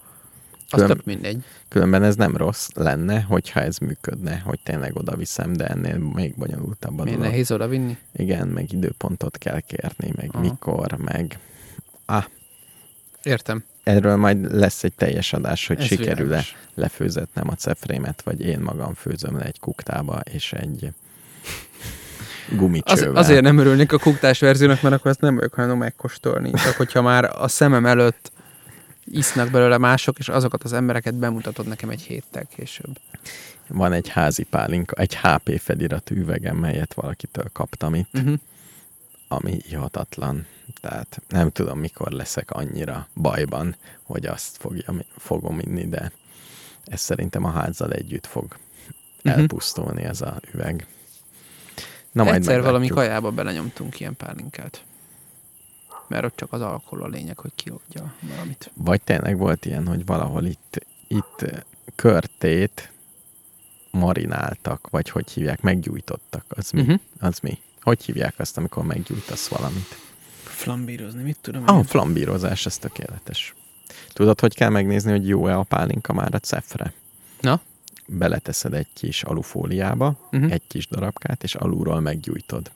Külön- 0.69 0.87
tök 0.87 1.05
mindegy. 1.05 1.43
Különben 1.67 2.03
ez 2.03 2.15
nem 2.15 2.37
rossz 2.37 2.67
lenne, 2.73 3.21
hogyha 3.21 3.59
ez 3.59 3.77
működne, 3.77 4.39
hogy 4.39 4.59
tényleg 4.63 4.95
oda 4.95 5.15
viszem, 5.15 5.53
de 5.53 5.65
ennél 5.67 5.97
még 5.97 6.35
bonyolultabb 6.35 6.95
dolog. 6.95 7.19
nehéz 7.19 7.51
oda 7.51 7.67
vinni? 7.67 7.97
Igen, 8.15 8.47
meg 8.47 8.71
időpontot 8.71 9.37
kell 9.37 9.59
kérni, 9.59 10.11
meg 10.15 10.29
Aha. 10.31 10.41
mikor, 10.43 10.91
meg 10.97 11.39
Értem. 13.23 13.63
erről 13.83 14.15
majd 14.15 14.53
lesz 14.53 14.83
egy 14.83 14.93
teljes 14.93 15.33
adás, 15.33 15.67
hogy 15.67 15.81
sikerül-e 15.81 16.43
lefőzetnem 16.73 17.49
a 17.49 17.53
cefrémet, 17.55 18.21
vagy 18.21 18.41
én 18.41 18.59
magam 18.59 18.93
főzöm 18.93 19.37
le 19.37 19.43
egy 19.43 19.59
kuktába, 19.59 20.19
és 20.19 20.53
egy 20.53 20.89
Az, 22.51 22.55
gumicsővel. 22.57 23.15
azért 23.15 23.41
nem 23.41 23.57
örülnék 23.57 23.91
a 23.91 23.97
kuktás 23.97 24.39
verziónak, 24.39 24.81
mert 24.81 24.95
akkor 24.95 25.11
ezt 25.11 25.21
nem 25.21 25.35
vagyok 25.35 25.53
hajlandó 25.53 25.79
megkóstolni. 25.79 26.51
Csak 26.51 26.75
hogyha 26.75 27.01
már 27.01 27.23
a 27.41 27.47
szemem 27.47 27.85
előtt 27.85 28.31
isznak 29.05 29.51
belőle 29.51 29.77
mások, 29.77 30.19
és 30.19 30.29
azokat 30.29 30.63
az 30.63 30.73
embereket 30.73 31.13
bemutatod 31.15 31.67
nekem 31.67 31.89
egy 31.89 32.01
héttel 32.01 32.45
később. 32.55 32.99
Van 33.67 33.93
egy 33.93 34.07
házi 34.07 34.43
pálinka, 34.43 34.95
egy 34.95 35.15
HP 35.15 35.59
feliratú 35.59 36.15
üvegem, 36.15 36.57
melyet 36.57 36.93
valakitől 36.93 37.49
kaptam 37.53 37.95
itt, 37.95 38.09
Uh-huh. 38.13 38.33
ami 39.27 39.57
ihatatlan. 39.69 40.45
Tehát 40.81 41.21
nem 41.29 41.49
tudom, 41.51 41.79
mikor 41.79 42.11
leszek 42.11 42.51
annyira 42.51 43.07
bajban, 43.15 43.75
hogy 44.03 44.25
azt 44.25 44.57
fogja, 44.57 44.93
fogom 45.17 45.59
inni, 45.59 45.87
de 45.87 46.11
ez 46.85 47.01
szerintem 47.01 47.43
a 47.43 47.49
házzal 47.51 47.91
együtt 47.91 48.25
fog 48.25 48.45
Mhm. 49.21 49.39
elpusztulni 49.39 50.03
ez 50.03 50.21
a 50.21 50.39
üveg. 50.53 50.85
Na, 52.11 52.23
majd 52.23 52.35
Egyszer 52.35 52.61
valami 52.61 52.71
meglátjuk. 52.87 52.97
kajába 52.97 53.31
belenyomtunk 53.31 53.99
ilyen 53.99 54.15
pálinkát. 54.15 54.83
Mert 56.07 56.23
ott 56.25 56.35
csak 56.35 56.53
az 56.53 56.61
alkohol 56.61 57.03
a 57.03 57.07
lényeg, 57.07 57.37
hogy 57.37 57.51
kiadja 57.55 58.13
valamit. 58.21 58.71
Vagy 58.73 59.01
tényleg 59.01 59.37
volt 59.37 59.65
ilyen, 59.65 59.87
hogy 59.87 60.05
valahol 60.05 60.45
itt, 60.45 60.85
itt 61.07 61.45
körtét 61.95 62.91
marináltak, 63.91 64.87
vagy 64.89 65.09
hogy 65.09 65.31
hívják, 65.31 65.61
meggyújtottak. 65.61 66.45
Az 66.49 66.71
mi? 66.71 66.81
Uh-huh. 66.81 66.99
Az 67.19 67.39
mi? 67.39 67.59
Hogy 67.81 68.03
hívják 68.03 68.33
azt, 68.37 68.57
amikor 68.57 68.83
meggyújtasz 68.83 69.47
valamit? 69.47 69.97
Flambírozni, 70.43 71.23
mit 71.23 71.37
tudom 71.41 71.63
Ah, 71.65 71.75
én? 71.75 71.81
a 71.81 71.83
flambírozás, 71.83 72.65
ez 72.65 72.77
tökéletes. 72.77 73.53
Tudod, 74.13 74.39
hogy 74.39 74.55
kell 74.55 74.69
megnézni, 74.69 75.11
hogy 75.11 75.27
jó-e 75.27 75.57
a 75.57 75.63
pálinka 75.63 76.13
már 76.13 76.33
a 76.33 76.39
cefre? 76.39 76.93
Na? 77.41 77.61
Beleteszed 78.09 78.73
egy 78.73 78.87
kis 78.93 79.23
alufóliába, 79.23 80.17
Uh-huh. 80.31 80.51
egy 80.51 80.61
kis 80.67 80.87
darabkát, 80.87 81.43
és 81.43 81.55
alulról 81.55 81.99
meggyújtod. 81.99 82.71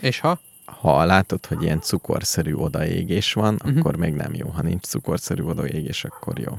És 0.00 0.20
ha? 0.20 0.38
Ha 0.64 1.04
látod, 1.04 1.46
hogy 1.46 1.62
ilyen 1.62 1.80
cukorszerű 1.80 2.52
odaégés 2.52 3.32
van, 3.32 3.60
Mhm. 3.64 3.78
akkor 3.78 3.96
még 3.96 4.14
nem 4.14 4.34
jó. 4.34 4.48
Ha 4.48 4.62
nincs 4.62 4.82
cukorszerű 4.84 5.42
odaégés, 5.42 6.04
akkor 6.04 6.38
jó. 6.38 6.58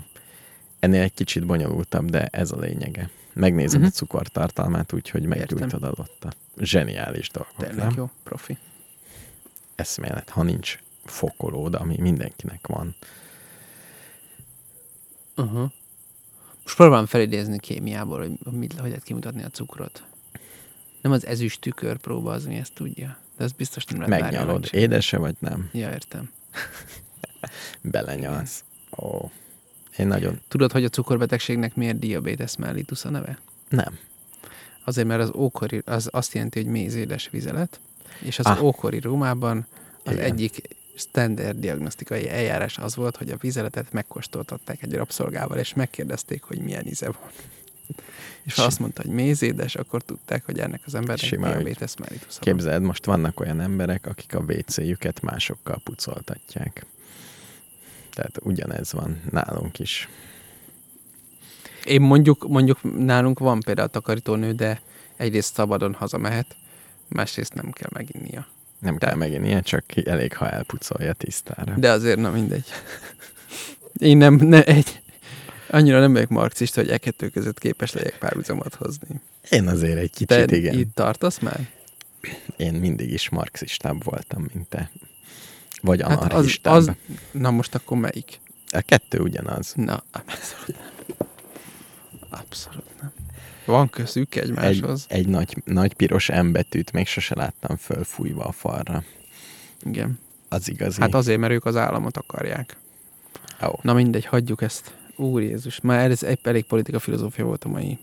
Ennél 0.79 1.01
egy 1.01 1.13
kicsit 1.13 1.45
bonyolultabb, 1.45 2.09
de 2.09 2.25
ez 2.25 2.51
a 2.51 2.57
lényege. 2.59 3.09
Megnézed 3.33 3.79
Mhm. 3.79 3.87
a 3.87 3.91
cukortartalmát 3.91 4.93
úgy, 4.93 5.09
hogy 5.09 5.23
meggyújtod 5.25 5.83
alatta. 5.83 6.31
Zseniális 6.57 7.29
dolgok, 7.29 7.55
Tényleg 7.57 7.77
nem? 7.77 7.93
jó, 7.97 8.09
profi. 8.23 8.57
Eszmélet. 9.75 10.29
Ha 10.29 10.43
nincs 10.43 10.79
fokolód, 11.05 11.75
ami 11.75 11.97
mindenkinek 11.99 12.67
van. 12.67 12.95
Uh-huh. 15.35 15.71
Most 16.67 16.79
próbálom 16.79 17.05
felidézni 17.05 17.59
kémiából, 17.59 18.19
hogy 18.19 18.53
mit, 18.53 18.73
hogy 18.73 18.89
lehet 18.89 19.03
kimutatni 19.03 19.43
a 19.43 19.49
cukrot. 19.49 20.03
Nem 21.01 21.11
az 21.11 21.25
ezüst 21.25 21.61
tükörpróba 21.61 22.31
az, 22.31 22.45
ami 22.45 22.55
ezt 22.55 22.73
tudja. 22.73 23.17
De 23.37 23.43
ez 23.43 23.51
biztos 23.51 23.85
nem 23.85 23.99
lehet 23.99 24.21
Megnyalod. 24.21 24.67
Édese 24.71 25.17
vagy 25.17 25.35
nem? 25.39 25.69
Ja, 25.73 25.91
értem. 25.91 26.31
Belenyalsz. 27.81 28.63
Ó. 28.97 29.29
Én 29.97 30.07
nagyon... 30.07 30.41
Tudod, 30.47 30.71
hogy 30.71 30.83
a 30.83 30.89
cukorbetegségnek 30.89 31.75
miért 31.75 31.99
diabetes 31.99 32.55
mellitus 32.55 33.05
a 33.05 33.09
neve? 33.09 33.39
Nem. 33.69 33.97
Azért, 34.83 35.07
mert 35.07 35.21
az 35.21 35.31
ókori, 35.35 35.81
az 35.85 36.09
azt 36.11 36.33
jelenti, 36.33 36.61
hogy 36.61 36.71
mézédes 36.71 37.29
vizelet, 37.29 37.79
és 38.19 38.39
az 38.39 38.45
ah. 38.45 38.63
ókori 38.63 38.99
Rómában 38.99 39.67
az 40.03 40.13
Igen. 40.13 40.25
egyik 40.25 40.61
standard 40.97 41.59
diagnosztikai 41.59 42.29
eljárás 42.29 42.77
az 42.77 42.95
volt, 42.95 43.17
hogy 43.17 43.29
a 43.29 43.37
vizeletet 43.37 43.91
megkóstoltatták 43.91 44.83
egy 44.83 44.93
rabszolgával, 44.93 45.57
és 45.57 45.73
megkérdezték, 45.73 46.43
hogy 46.43 46.59
milyen 46.59 46.87
íze 46.87 47.05
van. 47.05 47.31
És 48.43 48.55
ha 48.55 48.63
azt 48.63 48.79
mondta, 48.79 49.01
hogy 49.01 49.11
mézédes, 49.11 49.75
akkor 49.75 50.03
tudták, 50.03 50.45
hogy 50.45 50.59
ennek 50.59 50.81
az 50.85 50.95
embernek 50.95 51.29
diabetes 51.29 51.95
mellitus. 51.95 52.39
Képzeld, 52.39 52.81
most 52.81 53.05
vannak 53.05 53.39
olyan 53.39 53.61
emberek, 53.61 54.05
akik 54.05 54.35
a 54.35 54.39
WC-jüket 54.39 55.21
másokkal 55.21 55.81
pucoltatják. 55.83 56.85
Tehát 58.13 58.39
ugyanez 58.41 58.91
van 58.91 59.21
nálunk 59.31 59.79
is. 59.79 60.09
Én 61.85 62.01
mondjuk, 62.01 62.47
mondjuk 62.47 62.97
nálunk 62.97 63.39
van 63.39 63.59
például 63.59 63.87
takarítónő, 63.87 64.51
de 64.53 64.81
egyrészt 65.15 65.53
szabadon 65.53 65.93
hazamehet, 65.93 66.55
másrészt 67.07 67.53
nem 67.53 67.71
kell 67.71 67.89
meginnia. 67.93 68.47
Nem 68.79 68.97
kell 68.97 69.15
megint 69.15 69.45
ilyen, 69.45 69.61
csak 69.63 69.83
elég, 70.07 70.35
ha 70.35 70.49
elpucolja 70.49 71.13
tisztára. 71.13 71.73
De 71.77 71.91
azért 71.91 72.19
nem 72.19 72.33
mindegy. 72.33 72.65
Én 73.97 74.17
nem, 74.17 74.33
ne, 74.33 74.63
egy, 74.63 75.01
annyira 75.69 75.99
nem 75.99 76.13
vagyok 76.13 76.29
marxista, 76.29 76.81
hogy 76.81 76.89
e 76.89 76.97
kettő 76.97 77.29
között 77.29 77.59
képes 77.59 77.91
legyek 77.93 78.17
párhuzamot 78.17 78.75
hozni. 78.75 79.21
Én 79.49 79.67
azért 79.67 79.97
egy 79.97 80.11
Te 80.25 80.45
kicsit, 80.45 80.51
igen. 80.57 80.77
itt 80.79 80.95
tartasz 80.95 81.39
már? 81.39 81.67
Én 82.57 82.73
mindig 82.73 83.11
is 83.11 83.29
marxistább 83.29 84.03
voltam, 84.03 84.47
mint 84.53 84.67
te. 84.69 84.91
Vagy 85.81 86.01
Hát 86.01 86.11
az, 86.11 86.17
anarchistább. 86.17 86.73
az, 86.73 86.91
na 87.31 87.51
most 87.51 87.75
akkor 87.75 87.97
melyik? 87.97 88.39
A 88.71 88.81
kettő 88.85 89.19
ugyanaz. 89.19 89.71
Na, 89.75 90.03
abszolút 90.11 90.67
nem. 90.67 91.17
Abszolút 92.29 93.01
nem. 93.01 93.11
Van 93.67 93.89
közük 93.89 94.35
Egy, 94.35 94.43
egymáshoz. 94.43 95.05
egy 95.09 95.27
nagy, 95.27 95.61
nagy 95.65 95.93
piros 95.93 96.29
M 96.43 96.51
betűt 96.51 96.91
még 96.91 97.07
sose 97.07 97.35
láttam 97.35 97.75
fölfújva 97.77 98.43
a 98.43 98.51
falra. 98.51 99.03
Igen. 99.83 100.19
Az 100.49 100.69
igazi. 100.69 101.01
Hát 101.01 101.13
azért, 101.13 101.39
mert 101.39 101.53
ők 101.53 101.65
az 101.65 101.75
államot 101.75 102.17
akarják. 102.17 102.77
Ó, 103.67 103.71
Na 103.81 103.93
mindegy, 103.93 104.25
hagyjuk 104.25 104.61
ezt. 104.61 104.93
Úr 105.15 105.41
Jézus, 105.41 105.81
már 105.81 106.11
ez 106.11 106.23
egy 106.23 106.39
elég 106.43 106.65
politika 106.65 106.99
filozófia 106.99 107.45
volt 107.45 107.63
a 107.63 107.69
mai 107.69 107.97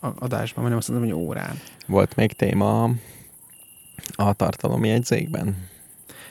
adásban, 0.00 0.64
nem 0.68 0.76
azt 0.76 0.88
mondom, 0.88 1.08
hogy 1.08 1.18
órán. 1.18 1.58
Volt 1.86 2.16
még 2.16 2.32
téma 2.32 2.84
a- 2.84 2.90
a 4.14 4.32
tartalomjegyzékben? 4.32 5.68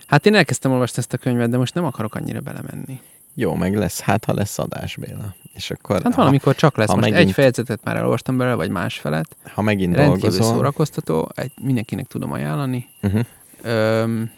Hát 0.05 0.25
én 0.25 0.35
elkezdtem 0.35 0.71
olvasni 0.71 0.97
ezt 0.97 1.13
a 1.13 1.17
könyvet, 1.17 1.49
de 1.49 1.57
most 1.57 1.73
nem 1.73 1.85
akarok 1.85 2.15
annyira 2.15 2.39
belemenni. 2.39 2.99
Jó, 3.33 3.53
meg 3.55 3.75
lesz, 3.77 3.99
hát 3.99 4.25
ha 4.25 4.33
lesz 4.33 4.59
adás, 4.59 4.95
Béla. 4.95 5.35
És 5.53 5.71
akkor, 5.71 6.01
Hát 6.03 6.15
valamikor 6.15 6.55
csak 6.55 6.77
lesz. 6.77 6.87
ha 6.87 6.95
Most 6.95 7.09
megint- 7.09 7.27
egy 7.27 7.33
fejezetet 7.35 7.83
már 7.83 7.95
elolvastam 7.95 8.37
belőle, 8.37 8.55
vagy 8.55 8.69
más 8.69 8.99
felet. 8.99 9.35
ha, 9.43 9.49
ha 9.53 9.61
megint 9.61 9.95
Rendkívül 9.95 10.19
dolgozol, 10.29 10.55
szórakoztató, 10.55 11.29
egy, 11.35 11.51
mindenkinek 11.61 12.07
tudom 12.07 12.31
ajánlani. 12.31 12.87
uh-huh. 13.01 13.25
Öm, 13.63 14.31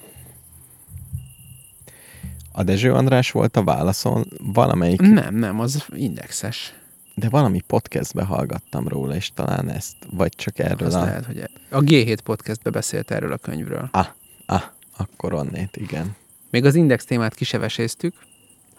a 2.52 2.64
Dezső 2.64 2.94
András 2.94 3.32
volt 3.32 3.58
a 3.58 3.64
válaszol, 3.64 4.26
valamelyik, 4.54 5.02
nem, 5.02 5.36
nem, 5.36 5.60
az 5.60 5.86
indexes. 5.96 6.74
de 7.16 7.30
valami 7.30 7.62
podcastbe 7.62 8.24
hallgattam 8.24 8.88
róla, 8.88 9.16
és 9.16 9.32
talán 9.34 9.70
ezt, 9.70 9.96
vagy 10.12 10.36
csak 10.36 10.60
erről 10.60 10.88
Az 10.88 10.94
a... 10.96 11.04
lehet, 11.04 11.26
hogy 11.26 11.50
a 11.70 11.80
G7 11.80 12.18
podcastbe 12.24 12.70
beszélt 12.70 13.12
erről 13.12 13.32
a 13.32 13.38
könyvről. 13.38 13.88
Ah, 13.92 14.08
ah, 14.46 14.62
akkor 14.98 15.34
onnét, 15.34 15.78
igen. 15.78 16.16
Még 16.50 16.66
az 16.66 16.76
index 16.76 17.06
témát 17.06 17.36
kiseveséztük. 17.36 18.14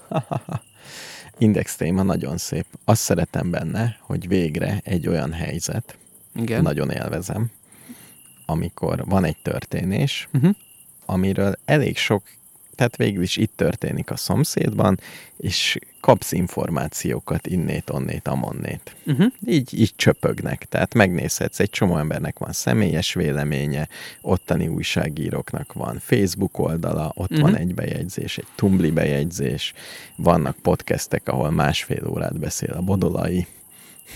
Index 1.39 1.77
téma 1.77 2.03
nagyon 2.03 2.39
szép. 2.39 2.67
Azt 2.85 3.03
szeretem 3.03 3.51
benne, 3.51 3.97
hogy 4.01 4.29
végre 4.29 4.81
egy 4.85 5.09
olyan 5.09 5.33
helyzet, 5.33 5.97
Igen. 6.35 6.63
nagyon 6.63 6.91
élvezem, 6.91 7.51
amikor 8.47 9.05
van 9.05 9.25
egy 9.25 9.37
történés, 9.43 10.29
Uh-huh. 10.33 10.55
amiről 11.07 11.55
elég 11.65 11.97
sok 11.97 12.23
tehát 12.75 12.97
végül 12.97 13.23
is 13.23 13.37
itt 13.37 13.53
történik 13.57 14.11
a 14.11 14.17
szomszédban, 14.17 15.01
és 15.37 15.79
kapsz 16.05 16.33
információkat 16.33 17.47
innét, 17.47 17.91
onnét, 17.91 18.29
amonnét. 18.29 18.97
Uh-huh. 19.07 19.33
Így, 19.47 19.81
így 19.81 19.93
csöpögnek. 19.97 20.65
Tehát 20.65 20.95
megnézhetsz, 20.95 21.61
egy 21.61 21.71
csomó 21.71 21.97
embernek 21.97 22.39
van 22.39 22.53
személyes 22.53 23.15
véleménye, 23.15 23.89
ottani 24.21 24.69
újságíróknak 24.69 25.73
van 25.73 25.99
Facebook 25.99 26.59
oldala, 26.59 27.13
ott 27.15 27.31
uh-huh. 27.31 27.51
van 27.51 27.57
egy 27.57 27.75
bejegyzés, 27.75 28.39
egy 28.39 28.47
Tumblr 28.55 28.93
bejegyzés, 28.93 29.73
vannak 30.17 30.57
podcastek, 30.57 31.29
ahol 31.29 31.51
másfél 31.51 32.07
órát 32.07 32.39
beszél 32.39 32.73
a 32.73 32.81
bodolai, 32.81 33.47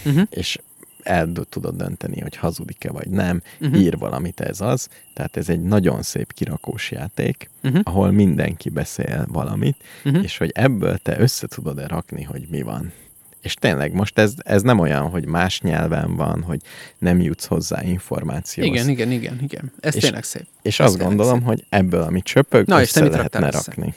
Uh-huh. 0.04 0.26
és 0.30 0.58
el 1.02 1.28
tudod 1.48 1.76
dönteni, 1.76 2.20
hogy 2.20 2.36
hazudik-e 2.36 2.90
vagy 2.90 3.08
nem, 3.08 3.42
uh-huh. 3.60 3.80
ír 3.80 3.98
valamit 3.98 4.40
ez 4.40 4.60
az. 4.60 4.88
Tehát 5.14 5.36
ez 5.36 5.48
egy 5.48 5.62
nagyon 5.62 6.02
szép 6.02 6.32
kirakós 6.32 6.90
játék, 6.90 7.50
Uh-huh. 7.62 7.80
ahol 7.84 8.10
mindenki 8.10 8.68
beszél 8.68 9.26
valamit, 9.28 9.76
uh-huh. 10.04 10.22
és 10.22 10.38
hogy 10.38 10.50
ebből 10.54 10.98
te 10.98 11.18
össze 11.20 11.46
tudod-e 11.46 11.86
rakni, 11.86 12.22
hogy 12.22 12.46
mi 12.50 12.62
van. 12.62 12.92
És 13.40 13.54
tényleg 13.54 13.92
most 13.92 14.18
ez, 14.18 14.34
ez 14.38 14.62
nem 14.62 14.78
olyan, 14.78 15.08
hogy 15.08 15.26
más 15.26 15.60
nyelven 15.60 16.16
van, 16.16 16.42
hogy 16.42 16.60
nem 16.98 17.20
jutsz 17.20 17.44
hozzá 17.46 17.82
információhoz. 17.82 18.74
Igen, 18.74 18.88
igen, 18.88 19.10
igen, 19.10 19.38
igen. 19.42 19.72
Ez 19.80 19.94
És- 19.96 20.02
tényleg 20.02 20.24
szép. 20.24 20.46
És 20.62 20.80
Ez 20.80 20.86
azt 20.86 20.98
gondolom, 20.98 21.42
hogy 21.42 21.64
ebből, 21.68 22.02
ami 22.02 22.22
csöpög, 22.22 22.66
Na, 22.66 22.80
és 22.80 22.88
össze 22.88 23.02
mit 23.02 23.10
lehetne 23.12 23.38
raktál 23.40 23.60
össze? 23.60 23.72
rakni. 23.74 23.94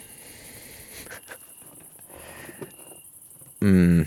Mm, 3.66 4.02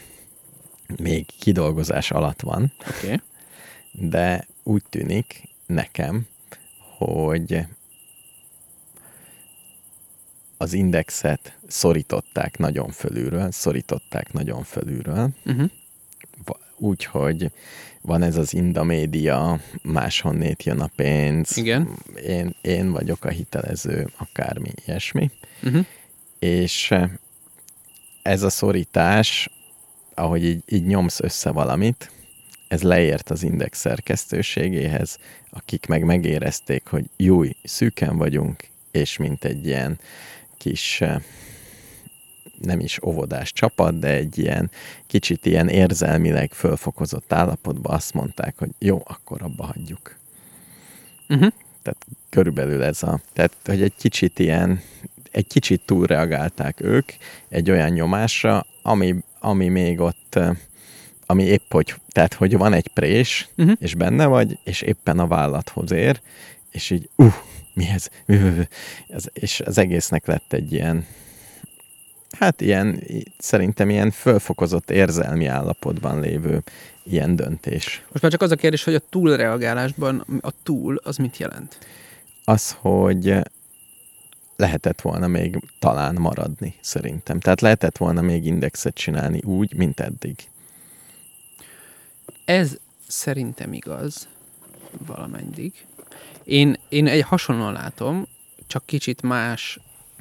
még 1.03 1.27
kidolgozás 1.39 2.11
alatt 2.11 2.41
van. 2.41 2.73
Okay. 2.89 3.21
de 3.93 4.47
úgy 4.62 4.83
tűnik 4.91 5.49
nekem, 5.66 6.27
hogy 6.97 7.66
az 10.57 10.73
indexet 10.73 11.59
szorították 11.66 12.59
nagyon 12.59 12.91
fölülről, 12.91 13.51
szorították 13.51 14.33
nagyon 14.33 14.62
fölülről, 14.62 15.31
Uh-huh. 15.45 15.71
Úgyhogy 16.77 17.51
van 18.01 18.23
ez 18.23 18.37
az 18.37 18.55
Indamédia, 18.55 19.61
máshonnét 19.83 20.62
jön 20.62 20.81
a 20.81 20.91
pénz, 20.97 21.57
Igen. 21.57 21.89
Én, 22.27 22.55
én 22.61 22.93
vagyok 22.93 23.25
a 23.25 23.29
hitelező, 23.29 24.09
akármi 24.16 24.71
ilyesmi, 24.87 25.31
Uh-huh. 25.62 25.85
és 26.39 26.95
ez 28.23 28.43
a 28.43 28.51
szorítás, 28.51 29.51
ahogy 30.15 30.45
így, 30.45 30.62
így 30.66 30.86
nyomsz 30.86 31.20
össze 31.20 31.51
valamit, 31.51 32.11
ez 32.69 32.82
leért 32.82 33.31
az 33.31 33.43
index 33.43 33.78
szerkesztőségéhez, 33.78 35.19
akik 35.51 35.86
meg 35.86 36.05
megérezték, 36.05 36.86
hogy 36.86 37.05
júj, 37.16 37.57
szűken 37.62 38.16
vagyunk, 38.16 38.69
és 38.91 39.16
mint 39.16 39.45
egy 39.45 39.66
ilyen 39.66 39.99
kis 40.57 41.01
eh, 41.01 41.23
nem 42.61 42.81
is 42.81 43.03
óvodás 43.03 43.53
csapat, 43.53 43.99
de 43.99 44.09
egy 44.09 44.39
ilyen 44.39 44.70
kicsit 45.07 45.47
ilyen 45.47 45.69
érzelmileg 45.69 46.53
fölfokozott 46.53 47.32
állapotban 47.32 47.95
azt 47.95 48.15
mondták, 48.15 48.55
hogy 48.59 48.70
jó, 48.78 49.03
akkor 49.05 49.43
abba 49.43 49.65
hagyjuk. 49.65 50.16
Uh-huh. 51.28 51.53
Tehát 51.82 52.07
körülbelül 52.31 52.82
ez 52.82 53.03
a, 53.03 53.20
tehát 53.32 53.57
hogy 53.65 53.82
egy 53.82 53.95
kicsit 53.99 54.39
ilyen, 54.39 54.81
egy 55.31 55.47
kicsit 55.47 55.82
túlreagálták 55.85 56.81
ők 56.81 57.12
egy 57.49 57.70
olyan 57.70 57.91
nyomásra, 57.91 58.66
ami, 58.82 59.15
ami 59.45 59.69
még 59.69 60.01
ott, 60.01 60.39
ami 61.27 61.43
épp 61.43 61.73
hogy, 61.73 61.95
tehát 62.09 62.35
hogy 62.35 62.57
van 62.57 62.73
egy 62.73 62.89
prés, 62.89 63.49
Uh-huh. 63.57 63.77
és 63.81 63.95
benne 63.95 64.27
vagy, 64.27 64.59
és 64.65 64.83
éppen 64.83 65.19
a 65.19 65.27
vállathoz 65.27 65.93
ér, 65.93 66.21
és 66.71 66.91
így, 66.91 67.09
uh, 67.16 67.35
mi 67.75 67.87
ez? 67.89 68.09
ez? 69.16 69.25
És 69.33 69.61
az 69.61 69.79
egésznek 69.79 70.27
lett 70.27 70.53
egy 70.53 70.73
ilyen, 70.73 71.07
hát 72.39 72.61
ilyen, 72.61 73.03
szerintem 73.39 73.91
ilyen 73.91 74.11
fölfokozott 74.11 74.91
érzelmi 74.91 75.47
állapotban 75.47 76.21
lévő 76.21 76.62
ilyen 77.03 77.37
döntés. 77.37 78.03
Most 78.09 78.23
már 78.23 78.31
csak 78.31 78.43
az 78.43 78.51
a 78.51 78.57
kérdés, 78.57 78.85
hogy 78.85 78.95
a 78.95 79.09
túlreagálásban 79.11 80.25
a 80.41 80.51
túl 80.62 81.01
az 81.03 81.16
mit 81.16 81.37
jelent? 81.37 81.79
Az, 82.45 82.77
hogy 82.81 83.37
lehetett 84.56 85.01
volna 85.01 85.26
még 85.26 85.59
talán 85.78 86.14
maradni, 86.14 86.74
szerintem. 86.81 87.40
Tehát 87.40 87.60
lehetett 87.60 87.97
volna 87.97 88.20
még 88.20 88.47
indexet 88.47 88.94
csinálni 88.94 89.40
úgy, 89.43 89.74
mint 89.74 90.01
eddig. 90.01 90.36
Ez 92.44 92.78
szerintem 93.06 93.72
igaz 93.72 94.28
valamennyidig. 95.06 95.72
Én, 96.44 96.76
én 96.89 97.06
egy 97.06 97.22
hasonlóan 97.22 97.72
látom, 97.72 98.26
csak 98.66 98.86
kicsit 98.86 99.22
más 99.22 99.78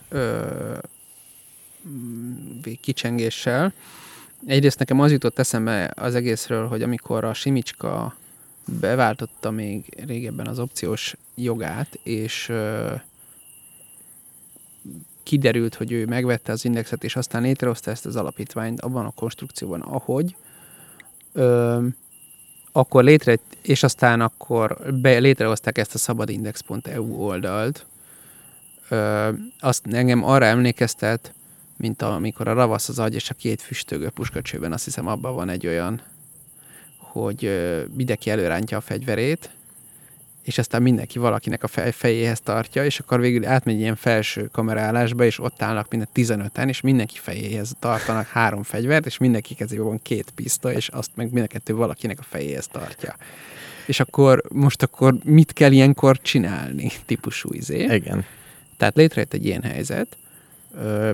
ö, 0.09 0.77
mm, 1.87 2.59
kicsengéssel. 2.81 3.73
Egyrészt 4.45 4.79
nekem 4.79 4.99
az 4.99 5.11
jutott 5.11 5.39
eszembe 5.39 5.93
az 5.95 6.15
egészről, 6.15 6.67
hogy 6.67 6.81
amikor 6.81 7.23
a 7.23 7.33
Simicska 7.33 8.15
beváltotta 8.65 9.51
még 9.51 9.85
régebben 10.05 10.47
az 10.47 10.59
opciós 10.59 11.15
jogát, 11.35 11.99
és 12.03 12.49
ö, 12.49 12.93
kiderült, 15.23 15.75
hogy 15.75 15.91
ő 15.91 16.05
megvette 16.05 16.51
az 16.51 16.65
indexet, 16.65 17.03
és 17.03 17.15
aztán 17.15 17.41
létrehozta 17.41 17.91
ezt 17.91 18.05
az 18.05 18.15
alapítványt 18.15 18.81
abban 18.81 19.05
a 19.05 19.11
konstrukcióban, 19.11 19.81
ahogy, 19.81 20.35
ö, 21.33 21.85
akkor 22.71 23.03
létre, 23.03 23.37
és 23.61 23.83
aztán 23.83 24.21
akkor 24.21 24.93
be, 25.01 25.17
létrehozták 25.17 25.77
ezt 25.77 25.95
a 25.95 25.97
szabadindex.eu 25.97 27.15
oldalt. 27.15 27.85
Ö, 28.89 29.29
azt 29.59 29.87
engem 29.91 30.23
arra 30.23 30.45
emlékeztet, 30.45 31.33
mint 31.77 32.01
amikor 32.01 32.47
a 32.47 32.53
ravasz 32.53 32.89
az 32.89 32.99
agy 32.99 33.13
és 33.13 33.29
a 33.29 33.33
két 33.33 33.61
füstögő 33.61 34.09
puskacsőben, 34.09 34.71
azt 34.73 34.83
hiszem 34.83 35.07
abban 35.07 35.35
van 35.35 35.49
egy 35.49 35.67
olyan, 35.67 36.01
hogy 36.97 37.45
ö, 37.45 37.81
mindenki 37.93 38.29
előrántja 38.29 38.77
a 38.77 38.81
fegyverét, 38.81 39.49
és 40.43 40.57
aztán 40.57 40.81
mindenki 40.81 41.19
valakinek 41.19 41.63
a 41.63 41.67
fej, 41.67 41.91
fejéhez 41.91 42.41
tartja, 42.41 42.85
és 42.85 42.99
akkor 42.99 43.19
végül 43.19 43.45
átmegy 43.45 43.79
ilyen 43.79 43.95
felső 43.95 44.49
kamerálásba, 44.51 45.23
és 45.23 45.39
ott 45.39 45.61
állnak 45.61 45.89
minden 45.89 46.07
15-en, 46.13 46.67
és 46.67 46.81
mindenki 46.81 47.17
fejéhez 47.17 47.75
tartanak 47.79 48.27
három 48.27 48.63
fegyvert, 48.63 49.05
és 49.05 49.17
mindenki 49.17 49.53
kezében 49.53 49.85
van 49.85 49.99
két 50.01 50.31
pisztoly, 50.35 50.73
és 50.73 50.87
azt 50.87 51.11
meg 51.15 51.31
mind 51.31 51.45
a 51.45 51.47
kettő 51.47 51.75
valakinek 51.75 52.19
a 52.19 52.23
fejéhez 52.23 52.67
tartja. 52.67 53.15
És 53.85 53.99
akkor 53.99 54.43
most 54.51 54.83
akkor 54.83 55.15
mit 55.23 55.53
kell 55.53 55.71
ilyenkor 55.71 56.21
csinálni, 56.21 56.91
típusú 57.05 57.53
izé. 57.53 57.83
Igen. 57.83 58.25
Tehát 58.77 58.95
létrejött 58.95 59.33
egy 59.33 59.45
ilyen 59.45 59.63
helyzet, 59.63 60.17
ö, 60.75 61.13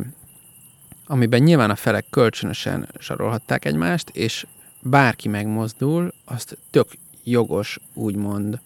amiben 1.06 1.42
nyilván 1.42 1.70
a 1.70 1.76
felek 1.76 2.06
kölcsönösen 2.10 2.90
sarolhatták 3.00 3.66
egymást, 3.66 4.10
és 4.10 4.46
bárki 4.82 5.28
megmozdul, 5.28 6.14
azt 6.26 6.58
tök 6.72 6.88
jogos 7.24 7.80
úgymond 7.94 8.60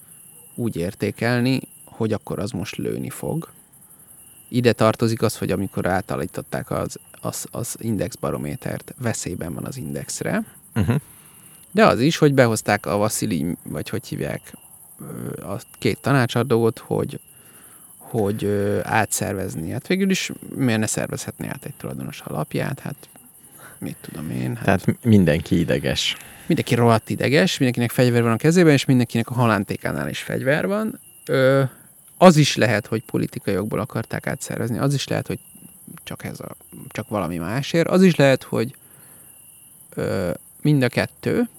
úgy 0.55 0.75
értékelni, 0.75 1.61
hogy 1.85 2.13
akkor 2.13 2.39
az 2.39 2.51
most 2.51 2.75
lőni 2.75 3.09
fog. 3.09 3.51
Ide 4.47 4.73
tartozik 4.73 5.21
az, 5.21 5.38
hogy 5.38 5.51
amikor 5.51 5.85
átalították 5.85 6.71
az, 6.71 6.97
az, 7.21 7.45
az 7.51 7.75
indexbarométert, 7.80 8.93
veszélyben 8.97 9.53
van 9.53 9.65
az 9.65 9.77
indexre, 9.77 10.43
Uh-huh. 10.75 10.95
de 11.71 11.85
az 11.85 11.99
is, 11.99 12.17
hogy 12.17 12.34
behozták 12.34 12.85
a 12.85 12.97
Vasili, 12.97 13.57
vagy 13.63 13.89
hogy 13.89 14.07
hívják, 14.07 14.53
a 15.41 15.61
két 15.80 15.99
tanácsadót, 16.01 16.80
hogy, 16.80 17.19
hogy 17.97 18.45
átszervezni. 18.84 19.71
Hát 19.71 19.88
végül 19.88 20.09
is 20.09 20.31
miért 20.55 20.80
ne 20.80 20.85
szervezhetné 20.85 21.47
át 21.47 21.65
egy 21.65 21.73
tulajdonos 21.77 22.19
alapját? 22.19 22.80
Hát 22.80 23.09
mit 23.84 23.95
tudom 24.01 24.30
én. 24.30 24.55
Hát 24.55 24.64
Tehát 24.64 25.03
mindenki 25.03 25.60
ideges. 25.60 26.18
mindenki 26.45 26.76
rohadt 26.76 27.10
ideges, 27.10 27.57
mindenkinek 27.57 27.91
fegyver 27.91 28.22
van 28.23 28.31
a 28.31 28.35
kezében, 28.38 28.73
és 28.73 28.85
mindenkinek 28.85 29.30
a 29.30 29.34
halántékánál 29.34 30.10
is 30.10 30.19
fegyver 30.19 30.68
van. 30.68 30.99
Ö, 31.26 31.64
az 32.18 32.35
is 32.38 32.55
lehet, 32.55 32.88
hogy 32.88 33.03
politikai 33.03 33.53
jogból 33.53 33.80
akarták 33.80 34.27
átszervezni, 34.27 34.77
az 34.77 34.93
is 34.93 35.07
lehet, 35.07 35.27
hogy 35.27 35.39
csak 36.03 36.23
ez 36.23 36.39
a, 36.39 36.55
csak 36.89 37.07
valami 37.10 37.38
másért, 37.38 37.88
az 37.88 38.01
is 38.01 38.15
lehet, 38.15 38.43
hogy 38.43 38.76
ö, 39.89 40.31
mind 40.61 40.84
a 40.84 40.88
kettő, 40.89 41.49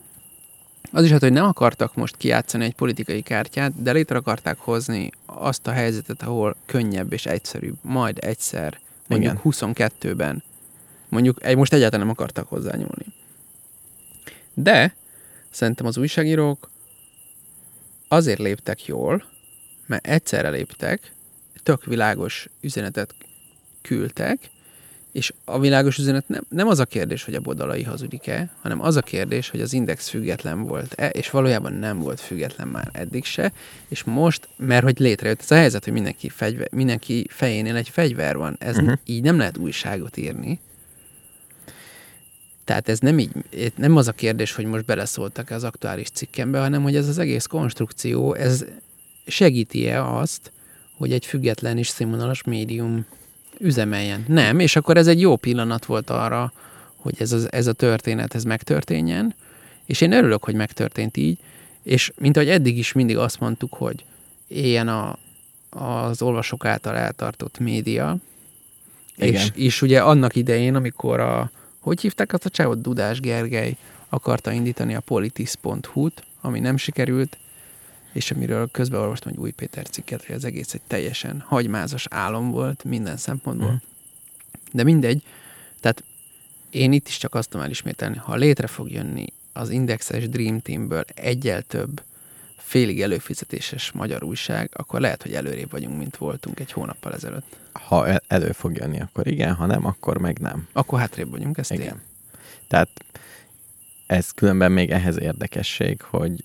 az 0.93 1.03
is 1.03 1.07
lehet, 1.09 1.23
hogy 1.23 1.33
nem 1.33 1.45
akartak 1.45 1.95
most 1.95 2.17
kijátszani 2.17 2.65
egy 2.65 2.75
politikai 2.75 3.23
kártyát, 3.23 3.83
de 3.83 3.93
létre 3.93 4.17
akarták 4.17 4.59
hozni 4.59 5.11
azt 5.27 5.67
a 5.67 5.71
helyzetet, 5.71 6.23
ahol 6.23 6.57
könnyebb 6.67 7.13
és 7.13 7.27
egyszerűbb, 7.27 7.77
majd 7.83 8.19
egyszer, 8.21 8.79
mondjuk 9.07 9.33
Igen. 9.33 9.75
22-ben, 9.75 10.43
mondjuk 11.15 11.45
egy, 11.45 11.57
most 11.57 11.73
egyáltalán 11.73 12.07
nem 12.07 12.15
akartak 12.15 12.49
hozzányúlni. 12.49 13.07
De 14.55 14.95
szerintem 15.51 15.87
az 15.87 15.97
újságírók 15.97 16.71
azért 18.09 18.39
léptek 18.39 18.87
jól, 18.87 19.25
mert 19.87 20.07
egyszerre 20.07 20.49
léptek, 20.51 21.13
tök 21.63 21.85
világos 21.85 22.49
üzenetet 22.61 23.15
küldtek, 23.83 24.51
És 25.15 25.33
a 25.45 25.59
világos 25.59 25.99
üzenet 25.99 26.29
nem, 26.29 26.43
nem 26.49 26.69
az 26.69 26.79
a 26.79 26.85
kérdés, 26.85 27.25
hogy 27.25 27.35
a 27.35 27.41
Bodalai 27.41 27.83
hazudik-e, 27.83 28.51
hanem 28.61 28.81
az 28.81 28.97
a 28.97 29.01
kérdés, 29.03 29.49
hogy 29.49 29.61
az 29.61 29.73
Index 29.73 30.09
független 30.09 30.63
volt-e, 30.63 31.09
és 31.09 31.31
valójában 31.31 31.73
nem 31.73 31.99
volt 31.99 32.21
független 32.21 32.69
már 32.69 32.89
eddig 32.93 33.25
se, 33.25 33.53
és 33.89 34.03
most, 34.05 34.49
mert 34.57 34.83
hogy 34.83 34.99
létrejött 34.99 35.41
ez 35.41 35.51
a 35.51 35.55
helyzet, 35.55 35.85
hogy 35.85 35.93
mindenki, 35.93 36.29
fegyver, 36.29 36.69
mindenki 36.73 37.27
fejénél 37.31 37.77
egy 37.77 37.89
fegyver 37.89 38.37
van, 38.37 38.57
ez 38.59 38.77
uh-huh. 38.77 38.99
így 39.05 39.23
nem 39.23 39.39
lehet 39.39 39.57
újságot 39.57 40.17
írni. 40.17 40.61
Tehát 42.65 42.89
ez 42.89 42.99
nem 42.99 43.19
így, 43.19 43.31
nem 43.77 43.97
az 43.97 44.09
a 44.09 44.13
kérdés, 44.13 44.53
hogy 44.53 44.65
most 44.65 44.85
beleszóltak 44.85 45.51
az 45.51 45.65
aktuális 45.65 46.09
cikkembe, 46.09 46.59
hanem 46.59 46.83
hogy 46.83 46.97
ez 46.97 47.09
az 47.09 47.19
egész 47.19 47.47
konstrukció, 47.47 48.35
ez 48.35 48.65
segíti-e 49.27 50.05
azt, 50.05 50.53
hogy 50.97 51.13
egy 51.13 51.27
független 51.27 51.79
és 51.79 51.89
színvonalas 51.89 52.43
médium 52.43 53.07
üzemeljen. 53.59 54.25
Nem, 54.29 54.59
és 54.59 54.77
akkor 54.77 54.97
ez 54.97 55.07
egy 55.07 55.21
jó 55.21 55.37
pillanat 55.37 55.85
volt 55.85 56.11
arra, 56.11 56.53
hogy 56.97 57.15
ez, 57.19 57.33
az, 57.33 57.53
ez 57.53 57.67
a 57.67 57.73
történet 57.73 58.35
ez 58.35 58.45
megtörténjen, 58.45 59.35
és 59.85 60.01
én 60.01 60.13
örülök, 60.13 60.45
hogy 60.45 60.55
megtörtént 60.55 61.17
így, 61.17 61.39
és 61.83 62.13
mint 62.19 62.37
ahogy 62.37 62.49
eddig 62.49 62.79
is 62.79 62.93
mindig 62.93 63.17
azt 63.17 63.41
mondtuk, 63.41 63.75
hogy 63.75 64.05
éljen 64.49 64.89
a, 64.89 65.19
az 65.71 66.23
olvasók 66.23 66.65
által 66.65 66.97
eltartott 66.97 67.59
média, 67.59 68.17
Igen. 69.17 69.35
és, 69.35 69.51
és 69.55 69.83
ugye 69.83 70.03
annak 70.03 70.37
idején, 70.37 70.75
amikor 70.75 71.21
a, 71.21 71.51
hogy 71.85 72.01
hívták 72.01 72.33
azt 72.33 72.45
a 72.45 72.51
csávot, 72.51 72.81
Dudás 72.81 73.21
Gergely 73.21 73.77
akarta 74.09 74.53
indítani 74.53 74.95
a 74.95 75.01
politis.hu-t, 75.01 76.25
ami 76.41 76.61
nem 76.61 76.77
sikerült, 76.77 77.39
és 78.13 78.31
amiről 78.31 78.71
közben 78.71 79.01
olvastam 79.01 79.33
egy 79.33 79.39
új 79.39 79.51
Péter 79.51 79.89
cikket, 79.89 80.27
hogy 80.27 80.35
az 80.35 80.45
egész 80.45 80.75
egy 80.75 80.81
teljesen 80.87 81.45
hagymázas 81.47 82.07
álom 82.11 82.51
volt 82.51 82.85
minden 82.85 83.17
szempontból. 83.17 83.71
Mm. 83.71 83.77
De 84.73 84.83
mindegy, 84.83 85.23
tehát 85.81 86.05
én 86.71 86.93
itt 86.93 87.09
is 87.09 87.19
csak 87.19 87.35
azt 87.35 87.49
tudom 87.49 87.67
elismételni, 87.67 88.17
ha 88.17 88.35
létre 88.35 88.67
fog 88.67 88.91
jönni 88.91 89.27
az 89.53 89.71
indexes 89.71 90.29
Dream 90.29 90.61
Teamből 90.61 91.05
egyel 91.15 91.63
több 91.63 92.03
félig 92.65 93.03
előfizetéses 93.03 93.93
magyar 93.93 94.23
újság, 94.23 94.71
akkor 94.73 95.01
lehet, 95.01 95.23
hogy 95.23 95.35
előrébb 95.35 95.71
vagyunk, 95.71 95.99
mint 95.99 96.17
voltunk 96.17 96.61
egy 96.61 96.73
hónappal 96.73 97.13
ezelőtt. 97.13 97.57
Ha 97.73 98.19
elő 98.27 98.53
fog 98.53 98.77
jönni, 98.77 99.01
akkor 99.01 99.27
igen, 99.27 99.55
ha 99.55 99.67
nem, 99.67 99.87
akkor 99.87 100.19
meg 100.19 100.39
nem. 100.39 100.69
Akkor 100.73 100.99
hátrébb 100.99 101.31
vagyunk, 101.31 101.59
ezt 101.59 101.73
igen. 101.73 101.87
Én. 101.87 102.01
Tehát 102.69 102.89
ez 104.07 104.31
különben 104.31 104.73
még 104.73 104.91
ehhez 104.91 105.21
érdekesség, 105.21 106.03
hogy 106.03 106.45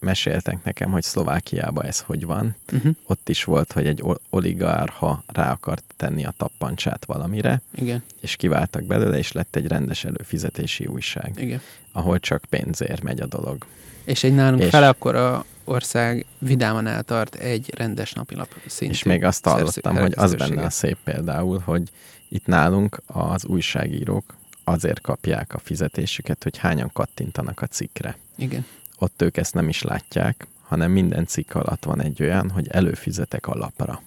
meséltek 0.00 0.64
nekem, 0.64 0.90
hogy 0.90 1.02
Szlovákiában 1.02 1.84
ez 1.84 2.00
hogy 2.00 2.24
van. 2.24 2.56
Uh-huh. 2.72 2.94
Ott 3.06 3.28
is 3.28 3.44
volt, 3.44 3.72
hogy 3.72 3.86
egy 3.86 4.02
oligárha 4.30 5.22
rá 5.26 5.50
akart 5.52 5.84
tenni 5.96 6.24
a 6.24 6.34
tappancsát 6.36 7.04
valamire, 7.04 7.62
Igen. 7.74 8.02
és 8.20 8.36
kiváltak 8.36 8.84
belőle, 8.84 9.18
és 9.18 9.32
lett 9.32 9.56
egy 9.56 9.66
rendes 9.66 10.04
előfizetési 10.04 10.86
újság, 10.86 11.32
Igen. 11.36 11.60
ahol 11.92 12.18
csak 12.18 12.44
pénzért 12.48 13.02
megy 13.02 13.20
a 13.20 13.26
dolog. 13.26 13.66
És 14.08 14.24
egy 14.24 14.34
nálunk 14.34 14.62
és... 14.62 14.68
fele 14.68 14.88
akkor 14.88 15.14
a 15.14 15.44
ország 15.64 16.26
vidáman 16.38 16.86
eltart 16.86 17.34
egy 17.34 17.72
rendes 17.76 18.12
napilap 18.12 18.54
szintű. 18.66 18.94
És 18.94 19.02
még 19.02 19.24
azt 19.24 19.44
hallottam, 19.44 19.96
hogy 19.96 20.12
az 20.16 20.34
benne 20.34 20.62
a 20.62 20.70
szép 20.70 20.96
például, 21.04 21.58
hogy 21.64 21.90
itt 22.28 22.46
nálunk 22.46 23.00
az 23.06 23.44
újságírók 23.44 24.34
azért 24.64 25.00
kapják 25.00 25.54
a 25.54 25.58
fizetésüket, 25.58 26.42
hogy 26.42 26.58
hányan 26.58 26.90
kattintanak 26.92 27.62
a 27.62 27.66
cikkre. 27.66 28.16
Igen 28.36 28.64
ott 28.98 29.22
ők 29.22 29.36
ezt 29.36 29.54
nem 29.54 29.68
is 29.68 29.82
látják, 29.82 30.46
hanem 30.62 30.90
minden 30.90 31.26
cikk 31.26 31.54
alatt 31.54 31.84
van 31.84 32.02
egy 32.02 32.22
olyan, 32.22 32.50
hogy 32.50 32.68
előfizetek 32.68 33.46
a 33.46 33.54
lapra. 33.54 34.02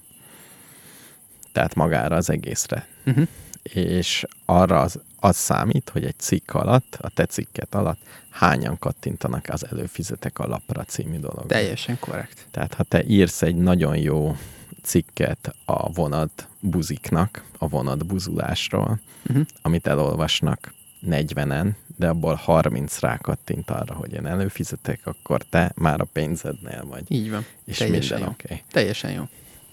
Tehát 1.51 1.75
magára 1.75 2.15
az 2.15 2.29
egészre. 2.29 2.87
Uh-huh. 3.05 3.27
És 3.63 4.25
arra 4.45 4.79
az, 4.79 4.99
az 5.23 5.35
számít, 5.35 5.89
hogy 5.89 6.05
egy 6.05 6.17
cikk 6.17 6.53
alatt, 6.53 6.97
a 7.01 7.09
te 7.09 7.25
cikket 7.25 7.75
alatt 7.75 7.99
hányan 8.29 8.79
kattintanak 8.79 9.45
az 9.49 9.67
előfizetek 9.71 10.39
a 10.39 10.47
lapra 10.47 10.83
című 10.83 11.19
dolog. 11.19 11.45
Teljesen 11.45 11.99
korrekt. 11.99 12.47
Tehát 12.51 12.73
ha 12.73 12.83
te 12.83 13.03
írsz 13.05 13.41
egy 13.41 13.55
nagyon 13.55 13.97
jó 13.97 14.35
cikket 14.83 15.55
a 15.65 15.91
vonat 15.91 16.47
buziknak, 16.59 17.43
a 17.57 17.67
vonat 17.67 18.05
buzulásról, 18.05 18.99
uh-huh. 19.29 19.45
amit 19.61 19.87
elolvasnak 19.87 20.73
40-en, 21.07 21.71
de 21.95 22.07
abból 22.07 22.33
30 22.33 22.99
rákattint 22.99 23.69
arra, 23.69 23.93
hogy 23.93 24.13
én 24.13 24.25
előfizetek, 24.25 24.99
akkor 25.03 25.43
te 25.43 25.71
már 25.75 26.01
a 26.01 26.07
pénzednél 26.13 26.85
vagy. 26.85 27.03
Így 27.07 27.29
van. 27.29 27.45
És 27.65 27.77
Teljesen 27.77 28.17
minden 28.17 28.33
oké. 28.33 28.43
Okay. 28.45 28.63
Teljesen 28.71 29.11
jó. 29.11 29.23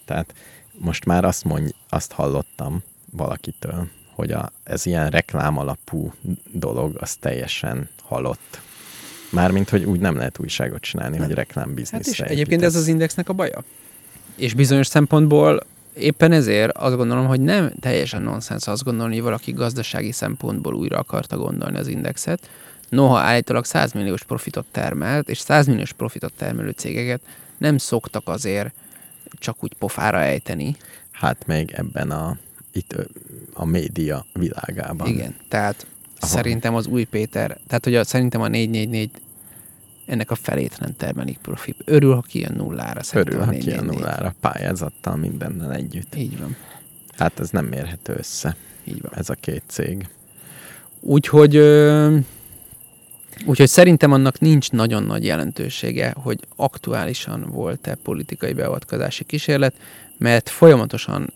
Tehát 0.05 0.35
most 0.73 1.05
már 1.05 1.25
azt 1.25 1.45
mondj, 1.45 1.71
azt 1.89 2.13
hallottam 2.13 2.83
valakitől, 3.11 3.89
hogy 4.19 4.33
a, 4.33 4.53
ez 4.65 4.87
ilyen 4.87 5.11
reklám 5.11 5.59
alapú 5.59 6.13
dolog, 6.53 6.97
az 7.01 7.15
teljesen 7.15 7.89
halott. 8.03 8.61
Mármint, 9.31 9.69
hogy 9.69 9.85
úgy 9.85 10.01
nem 10.01 10.17
lehet 10.17 10.39
újságot 10.39 10.81
csinálni, 10.81 11.17
nem. 11.17 11.27
hogy 11.27 11.35
reklámbiznisz. 11.35 11.91
Hát 11.91 12.07
és 12.07 12.21
egyébként 12.21 12.63
ez 12.63 12.77
az 12.77 12.87
indexnek 12.87 13.29
a 13.29 13.33
baja. 13.33 13.65
És 14.37 14.55
bizonyos 14.55 14.87
szempontból 14.87 15.63
éppen 15.95 16.33
ezért 16.33 16.77
azt 16.77 16.97
gondolom, 16.97 17.27
hogy 17.27 17.41
nem 17.41 17.73
teljesen 17.81 18.23
nonsens 18.23 18.67
azt 18.67 18.85
gondolni, 18.85 19.15
hogy 19.15 19.23
valaki 19.23 19.53
gazdasági 19.53 20.13
szempontból 20.13 20.75
újra 20.75 20.99
akarta 20.99 21.37
gondolni 21.37 21.79
az 21.79 21.87
indexet. 21.87 22.51
Noha 22.89 23.19
állítólag 23.19 23.65
100 23.65 23.93
milliós 23.93 24.25
profitot 24.25 24.67
termelt, 24.71 25.29
és 25.29 25.39
100 25.39 25.67
milliós 25.67 25.93
profitot 25.93 26.33
termelő 26.37 26.71
cégeket 26.71 27.21
nem 27.59 27.79
szoktak 27.79 28.29
azért 28.29 28.75
csak 29.39 29.57
úgy 29.61 29.75
pofára 29.79 30.21
ejteni. 30.21 30.77
Hát 31.11 31.47
még 31.47 31.71
ebben 31.77 32.11
a, 32.11 32.37
itt 32.79 32.95
a 33.53 33.65
média 33.65 34.27
világában. 34.33 35.07
Igen, 35.07 35.35
tehát 35.49 35.87
Aha. 36.19 36.31
szerintem 36.31 36.75
az 36.75 36.87
új 36.87 37.05
Péter, 37.05 37.59
tehát 37.67 37.85
hogy 37.85 37.95
a, 37.95 38.05
szerintem 38.05 38.41
a 38.41 38.49
444 38.49 39.11
ennek 40.07 40.31
a 40.31 40.35
felét 40.35 40.81
nem 40.81 40.97
termelik 40.97 41.39
profi. 41.39 41.75
Örül, 41.85 42.15
ha 42.15 42.21
kijön 42.21 42.53
nullára. 42.57 43.01
Örül, 43.13 43.41
ha 43.41 43.51
kijön 43.51 43.85
nullára, 43.85 44.35
pályázattal 44.41 45.17
mindennel 45.17 45.73
együtt. 45.73 46.15
Így 46.15 46.39
van. 46.39 46.57
Hát 47.17 47.41
ez 47.41 47.51
nem 47.51 47.65
mérhető 47.65 48.15
össze. 48.19 48.57
Így 48.85 49.01
van. 49.01 49.13
Ez 49.15 49.31
a 49.31 49.35
két 49.35 49.63
cég. 49.67 50.09
Úgyhogy, 51.01 51.57
úgyhogy 53.47 53.69
szerintem 53.69 54.13
annak 54.13 54.41
nincs 54.41 54.71
nagyon 54.71 55.03
nagy 55.03 55.25
jelentősége, 55.25 56.15
hogy 56.17 56.41
aktuálisan 56.57 57.47
volt-e 57.51 57.95
politikai 57.95 58.53
beavatkozási 58.53 59.25
kísérlet, 59.25 59.75
mert 60.19 60.49
folyamatosan 60.49 61.33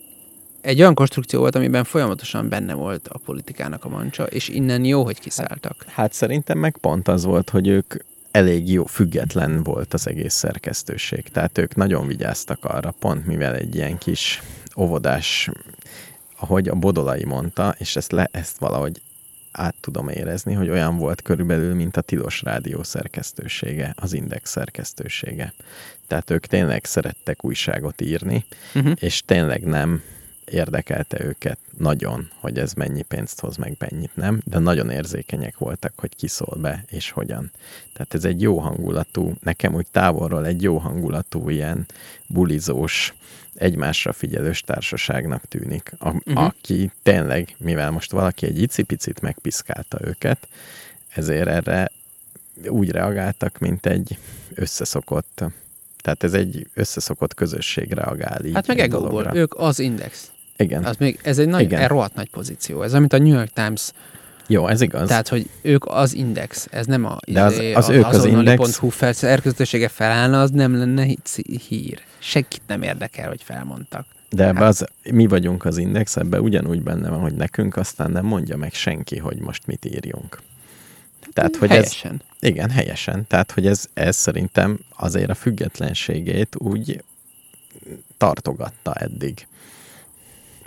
egy 0.63 0.79
olyan 0.79 0.93
konstrukció 0.93 1.39
volt, 1.39 1.55
amiben 1.55 1.83
folyamatosan 1.83 2.49
benne 2.49 2.73
volt 2.73 3.07
a 3.07 3.17
politikának 3.17 3.85
a 3.85 3.89
mancsa, 3.89 4.23
és 4.23 4.49
innen 4.49 4.85
jó, 4.85 5.03
hogy 5.03 5.19
kiszálltak. 5.19 5.75
Hát, 5.85 5.93
hát 5.93 6.13
szerintem 6.13 6.57
meg 6.57 6.77
pont 6.77 7.07
az 7.07 7.23
volt, 7.23 7.49
hogy 7.49 7.67
ők 7.67 7.93
elég 8.31 8.71
jó, 8.71 8.85
független 8.85 9.63
volt 9.63 9.93
az 9.93 10.07
egész 10.07 10.33
szerkesztőség. 10.33 11.23
Tehát 11.23 11.57
ők 11.57 11.75
nagyon 11.75 12.07
vigyáztak 12.07 12.65
arra, 12.65 12.93
pont 12.99 13.25
mivel 13.25 13.55
egy 13.55 13.75
ilyen 13.75 13.97
kis 13.97 14.41
óvodás, 14.77 15.49
ahogy 16.39 16.67
a 16.67 16.75
Bodolai 16.75 17.25
mondta, 17.25 17.75
és 17.77 17.95
ezt, 17.95 18.11
le, 18.11 18.29
ezt 18.31 18.57
valahogy 18.57 19.01
át 19.51 19.75
tudom 19.79 20.09
érezni, 20.09 20.53
hogy 20.53 20.69
olyan 20.69 20.97
volt 20.97 21.21
körülbelül, 21.21 21.73
mint 21.73 21.97
a 21.97 22.01
Tilos 22.01 22.41
Rádió 22.41 22.83
szerkesztősége, 22.83 23.93
az 23.95 24.13
Index 24.13 24.49
szerkesztősége. 24.49 25.53
Tehát 26.07 26.29
ők 26.29 26.45
tényleg 26.45 26.85
szerettek 26.85 27.43
újságot 27.43 28.01
írni, 28.01 28.45
uh-huh. 28.75 28.93
és 28.99 29.21
tényleg 29.25 29.63
nem 29.63 30.01
érdekelte 30.45 31.23
őket 31.25 31.57
nagyon, 31.77 32.29
hogy 32.39 32.57
ez 32.57 32.73
mennyi 32.73 33.01
pénzt 33.01 33.39
hoz, 33.39 33.57
meg 33.57 33.75
mennyit 33.79 34.15
nem, 34.15 34.41
de 34.45 34.59
nagyon 34.59 34.89
érzékenyek 34.89 35.57
voltak, 35.57 35.93
hogy 35.95 36.15
ki 36.15 36.27
szól 36.27 36.57
be, 36.61 36.85
és 36.89 37.11
hogyan. 37.11 37.51
Tehát 37.93 38.13
ez 38.13 38.25
egy 38.25 38.41
jó 38.41 38.59
hangulatú, 38.59 39.33
nekem 39.41 39.73
úgy 39.73 39.87
távolról 39.91 40.45
egy 40.45 40.61
jó 40.61 40.77
hangulatú, 40.77 41.49
ilyen 41.49 41.85
bulizós, 42.27 43.13
egymásra 43.55 44.13
figyelős 44.13 44.61
társaságnak 44.61 45.45
tűnik, 45.45 45.91
a, 45.97 46.09
uh-huh. 46.09 46.43
aki 46.43 46.91
tényleg, 47.03 47.55
mivel 47.57 47.91
most 47.91 48.11
valaki 48.11 48.45
egy 48.45 48.61
icipicit 48.61 49.21
megpiszkálta 49.21 49.97
őket, 50.01 50.47
ezért 51.09 51.47
erre 51.47 51.91
úgy 52.67 52.89
reagáltak, 52.89 53.59
mint 53.59 53.85
egy 53.85 54.17
összeszokott 54.53 55.43
tehát 56.03 56.23
ez 56.23 56.33
egy 56.33 56.67
összeszokott 56.73 57.33
közösség 57.33 57.91
reagál 57.91 58.45
így. 58.45 58.53
Hát 58.53 58.67
meg 58.67 58.79
egóból, 58.79 59.31
ők 59.33 59.53
az 59.55 59.79
index. 59.79 60.31
Igen. 60.57 60.83
Az 60.83 60.95
még, 60.97 61.19
ez 61.23 61.37
egy 61.37 61.47
nagy, 61.47 61.61
Igen. 61.61 61.87
rohadt 61.87 62.15
nagy 62.15 62.29
pozíció. 62.29 62.81
Ez 62.81 62.93
amit 62.93 63.13
a 63.13 63.17
New 63.17 63.33
York 63.33 63.53
Times 63.53 63.91
jó, 64.47 64.67
ez 64.67 64.81
igaz. 64.81 65.07
Tehát, 65.07 65.27
hogy 65.27 65.49
ők 65.61 65.85
az 65.85 66.13
index, 66.13 66.67
ez 66.71 66.85
nem 66.85 67.05
a, 67.05 67.17
De 67.27 67.41
az, 67.41 67.53
izé, 67.53 67.73
az, 67.73 67.89
az 67.89 67.95
ők 67.95 68.05
az 68.05 68.25
index. 68.25 68.79
fel, 68.89 69.13
erközössége 69.21 69.87
felállna, 69.87 70.41
az 70.41 70.49
nem 70.49 70.77
lenne 70.77 71.05
hír. 71.67 72.01
Senkit 72.19 72.61
nem 72.67 72.81
érdekel, 72.81 73.27
hogy 73.27 73.43
felmondtak. 73.43 74.05
De 74.29 74.47
ebbe 74.47 74.59
hát. 74.59 74.67
az, 74.67 74.85
mi 75.11 75.27
vagyunk 75.27 75.65
az 75.65 75.77
index, 75.77 76.15
ebbe 76.15 76.41
ugyanúgy 76.41 76.81
benne 76.81 77.09
van, 77.09 77.19
hogy 77.19 77.33
nekünk 77.33 77.75
aztán 77.75 78.11
nem 78.11 78.25
mondja 78.25 78.57
meg 78.57 78.73
senki, 78.73 79.17
hogy 79.17 79.37
most 79.37 79.67
mit 79.67 79.85
írjunk. 79.85 80.41
Tehát, 81.33 81.55
hogy 81.55 81.69
helyesen. 81.69 82.21
Ez, 82.39 82.49
igen, 82.49 82.69
helyesen. 82.69 83.27
Tehát, 83.27 83.51
hogy 83.51 83.67
ez, 83.67 83.85
ez 83.93 84.15
szerintem 84.15 84.79
azért 84.95 85.29
a 85.29 85.35
függetlenségét 85.35 86.55
úgy 86.57 87.03
tartogatta 88.17 88.93
eddig. 88.93 89.47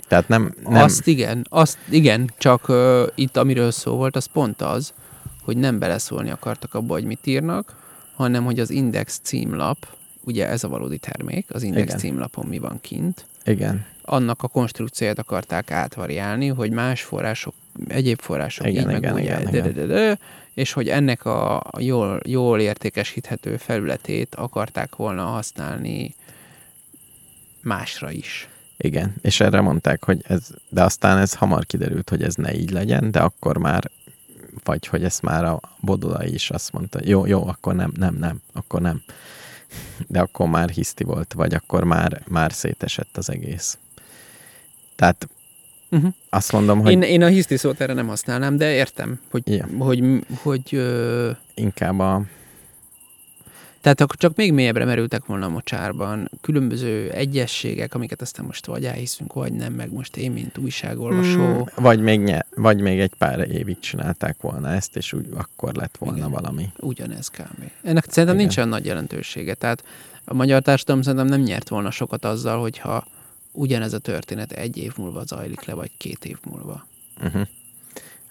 Tehát 0.07 0.27
nem... 0.27 0.53
nem 0.63 0.83
Azt 0.83 1.07
igen, 1.07 1.45
azt 1.49 1.77
igen, 1.89 2.31
csak 2.37 2.69
uh, 2.69 3.07
itt 3.15 3.37
amiről 3.37 3.71
szó 3.71 3.95
volt, 3.95 4.15
az 4.15 4.25
pont 4.25 4.61
az, 4.61 4.93
hogy 5.41 5.57
nem 5.57 5.79
beleszólni 5.79 6.29
akartak 6.29 6.73
abba, 6.73 6.93
hogy 6.93 7.03
mit 7.03 7.27
írnak, 7.27 7.75
hanem 8.15 8.43
hogy 8.43 8.59
az 8.59 8.69
Index 8.69 9.19
címlap, 9.23 9.87
ugye 10.23 10.47
ez 10.47 10.63
a 10.63 10.67
valódi 10.67 10.97
termék, 10.97 11.45
az 11.53 11.63
Index 11.63 11.85
Igen. 11.85 11.97
címlapon 11.97 12.45
mi 12.45 12.57
van 12.57 12.81
kint, 12.81 13.25
Igen. 13.45 13.85
annak 14.01 14.43
a 14.43 14.47
konstrukcióját 14.47 15.19
akarták 15.19 15.71
átvariálni, 15.71 16.47
hogy 16.47 16.71
más 16.71 17.01
források, 17.01 17.53
egyéb 17.87 18.19
források 18.21 18.67
Igen, 18.67 18.81
így 18.81 18.87
meg 18.87 18.97
igen, 18.97 19.13
úgy, 19.13 19.19
igen, 19.19 19.51
de, 19.51 19.61
de, 19.61 19.85
de, 19.85 20.17
és 20.53 20.71
hogy 20.71 20.89
ennek 20.89 21.25
a 21.25 21.63
jól, 21.77 22.19
jól 22.25 22.59
értékesíthető 22.59 23.57
felületét 23.57 24.35
akarták 24.35 24.95
volna 24.95 25.25
használni 25.25 26.15
másra 27.61 28.11
is. 28.11 28.47
Igen, 28.77 29.15
és 29.21 29.39
erre 29.39 29.61
mondták, 29.61 30.03
hogy 30.03 30.23
ez, 30.27 30.47
de 30.69 30.83
aztán 30.83 31.17
ez 31.17 31.33
hamar 31.33 31.65
kiderült, 31.65 32.09
hogy 32.09 32.23
ez 32.23 32.35
ne 32.35 32.53
így 32.53 32.71
legyen, 32.71 33.11
de 33.11 33.19
akkor 33.19 33.57
már, 33.57 33.91
vagy 34.63 34.87
hogy 34.87 35.03
ezt 35.03 35.21
már 35.21 35.45
a 35.45 35.59
Bodola 35.79 36.25
is 36.25 36.49
azt 36.49 36.71
mondta, 36.71 36.99
jó, 37.03 37.25
jó, 37.25 37.47
akkor 37.47 37.75
nem, 37.75 37.91
nem, 37.95 38.15
nem, 38.15 38.41
akkor 38.53 38.81
nem. 38.81 39.01
De 40.07 40.19
akkor 40.19 40.47
már 40.47 40.69
hiszti 40.69 41.03
volt, 41.03 41.33
vagy 41.33 41.53
akkor 41.53 41.83
már, 41.83 42.21
már 42.27 42.53
szétesett 42.53 43.17
az 43.17 43.29
egész. 43.29 43.77
Tehát 44.95 45.27
Uh-huh. 45.91 46.13
azt 46.29 46.51
mondom, 46.51 46.81
hogy 46.81 46.91
Én, 46.91 47.01
én 47.01 47.23
a 47.23 47.27
hiszti 47.27 47.57
szót 47.57 47.81
erre 47.81 47.93
nem 47.93 48.07
használnám, 48.07 48.57
de 48.57 48.73
értem, 48.73 49.19
hogy, 49.31 49.41
Igen. 49.45 49.77
hogy, 49.77 50.25
hogy 50.41 50.61
ö, 50.71 51.31
inkább 51.53 51.99
a, 51.99 52.21
tehát 53.81 54.01
akkor 54.01 54.15
csak 54.15 54.35
még 54.35 54.53
mélyebbre 54.53 54.85
merültek 54.85 55.25
volna 55.25 55.45
a 55.45 55.49
mocsárban, 55.49 56.29
különböző 56.41 57.09
egyességek, 57.09 57.93
amiket 57.93 58.21
aztán 58.21 58.45
most 58.45 58.65
vagy 58.65 58.85
elhiszünk, 58.85 59.33
vagy 59.33 59.53
nem, 59.53 59.73
meg 59.73 59.93
most 59.93 60.17
én, 60.17 60.31
mint 60.31 60.57
újságolvasó. 60.57 61.47
Mm, 61.47 61.61
vagy, 61.75 61.99
még 61.99 62.19
nye, 62.19 62.41
vagy 62.55 62.79
még 62.79 62.99
egy 62.99 63.13
pár 63.17 63.39
évig 63.51 63.79
csinálták 63.79 64.41
volna 64.41 64.69
ezt, 64.69 64.95
és 64.95 65.13
úgy 65.13 65.27
akkor 65.33 65.73
lett 65.73 65.97
volna 65.97 66.17
Igen. 66.17 66.31
valami. 66.31 66.69
Ugyanez 66.79 67.27
kb. 67.27 67.71
Ennek 67.83 68.03
szerintem 68.03 68.23
Igen. 68.23 68.35
nincs 68.35 68.57
olyan 68.57 68.69
nagy 68.69 68.85
jelentősége. 68.85 69.53
Tehát 69.53 69.83
a 70.25 70.33
magyar 70.33 70.61
társadalom 70.61 71.01
szerintem 71.01 71.27
nem 71.27 71.41
nyert 71.41 71.69
volna 71.69 71.91
sokat 71.91 72.25
azzal, 72.25 72.59
hogyha 72.59 73.05
ugyanez 73.51 73.93
a 73.93 73.99
történet 73.99 74.51
egy 74.51 74.77
év 74.77 74.93
múlva 74.97 75.23
zajlik 75.25 75.65
le, 75.65 75.73
vagy 75.73 75.91
két 75.97 76.25
év 76.25 76.37
múlva. 76.49 76.87
Uh-huh. 77.23 77.47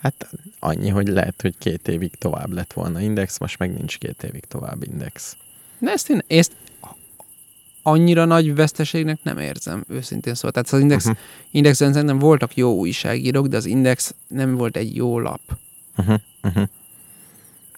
Hát 0.07 0.31
annyi, 0.59 0.89
hogy 0.89 1.09
lehet, 1.09 1.43
hogy 1.43 1.55
két 1.59 1.89
évig 1.89 2.15
tovább 2.15 2.53
lett 2.53 2.73
volna 2.73 3.01
index, 3.01 3.39
most 3.39 3.59
meg 3.59 3.73
nincs 3.77 3.99
két 3.99 4.23
évig 4.23 4.45
tovább 4.45 4.83
index. 4.83 5.37
De 5.79 5.91
ezt 5.91 6.09
én 6.11 6.23
ezt 6.27 6.53
annyira 7.83 8.25
nagy 8.25 8.55
veszteségnek 8.55 9.19
nem 9.23 9.39
érzem, 9.39 9.85
őszintén 9.89 10.35
szóval. 10.35 10.51
Tehát 10.51 10.73
az 10.73 10.81
Index, 10.81 11.05
Uh-huh. 11.05 11.21
uh-huh. 11.21 11.51
Indexen 11.51 11.93
szerintem 11.93 12.19
voltak 12.19 12.57
jó 12.57 12.75
újságírók, 12.75 13.47
de 13.47 13.57
az 13.57 13.65
Index 13.65 14.15
nem 14.29 14.55
volt 14.55 14.77
egy 14.77 14.97
jó 14.97 15.19
lap. 15.19 15.41
Uh-huh. 15.97 16.21
Uh-huh. 16.43 16.69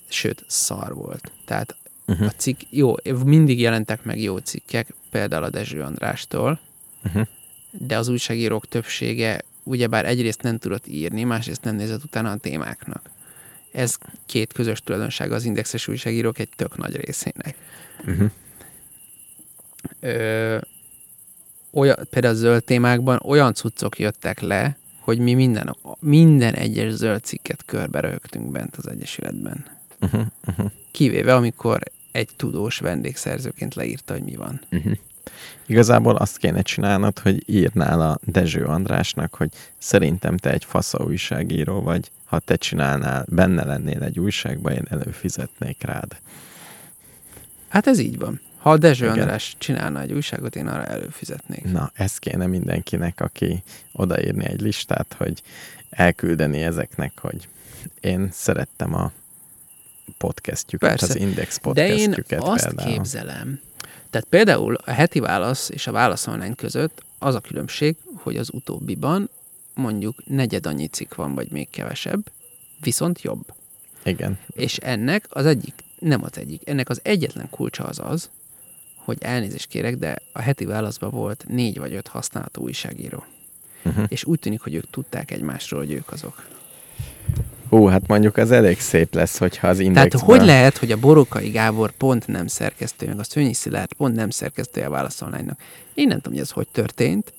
Sőt, 0.09 0.45
szar 0.47 0.95
volt. 0.95 1.33
Tehát 1.45 1.77
Uh-huh. 2.07 2.27
a 2.27 2.31
cikk, 2.31 2.61
jó, 2.71 2.95
mindig 3.25 3.61
jelentek 3.61 4.05
meg 4.05 4.21
jó 4.21 4.37
cikkek, 4.37 4.95
például 5.11 5.45
a 5.45 5.51
Dezső 5.51 5.83
Andrástól, 5.83 6.61
Uh-huh. 7.07 7.27
de 7.71 7.97
az 7.97 8.09
újságírók 8.09 8.69
többsége 8.69 9.41
ugyebár 9.69 10.07
egyrészt 10.07 10.43
nem 10.43 10.59
tudott 10.59 10.87
írni, 10.87 11.25
másrészt 11.25 11.65
nem 11.65 11.77
nézett 11.77 12.05
utána 12.05 12.31
a 12.31 12.37
témáknak. 12.37 13.11
Ez 13.73 13.97
két 14.27 14.53
közös 14.53 14.81
tulajdonság 14.81 15.33
az 15.33 15.45
indexes 15.45 15.89
újságírók 15.89 16.39
egy 16.39 16.49
tök 16.57 16.77
nagy 16.77 16.97
részének. 16.97 17.55
Uh-huh. 18.07 18.31
Ö, 20.01 20.59
olyan, 21.71 21.97
például 22.11 22.35
a 22.35 22.37
zöld 22.37 22.65
témákban 22.65 23.21
olyan 23.25 23.55
cuccok 23.55 23.99
jöttek 23.99 24.41
le, 24.41 24.77
hogy 25.01 25.19
mi 25.19 25.35
minden, 25.35 25.77
minden 25.99 26.55
egyes 26.55 26.93
zöld 26.93 27.25
cikket 27.25 27.65
körbe 27.65 28.01
rögtünk 28.01 28.51
bent 28.51 28.77
az 28.77 28.89
Egyesületben. 28.89 29.65
Uh-huh. 30.01 30.27
Uh-huh. 30.47 30.71
Kivéve, 30.91 31.35
amikor 31.35 31.83
egy 32.13 32.29
tudós 32.37 32.79
vendégszerzőként 32.79 33.75
leírta, 33.75 34.13
hogy 34.13 34.23
mi 34.23 34.37
van. 34.37 34.61
Uh-huh. 34.71 34.93
Igazából 35.67 36.17
azt 36.17 36.37
kéne 36.37 36.63
csinálnod, 36.63 37.19
hogy 37.19 37.43
írnál 37.47 38.01
a 38.01 38.19
Dezső 38.25 38.65
Andrásnak, 38.65 39.35
hogy 39.35 39.51
szerintem 39.79 40.37
te 40.37 40.51
egy 40.51 40.65
fasza 40.65 40.99
újságíró 41.05 41.83
vagy, 41.83 42.11
ha 42.25 42.39
te 42.39 42.57
csinálnál, 42.57 43.25
benne 43.29 43.65
lennél 43.65 44.03
egy 44.03 44.19
újságban, 44.19 44.73
én 44.73 44.87
előfizetnék 44.91 45.83
rád. 45.83 46.17
Hát 47.69 47.87
ez 47.87 47.99
így 47.99 48.19
van. 48.19 48.41
Ha 48.59 48.71
a 48.71 48.79
Dezső 48.79 49.05
Igen. 49.05 49.19
András 49.19 49.55
csinálna 49.59 50.01
egy 50.01 50.13
újságot, 50.13 50.57
én 50.57 50.67
arra 50.67 50.85
előfizetnék. 50.85 51.65
Na, 51.73 51.91
ez 51.95 52.19
kéne 52.19 52.47
mindenkinek, 52.47 53.21
aki 53.21 53.63
odaírni 53.93 54.45
egy 54.47 54.61
listát, 54.61 55.15
hogy 55.19 55.43
elküldeni 55.91 56.63
ezeknek, 56.63 57.13
hogy 57.21 57.49
én 58.01 58.29
szerettem 58.33 58.95
a 58.95 59.13
podcastjüket, 60.19 60.89
Persze. 60.89 61.07
az 61.07 61.17
Index 61.17 61.61
De 61.73 61.87
én 61.87 61.97
podcastjüket 61.97 62.43
azt 62.43 62.67
például. 62.67 62.93
képzelem, 62.93 63.61
tehát 64.11 64.27
például 64.29 64.75
a 64.75 64.91
heti 64.91 65.21
válasz 65.21 65.69
és 65.69 65.87
a 65.87 65.93
válasz 65.93 66.27
online 66.27 66.55
között 66.55 67.03
az 67.19 67.35
a 67.35 67.41
különbség, 67.41 67.97
hogy 68.15 68.37
az 68.37 68.49
utóbbiban 68.53 69.31
mondjuk 69.75 70.27
negyed 70.27 70.67
annyi 70.67 70.87
cikk 70.87 71.15
van, 71.15 71.35
vagy 71.35 71.51
még 71.51 71.71
kevesebb, 71.71 72.31
viszont 72.81 73.23
jobb. 73.23 73.53
Igen. 74.05 74.39
És 74.49 74.77
ennek 74.77 75.27
az 75.29 75.47
egyik, 75.47 75.75
nem 75.99 76.23
az 76.25 76.39
egyik, 76.39 76.69
ennek 76.69 76.89
az 76.89 77.01
egyetlen 77.03 77.51
kulcsa 77.51 77.85
az 77.85 77.99
az, 78.03 78.31
hogy 78.95 79.19
elnézést 79.21 79.69
kérek, 79.69 79.97
de 79.97 80.19
a 80.33 80.41
heti 80.41 80.65
válaszban 80.65 81.11
volt 81.11 81.45
négy 81.49 81.79
vagy 81.79 81.93
öt 81.93 82.09
használható 82.09 82.63
újságíró. 82.63 83.25
Uh-huh. 83.85 84.05
És 84.09 84.25
úgy 84.25 84.39
tűnik, 84.39 84.61
hogy 84.61 84.75
ők 84.75 84.91
tudták 84.91 85.31
egymásról, 85.31 85.81
hogy 85.81 85.93
ők 85.93 86.13
azok. 86.13 86.47
Hú, 87.69 87.87
hát 87.87 88.07
mondjuk 88.07 88.37
az 88.37 88.51
elég 88.51 88.81
szép 88.81 89.15
lesz, 89.15 89.39
hogyha 89.39 89.69
az 89.69 89.79
indexben... 89.79 90.21
Tehát 90.21 90.27
hogy 90.39 90.47
lehet, 90.47 90.79
hogy 90.79 90.93
a 90.93 90.97
Borokai 90.97 91.51
Gábor 91.51 91.91
pont 91.91 92.27
nem 92.27 92.47
szerkesztő, 92.47 93.07
meg 93.07 93.19
a 93.19 93.25
Szőnyi 93.25 93.53
Szilárd 93.53 93.93
pont 93.93 94.15
nem 94.15 94.31
szerkesztője 94.31 94.87
a 94.87 94.91
Válasz 94.91 95.23
Online-nak? 95.23 95.61
Én 95.95 96.07
nem 96.07 96.17
tudom, 96.17 96.33
hogy 96.33 96.43
ez 96.43 96.51
hogy 96.51 96.69
történt, 96.73 97.33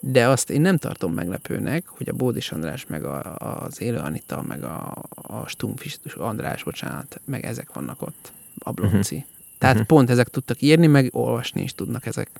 de 0.00 0.28
azt 0.28 0.50
én 0.50 0.60
nem 0.60 0.76
tartom 0.76 1.12
meglepőnek, 1.12 1.84
hogy 1.86 2.08
a 2.08 2.12
Bódis 2.12 2.52
András, 2.52 2.86
meg 2.86 3.04
a, 3.04 3.36
az 3.64 3.80
Élő 3.80 3.96
Anita, 3.96 4.42
meg 4.48 4.62
a, 4.64 4.94
a 5.10 5.48
Stumfis 5.48 5.98
András, 6.16 6.62
bocsánat, 6.62 7.20
meg 7.24 7.44
ezek 7.44 7.72
vannak 7.72 8.02
ott, 8.02 8.32
a 8.58 8.70
Blonci. 8.70 9.14
Uh-huh. 9.14 9.30
Tehát 9.58 9.74
Mhm. 9.74 9.82
uh-huh. 9.84 9.96
pont 9.98 10.10
ezek 10.10 10.28
tudtak 10.28 10.60
írni, 10.60 10.86
meg 10.86 11.08
olvasni 11.12 11.62
is 11.62 11.74
tudnak 11.74 12.06
ezek. 12.06 12.30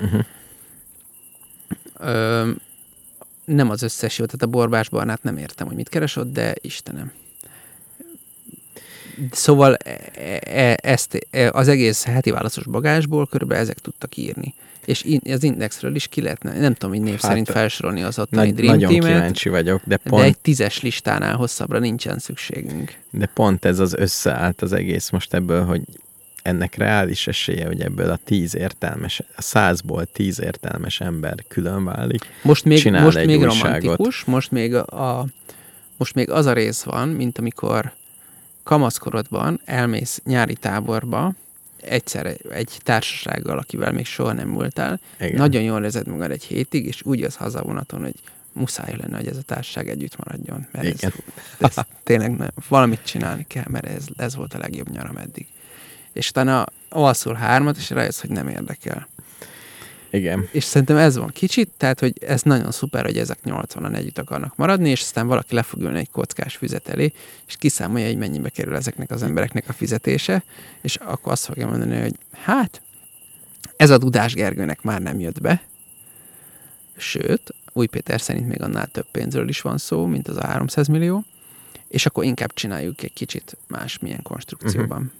Uh-huh. 0.00 0.24
Ö, 1.98 2.50
nem 3.54 3.70
az 3.70 3.82
összes 3.82 4.18
jó, 4.18 4.24
tehát 4.24 4.42
a 4.42 4.46
Borbás 4.46 4.88
Barnát 4.88 5.22
nem 5.22 5.36
értem, 5.36 5.66
hogy 5.66 5.76
mit 5.76 5.88
keresott, 5.88 6.32
de 6.32 6.54
Istenem. 6.60 7.12
Szóval 9.30 9.74
e- 9.74 10.40
e- 10.44 10.78
ezt, 10.82 11.26
e- 11.30 11.50
az 11.52 11.68
egész 11.68 12.04
heti 12.04 12.30
válaszos 12.30 12.64
bagásból 12.64 13.26
körülbelül 13.26 13.62
ezek 13.62 13.78
tudtak 13.78 14.16
írni. 14.16 14.54
És 14.84 15.02
in- 15.02 15.28
az 15.28 15.42
Indexről 15.42 15.94
is 15.94 16.06
ki 16.06 16.20
lehetne, 16.22 16.58
nem 16.60 16.74
tudom, 16.74 16.90
hogy 16.90 17.00
név 17.04 17.12
Hát, 17.20 17.20
szerint 17.30 17.50
felsorolni 17.50 18.02
az 18.02 18.18
ottani 18.18 18.46
Nagy, 18.46 18.54
Dream 18.54 18.74
nagyon 18.74 18.90
Team-et, 18.90 19.12
kíváncsi 19.14 19.48
vagyok, 19.48 19.80
de 19.84 19.98
de 20.02 20.10
pont, 20.10 20.24
egy 20.24 20.38
tízes 20.38 20.82
listánál 20.82 21.36
hosszabbra 21.36 21.78
nincsen 21.78 22.18
szükségünk. 22.18 22.94
de 23.10 23.26
pont 23.26 23.64
ez 23.64 23.78
az 23.78 23.94
összeállt 23.94 24.62
az 24.62 24.72
egész 24.72 25.10
most 25.10 25.34
ebből, 25.34 25.64
hogy 25.64 25.82
ennek 26.42 26.74
reális 26.74 27.26
esélye, 27.26 27.66
hogy 27.66 27.80
ebből 27.80 28.10
a 28.10 28.18
tíz 28.24 28.56
értelmes, 28.56 29.22
a 29.36 29.42
százból 29.42 30.06
tíz 30.06 30.40
értelmes 30.40 31.00
ember 31.00 31.44
külön 31.48 31.84
válik. 31.84 32.24
Most 32.42 32.64
még, 32.64 32.78
Csinál 32.78 33.02
most 33.02 33.16
egy 33.16 33.26
még 33.26 33.38
újságot. 33.40 33.82
romantikus, 33.82 34.24
most 34.24 34.50
még, 34.50 34.74
a, 34.74 35.26
most 35.96 36.14
még 36.14 36.30
az 36.30 36.46
a 36.46 36.52
rész 36.52 36.82
van, 36.82 37.08
mint 37.08 37.38
amikor 37.38 37.92
kamaszkorodban 38.62 39.60
elmész 39.64 40.20
nyári 40.24 40.54
táborba, 40.54 41.32
egyszer 41.82 42.36
egy 42.50 42.78
társasággal, 42.82 43.58
akivel 43.58 43.92
még 43.92 44.06
soha 44.06 44.32
nem 44.32 44.52
voltál, 44.52 45.00
Igen. 45.20 45.34
nagyon 45.34 45.62
jól 45.62 45.84
érzed 45.84 46.06
magad 46.06 46.30
egy 46.30 46.44
hétig, 46.44 46.86
és 46.86 47.02
úgy 47.02 47.22
az 47.22 47.36
haza 47.36 47.62
vonaton, 47.62 48.00
hogy 48.00 48.14
muszáj 48.52 48.96
lenne, 48.96 49.16
hogy 49.16 49.26
ez 49.26 49.36
a 49.36 49.42
társaság 49.42 49.88
együtt 49.88 50.16
maradjon. 50.16 50.66
Mert 50.72 50.86
ez, 50.86 50.92
Igen. 50.92 51.12
ez 51.58 51.74
tényleg 52.02 52.36
nem, 52.36 52.50
valamit 52.68 53.04
csinálni 53.04 53.44
kell, 53.48 53.64
mert 53.68 53.86
ez, 53.86 54.04
ez 54.16 54.36
volt 54.36 54.54
a 54.54 54.58
legjobb 54.58 54.90
nyaram 54.90 55.16
eddig. 55.16 55.46
És 56.12 56.28
utána 56.28 56.66
alszol 56.88 57.34
hármat, 57.34 57.76
és 57.76 57.90
rájössz, 57.90 58.20
hogy 58.20 58.30
nem 58.30 58.48
érdekel. 58.48 59.08
Igen. 60.10 60.48
És 60.52 60.64
szerintem 60.64 60.96
ez 60.96 61.16
van 61.16 61.28
kicsit, 61.28 61.70
tehát, 61.76 62.00
hogy 62.00 62.12
ez 62.26 62.42
nagyon 62.42 62.70
szuper, 62.70 63.04
hogy 63.04 63.18
ezek 63.18 63.38
80-an 63.44 63.96
együtt 63.96 64.18
akarnak 64.18 64.56
maradni, 64.56 64.90
és 64.90 65.00
aztán 65.00 65.26
valaki 65.26 65.54
le 65.54 65.62
fog 65.62 65.80
ülni 65.80 65.98
egy 65.98 66.10
kockás 66.10 66.56
füzet 66.56 66.88
elé, 66.88 67.12
és 67.46 67.56
kiszámolja, 67.56 68.06
hogy 68.06 68.16
mennyibe 68.16 68.48
kerül 68.48 68.76
ezeknek 68.76 69.10
az 69.10 69.22
embereknek 69.22 69.68
a 69.68 69.72
fizetése, 69.72 70.42
és 70.80 70.96
akkor 70.96 71.32
azt 71.32 71.44
fogja 71.44 71.66
mondani, 71.66 72.00
hogy 72.00 72.14
hát, 72.32 72.82
ez 73.76 73.90
a 73.90 73.98
Dudás 73.98 74.34
Gergőnek 74.34 74.82
már 74.82 75.02
nem 75.02 75.20
jött 75.20 75.40
be, 75.40 75.62
sőt, 76.96 77.54
Új 77.72 77.86
Péter 77.86 78.20
szerint 78.20 78.48
még 78.48 78.62
annál 78.62 78.86
több 78.86 79.06
pénzről 79.10 79.48
is 79.48 79.60
van 79.60 79.78
szó, 79.78 80.06
mint 80.06 80.28
az 80.28 80.36
a 80.36 80.46
300 80.46 80.86
millió, 80.86 81.24
és 81.88 82.06
akkor 82.06 82.24
inkább 82.24 82.52
csináljuk 82.52 83.02
egy 83.02 83.12
kicsit 83.12 83.56
más 83.68 83.98
milyen 83.98 84.22
konstrukcióban. 84.22 85.02
Uh-huh. 85.02 85.19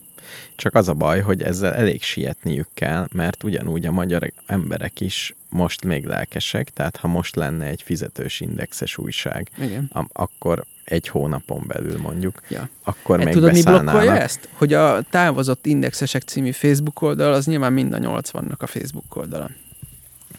Csak 0.57 0.74
az 0.74 0.89
a 0.89 0.94
baj, 0.94 1.20
hogy 1.20 1.43
ezzel 1.43 1.74
elég 1.74 2.02
sietniük 2.02 2.69
kell, 2.74 3.07
mert 3.12 3.43
ugyanúgy 3.43 3.86
a 3.86 3.93
magyar 3.93 4.32
emberek 4.47 5.01
is 5.01 5.35
most 5.48 5.85
még 5.85 6.05
lelkesek, 6.05 6.70
tehát 6.70 6.97
ha 6.97 7.09
most 7.09 7.36
lenne 7.36 7.66
egy 7.66 7.82
fizetős 7.82 8.40
indexes 8.40 8.98
újság, 8.98 9.51
Igen. 9.59 9.90
akkor 10.12 10.65
egy 10.85 11.09
hónapon 11.09 11.65
belül 11.66 11.98
mondjuk, 11.98 12.43
Ja. 12.48 12.69
akkor 12.85 13.20
E, 13.20 13.24
még 13.24 13.32
tudod, 13.35 13.52
mi 13.52 13.62
blokkolja 13.62 14.16
ezt? 14.19 14.48
Hogy 14.52 14.73
a 14.73 15.02
távozott 15.11 15.66
indexesek 15.66 16.23
című 16.23 16.51
Facebook 16.51 17.02
oldal, 17.02 17.32
az 17.32 17.47
nyilván 17.47 17.73
mind 17.73 17.93
a 17.93 17.98
80-nak 17.98 18.59
a 18.59 18.66
Facebook 18.66 19.16
oldala. 19.16 19.51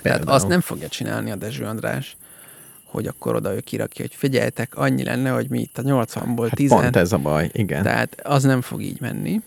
Tehát 0.02 0.18
Például. 0.18 0.38
azt 0.38 0.48
nem 0.48 0.62
fogja 0.62 0.88
csinálni 0.88 1.32
a 1.32 1.36
Dezső 1.36 1.64
András, 1.64 2.18
hogy 2.84 3.08
akkor 3.08 3.36
oda 3.36 3.54
ő 3.54 3.60
kirakja, 3.60 4.06
hogy 4.06 4.16
figyeljetek, 4.16 4.76
annyi 4.76 5.04
lenne, 5.04 5.30
hogy 5.30 5.50
mi 5.50 5.60
itt 5.60 5.78
a 5.78 5.82
80-ból 5.82 6.46
Hát 6.48 6.56
10 6.56 6.70
pont 6.70 6.96
ez 6.96 7.12
a 7.12 7.18
baj, 7.18 7.50
igen. 7.54 7.84
Tehát 7.84 8.22
az 8.24 8.44
nem 8.44 8.62
fog 8.62 8.82
így 8.82 9.00
menni. 9.00 9.42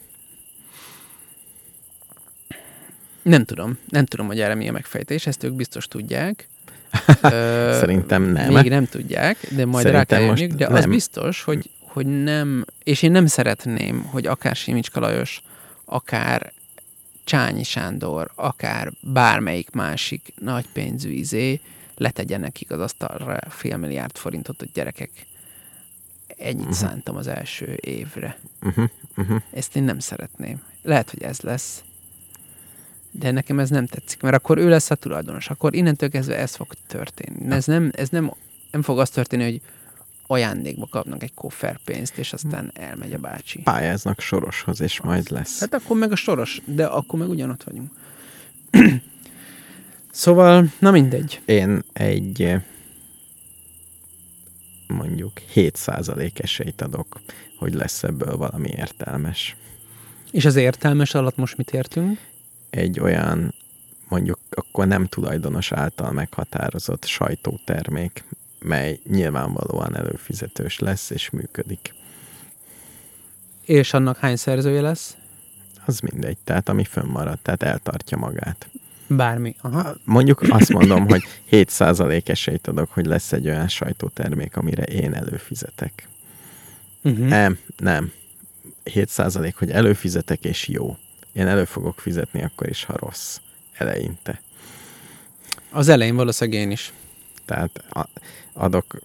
Nem 3.24 3.44
tudom. 3.44 3.78
Nem 3.88 4.04
tudom, 4.04 4.26
hogy 4.26 4.40
erre 4.40 4.54
mi 4.54 4.68
a 4.68 4.72
megfejtés. 4.72 5.26
Ezt 5.26 5.42
ők 5.42 5.52
biztos 5.52 5.88
tudják. 5.88 6.48
Szerintem 7.80 8.22
nem. 8.22 8.52
Még 8.52 8.68
nem 8.68 8.86
tudják, 8.86 9.38
de 9.54 9.66
majd 9.66 9.86
rá 9.86 10.04
kell 10.04 10.34
de 10.34 10.66
az 10.66 10.80
nem. 10.80 10.90
biztos, 10.90 11.42
hogy, 11.42 11.70
hogy 11.80 12.06
nem, 12.22 12.64
és 12.82 13.02
én 13.02 13.10
nem 13.10 13.26
szeretném, 13.26 14.02
hogy 14.02 14.26
akár 14.26 14.56
Simicska 14.56 15.00
Lajos, 15.00 15.42
akár 15.84 16.52
Csányi 17.24 17.62
Sándor, 17.62 18.30
akár 18.34 18.92
bármelyik 19.00 19.70
másik 19.70 20.32
nagy 20.40 20.66
pénzű 20.72 21.10
izé 21.10 21.60
letegyen 21.96 22.40
nekik 22.40 22.70
az 22.70 22.80
asztalra 22.80 23.38
fél 23.48 23.76
milliárd 23.76 24.16
forintot, 24.16 24.58
hogy 24.58 24.70
gyerekek, 24.74 25.10
ennyit 26.38 26.64
Mhm. 26.64 26.72
szántam 26.72 27.16
az 27.16 27.26
első 27.26 27.78
évre. 27.80 28.38
Uh-huh, 28.62 28.88
uh-huh. 29.16 29.40
Ezt 29.52 29.76
én 29.76 29.82
nem 29.82 29.98
szeretném. 29.98 30.62
Lehet, 30.82 31.10
hogy 31.10 31.22
ez 31.22 31.40
lesz. 31.40 31.82
De 33.18 33.30
nekem 33.30 33.58
ez 33.58 33.70
nem 33.70 33.86
tetszik, 33.86 34.20
mert 34.20 34.34
akkor 34.34 34.58
ő 34.58 34.68
lesz 34.68 34.90
a 34.90 34.94
tulajdonos. 34.94 35.50
Akkor 35.50 35.74
innentől 35.74 36.08
kezdve 36.08 36.36
ez 36.36 36.54
fog 36.54 36.74
történni. 36.86 37.54
Ez 37.54 37.66
nem, 37.66 37.90
ez 37.96 38.08
nem, 38.08 38.32
nem 38.70 38.82
fog 38.82 38.98
az 38.98 39.10
történni, 39.10 39.42
hogy 39.42 39.60
ajándékba 40.26 40.86
kapnak 40.86 41.22
egy 41.22 41.34
koffer 41.34 41.78
pénzt, 41.84 42.18
és 42.18 42.32
aztán 42.32 42.70
elmegy 42.74 43.12
a 43.12 43.18
bácsi. 43.18 43.60
Pályáznak 43.62 44.20
soroshoz, 44.20 44.80
és 44.80 45.00
majd 45.00 45.30
lesz. 45.30 45.60
Hát 45.60 45.74
akkor 45.74 45.96
meg 45.96 46.12
a 46.12 46.16
soros, 46.16 46.60
de 46.64 46.86
akkor 46.86 47.18
meg 47.18 47.28
ugyanott 47.28 47.62
vagyunk. 47.62 47.90
szóval, 50.10 50.72
na 50.78 50.90
mindegy. 50.90 51.40
Én 51.44 51.82
egy 51.92 52.42
eh, 52.42 52.62
mondjuk 54.86 55.32
7% 55.54 56.40
esélyt 56.42 56.82
adok, 56.82 57.20
hogy 57.56 57.74
lesz 57.74 58.02
ebből 58.02 58.36
valami 58.36 58.68
értelmes. 58.76 59.56
És 60.30 60.44
az 60.44 60.56
értelmes 60.56 61.14
alatt 61.14 61.36
most 61.36 61.56
mit 61.56 61.70
értünk? 61.70 62.18
Egy 62.74 63.00
olyan 63.00 63.54
mondjuk 64.08 64.38
akkor 64.50 64.86
nem 64.86 65.06
tulajdonos 65.06 65.72
által 65.72 66.12
meghatározott 66.12 67.04
sajtótermék, 67.04 68.24
mely 68.58 69.00
nyilvánvalóan 69.08 69.96
előfizetős 69.96 70.78
lesz 70.78 71.10
és 71.10 71.30
működik. 71.30 71.94
És 73.64 73.92
annak 73.92 74.16
hány 74.16 74.36
szerzője 74.36 74.80
lesz? 74.80 75.16
Az 75.84 76.00
mindegy, 76.00 76.36
tehát 76.44 76.68
ami 76.68 76.84
fönnmarad, 76.84 77.38
tehát 77.42 77.62
eltartja 77.62 78.16
magát. 78.16 78.68
Bármi. 79.06 79.54
Aha. 79.60 79.94
Mondjuk 80.04 80.42
azt 80.48 80.72
mondom, 80.72 81.08
hogy 81.08 81.22
7% 81.50 82.28
esélyt 82.28 82.66
adok, 82.66 82.90
hogy 82.90 83.06
lesz 83.06 83.32
egy 83.32 83.46
olyan 83.48 83.68
sajtótermék, 83.68 84.56
amire 84.56 84.82
én 84.82 85.14
előfizetek. 85.14 86.08
Uh-huh. 87.02 87.28
Nem, 87.28 87.58
nem. 87.76 88.12
7% 88.84 89.52
hogy 89.56 89.70
előfizetek, 89.70 90.44
és 90.44 90.68
jó. 90.68 90.96
Én 91.34 91.46
elő 91.46 91.64
fogok 91.64 92.00
fizetni 92.00 92.42
akkor 92.42 92.68
is, 92.68 92.84
ha 92.84 92.96
rossz. 92.96 93.38
Eleinte. 93.72 94.40
Az 95.70 95.88
elején 95.88 96.16
valószínűleg 96.16 96.60
én 96.60 96.70
is. 96.70 96.92
Tehát 97.44 97.84
adok 98.52 98.98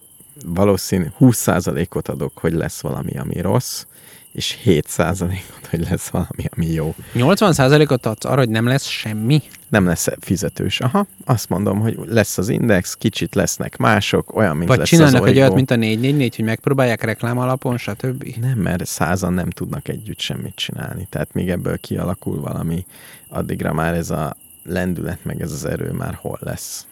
valószínű 0.45 1.06
20%-ot 1.20 2.07
adok, 2.07 2.38
hogy 2.38 2.53
lesz 2.53 2.82
valami, 2.82 3.18
ami 3.18 3.41
rossz, 3.41 3.86
és 4.32 4.57
7%-ot, 4.66 5.68
hogy 5.70 5.88
lesz 5.90 6.07
valami, 6.07 6.45
ami 6.56 6.66
jó. 6.66 6.95
80%-ot 7.16 8.06
adsz 8.06 8.26
arra, 8.26 8.38
hogy 8.38 8.49
nem 8.49 8.66
lesz 8.66 8.86
semmi? 8.86 9.41
Nem 9.70 9.86
lesz 9.86 10.07
fizetős. 10.20 10.80
Aha, 10.80 11.07
azt 11.26 11.49
mondom, 11.49 11.80
hogy 11.80 11.99
lesz 12.06 12.38
az 12.38 12.49
index, 12.49 12.94
kicsit 12.94 13.36
lesznek 13.36 13.78
mások, 13.78 14.36
olyan, 14.36 14.56
mint 14.56 14.70
Vagy 14.70 14.78
lesz 14.78 14.88
csinálnak 14.88 15.22
az 15.22 15.30
egy 15.30 15.38
olyat, 15.38 15.53
mint 15.53 15.72
a 15.72 15.76
444, 15.76 16.36
hogy 16.36 16.45
megpróbálják 16.45 17.03
reklám 17.03 17.38
alapon, 17.38 17.78
stb. 17.78 18.36
Nem, 18.41 18.57
mert 18.57 18.86
százan 18.86 19.34
nem 19.34 19.49
tudnak 19.49 19.88
együtt 19.88 20.20
semmit 20.20 20.56
csinálni. 20.56 21.07
Tehát 21.10 21.34
még 21.34 21.49
ebből 21.49 21.78
kialakul 21.78 22.40
valami, 22.40 22.86
addigra 23.28 23.74
már 23.74 23.94
ez 23.94 24.10
a 24.10 24.36
lendület, 24.64 25.20
meg 25.24 25.41
ez 25.41 25.52
az 25.52 25.66
erő 25.66 25.91
már 25.91 26.14
hol 26.22 26.38
lesz. 26.41 26.88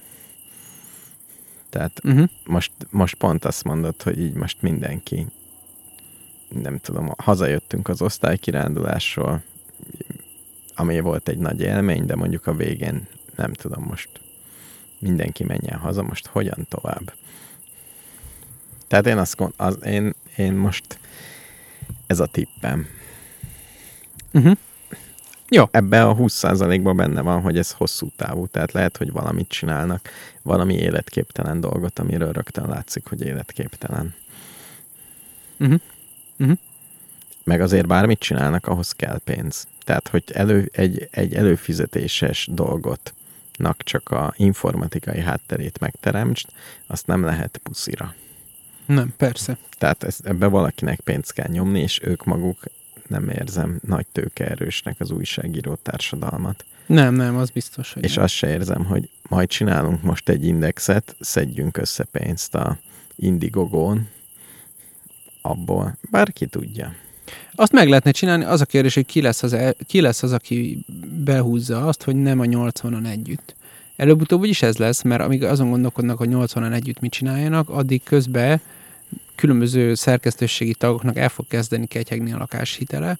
Tehát 1.69 2.02
Uh-huh. 2.03 2.27
most, 2.45 2.72
most 2.89 3.15
pont 3.15 3.45
azt 3.45 3.64
mondod, 3.64 4.02
hogy 4.02 4.19
így 4.19 4.34
most 4.34 4.61
mindenki, 4.61 5.27
nem 6.61 6.77
tudom, 6.77 7.14
hazajöttünk 7.18 7.88
az 7.88 8.02
osztálykirándulásról, 8.02 9.41
ami 10.76 10.99
volt 10.99 11.27
egy 11.27 11.38
nagy 11.38 11.61
élmény, 11.61 12.06
de 12.06 12.15
mondjuk 12.15 12.48
a 12.48 12.56
végén 12.56 13.07
nem 13.35 13.53
tudom 13.53 13.84
most 13.84 14.10
mindenki 14.99 15.44
menjen 15.44 15.80
haza, 15.80 16.03
most 16.03 16.27
hogyan 16.27 16.65
tovább. 16.69 17.14
Tehát 18.88 19.07
én 19.07 19.18
azt 19.18 19.41
az, 19.56 19.77
én, 19.85 20.14
én 20.35 20.53
most 20.53 20.99
ez 22.07 22.19
a 22.19 22.26
tippem. 22.26 22.88
Uh-huh. 24.34 24.57
Jó. 25.49 25.65
Ebben 25.72 26.07
a 26.07 26.15
20%-ban 26.15 26.95
benne 26.95 27.22
van, 27.22 27.41
hogy 27.41 27.57
ez 27.57 27.72
hosszú 27.72 28.10
távú, 28.15 28.48
tehát 28.48 28.72
lehet, 28.72 28.98
hogy 28.98 29.11
valamit 29.11 29.48
csinálnak, 29.48 30.10
valami 30.48 30.74
életképtelen 30.74 31.60
dolgot, 31.60 31.99
amiről 31.99 32.32
rögtön 32.32 32.68
látszik, 32.68 33.06
hogy 33.07 33.22
életképtelen. 33.22 34.15
Uh-huh. 35.60 35.80
Uh-huh. 36.40 36.57
Meg 37.44 37.61
azért 37.61 37.88
bármit 37.88 38.19
csinálnak, 38.19 38.68
ahhoz 38.68 38.91
kell 38.91 39.19
pénz. 39.24 39.68
Tehát, 39.84 40.07
hogy 40.07 40.24
elő, 40.34 40.69
egy, 40.74 41.07
egy 41.11 41.34
előfizetéses 41.36 42.48
dolgot 42.52 43.14
csak 43.78 44.10
a 44.10 44.34
informatikai 44.38 45.19
hátterét 45.19 45.80
megteremtsd, 45.80 46.48
azt 46.88 47.07
nem 47.07 47.24
lehet 47.24 47.60
puszira. 47.64 48.15
Nem, 48.86 49.14
persze. 49.18 49.57
Tehát 49.78 50.03
ez, 50.03 50.18
ebbe 50.24 50.48
valakinek 50.48 50.99
pénzt 50.99 51.34
kell 51.34 51.48
nyomni, 51.49 51.80
és 51.80 51.99
ők 52.03 52.24
maguk 52.24 52.64
nem 53.07 53.30
érzem 53.30 53.80
nagy 53.86 54.06
tőkeerősnek 54.11 54.99
az 54.99 55.11
újságíró 55.11 55.76
társadalmat. 55.76 56.65
Nem, 56.88 57.14
nem, 57.15 57.35
az 57.38 57.49
biztos, 57.49 57.93
hogy 57.93 58.03
És 58.03 58.14
nem. 58.14 58.23
azt 58.23 58.34
se 58.34 58.49
érzem, 58.49 58.85
hogy 58.85 59.09
majd 59.30 59.49
csinálunk 59.49 60.01
most 60.01 60.30
egy 60.30 60.45
indexet, 60.45 61.15
szedjünk 61.19 61.77
össze 61.77 62.03
pénzt 62.03 62.55
a 62.55 62.77
Indigogón, 63.15 64.07
abból, 65.41 65.97
bárki 66.11 66.45
tudja. 66.45 66.93
Azt 67.55 67.72
meg 67.72 67.88
lehetne 67.88 68.11
csinálni, 68.11 68.43
az 68.43 68.61
a 68.61 68.65
kérdés, 68.65 68.93
hogy 68.93 69.05
ki 69.05 69.22
lesz 69.22 69.43
az, 69.43 69.53
el, 69.53 69.76
ki 69.88 70.01
lesz 70.01 70.23
az 70.23 70.31
aki 70.31 70.80
behúzza 71.23 71.88
azt, 71.88 72.03
hogy 72.03 72.15
nem 72.15 72.39
a 72.39 72.43
80-on 72.43 73.07
együtt. 73.07 73.55
Előbb-utóbb 73.95 74.43
is 74.43 74.61
ez 74.61 74.77
lesz, 74.77 75.01
mert 75.01 75.22
amíg 75.22 75.43
azon 75.43 75.69
gondolkodnak, 75.69 76.18
hogy 76.18 76.30
80-an 76.31 76.73
együtt 76.73 76.99
mit 76.99 77.11
csináljanak, 77.11 77.69
addig 77.69 78.03
közben 78.03 78.61
különböző 79.35 79.93
szerkesztőségi 79.93 80.73
tagoknak 80.73 81.18
el 81.18 81.30
fog 81.30 81.47
kezdeni 81.47 81.85
ketyegni 81.85 82.31
a 82.31 82.38
lakáshitele, 82.38 83.18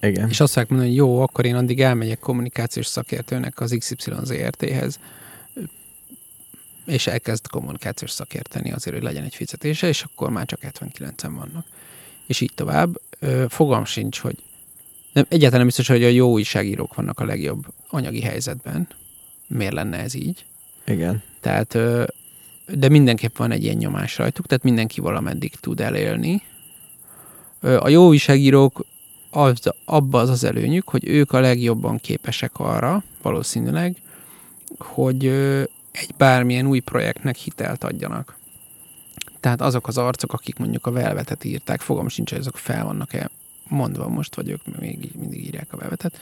Igen. 0.00 0.28
és 0.28 0.40
azt 0.40 0.52
fogják 0.52 0.70
mondani, 0.70 0.90
hogy 0.90 0.98
jó, 0.98 1.20
akkor 1.20 1.44
én 1.44 1.54
addig 1.54 1.80
elmegyek 1.80 2.18
kommunikációs 2.18 2.86
szakértőnek 2.86 3.60
az 3.60 3.76
XY 3.78 4.12
ZRT-hez, 4.22 4.98
és 6.86 7.06
elkezd 7.06 7.46
kommunikációs 7.46 8.10
szakérteni 8.10 8.72
azért, 8.72 8.96
hogy 8.96 9.04
legyen 9.04 9.24
egy 9.24 9.34
fizetése, 9.34 9.88
és 9.88 10.02
akkor 10.02 10.30
már 10.30 10.46
csak 10.46 10.60
79-en 10.62 11.30
vannak. 11.30 11.66
És 12.26 12.40
így 12.40 12.52
tovább. 12.54 13.00
Fogalm 13.48 13.84
sincs, 13.84 14.18
hogy 14.18 14.36
nem, 15.12 15.24
egyáltalán 15.28 15.56
nem 15.56 15.66
biztos, 15.66 15.88
hogy 15.88 16.04
a 16.04 16.08
jó 16.08 16.30
újságírók 16.30 16.94
vannak 16.94 17.20
a 17.20 17.24
legjobb 17.24 17.66
anyagi 17.88 18.20
helyzetben. 18.20 18.88
Miért 19.46 19.72
lenne 19.72 19.98
ez 19.98 20.14
így? 20.14 20.44
Igen. 20.86 21.22
Tehát, 21.40 21.78
de 22.66 22.88
mindenképp 22.88 23.36
van 23.36 23.50
egy 23.50 23.62
ilyen 23.62 23.76
nyomás 23.76 24.18
rajtuk, 24.18 24.46
tehát 24.46 24.64
mindenki 24.64 25.00
valameddig 25.00 25.54
tud 25.54 25.80
elélni. 25.80 26.42
A 27.60 27.88
jó 27.88 28.06
újságírók 28.06 28.84
az, 29.36 29.72
abba 29.84 30.20
az 30.20 30.28
az 30.28 30.44
előnyük, 30.44 30.88
hogy 30.88 31.08
ők 31.08 31.32
a 31.32 31.40
legjobban 31.40 31.98
képesek 31.98 32.58
arra, 32.58 33.02
valószínűleg, 33.22 33.96
hogy 34.78 35.26
egy 35.90 36.14
bármilyen 36.16 36.66
új 36.66 36.78
projektnek 36.78 37.36
hitelt 37.36 37.84
adjanak. 37.84 38.36
Tehát 39.40 39.60
azok 39.60 39.88
az 39.88 39.98
arcok, 39.98 40.32
akik 40.32 40.58
mondjuk 40.58 40.86
a 40.86 40.90
velvetet 40.90 41.44
írták, 41.44 41.80
fogom 41.80 42.08
sincs, 42.08 42.30
hogy 42.30 42.38
azok 42.38 42.56
fel 42.56 42.84
vannak-e 42.84 43.30
mondva 43.68 44.08
most, 44.08 44.34
vagy 44.34 44.48
ők 44.48 44.78
még 44.78 45.10
mindig 45.18 45.46
írják 45.46 45.72
a 45.72 45.76
velvetet, 45.76 46.20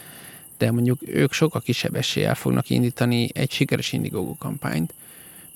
de 0.58 0.72
mondjuk 0.72 0.98
ők 1.06 1.32
sokkal 1.32 1.60
kisebb 1.60 1.94
eséllyel 1.94 2.34
fognak 2.34 2.70
indítani 2.70 3.28
egy 3.32 3.50
sikeres 3.50 3.92
Indiegogo 3.92 4.34
kampányt, 4.38 4.94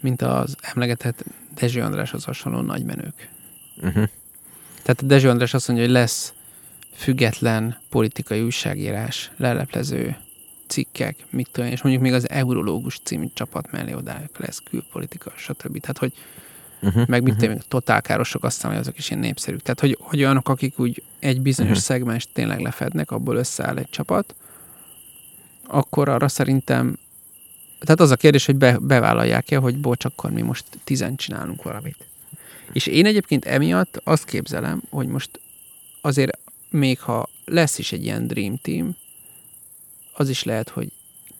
mint 0.00 0.22
az 0.22 0.56
emlegetett 0.60 1.24
Dezső 1.54 1.80
Andráshoz 1.80 2.24
hasonló 2.24 2.60
nagymenők. 2.60 3.28
Uh-huh. 3.76 4.08
Tehát 4.82 5.02
a 5.02 5.06
Dezső 5.06 5.28
András 5.28 5.54
azt 5.54 5.68
mondja, 5.68 5.86
hogy 5.86 5.94
lesz 5.94 6.32
független 6.98 7.78
politikai 7.88 8.42
újságírás, 8.42 9.30
leleplező 9.36 10.16
cikkek, 10.66 11.16
mit 11.30 11.48
tudom 11.52 11.70
és 11.70 11.82
mondjuk 11.82 12.04
még 12.04 12.12
az 12.12 12.30
Eurológus 12.30 12.98
című 13.02 13.26
csapat 13.34 13.70
mellé 13.70 13.92
odájuk 13.92 14.38
lesz 14.38 14.62
külpolitika, 14.70 15.32
stb. 15.36 15.80
Tehát, 15.80 15.98
hogy 15.98 16.12
Uh-huh. 16.82 17.06
meg 17.06 17.22
mit 17.22 17.42
uh-huh. 17.42 17.60
totálkárosok, 17.68 18.44
aztán, 18.44 18.70
hogy 18.70 18.80
azok 18.80 18.98
is 18.98 19.10
ilyen 19.10 19.22
népszerűk. 19.22 19.62
Tehát, 19.62 19.80
hogy, 19.80 19.98
hogy 20.00 20.18
olyanok, 20.18 20.48
akik 20.48 20.78
úgy 20.78 21.02
egy 21.18 21.40
bizonyos 21.40 21.70
uh-huh. 21.70 21.86
szegmens 21.86 22.26
tényleg 22.32 22.60
lefednek, 22.60 23.10
abból 23.10 23.36
összeáll 23.36 23.76
egy 23.76 23.90
csapat, 23.90 24.34
akkor 25.66 26.08
arra 26.08 26.28
szerintem, 26.28 26.98
tehát 27.80 28.00
az 28.00 28.10
a 28.10 28.16
kérdés, 28.16 28.46
hogy 28.46 28.56
be, 28.56 28.78
bevállalják-e, 28.78 29.56
hogy 29.56 29.78
bocs, 29.78 30.04
akkor 30.04 30.30
mi 30.30 30.42
most 30.42 30.64
tizen 30.84 31.16
csinálunk 31.16 31.62
valamit. 31.62 32.06
És 32.72 32.86
én 32.86 33.06
egyébként 33.06 33.44
emiatt 33.44 34.00
azt 34.04 34.24
képzelem, 34.24 34.82
hogy 34.90 35.06
most 35.06 35.40
azért 36.00 36.38
még 36.70 37.00
ha 37.00 37.28
lesz 37.44 37.78
is 37.78 37.92
egy 37.92 38.04
ilyen 38.04 38.26
Dream 38.26 38.58
Team, 38.62 38.96
az 40.12 40.28
is 40.28 40.42
lehet, 40.42 40.68
hogy 40.68 40.92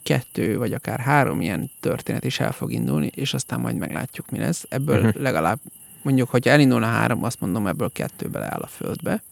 kettő 0.03 0.59
vagy 0.59 0.73
akár 0.73 0.99
három 0.99 1.41
ilyen 1.41 1.71
történet 1.81 2.25
is 2.25 2.41
el 2.41 2.53
fog 2.53 2.73
indulni, 2.73 3.11
és 3.15 3.35
aztán 3.35 3.61
majd 3.61 3.77
meglátjuk, 3.77 4.31
mi 4.31 4.39
lesz. 4.39 4.67
Ebből 4.69 5.05
uh-huh. 5.05 5.23
legalább, 5.23 5.59
mondjuk, 6.03 6.31
hogyha 6.31 6.51
elindulna 6.51 6.87
három, 6.87 7.25
azt 7.25 7.41
mondom, 7.41 7.67
ebből 7.67 7.91
kettő 7.93 8.29
beleáll 8.29 8.61
a 8.61 8.67
földbe. 8.67 9.23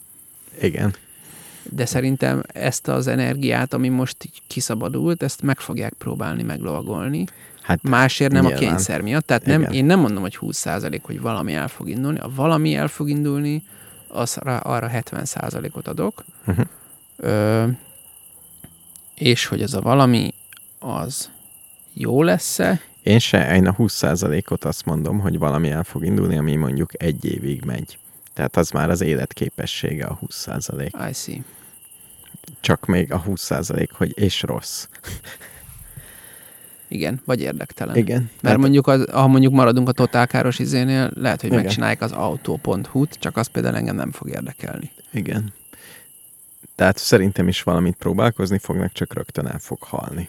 Igen. 0.61 0.95
De 1.71 1.87
szerintem 1.87 2.43
ezt 2.47 2.89
az 2.89 3.07
energiát, 3.07 3.73
ami 3.75 3.89
most 3.89 4.25
így 4.25 4.43
kiszabadult, 4.47 5.23
ezt 5.23 5.43
meg 5.43 5.61
fogják 5.61 5.93
próbálni 5.93 6.43
meglovagolni. 6.43 7.25
Hát 7.63 7.83
Másért 7.83 8.33
nem 8.33 8.45
nyilván. 8.45 8.63
a 8.63 8.67
kényszer 8.67 9.01
miatt. 9.01 9.27
Tehát 9.27 9.45
nem, 9.45 9.63
én 9.63 9.85
nem 9.85 10.01
mondom, 10.01 10.23
hogy 10.23 10.39
20% 10.41 10.99
hogy 11.03 11.21
valami 11.21 11.55
el 11.55 11.69
fog 11.69 11.89
indulni. 11.89 12.19
A 12.19 12.31
valami 12.35 12.75
el 12.75 12.89
fog 12.89 13.09
indulni, 13.09 13.63
az 14.17 14.37
arra 14.63 14.91
70%-ot 14.93 15.89
adok. 15.89 16.25
Uh-huh. 16.47 16.67
Ö, 17.17 17.67
és 19.15 19.47
hogy 19.47 19.63
ez 19.63 19.75
a 19.75 19.81
valami 19.81 20.35
az 20.79 21.31
jó 21.93 22.23
lesz-e? 22.23 22.81
Én 23.03 23.19
se, 23.19 23.55
én 23.55 23.67
a 23.67 23.75
20%-ot 23.75 24.65
azt 24.65 24.85
mondom, 24.85 25.19
hogy 25.19 25.39
valami 25.39 25.71
el 25.71 25.85
fog 25.85 26.05
indulni, 26.05 26.39
ami 26.39 26.57
mondjuk 26.57 27.03
egy 27.03 27.25
évig 27.25 27.65
megy. 27.65 27.99
Tehát 28.33 28.57
az 28.57 28.71
már 28.71 28.91
az 28.91 29.01
életképessége 29.01 30.07
a 30.07 30.19
20%. 30.27 31.09
I 31.11 31.13
see. 31.13 31.45
Csak 32.61 32.87
még 32.87 33.13
a 33.13 33.23
20%, 33.23 33.89
hogy 33.93 34.19
és 34.19 34.43
rossz. 34.43 34.89
Igen, 36.89 37.21
vagy 37.25 37.41
érdektelen. 37.41 37.97
Igen. 37.97 38.31
Mert 38.41 38.55
hát... 38.55 38.59
mondjuk, 38.59 38.87
az, 38.87 39.11
ha 39.11 39.27
mondjuk 39.27 39.53
maradunk 39.53 39.89
a 39.89 39.93
totálkáros 39.93 40.59
izénél, 40.59 41.11
lehet, 41.15 41.41
hogy 41.41 41.51
Igen. 41.51 41.63
megcsinálják 41.63 42.01
az 42.01 42.13
autó.hu-t, 42.13 43.15
csak 43.19 43.37
az 43.37 43.47
például 43.47 43.77
engem 43.77 43.97
nem 43.97 44.13
fog 44.13 44.29
érdekelni. 44.29 44.91
Igen. 45.13 45.53
Tehát 46.75 46.99
szerintem 46.99 47.49
is 47.49 47.63
valamit 47.63 47.97
próbálkozni 47.97 48.59
fognak, 48.59 48.93
csak 48.93 49.15
rögtön 49.15 49.47
el 49.47 49.59
fog 49.59 49.83
halni. 49.83 50.29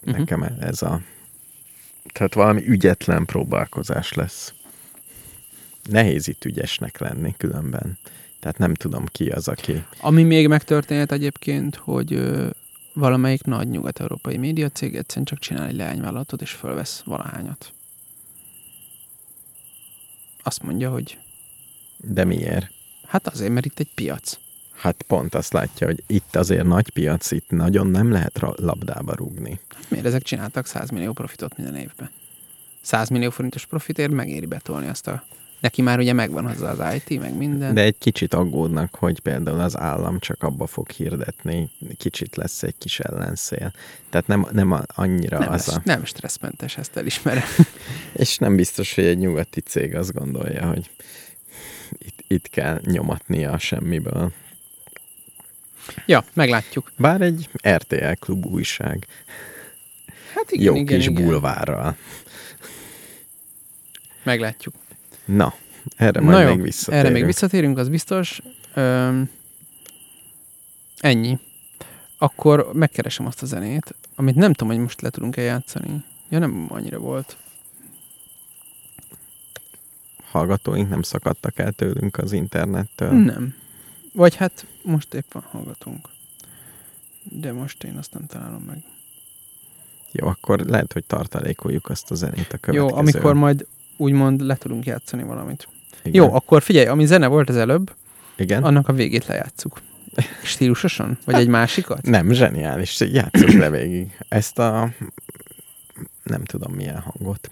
Uh-huh. 0.00 0.18
Nekem 0.18 0.42
ez 0.60 0.82
a... 0.82 1.00
Tehát 2.12 2.34
valami 2.34 2.62
ügyetlen 2.66 3.24
próbálkozás 3.24 4.12
lesz. 4.12 4.52
Nehéz 5.90 6.28
itt 6.28 6.44
ügyesnek 6.44 6.98
lenni 6.98 7.34
különben. 7.36 7.98
Tehát 8.40 8.58
nem 8.58 8.74
tudom 8.74 9.04
ki 9.06 9.28
az, 9.28 9.48
aki... 9.48 9.84
Ami 10.00 10.22
még 10.22 10.48
megtörténhet 10.48 11.12
egyébként, 11.12 11.76
hogy 11.76 12.22
valamelyik 12.98 13.42
nagy 13.42 13.68
nyugat-európai 13.68 14.36
médiacég 14.36 14.96
egyszerűen 14.96 15.26
csak 15.26 15.38
csinál 15.38 15.66
egy 15.66 15.76
leányvállalatot, 15.76 16.42
és 16.42 16.50
fölvesz 16.50 17.02
valahányat. 17.04 17.72
Azt 20.42 20.62
mondja, 20.62 20.90
hogy... 20.90 21.18
De 21.96 22.24
miért? 22.24 22.70
Hát 23.06 23.26
azért, 23.26 23.52
mert 23.52 23.66
itt 23.66 23.78
egy 23.78 23.90
piac. 23.94 24.38
Hát 24.74 25.02
pont 25.02 25.34
azt 25.34 25.52
látja, 25.52 25.86
hogy 25.86 26.02
itt 26.06 26.36
azért 26.36 26.66
nagy 26.66 26.90
piac, 26.90 27.30
itt 27.30 27.50
nagyon 27.50 27.86
nem 27.86 28.10
lehet 28.10 28.40
labdába 28.56 29.14
rúgni. 29.14 29.60
Miért 29.88 30.06
ezek 30.06 30.22
csináltak 30.22 30.66
100 30.66 30.90
millió 30.90 31.12
profitot 31.12 31.56
minden 31.56 31.76
évben? 31.76 32.10
100 32.80 33.08
millió 33.08 33.30
forintos 33.30 33.66
profitért 33.66 34.10
megéri 34.10 34.46
betolni 34.46 34.88
azt 34.88 35.06
a... 35.06 35.24
Neki 35.60 35.82
már 35.82 35.98
ugye 35.98 36.12
megvan 36.12 36.46
hozzá 36.46 36.70
az 36.70 36.94
IT, 36.94 37.20
meg 37.20 37.36
minden. 37.36 37.74
De 37.74 37.82
egy 37.82 37.98
kicsit 37.98 38.34
aggódnak, 38.34 38.94
hogy 38.94 39.20
például 39.20 39.60
az 39.60 39.78
állam 39.78 40.18
csak 40.18 40.42
abba 40.42 40.66
fog 40.66 40.90
hirdetni, 40.90 41.70
kicsit 41.96 42.36
lesz 42.36 42.62
egy 42.62 42.74
kis 42.78 43.00
ellenszél. 43.00 43.72
Tehát 44.10 44.26
nem, 44.26 44.46
nem 44.52 44.80
annyira 44.86 45.38
nem 45.38 45.52
az 45.52 45.66
lesz, 45.66 45.76
a... 45.76 45.80
Nem 45.84 46.04
stresszmentes, 46.04 46.76
ezt 46.76 46.96
elismerem. 46.96 47.48
És 48.12 48.38
nem 48.38 48.56
biztos, 48.56 48.94
hogy 48.94 49.04
egy 49.04 49.18
nyugati 49.18 49.60
cég 49.60 49.94
azt 49.94 50.12
gondolja, 50.12 50.66
hogy 50.66 50.90
itt, 51.98 52.24
itt 52.26 52.48
kell 52.48 52.80
nyomatnia 52.84 53.52
a 53.52 53.58
semmiből. 53.58 54.32
Ja, 56.06 56.24
meglátjuk. 56.32 56.92
Bár 56.96 57.20
egy 57.20 57.48
RTL 57.68 58.12
klub 58.18 58.46
újság. 58.46 59.06
Hát 60.34 60.50
igen, 60.50 60.64
Jó 60.64 60.74
igen, 60.74 60.98
kis 60.98 61.06
igen. 61.06 61.24
bulvárral. 61.24 61.96
Meglátjuk. 64.22 64.74
Na, 65.28 65.54
erre 65.96 66.20
majd 66.20 66.36
Na 66.36 66.42
jó, 66.42 66.48
még 66.48 66.62
visszatérünk. 66.62 67.04
Erre 67.04 67.14
még 67.14 67.24
visszatérünk, 67.24 67.78
az 67.78 67.88
biztos. 67.88 68.40
Öm, 68.74 69.30
ennyi. 70.98 71.38
Akkor 72.18 72.70
megkeresem 72.72 73.26
azt 73.26 73.42
a 73.42 73.46
zenét, 73.46 73.94
amit 74.14 74.34
nem 74.34 74.52
tudom, 74.52 74.72
hogy 74.72 74.82
most 74.82 75.00
le 75.00 75.10
tudunk-e 75.10 75.40
játszani. 75.40 76.04
Ja, 76.28 76.38
nem 76.38 76.66
annyira 76.68 76.98
volt. 76.98 77.36
Hallgatóink 80.30 80.88
nem 80.88 81.02
szakadtak 81.02 81.58
el 81.58 81.72
tőlünk 81.72 82.18
az 82.18 82.32
internettől. 82.32 83.12
Nem. 83.12 83.54
Vagy 84.12 84.34
hát 84.34 84.66
most 84.82 85.14
éppen 85.14 85.42
hallgatunk. 85.42 86.08
De 87.22 87.52
most 87.52 87.84
én 87.84 87.96
azt 87.96 88.12
nem 88.12 88.26
találom 88.26 88.62
meg. 88.62 88.82
Jó, 90.12 90.26
akkor 90.26 90.60
lehet, 90.60 90.92
hogy 90.92 91.04
tartalékoljuk 91.04 91.88
azt 91.88 92.10
a 92.10 92.14
zenét 92.14 92.52
a 92.52 92.58
következő. 92.58 92.76
Jó, 92.76 92.94
amikor 92.94 93.34
majd 93.34 93.66
úgymond 93.98 94.40
le 94.40 94.56
tudunk 94.56 94.84
játszani 94.84 95.22
valamit. 95.22 95.68
Igen. 96.02 96.22
Jó, 96.24 96.34
akkor 96.34 96.62
figyelj, 96.62 96.86
ami 96.86 97.06
zene 97.06 97.26
volt 97.26 97.48
az 97.48 97.56
előbb, 97.56 97.94
Igen? 98.36 98.62
annak 98.64 98.88
a 98.88 98.92
végét 98.92 99.26
lejátszuk. 99.26 99.80
Stílusosan? 100.42 101.18
Vagy 101.24 101.34
egy 101.34 101.48
másikat? 101.48 102.02
Nem, 102.02 102.32
zseniális. 102.32 103.00
Játsszuk 103.00 103.52
le 103.52 103.70
végig. 103.70 104.16
Ezt 104.28 104.58
a... 104.58 104.90
Nem 106.22 106.44
tudom 106.44 106.72
milyen 106.72 106.98
hangot. 106.98 107.50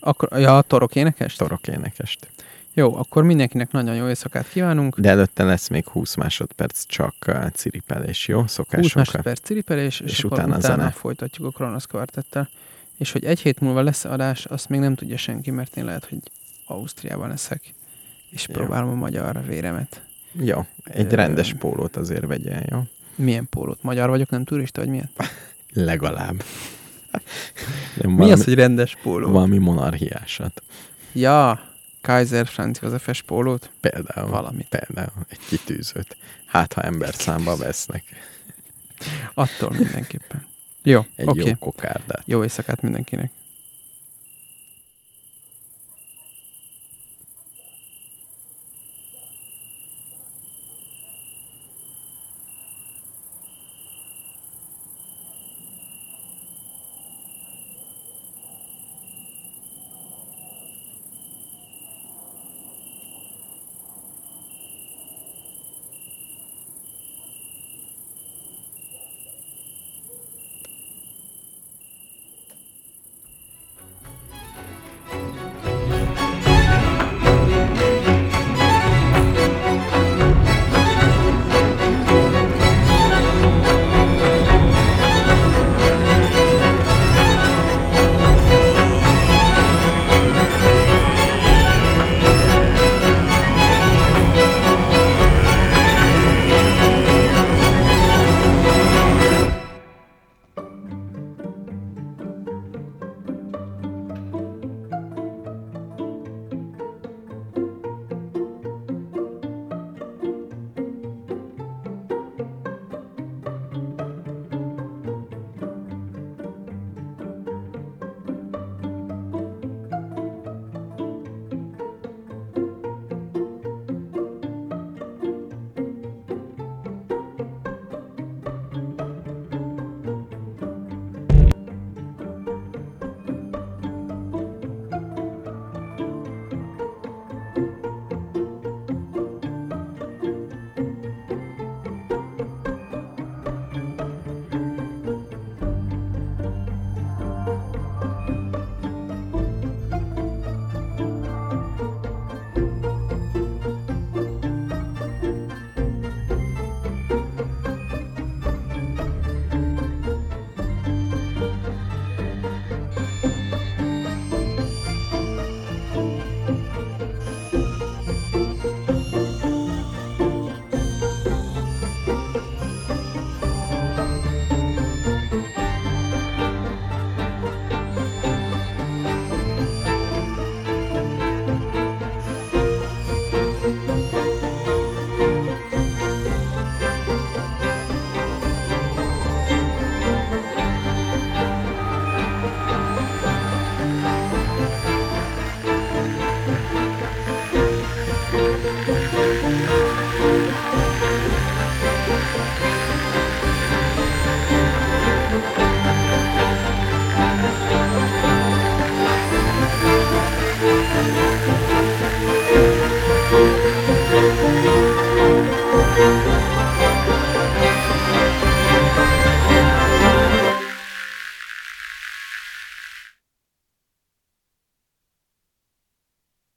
Akkor, 0.00 0.28
ja, 0.38 0.56
a 0.56 0.62
torok 0.62 0.94
énekest? 0.96 1.38
Torok 1.38 1.68
énekest. 1.68 2.28
Jó, 2.74 2.96
akkor 2.96 3.22
mindenkinek 3.22 3.70
nagyon 3.70 3.94
jó 3.94 4.08
éjszakát 4.08 4.48
kívánunk. 4.48 4.98
De 4.98 5.08
előtte 5.08 5.44
lesz 5.44 5.68
még 5.68 5.88
20 5.88 6.14
másodperc 6.14 6.84
csak 6.86 7.14
uh, 7.26 7.48
ciripelés, 7.50 8.28
jó? 8.28 8.40
20 8.40 8.52
Szokásunkkal. 8.52 9.02
másodperc 9.04 9.40
ciripelés, 9.40 10.00
és, 10.00 10.10
És 10.10 10.24
utána 10.24 10.56
utána, 10.56 10.60
zene. 10.60 10.90
folytatjuk 10.90 11.46
a 11.46 11.50
Kronosz 11.50 11.84
kvartettel. 11.84 12.48
És 12.98 13.12
hogy 13.12 13.24
egy 13.24 13.40
hét 13.40 13.60
múlva 13.60 13.82
lesz 13.82 14.04
adás, 14.04 14.44
azt 14.44 14.68
még 14.68 14.80
nem 14.80 14.94
tudja 14.94 15.16
senki, 15.16 15.50
mert 15.50 15.76
én 15.76 15.84
lehet, 15.84 16.04
hogy 16.04 16.18
Ausztriában 16.66 17.28
leszek, 17.28 17.74
és 18.30 18.46
Jó. 18.48 18.54
próbálom 18.54 18.88
a 18.88 18.94
magyar 18.94 19.46
véremet. 19.46 20.02
Jó, 20.32 20.66
egy 20.84 21.12
Ö, 21.12 21.14
rendes 21.14 21.52
pólót 21.52 21.96
azért 21.96 22.26
vegyél, 22.26 22.62
jó? 22.70 22.82
Milyen 23.14 23.46
pólót? 23.48 23.82
Magyar 23.82 24.08
vagyok, 24.08 24.30
nem 24.30 24.44
turista, 24.44 24.80
vagy 24.80 24.90
milyen? 24.90 25.10
Legalább. 25.72 26.44
Nem, 27.96 28.10
Mi 28.10 28.16
valami, 28.16 28.32
az, 28.32 28.44
hogy 28.44 28.54
rendes 28.54 28.96
póló? 29.02 29.30
Valami 29.30 29.58
monarchiásat. 29.58 30.62
Ja, 31.12 31.60
Kaiser 32.00 32.46
Franz 32.46 32.78
Józsefes 32.82 33.22
pólót? 33.22 33.70
Például. 33.80 34.30
Valamit. 34.30 34.66
Például 34.68 35.26
egy 35.28 35.38
kitűzőt. 35.48 36.16
Hát, 36.46 36.72
ha 36.72 36.82
ember 36.82 37.14
számba 37.14 37.56
vesznek. 37.56 38.04
Attól 39.34 39.70
mindenképpen. 39.70 40.46
Jó, 40.84 41.00
Egy 41.16 41.28
oké. 41.28 41.48
jó 41.48 41.54
kokárdát. 41.58 42.22
Jó 42.24 42.42
éjszakát 42.42 42.82
mindenkinek. 42.82 43.30